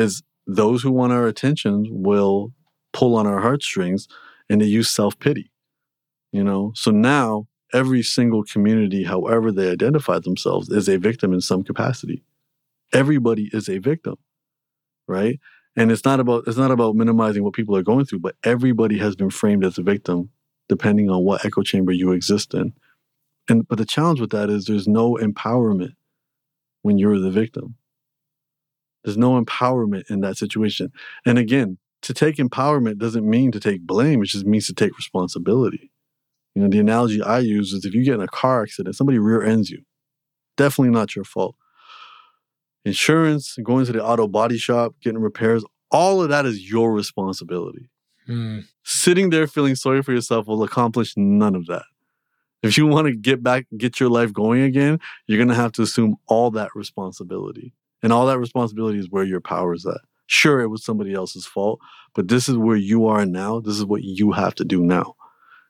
is 0.00 0.22
those 0.46 0.82
who 0.82 0.90
want 0.90 1.12
our 1.12 1.26
attention 1.26 1.86
will 1.90 2.52
pull 2.92 3.16
on 3.16 3.26
our 3.26 3.40
heartstrings 3.40 4.08
and 4.48 4.60
they 4.60 4.66
use 4.66 4.88
self 4.88 5.18
pity. 5.18 5.50
You 6.32 6.44
know, 6.44 6.72
so 6.74 6.90
now 6.90 7.46
every 7.72 8.02
single 8.02 8.44
community, 8.44 9.04
however 9.04 9.52
they 9.52 9.70
identify 9.70 10.18
themselves, 10.18 10.68
is 10.68 10.88
a 10.88 10.98
victim 10.98 11.32
in 11.32 11.40
some 11.40 11.62
capacity. 11.64 12.22
Everybody 12.92 13.50
is 13.52 13.68
a 13.68 13.78
victim, 13.78 14.16
right? 15.06 15.38
And 15.76 15.92
it's 15.92 16.04
not 16.04 16.20
about 16.20 16.44
it's 16.46 16.56
not 16.56 16.70
about 16.70 16.96
minimizing 16.96 17.44
what 17.44 17.54
people 17.54 17.76
are 17.76 17.82
going 17.82 18.04
through, 18.04 18.20
but 18.20 18.36
everybody 18.42 18.98
has 18.98 19.14
been 19.14 19.30
framed 19.30 19.64
as 19.64 19.78
a 19.78 19.82
victim, 19.82 20.30
depending 20.68 21.10
on 21.10 21.24
what 21.24 21.44
echo 21.44 21.62
chamber 21.62 21.92
you 21.92 22.12
exist 22.12 22.54
in. 22.54 22.72
And 23.48 23.66
but 23.68 23.78
the 23.78 23.86
challenge 23.86 24.20
with 24.20 24.30
that 24.30 24.50
is 24.50 24.64
there's 24.64 24.88
no 24.88 25.16
empowerment 25.20 25.94
when 26.82 26.98
you're 26.98 27.18
the 27.18 27.30
victim. 27.30 27.76
There's 29.04 29.16
no 29.16 29.42
empowerment 29.42 30.10
in 30.10 30.20
that 30.20 30.36
situation. 30.36 30.92
And 31.24 31.38
again, 31.38 31.78
to 32.02 32.14
take 32.14 32.36
empowerment 32.36 32.98
doesn't 32.98 33.28
mean 33.28 33.52
to 33.52 33.60
take 33.60 33.82
blame, 33.82 34.22
it 34.22 34.26
just 34.26 34.46
means 34.46 34.66
to 34.66 34.74
take 34.74 34.96
responsibility. 34.96 35.90
You 36.54 36.62
know, 36.62 36.68
the 36.68 36.80
analogy 36.80 37.22
I 37.22 37.38
use 37.38 37.72
is 37.72 37.84
if 37.84 37.94
you 37.94 38.04
get 38.04 38.14
in 38.14 38.20
a 38.20 38.28
car 38.28 38.62
accident, 38.62 38.96
somebody 38.96 39.18
rear 39.18 39.42
ends 39.42 39.70
you. 39.70 39.82
Definitely 40.56 40.92
not 40.92 41.14
your 41.14 41.24
fault. 41.24 41.56
Insurance, 42.84 43.56
going 43.62 43.86
to 43.86 43.92
the 43.92 44.04
auto 44.04 44.26
body 44.26 44.58
shop, 44.58 44.94
getting 45.02 45.20
repairs, 45.20 45.64
all 45.90 46.22
of 46.22 46.30
that 46.30 46.46
is 46.46 46.70
your 46.70 46.92
responsibility. 46.92 47.90
Mm. 48.28 48.64
Sitting 48.84 49.30
there 49.30 49.46
feeling 49.46 49.74
sorry 49.74 50.02
for 50.02 50.12
yourself 50.12 50.46
will 50.46 50.62
accomplish 50.62 51.14
none 51.16 51.54
of 51.54 51.66
that. 51.66 51.84
If 52.62 52.76
you 52.76 52.86
want 52.86 53.06
to 53.06 53.14
get 53.14 53.42
back, 53.42 53.66
get 53.76 54.00
your 54.00 54.10
life 54.10 54.32
going 54.32 54.62
again, 54.62 55.00
you're 55.26 55.38
going 55.38 55.48
to 55.48 55.54
have 55.54 55.72
to 55.72 55.82
assume 55.82 56.16
all 56.26 56.50
that 56.52 56.70
responsibility. 56.74 57.72
And 58.02 58.12
all 58.12 58.26
that 58.26 58.38
responsibility 58.38 58.98
is 58.98 59.10
where 59.10 59.24
your 59.24 59.40
power 59.40 59.74
is 59.74 59.86
at. 59.86 60.00
Sure, 60.26 60.60
it 60.60 60.68
was 60.68 60.84
somebody 60.84 61.12
else's 61.12 61.46
fault, 61.46 61.80
but 62.14 62.28
this 62.28 62.48
is 62.48 62.56
where 62.56 62.76
you 62.76 63.06
are 63.06 63.26
now. 63.26 63.60
This 63.60 63.76
is 63.76 63.84
what 63.84 64.02
you 64.02 64.32
have 64.32 64.54
to 64.56 64.64
do 64.64 64.82
now. 64.82 65.14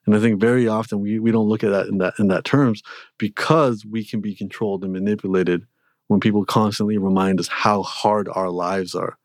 And 0.07 0.15
I 0.15 0.21
think 0.21 0.41
very 0.41 0.69
often 0.69 1.01
we, 1.01 1.19
we 1.19 1.31
don't 1.31 1.49
look 1.49 1.65
at 1.65 1.71
that 1.71 1.87
in 1.87 1.99
that 1.99 2.15
in 2.19 2.29
that 2.29 2.45
terms 2.45 2.83
because 3.19 3.85
we 3.85 4.05
can 4.05 4.21
be 4.21 4.35
controlled 4.35 4.83
and 4.83 4.93
manipulated 4.93 5.67
when 6.09 6.21
people 6.21 6.45
constantly 6.45 6.99
remind 6.99 7.39
us 7.39 7.49
how 7.49 7.83
hard 7.83 8.29
our 8.29 8.51
lives 8.51 8.95
are. 8.95 9.17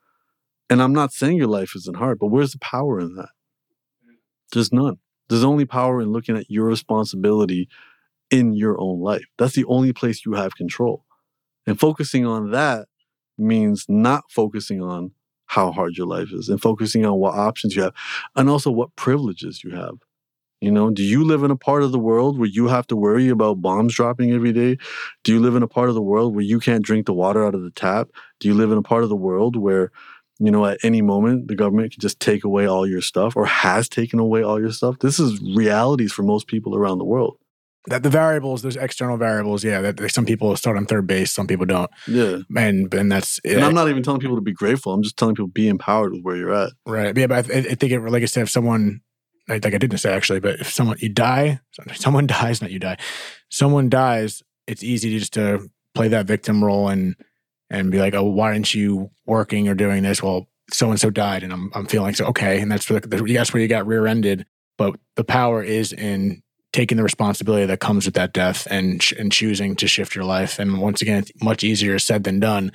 And 0.70 0.82
I'm 0.82 0.93
not 0.93 1.12
saying 1.12 1.38
your 1.38 1.47
life 1.47 1.76
isn't 1.76 1.97
hard, 1.97 2.20
but 2.20 2.28
where's 2.28 2.53
the 2.53 2.60
power 2.60 2.99
in 2.99 3.16
that? 3.16 3.30
There's 4.53 4.72
none. 4.72 4.97
There's 5.28 5.43
only 5.43 5.66
power 5.66 6.01
in 6.01 6.12
looking 6.12 6.38
at 6.38 6.49
your 6.49 6.66
responsibility 6.66 7.68
in 8.30 8.53
your 8.53 8.80
own 8.80 8.99
life. 9.01 9.26
That's 9.38 9.56
the 9.56 9.66
only 9.66 9.93
place 9.93 10.26
you 10.26 10.34
have 10.34 10.56
control. 10.56 11.06
And 11.66 11.80
focusing 11.80 12.26
on 12.26 12.51
that 12.51 12.88
means 13.38 13.86
not 13.88 14.24
focusing 14.32 14.82
on 14.82 15.12
how 15.48 15.72
hard 15.72 15.98
your 15.98 16.08
life 16.08 16.30
is 16.32 16.50
and 16.50 16.62
focusing 16.62 17.06
on 17.06 17.16
what 17.16 17.36
options 17.36 17.76
you 17.76 17.84
have 17.84 17.94
and 18.36 18.50
also 18.50 18.72
what 18.72 18.96
privileges 18.96 19.64
you 19.64 19.72
have. 19.72 19.96
You 20.62 20.72
know, 20.72 20.90
do 20.90 21.04
you 21.04 21.24
live 21.24 21.44
in 21.44 21.52
a 21.52 21.56
part 21.56 21.84
of 21.84 21.92
the 21.92 22.00
world 22.00 22.40
where 22.40 22.48
you 22.48 22.68
have 22.68 22.88
to 22.88 22.96
worry 22.96 23.30
about 23.30 23.62
bombs 23.62 23.94
dropping 23.94 24.32
every 24.32 24.52
day? 24.52 24.78
Do 25.24 25.34
you 25.34 25.40
live 25.40 25.56
in 25.56 25.64
a 25.64 25.68
part 25.68 25.90
of 25.90 25.96
the 25.96 26.02
world 26.02 26.34
where 26.34 26.44
you 26.44 26.60
can't 26.60 26.84
drink 26.84 27.06
the 27.06 27.14
water 27.14 27.46
out 27.46 27.54
of 27.54 27.62
the 27.62 27.72
tap? 27.72 28.10
Do 28.40 28.48
you 28.48 28.54
live 28.54 28.72
in 28.72 28.78
a 28.78 28.82
part 28.82 29.04
of 29.04 29.10
the 29.10 29.16
world 29.16 29.56
where, 29.56 29.92
you 30.40 30.50
know, 30.50 30.66
at 30.66 30.80
any 30.82 31.02
moment 31.02 31.50
the 31.50 31.56
government 31.56 31.92
can 31.92 32.02
just 32.02 32.20
take 32.20 32.44
away 32.44 32.66
all 32.66 32.88
your 32.88 33.02
stuff 33.02 33.36
or 33.36 33.46
has 33.46 33.88
taken 33.88 34.18
away 34.18 34.42
all 34.42 34.60
your 34.60 34.72
stuff? 34.72 35.00
This 35.00 35.20
is 35.20 35.40
realities 35.56 36.14
for 36.14 36.24
most 36.24 36.48
people 36.48 36.76
around 36.76 36.98
the 36.98 37.06
world 37.06 37.38
that 37.88 38.04
the 38.04 38.10
variables, 38.10 38.62
there's 38.62 38.76
external 38.76 39.18
variables, 39.18 39.64
yeah. 39.64 39.82
That 39.82 40.12
some 40.12 40.26
people 40.26 40.56
start 40.56 40.78
on 40.78 40.86
third 40.86 41.08
base, 41.08 41.32
some 41.32 41.48
people 41.48 41.66
don't. 41.66 41.90
Yeah, 42.08 42.40
and 42.56 42.94
and 42.94 43.12
that's. 43.12 43.40
And 43.44 43.64
I'm 43.64 43.74
not 43.74 43.90
even 43.90 44.04
telling 44.04 44.22
people 44.22 44.36
to 44.36 44.42
be 44.42 44.54
grateful. 44.54 44.94
I'm 44.94 45.04
just 45.04 45.18
telling 45.18 45.36
people 45.36 45.48
be 45.48 45.68
empowered 45.68 46.14
with 46.14 46.22
where 46.22 46.36
you're 46.36 46.54
at. 46.54 46.72
Right. 46.86 47.16
Yeah, 47.16 47.28
but 47.28 47.50
I, 47.50 47.58
I 47.58 47.76
think 47.76 47.92
it, 47.92 48.00
like 48.02 48.24
I 48.24 48.28
said, 48.28 48.44
if 48.44 48.50
someone 48.50 49.02
like 49.48 49.66
I 49.66 49.78
didn't 49.78 49.98
say 49.98 50.14
actually, 50.14 50.40
but 50.40 50.60
if 50.60 50.72
someone 50.72 50.98
you 51.00 51.10
die, 51.10 51.60
someone 51.94 52.28
dies, 52.28 52.62
not 52.62 52.72
you 52.72 52.80
die, 52.80 52.98
someone 53.50 53.90
dies, 53.90 54.44
it's 54.68 54.84
easy 54.84 55.18
just 55.18 55.34
to 55.34 55.70
play 55.94 56.08
that 56.10 56.26
victim 56.26 56.64
role 56.64 56.90
and 56.90 57.16
and 57.70 57.92
be 57.92 58.00
like, 58.00 58.14
oh, 58.14 58.24
why 58.24 58.52
aren't 58.52 58.74
you 58.74 59.10
working 59.26 59.68
or 59.68 59.76
doing 59.76 60.04
this? 60.04 60.22
Well, 60.22 60.48
so 60.72 60.90
and 60.90 61.00
so 61.00 61.10
died, 61.10 61.44
and 61.44 61.54
I'm 61.54 61.72
I'm 61.74 61.86
feeling 61.86 62.16
so 62.16 62.26
okay, 62.28 62.60
and 62.60 62.72
that's 62.72 62.90
where 62.90 63.00
the, 63.00 63.08
that's 63.08 63.54
where 63.54 63.62
you 63.62 63.68
got 63.68 63.88
rear 63.88 64.08
ended. 64.08 64.46
But 64.78 64.96
the 65.16 65.24
power 65.24 65.64
is 65.64 65.94
in 65.94 66.44
taking 66.76 66.98
the 66.98 67.04
responsibility 67.04 67.66
that 67.66 67.80
comes 67.80 68.06
with 68.06 68.16
that 68.16 68.34
death 68.34 68.68
and 68.70 69.02
and 69.18 69.32
choosing 69.32 69.78
to 69.78 69.88
shift 69.88 70.14
your 70.14 70.26
life. 70.26 70.60
And 70.60 70.82
once 70.82 71.02
again, 71.02 71.20
it's 71.20 71.32
much 71.42 71.64
easier 71.64 71.98
said 72.00 72.26
than 72.26 72.42
done. 72.42 72.74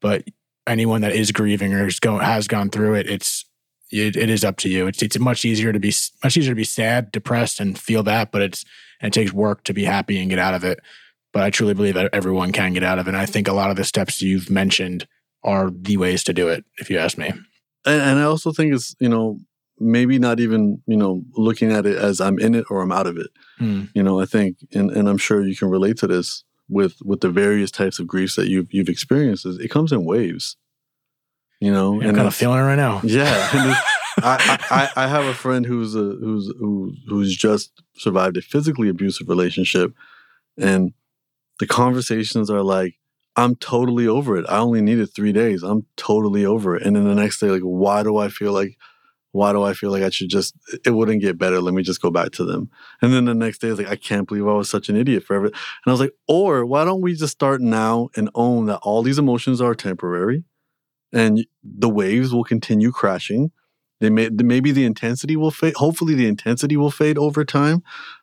But 0.00 0.22
anyone 0.68 1.00
that 1.00 1.12
is 1.12 1.32
grieving 1.32 1.74
or 1.74 1.88
is 1.88 1.98
go, 1.98 2.18
has 2.18 2.46
gone 2.46 2.70
through 2.70 2.94
it, 2.94 3.10
it's 3.10 3.44
it, 3.90 4.14
it 4.14 4.30
is 4.30 4.44
up 4.44 4.56
to 4.58 4.68
you. 4.68 4.86
It's 4.86 5.02
it's 5.02 5.18
much 5.18 5.44
easier 5.44 5.72
to 5.72 5.80
be 5.80 5.92
much 6.22 6.36
easier 6.36 6.52
to 6.52 6.56
be 6.56 6.64
sad, 6.64 7.10
depressed, 7.10 7.58
and 7.58 7.76
feel 7.76 8.04
that. 8.04 8.30
But 8.30 8.42
it's 8.42 8.64
it 9.02 9.12
takes 9.12 9.32
work 9.32 9.64
to 9.64 9.74
be 9.74 9.84
happy 9.84 10.20
and 10.20 10.30
get 10.30 10.38
out 10.38 10.54
of 10.54 10.62
it. 10.62 10.78
But 11.32 11.42
I 11.42 11.50
truly 11.50 11.74
believe 11.74 11.94
that 11.94 12.10
everyone 12.12 12.52
can 12.52 12.72
get 12.72 12.84
out 12.84 13.00
of 13.00 13.08
it. 13.08 13.10
And 13.10 13.16
I 13.16 13.26
think 13.26 13.48
a 13.48 13.52
lot 13.52 13.70
of 13.70 13.76
the 13.76 13.84
steps 13.84 14.22
you've 14.22 14.48
mentioned 14.48 15.08
are 15.42 15.70
the 15.70 15.96
ways 15.96 16.22
to 16.24 16.32
do 16.32 16.48
it. 16.48 16.64
If 16.78 16.88
you 16.88 16.98
ask 16.98 17.18
me. 17.18 17.32
And, 17.84 18.02
and 18.02 18.18
I 18.20 18.24
also 18.24 18.52
think 18.52 18.72
it's 18.72 18.94
you 19.00 19.08
know 19.08 19.40
maybe 19.80 20.18
not 20.18 20.38
even 20.38 20.82
you 20.86 20.96
know 20.96 21.22
looking 21.34 21.72
at 21.72 21.86
it 21.86 21.96
as 21.96 22.20
i'm 22.20 22.38
in 22.38 22.54
it 22.54 22.64
or 22.70 22.82
i'm 22.82 22.92
out 22.92 23.06
of 23.06 23.16
it. 23.16 23.30
Mm. 23.58 23.90
you 23.94 24.02
know 24.02 24.20
i 24.20 24.26
think 24.26 24.58
and, 24.72 24.90
and 24.90 25.08
i'm 25.08 25.18
sure 25.18 25.44
you 25.44 25.56
can 25.56 25.68
relate 25.68 25.96
to 25.98 26.06
this 26.06 26.44
with 26.68 26.96
with 27.04 27.20
the 27.20 27.30
various 27.30 27.70
types 27.70 27.98
of 27.98 28.06
griefs 28.06 28.36
that 28.36 28.48
you've 28.48 28.72
you've 28.72 28.88
experienced 28.88 29.44
it 29.44 29.70
comes 29.70 29.92
in 29.92 30.04
waves. 30.04 30.56
You 31.60 31.72
know 31.72 31.94
yeah, 31.94 32.00
and 32.00 32.08
i'm 32.10 32.14
kind 32.16 32.28
of 32.28 32.34
feeling 32.34 32.58
it 32.58 32.62
right 32.62 32.76
now. 32.76 33.00
Yeah 33.02 33.50
I, 34.22 34.90
I, 34.96 35.04
I 35.04 35.08
have 35.08 35.24
a 35.24 35.34
friend 35.34 35.64
who's 35.64 35.94
a 35.94 35.98
who's 35.98 36.52
who, 36.58 36.94
who's 37.08 37.36
just 37.36 37.82
survived 37.96 38.36
a 38.36 38.42
physically 38.42 38.88
abusive 38.88 39.28
relationship 39.28 39.92
and 40.58 40.92
the 41.58 41.66
conversations 41.66 42.50
are 42.50 42.62
like 42.62 42.94
i'm 43.36 43.56
totally 43.56 44.06
over 44.06 44.36
it. 44.36 44.46
I 44.48 44.58
only 44.58 44.80
needed 44.80 45.14
three 45.14 45.32
days. 45.32 45.62
I'm 45.62 45.86
totally 45.96 46.44
over 46.44 46.76
it. 46.76 46.84
And 46.84 46.96
then 46.96 47.04
the 47.04 47.14
next 47.14 47.40
day 47.40 47.48
like 47.48 47.62
why 47.62 48.02
do 48.02 48.16
i 48.16 48.28
feel 48.28 48.52
like 48.52 48.76
why 49.32 49.52
do 49.52 49.62
I 49.62 49.74
feel 49.74 49.90
like 49.90 50.02
I 50.02 50.10
should 50.10 50.28
just, 50.28 50.54
it 50.84 50.90
wouldn't 50.90 51.20
get 51.20 51.38
better. 51.38 51.60
Let 51.60 51.74
me 51.74 51.82
just 51.82 52.02
go 52.02 52.10
back 52.10 52.32
to 52.32 52.44
them. 52.44 52.70
And 53.00 53.12
then 53.12 53.26
the 53.26 53.34
next 53.34 53.58
day, 53.58 53.68
I 53.68 53.70
was 53.70 53.78
like, 53.78 53.88
I 53.88 53.96
can't 53.96 54.26
believe 54.26 54.46
I 54.46 54.52
was 54.52 54.68
such 54.68 54.88
an 54.88 54.96
idiot 54.96 55.24
forever. 55.24 55.46
And 55.46 55.54
I 55.86 55.90
was 55.90 56.00
like, 56.00 56.14
or 56.26 56.66
why 56.66 56.84
don't 56.84 57.00
we 57.00 57.14
just 57.14 57.32
start 57.32 57.60
now 57.60 58.08
and 58.16 58.28
own 58.34 58.66
that 58.66 58.78
all 58.78 59.02
these 59.02 59.18
emotions 59.18 59.60
are 59.60 59.74
temporary 59.74 60.44
and 61.12 61.46
the 61.62 61.88
waves 61.88 62.34
will 62.34 62.44
continue 62.44 62.90
crashing. 62.90 63.52
They 64.00 64.10
may, 64.10 64.30
maybe 64.30 64.72
the 64.72 64.84
intensity 64.84 65.36
will 65.36 65.50
fade. 65.50 65.74
Hopefully 65.76 66.14
the 66.14 66.26
intensity 66.26 66.76
will 66.76 66.90
fade 66.90 67.18
over 67.18 67.44
time, 67.44 67.82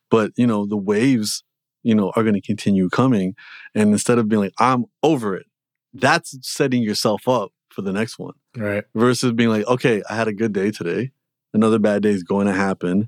but 0.09 0.31
you 0.35 0.47
know, 0.47 0.65
the 0.65 0.77
waves, 0.77 1.43
you 1.83 1.95
know, 1.95 2.11
are 2.15 2.23
going 2.23 2.35
to 2.35 2.41
continue 2.41 2.89
coming. 2.89 3.35
And 3.75 3.91
instead 3.91 4.17
of 4.17 4.27
being 4.27 4.41
like, 4.41 4.53
I'm 4.59 4.85
over 5.03 5.35
it, 5.35 5.45
that's 5.93 6.37
setting 6.41 6.81
yourself 6.81 7.27
up 7.27 7.51
for 7.77 7.83
the 7.83 7.93
next 7.93 8.17
one. 8.17 8.33
Right. 8.55 8.83
Versus 8.95 9.33
being 9.33 9.49
like, 9.49 9.67
okay, 9.67 10.01
I 10.09 10.15
had 10.15 10.27
a 10.27 10.33
good 10.33 10.51
day 10.51 10.71
today. 10.71 11.11
Another 11.53 11.77
bad 11.77 12.01
day 12.01 12.09
is 12.09 12.23
going 12.23 12.47
to 12.47 12.53
happen. 12.53 13.07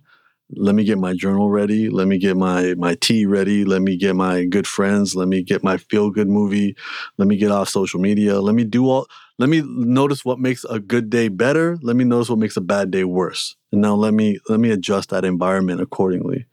Let 0.51 0.75
me 0.75 0.83
get 0.83 0.99
my 0.99 1.15
journal 1.15 1.49
ready. 1.49 1.89
Let 1.89 2.07
me 2.07 2.19
get 2.19 2.37
my 2.37 2.75
my 2.75 2.93
tea 2.93 3.25
ready. 3.25 3.65
Let 3.65 3.81
me 3.81 3.97
get 3.97 4.15
my 4.15 4.45
good 4.45 4.67
friends. 4.67 5.15
Let 5.15 5.27
me 5.27 5.41
get 5.41 5.63
my 5.63 5.77
feel 5.77 6.11
good 6.11 6.27
movie. 6.27 6.75
Let 7.17 7.27
me 7.27 7.35
get 7.35 7.49
off 7.49 7.69
social 7.69 7.99
media. 7.99 8.39
Let 8.41 8.53
me 8.53 8.63
do 8.63 8.87
all 8.87 9.07
let 9.39 9.49
me 9.49 9.63
notice 9.65 10.23
what 10.23 10.37
makes 10.37 10.63
a 10.65 10.79
good 10.79 11.09
day 11.09 11.29
better. 11.29 11.79
Let 11.81 11.95
me 11.95 12.03
notice 12.03 12.29
what 12.29 12.37
makes 12.37 12.57
a 12.57 12.61
bad 12.61 12.91
day 12.91 13.05
worse. 13.05 13.55
And 13.71 13.81
now 13.81 13.95
let 13.95 14.13
me 14.13 14.37
let 14.49 14.59
me 14.59 14.69
adjust 14.69 15.09
that 15.09 15.25
environment 15.25 15.81
accordingly. 15.81 16.45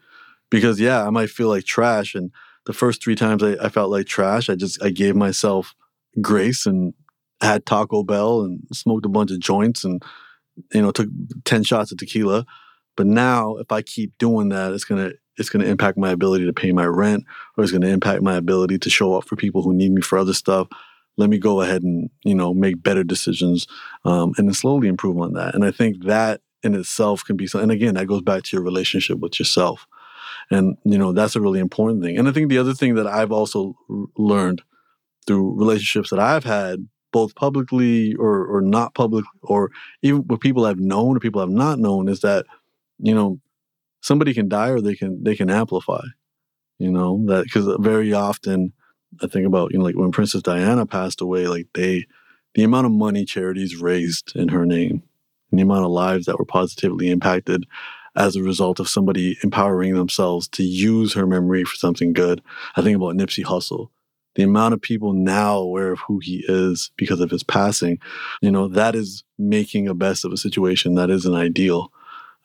Because 0.50 0.80
yeah, 0.80 1.06
I 1.06 1.10
might 1.10 1.28
feel 1.28 1.48
like 1.48 1.64
trash. 1.64 2.14
And 2.14 2.30
the 2.64 2.72
first 2.72 3.02
three 3.02 3.14
times 3.14 3.42
I, 3.42 3.56
I 3.62 3.68
felt 3.68 3.90
like 3.90 4.06
trash, 4.06 4.48
I 4.48 4.54
just 4.54 4.82
I 4.82 4.88
gave 4.88 5.16
myself 5.16 5.74
grace 6.22 6.64
and 6.64 6.94
had 7.40 7.66
Taco 7.66 8.02
Bell 8.02 8.42
and 8.42 8.60
smoked 8.72 9.06
a 9.06 9.10
bunch 9.10 9.30
of 9.30 9.40
joints 9.40 9.84
and 9.84 10.02
you 10.72 10.82
know 10.82 10.90
took 10.90 11.08
10 11.44 11.64
shots 11.64 11.92
of 11.92 11.98
tequila. 11.98 12.46
But 12.96 13.06
now 13.06 13.56
if 13.56 13.70
I 13.70 13.82
keep 13.82 14.16
doing 14.18 14.48
that, 14.50 14.72
it's 14.72 14.84
gonna 14.84 15.12
it's 15.36 15.50
gonna 15.50 15.66
impact 15.66 15.98
my 15.98 16.10
ability 16.10 16.46
to 16.46 16.52
pay 16.52 16.72
my 16.72 16.86
rent 16.86 17.24
or 17.56 17.64
it's 17.64 17.72
gonna 17.72 17.88
impact 17.88 18.22
my 18.22 18.36
ability 18.36 18.78
to 18.78 18.90
show 18.90 19.14
up 19.14 19.24
for 19.24 19.36
people 19.36 19.62
who 19.62 19.74
need 19.74 19.92
me 19.92 20.00
for 20.00 20.18
other 20.18 20.32
stuff. 20.32 20.68
Let 21.18 21.30
me 21.30 21.38
go 21.38 21.60
ahead 21.60 21.82
and 21.82 22.10
you 22.24 22.34
know 22.34 22.54
make 22.54 22.82
better 22.82 23.04
decisions 23.04 23.66
um, 24.04 24.32
and 24.38 24.48
then 24.48 24.54
slowly 24.54 24.88
improve 24.88 25.18
on 25.18 25.34
that. 25.34 25.54
And 25.54 25.64
i 25.64 25.70
think 25.70 26.04
that 26.04 26.40
in 26.62 26.74
itself 26.74 27.22
can 27.24 27.36
be 27.36 27.46
something 27.46 27.70
and 27.70 27.72
again 27.72 27.94
that 27.94 28.06
goes 28.06 28.22
back 28.22 28.42
to 28.44 28.56
your 28.56 28.64
relationship 28.64 29.18
with 29.18 29.38
yourself. 29.38 29.86
And 30.50 30.76
you 30.84 30.96
know 30.96 31.12
that's 31.12 31.36
a 31.36 31.40
really 31.40 31.60
important 31.60 32.02
thing. 32.02 32.16
And 32.18 32.28
i 32.28 32.32
think 32.32 32.48
the 32.48 32.58
other 32.58 32.74
thing 32.74 32.94
that 32.94 33.06
i've 33.06 33.32
also 33.32 33.76
learned 34.16 34.62
through 35.26 35.58
relationships 35.58 36.10
that 36.10 36.20
i've 36.20 36.44
had 36.44 36.86
both 37.12 37.34
publicly 37.34 38.14
or 38.16 38.46
or 38.46 38.60
not 38.60 38.94
public 38.94 39.24
or 39.42 39.70
even 40.02 40.22
what 40.22 40.40
people 40.40 40.66
i've 40.66 40.78
known 40.78 41.16
or 41.16 41.20
people 41.20 41.40
i've 41.40 41.48
not 41.48 41.78
known 41.78 42.08
is 42.08 42.20
that 42.20 42.46
you 42.98 43.14
know 43.14 43.38
somebody 44.02 44.34
can 44.34 44.48
die 44.48 44.68
or 44.68 44.80
they 44.80 44.94
can 44.94 45.22
they 45.22 45.34
can 45.34 45.50
amplify 45.50 46.02
you 46.78 46.90
know 46.90 47.22
that 47.26 47.44
because 47.44 47.66
very 47.80 48.12
often 48.12 48.72
I 49.22 49.26
think 49.26 49.46
about, 49.46 49.72
you 49.72 49.78
know, 49.78 49.84
like 49.84 49.96
when 49.96 50.12
Princess 50.12 50.42
Diana 50.42 50.86
passed 50.86 51.20
away, 51.20 51.46
like 51.46 51.66
they, 51.74 52.06
the 52.54 52.64
amount 52.64 52.86
of 52.86 52.92
money 52.92 53.24
charities 53.24 53.76
raised 53.76 54.34
in 54.36 54.48
her 54.48 54.66
name, 54.66 55.02
and 55.50 55.58
the 55.58 55.62
amount 55.62 55.84
of 55.84 55.90
lives 55.90 56.26
that 56.26 56.38
were 56.38 56.44
positively 56.44 57.10
impacted 57.10 57.64
as 58.14 58.34
a 58.34 58.42
result 58.42 58.80
of 58.80 58.88
somebody 58.88 59.36
empowering 59.42 59.94
themselves 59.94 60.48
to 60.48 60.62
use 60.62 61.12
her 61.12 61.26
memory 61.26 61.64
for 61.64 61.76
something 61.76 62.12
good. 62.12 62.42
I 62.74 62.82
think 62.82 62.96
about 62.96 63.14
Nipsey 63.14 63.44
Hussle. 63.44 63.88
The 64.36 64.44
amount 64.44 64.74
of 64.74 64.80
people 64.80 65.12
now 65.12 65.58
aware 65.58 65.92
of 65.92 65.98
who 66.06 66.20
he 66.20 66.44
is 66.48 66.90
because 66.96 67.20
of 67.20 67.30
his 67.30 67.42
passing, 67.42 67.98
you 68.40 68.50
know, 68.50 68.68
that 68.68 68.94
is 68.94 69.24
making 69.38 69.88
a 69.88 69.94
best 69.94 70.24
of 70.24 70.32
a 70.32 70.36
situation 70.36 70.94
that 70.94 71.10
isn't 71.10 71.34
ideal. 71.34 71.92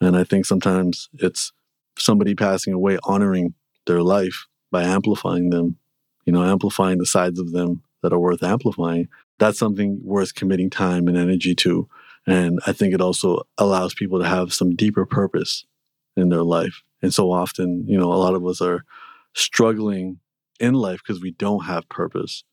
And 0.00 0.16
I 0.16 0.24
think 0.24 0.44
sometimes 0.44 1.08
it's 1.14 1.52
somebody 1.96 2.34
passing 2.34 2.72
away 2.72 2.98
honoring 3.04 3.54
their 3.86 4.02
life 4.02 4.46
by 4.70 4.82
amplifying 4.82 5.50
them 5.50 5.78
you 6.24 6.32
know, 6.32 6.42
amplifying 6.42 6.98
the 6.98 7.06
sides 7.06 7.38
of 7.38 7.52
them 7.52 7.82
that 8.02 8.12
are 8.12 8.18
worth 8.18 8.42
amplifying, 8.42 9.08
that's 9.38 9.58
something 9.58 10.00
worth 10.02 10.34
committing 10.34 10.70
time 10.70 11.08
and 11.08 11.16
energy 11.16 11.54
to. 11.54 11.88
And 12.26 12.60
I 12.66 12.72
think 12.72 12.94
it 12.94 13.00
also 13.00 13.42
allows 13.58 13.94
people 13.94 14.20
to 14.20 14.28
have 14.28 14.52
some 14.52 14.74
deeper 14.76 15.04
purpose 15.04 15.64
in 16.16 16.28
their 16.28 16.42
life. 16.42 16.82
And 17.00 17.12
so 17.12 17.32
often, 17.32 17.84
you 17.88 17.98
know, 17.98 18.12
a 18.12 18.14
lot 18.14 18.34
of 18.34 18.46
us 18.46 18.60
are 18.60 18.84
struggling 19.34 20.18
in 20.62 20.74
life 20.74 21.00
because 21.04 21.20
we 21.20 21.32
don't 21.32 21.64
have 21.64 21.88
purpose. 21.88 22.44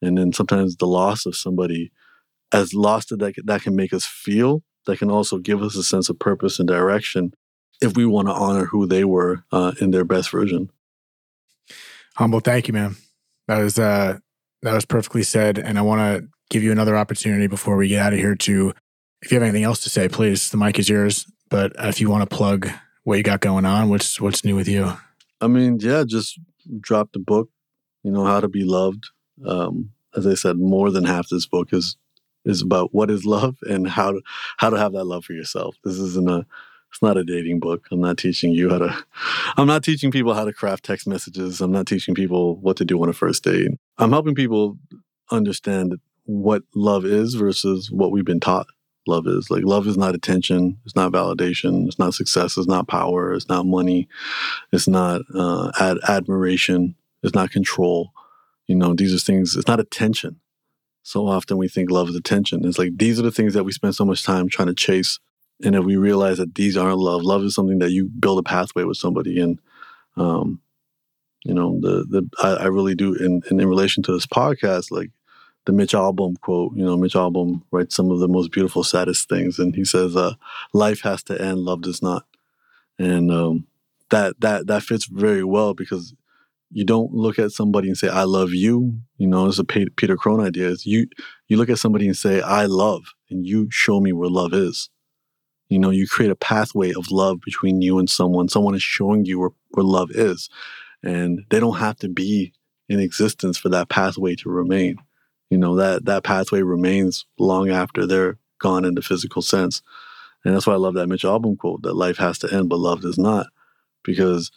And 0.00 0.16
then 0.16 0.32
sometimes 0.32 0.76
the 0.76 0.86
loss 0.86 1.26
of 1.26 1.36
somebody, 1.36 1.90
as 2.52 2.72
lost 2.72 3.12
as 3.12 3.18
that, 3.18 3.34
that 3.44 3.62
can 3.62 3.76
make 3.76 3.92
us 3.92 4.06
feel, 4.06 4.62
that 4.86 4.98
can 4.98 5.10
also 5.10 5.38
give 5.38 5.62
us 5.62 5.76
a 5.76 5.82
sense 5.82 6.08
of 6.08 6.18
purpose 6.18 6.58
and 6.58 6.68
direction 6.68 7.34
if 7.80 7.96
we 7.96 8.06
want 8.06 8.28
to 8.28 8.34
honor 8.34 8.64
who 8.66 8.86
they 8.86 9.04
were 9.04 9.44
uh, 9.52 9.72
in 9.80 9.90
their 9.90 10.04
best 10.04 10.30
version. 10.30 10.70
Humble, 12.16 12.40
thank 12.40 12.68
you, 12.68 12.74
man. 12.74 12.96
That 13.48 13.58
was 13.58 13.78
uh, 13.78 14.18
that 14.62 14.74
was 14.74 14.84
perfectly 14.84 15.22
said, 15.22 15.58
and 15.58 15.78
I 15.78 15.82
want 15.82 16.00
to 16.00 16.28
give 16.50 16.62
you 16.62 16.72
another 16.72 16.96
opportunity 16.96 17.46
before 17.46 17.76
we 17.76 17.88
get 17.88 18.00
out 18.00 18.12
of 18.12 18.18
here 18.18 18.34
to, 18.34 18.72
if 19.22 19.30
you 19.30 19.36
have 19.36 19.42
anything 19.42 19.64
else 19.64 19.80
to 19.80 19.90
say, 19.90 20.08
please. 20.08 20.50
The 20.50 20.56
mic 20.56 20.78
is 20.78 20.88
yours. 20.88 21.26
But 21.48 21.72
if 21.78 22.00
you 22.00 22.10
want 22.10 22.28
to 22.28 22.36
plug 22.36 22.68
what 23.04 23.16
you 23.16 23.22
got 23.22 23.40
going 23.40 23.64
on, 23.64 23.88
what's 23.88 24.20
what's 24.20 24.44
new 24.44 24.56
with 24.56 24.68
you? 24.68 24.92
I 25.40 25.46
mean, 25.46 25.78
yeah, 25.80 26.04
just 26.06 26.38
dropped 26.80 27.12
the 27.12 27.18
book. 27.18 27.48
You 28.02 28.10
know 28.10 28.24
how 28.24 28.40
to 28.40 28.48
be 28.48 28.64
loved. 28.64 29.10
Um, 29.46 29.90
as 30.16 30.26
I 30.26 30.34
said, 30.34 30.58
more 30.58 30.90
than 30.90 31.04
half 31.04 31.28
this 31.28 31.46
book 31.46 31.72
is 31.72 31.96
is 32.44 32.62
about 32.62 32.94
what 32.94 33.10
is 33.10 33.24
love 33.26 33.56
and 33.62 33.88
how 33.88 34.12
to 34.12 34.20
how 34.58 34.70
to 34.70 34.78
have 34.78 34.92
that 34.92 35.04
love 35.04 35.24
for 35.24 35.32
yourself. 35.32 35.76
This 35.84 35.98
isn't 35.98 36.30
a 36.30 36.46
it's 36.90 37.02
not 37.02 37.18
a 37.18 37.24
dating 37.24 37.60
book. 37.60 37.86
I'm 37.90 38.00
not 38.00 38.16
teaching 38.16 38.52
you 38.52 38.70
how 38.70 38.78
to, 38.78 39.04
I'm 39.58 39.66
not 39.66 39.84
teaching 39.84 40.10
people 40.10 40.32
how 40.32 40.46
to 40.46 40.54
craft 40.54 40.84
text 40.84 41.06
messages. 41.06 41.60
I'm 41.60 41.70
not 41.70 41.86
teaching 41.86 42.14
people 42.14 42.56
what 42.56 42.78
to 42.78 42.84
do 42.84 43.02
on 43.02 43.10
a 43.10 43.12
first 43.12 43.44
date. 43.44 43.72
I'm 43.98 44.12
helping 44.12 44.34
people 44.34 44.78
understand 45.30 45.96
what 46.24 46.62
love 46.74 47.04
is 47.04 47.34
versus 47.34 47.90
what 47.90 48.10
we've 48.10 48.24
been 48.24 48.40
taught 48.40 48.68
love 49.08 49.26
is. 49.26 49.50
Like, 49.50 49.64
love 49.64 49.86
is 49.86 49.96
not 49.96 50.14
attention, 50.14 50.78
it's 50.84 50.96
not 50.96 51.12
validation, 51.12 51.86
it's 51.86 51.98
not 51.98 52.14
success, 52.14 52.56
it's 52.56 52.68
not 52.68 52.88
power, 52.88 53.32
it's 53.32 53.48
not 53.48 53.66
money, 53.66 54.08
it's 54.72 54.88
not 54.88 55.22
uh, 55.34 55.72
ad- 55.80 55.98
admiration, 56.08 56.94
it's 57.22 57.34
not 57.34 57.50
control. 57.50 58.12
You 58.66 58.76
know, 58.76 58.94
these 58.94 59.14
are 59.14 59.18
things, 59.18 59.56
it's 59.56 59.68
not 59.68 59.80
attention. 59.80 60.40
So 61.02 61.26
often 61.26 61.56
we 61.56 61.68
think 61.68 61.90
love 61.90 62.10
is 62.10 62.16
attention. 62.16 62.66
It's 62.66 62.78
like 62.78 62.96
these 62.96 63.18
are 63.18 63.22
the 63.22 63.32
things 63.32 63.54
that 63.54 63.64
we 63.64 63.72
spend 63.72 63.94
so 63.94 64.04
much 64.04 64.22
time 64.22 64.48
trying 64.48 64.68
to 64.68 64.74
chase 64.74 65.18
and 65.64 65.74
if 65.74 65.84
we 65.84 65.96
realize 65.96 66.38
that 66.38 66.54
these 66.54 66.76
aren't 66.76 66.98
love, 66.98 67.22
love 67.22 67.42
is 67.42 67.54
something 67.54 67.80
that 67.80 67.90
you 67.90 68.04
build 68.06 68.38
a 68.38 68.42
pathway 68.42 68.84
with 68.84 68.96
somebody, 68.96 69.40
and 69.40 69.58
um, 70.16 70.60
you 71.44 71.54
know, 71.54 71.78
the 71.80 72.04
the 72.08 72.28
I, 72.42 72.64
I 72.64 72.66
really 72.66 72.94
do 72.94 73.14
in, 73.14 73.42
in, 73.50 73.60
in 73.60 73.68
relation 73.68 74.02
to 74.04 74.12
this 74.12 74.26
podcast, 74.26 74.90
like 74.90 75.10
the 75.68 75.74
Mitch 75.74 75.92
Albom 75.92 76.40
quote. 76.40 76.72
You 76.74 76.84
know, 76.84 76.96
Mitch 76.96 77.14
Albom 77.14 77.62
writes 77.70 77.94
some 77.94 78.10
of 78.10 78.20
the 78.20 78.28
most 78.28 78.50
beautiful, 78.50 78.82
saddest 78.82 79.28
things, 79.28 79.58
and 79.58 79.74
he 79.74 79.84
says, 79.84 80.16
uh, 80.16 80.34
"Life 80.72 81.02
has 81.02 81.22
to 81.24 81.40
end, 81.40 81.60
love 81.60 81.82
does 81.82 82.02
not," 82.02 82.24
and 82.98 83.30
um, 83.30 83.66
that 84.10 84.40
that 84.40 84.66
that 84.68 84.82
fits 84.82 85.06
very 85.06 85.44
well 85.44 85.74
because 85.74 86.14
you 86.70 86.84
don't 86.84 87.12
look 87.12 87.38
at 87.38 87.50
somebody 87.50 87.88
and 87.88 87.96
say 87.96 88.10
i 88.10 88.24
love 88.24 88.50
you 88.52 89.00
you 89.16 89.26
know 89.26 89.46
it's 89.46 89.58
a 89.58 89.64
peter 89.64 90.16
crone 90.16 90.38
idea 90.38 90.68
is 90.68 90.84
you 90.84 91.06
you 91.46 91.56
look 91.56 91.70
at 91.70 91.78
somebody 91.78 92.06
and 92.06 92.14
say 92.14 92.42
i 92.42 92.66
love 92.66 93.14
and 93.30 93.46
you 93.46 93.66
show 93.70 94.00
me 94.00 94.12
where 94.12 94.28
love 94.28 94.52
is 94.52 94.90
you 95.68 95.78
know, 95.78 95.90
you 95.90 96.06
create 96.08 96.30
a 96.30 96.36
pathway 96.36 96.92
of 96.92 97.10
love 97.10 97.40
between 97.44 97.82
you 97.82 97.98
and 97.98 98.08
someone. 98.08 98.48
Someone 98.48 98.74
is 98.74 98.82
showing 98.82 99.24
you 99.24 99.38
where, 99.38 99.50
where 99.70 99.84
love 99.84 100.10
is. 100.10 100.48
And 101.02 101.40
they 101.50 101.60
don't 101.60 101.76
have 101.78 101.96
to 101.98 102.08
be 102.08 102.52
in 102.88 103.00
existence 103.00 103.58
for 103.58 103.68
that 103.68 103.88
pathway 103.88 104.34
to 104.36 104.48
remain. 104.48 104.96
You 105.50 105.58
know, 105.58 105.76
that 105.76 106.04
that 106.04 106.24
pathway 106.24 106.62
remains 106.62 107.26
long 107.38 107.70
after 107.70 108.06
they're 108.06 108.38
gone 108.58 108.84
in 108.84 108.94
the 108.94 109.02
physical 109.02 109.42
sense. 109.42 109.82
And 110.44 110.54
that's 110.54 110.66
why 110.66 110.74
I 110.74 110.76
love 110.76 110.94
that 110.94 111.08
Mitch 111.08 111.22
Albom 111.24 111.58
quote 111.58 111.82
that 111.82 111.94
life 111.94 112.18
has 112.18 112.38
to 112.40 112.52
end, 112.52 112.68
but 112.68 112.78
love 112.78 113.00
does 113.00 113.18
not. 113.18 113.46
Because 114.04 114.50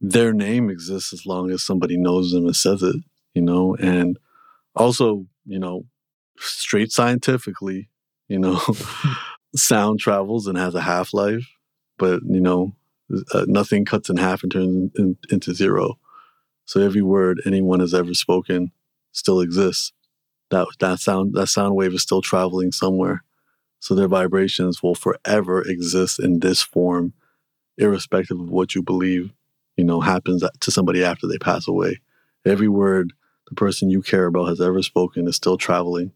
their 0.00 0.32
name 0.32 0.70
exists 0.70 1.12
as 1.12 1.26
long 1.26 1.50
as 1.50 1.62
somebody 1.62 1.96
knows 1.96 2.30
them 2.30 2.44
and 2.44 2.54
says 2.54 2.82
it, 2.82 2.96
you 3.34 3.42
know, 3.42 3.74
and 3.76 4.18
also, 4.76 5.26
you 5.46 5.58
know, 5.58 5.84
straight 6.38 6.92
scientifically, 6.92 7.88
you 8.28 8.38
know, 8.38 8.60
sound 9.56 10.00
travels 10.00 10.46
and 10.46 10.58
has 10.58 10.74
a 10.74 10.80
half 10.80 11.14
life, 11.14 11.48
but 11.98 12.20
you 12.24 12.40
know, 12.40 12.74
uh, 13.32 13.44
nothing 13.46 13.84
cuts 13.84 14.10
in 14.10 14.16
half 14.16 14.42
and 14.42 14.52
turns 14.52 14.90
in, 14.96 15.16
into 15.30 15.54
zero. 15.54 15.98
So 16.66 16.80
every 16.80 17.02
word 17.02 17.40
anyone 17.46 17.80
has 17.80 17.94
ever 17.94 18.14
spoken 18.14 18.72
still 19.14 19.40
exists. 19.40 19.92
That 20.50 20.66
that 20.80 21.00
sound 21.00 21.34
that 21.34 21.46
sound 21.48 21.74
wave 21.74 21.94
is 21.94 22.02
still 22.02 22.20
traveling 22.20 22.72
somewhere. 22.72 23.24
So 23.80 23.94
their 23.94 24.08
vibrations 24.08 24.82
will 24.82 24.94
forever 24.94 25.62
exist 25.62 26.18
in 26.18 26.40
this 26.40 26.62
form, 26.62 27.12
irrespective 27.76 28.40
of 28.40 28.50
what 28.50 28.74
you 28.74 28.82
believe, 28.82 29.32
you 29.76 29.84
know, 29.84 30.00
happens 30.00 30.42
to 30.60 30.70
somebody 30.70 31.04
after 31.04 31.26
they 31.26 31.38
pass 31.38 31.68
away. 31.68 32.00
Every 32.46 32.68
word 32.68 33.12
the 33.48 33.54
person 33.54 33.90
you 33.90 34.02
care 34.02 34.26
about 34.26 34.48
has 34.48 34.60
ever 34.60 34.82
spoken 34.82 35.28
is 35.28 35.36
still 35.36 35.58
traveling 35.58 36.12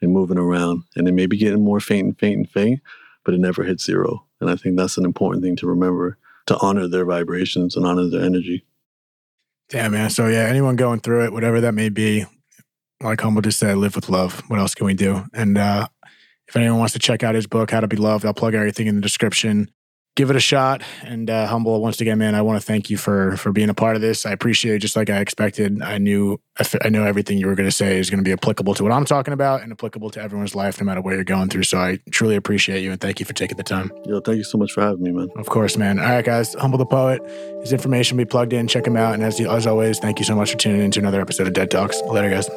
and 0.00 0.12
moving 0.12 0.38
around. 0.38 0.84
And 0.96 1.08
it 1.08 1.12
may 1.12 1.26
be 1.26 1.36
getting 1.36 1.64
more 1.64 1.80
faint 1.80 2.06
and 2.06 2.18
faint 2.18 2.36
and 2.36 2.50
faint, 2.50 2.80
but 3.24 3.34
it 3.34 3.40
never 3.40 3.64
hits 3.64 3.84
zero. 3.84 4.24
And 4.40 4.48
I 4.48 4.56
think 4.56 4.76
that's 4.76 4.96
an 4.96 5.04
important 5.04 5.42
thing 5.42 5.56
to 5.56 5.66
remember 5.66 6.18
to 6.46 6.56
honor 6.58 6.88
their 6.88 7.04
vibrations 7.04 7.76
and 7.76 7.84
honor 7.84 8.06
their 8.06 8.22
energy. 8.22 8.64
Damn, 9.68 9.92
man. 9.92 10.10
So, 10.10 10.28
yeah, 10.28 10.44
anyone 10.44 10.76
going 10.76 11.00
through 11.00 11.24
it, 11.24 11.32
whatever 11.32 11.60
that 11.60 11.74
may 11.74 11.90
be, 11.90 12.24
like 13.02 13.20
Humble 13.20 13.42
just 13.42 13.58
said, 13.58 13.76
live 13.76 13.94
with 13.94 14.08
love. 14.08 14.42
What 14.48 14.58
else 14.58 14.74
can 14.74 14.86
we 14.86 14.94
do? 14.94 15.24
And 15.32 15.56
uh, 15.56 15.88
if 16.46 16.56
anyone 16.56 16.78
wants 16.78 16.94
to 16.94 16.98
check 16.98 17.22
out 17.22 17.34
his 17.34 17.46
book, 17.46 17.70
How 17.70 17.80
to 17.80 17.88
Be 17.88 17.96
Loved, 17.96 18.24
I'll 18.24 18.34
plug 18.34 18.54
everything 18.54 18.86
in 18.86 18.96
the 18.96 19.00
description 19.00 19.70
give 20.18 20.30
it 20.30 20.36
a 20.36 20.40
shot. 20.40 20.82
And 21.04 21.30
uh, 21.30 21.46
humble 21.46 21.80
once 21.80 22.00
again, 22.00 22.18
man. 22.18 22.34
I 22.34 22.42
want 22.42 22.60
to 22.60 22.66
thank 22.66 22.90
you 22.90 22.96
for 22.96 23.36
for 23.36 23.52
being 23.52 23.70
a 23.70 23.74
part 23.74 23.94
of 23.94 24.02
this. 24.02 24.26
I 24.26 24.32
appreciate 24.32 24.74
it, 24.74 24.78
just 24.80 24.96
like 24.96 25.08
I 25.08 25.20
expected. 25.20 25.80
I 25.80 25.98
knew 25.98 26.40
I 26.82 26.88
know 26.88 27.04
everything 27.04 27.38
you 27.38 27.46
were 27.46 27.54
going 27.54 27.68
to 27.68 27.74
say 27.74 27.98
is 27.98 28.10
going 28.10 28.18
to 28.18 28.28
be 28.28 28.32
applicable 28.32 28.74
to 28.74 28.82
what 28.82 28.90
I'm 28.90 29.04
talking 29.04 29.32
about 29.32 29.62
and 29.62 29.70
applicable 29.70 30.10
to 30.10 30.20
everyone's 30.20 30.56
life, 30.56 30.80
no 30.80 30.84
matter 30.84 31.00
what 31.00 31.14
you're 31.14 31.22
going 31.22 31.48
through. 31.48 31.62
So 31.62 31.78
I 31.78 32.00
truly 32.10 32.34
appreciate 32.34 32.82
you 32.82 32.90
and 32.90 33.00
thank 33.00 33.20
you 33.20 33.26
for 33.26 33.32
taking 33.32 33.56
the 33.56 33.62
time. 33.62 33.92
Yo, 34.06 34.20
thank 34.20 34.38
you 34.38 34.44
so 34.44 34.58
much 34.58 34.72
for 34.72 34.82
having 34.82 35.04
me, 35.04 35.12
man. 35.12 35.28
Of 35.36 35.46
course, 35.46 35.76
man. 35.76 36.00
All 36.00 36.06
right, 36.06 36.24
guys. 36.24 36.54
Humble 36.54 36.78
the 36.78 36.86
poet. 36.86 37.22
His 37.60 37.72
information 37.72 38.16
will 38.16 38.24
be 38.24 38.28
plugged 38.28 38.52
in. 38.52 38.66
Check 38.66 38.86
him 38.86 38.96
out. 38.96 39.14
And 39.14 39.22
as 39.22 39.40
as 39.40 39.68
always, 39.68 40.00
thank 40.00 40.18
you 40.18 40.24
so 40.24 40.34
much 40.34 40.50
for 40.50 40.58
tuning 40.58 40.82
in 40.82 40.90
to 40.90 40.98
another 40.98 41.20
episode 41.20 41.46
of 41.46 41.52
Dead 41.52 41.70
Talks. 41.70 42.00
Later, 42.02 42.30
guys. 42.30 42.50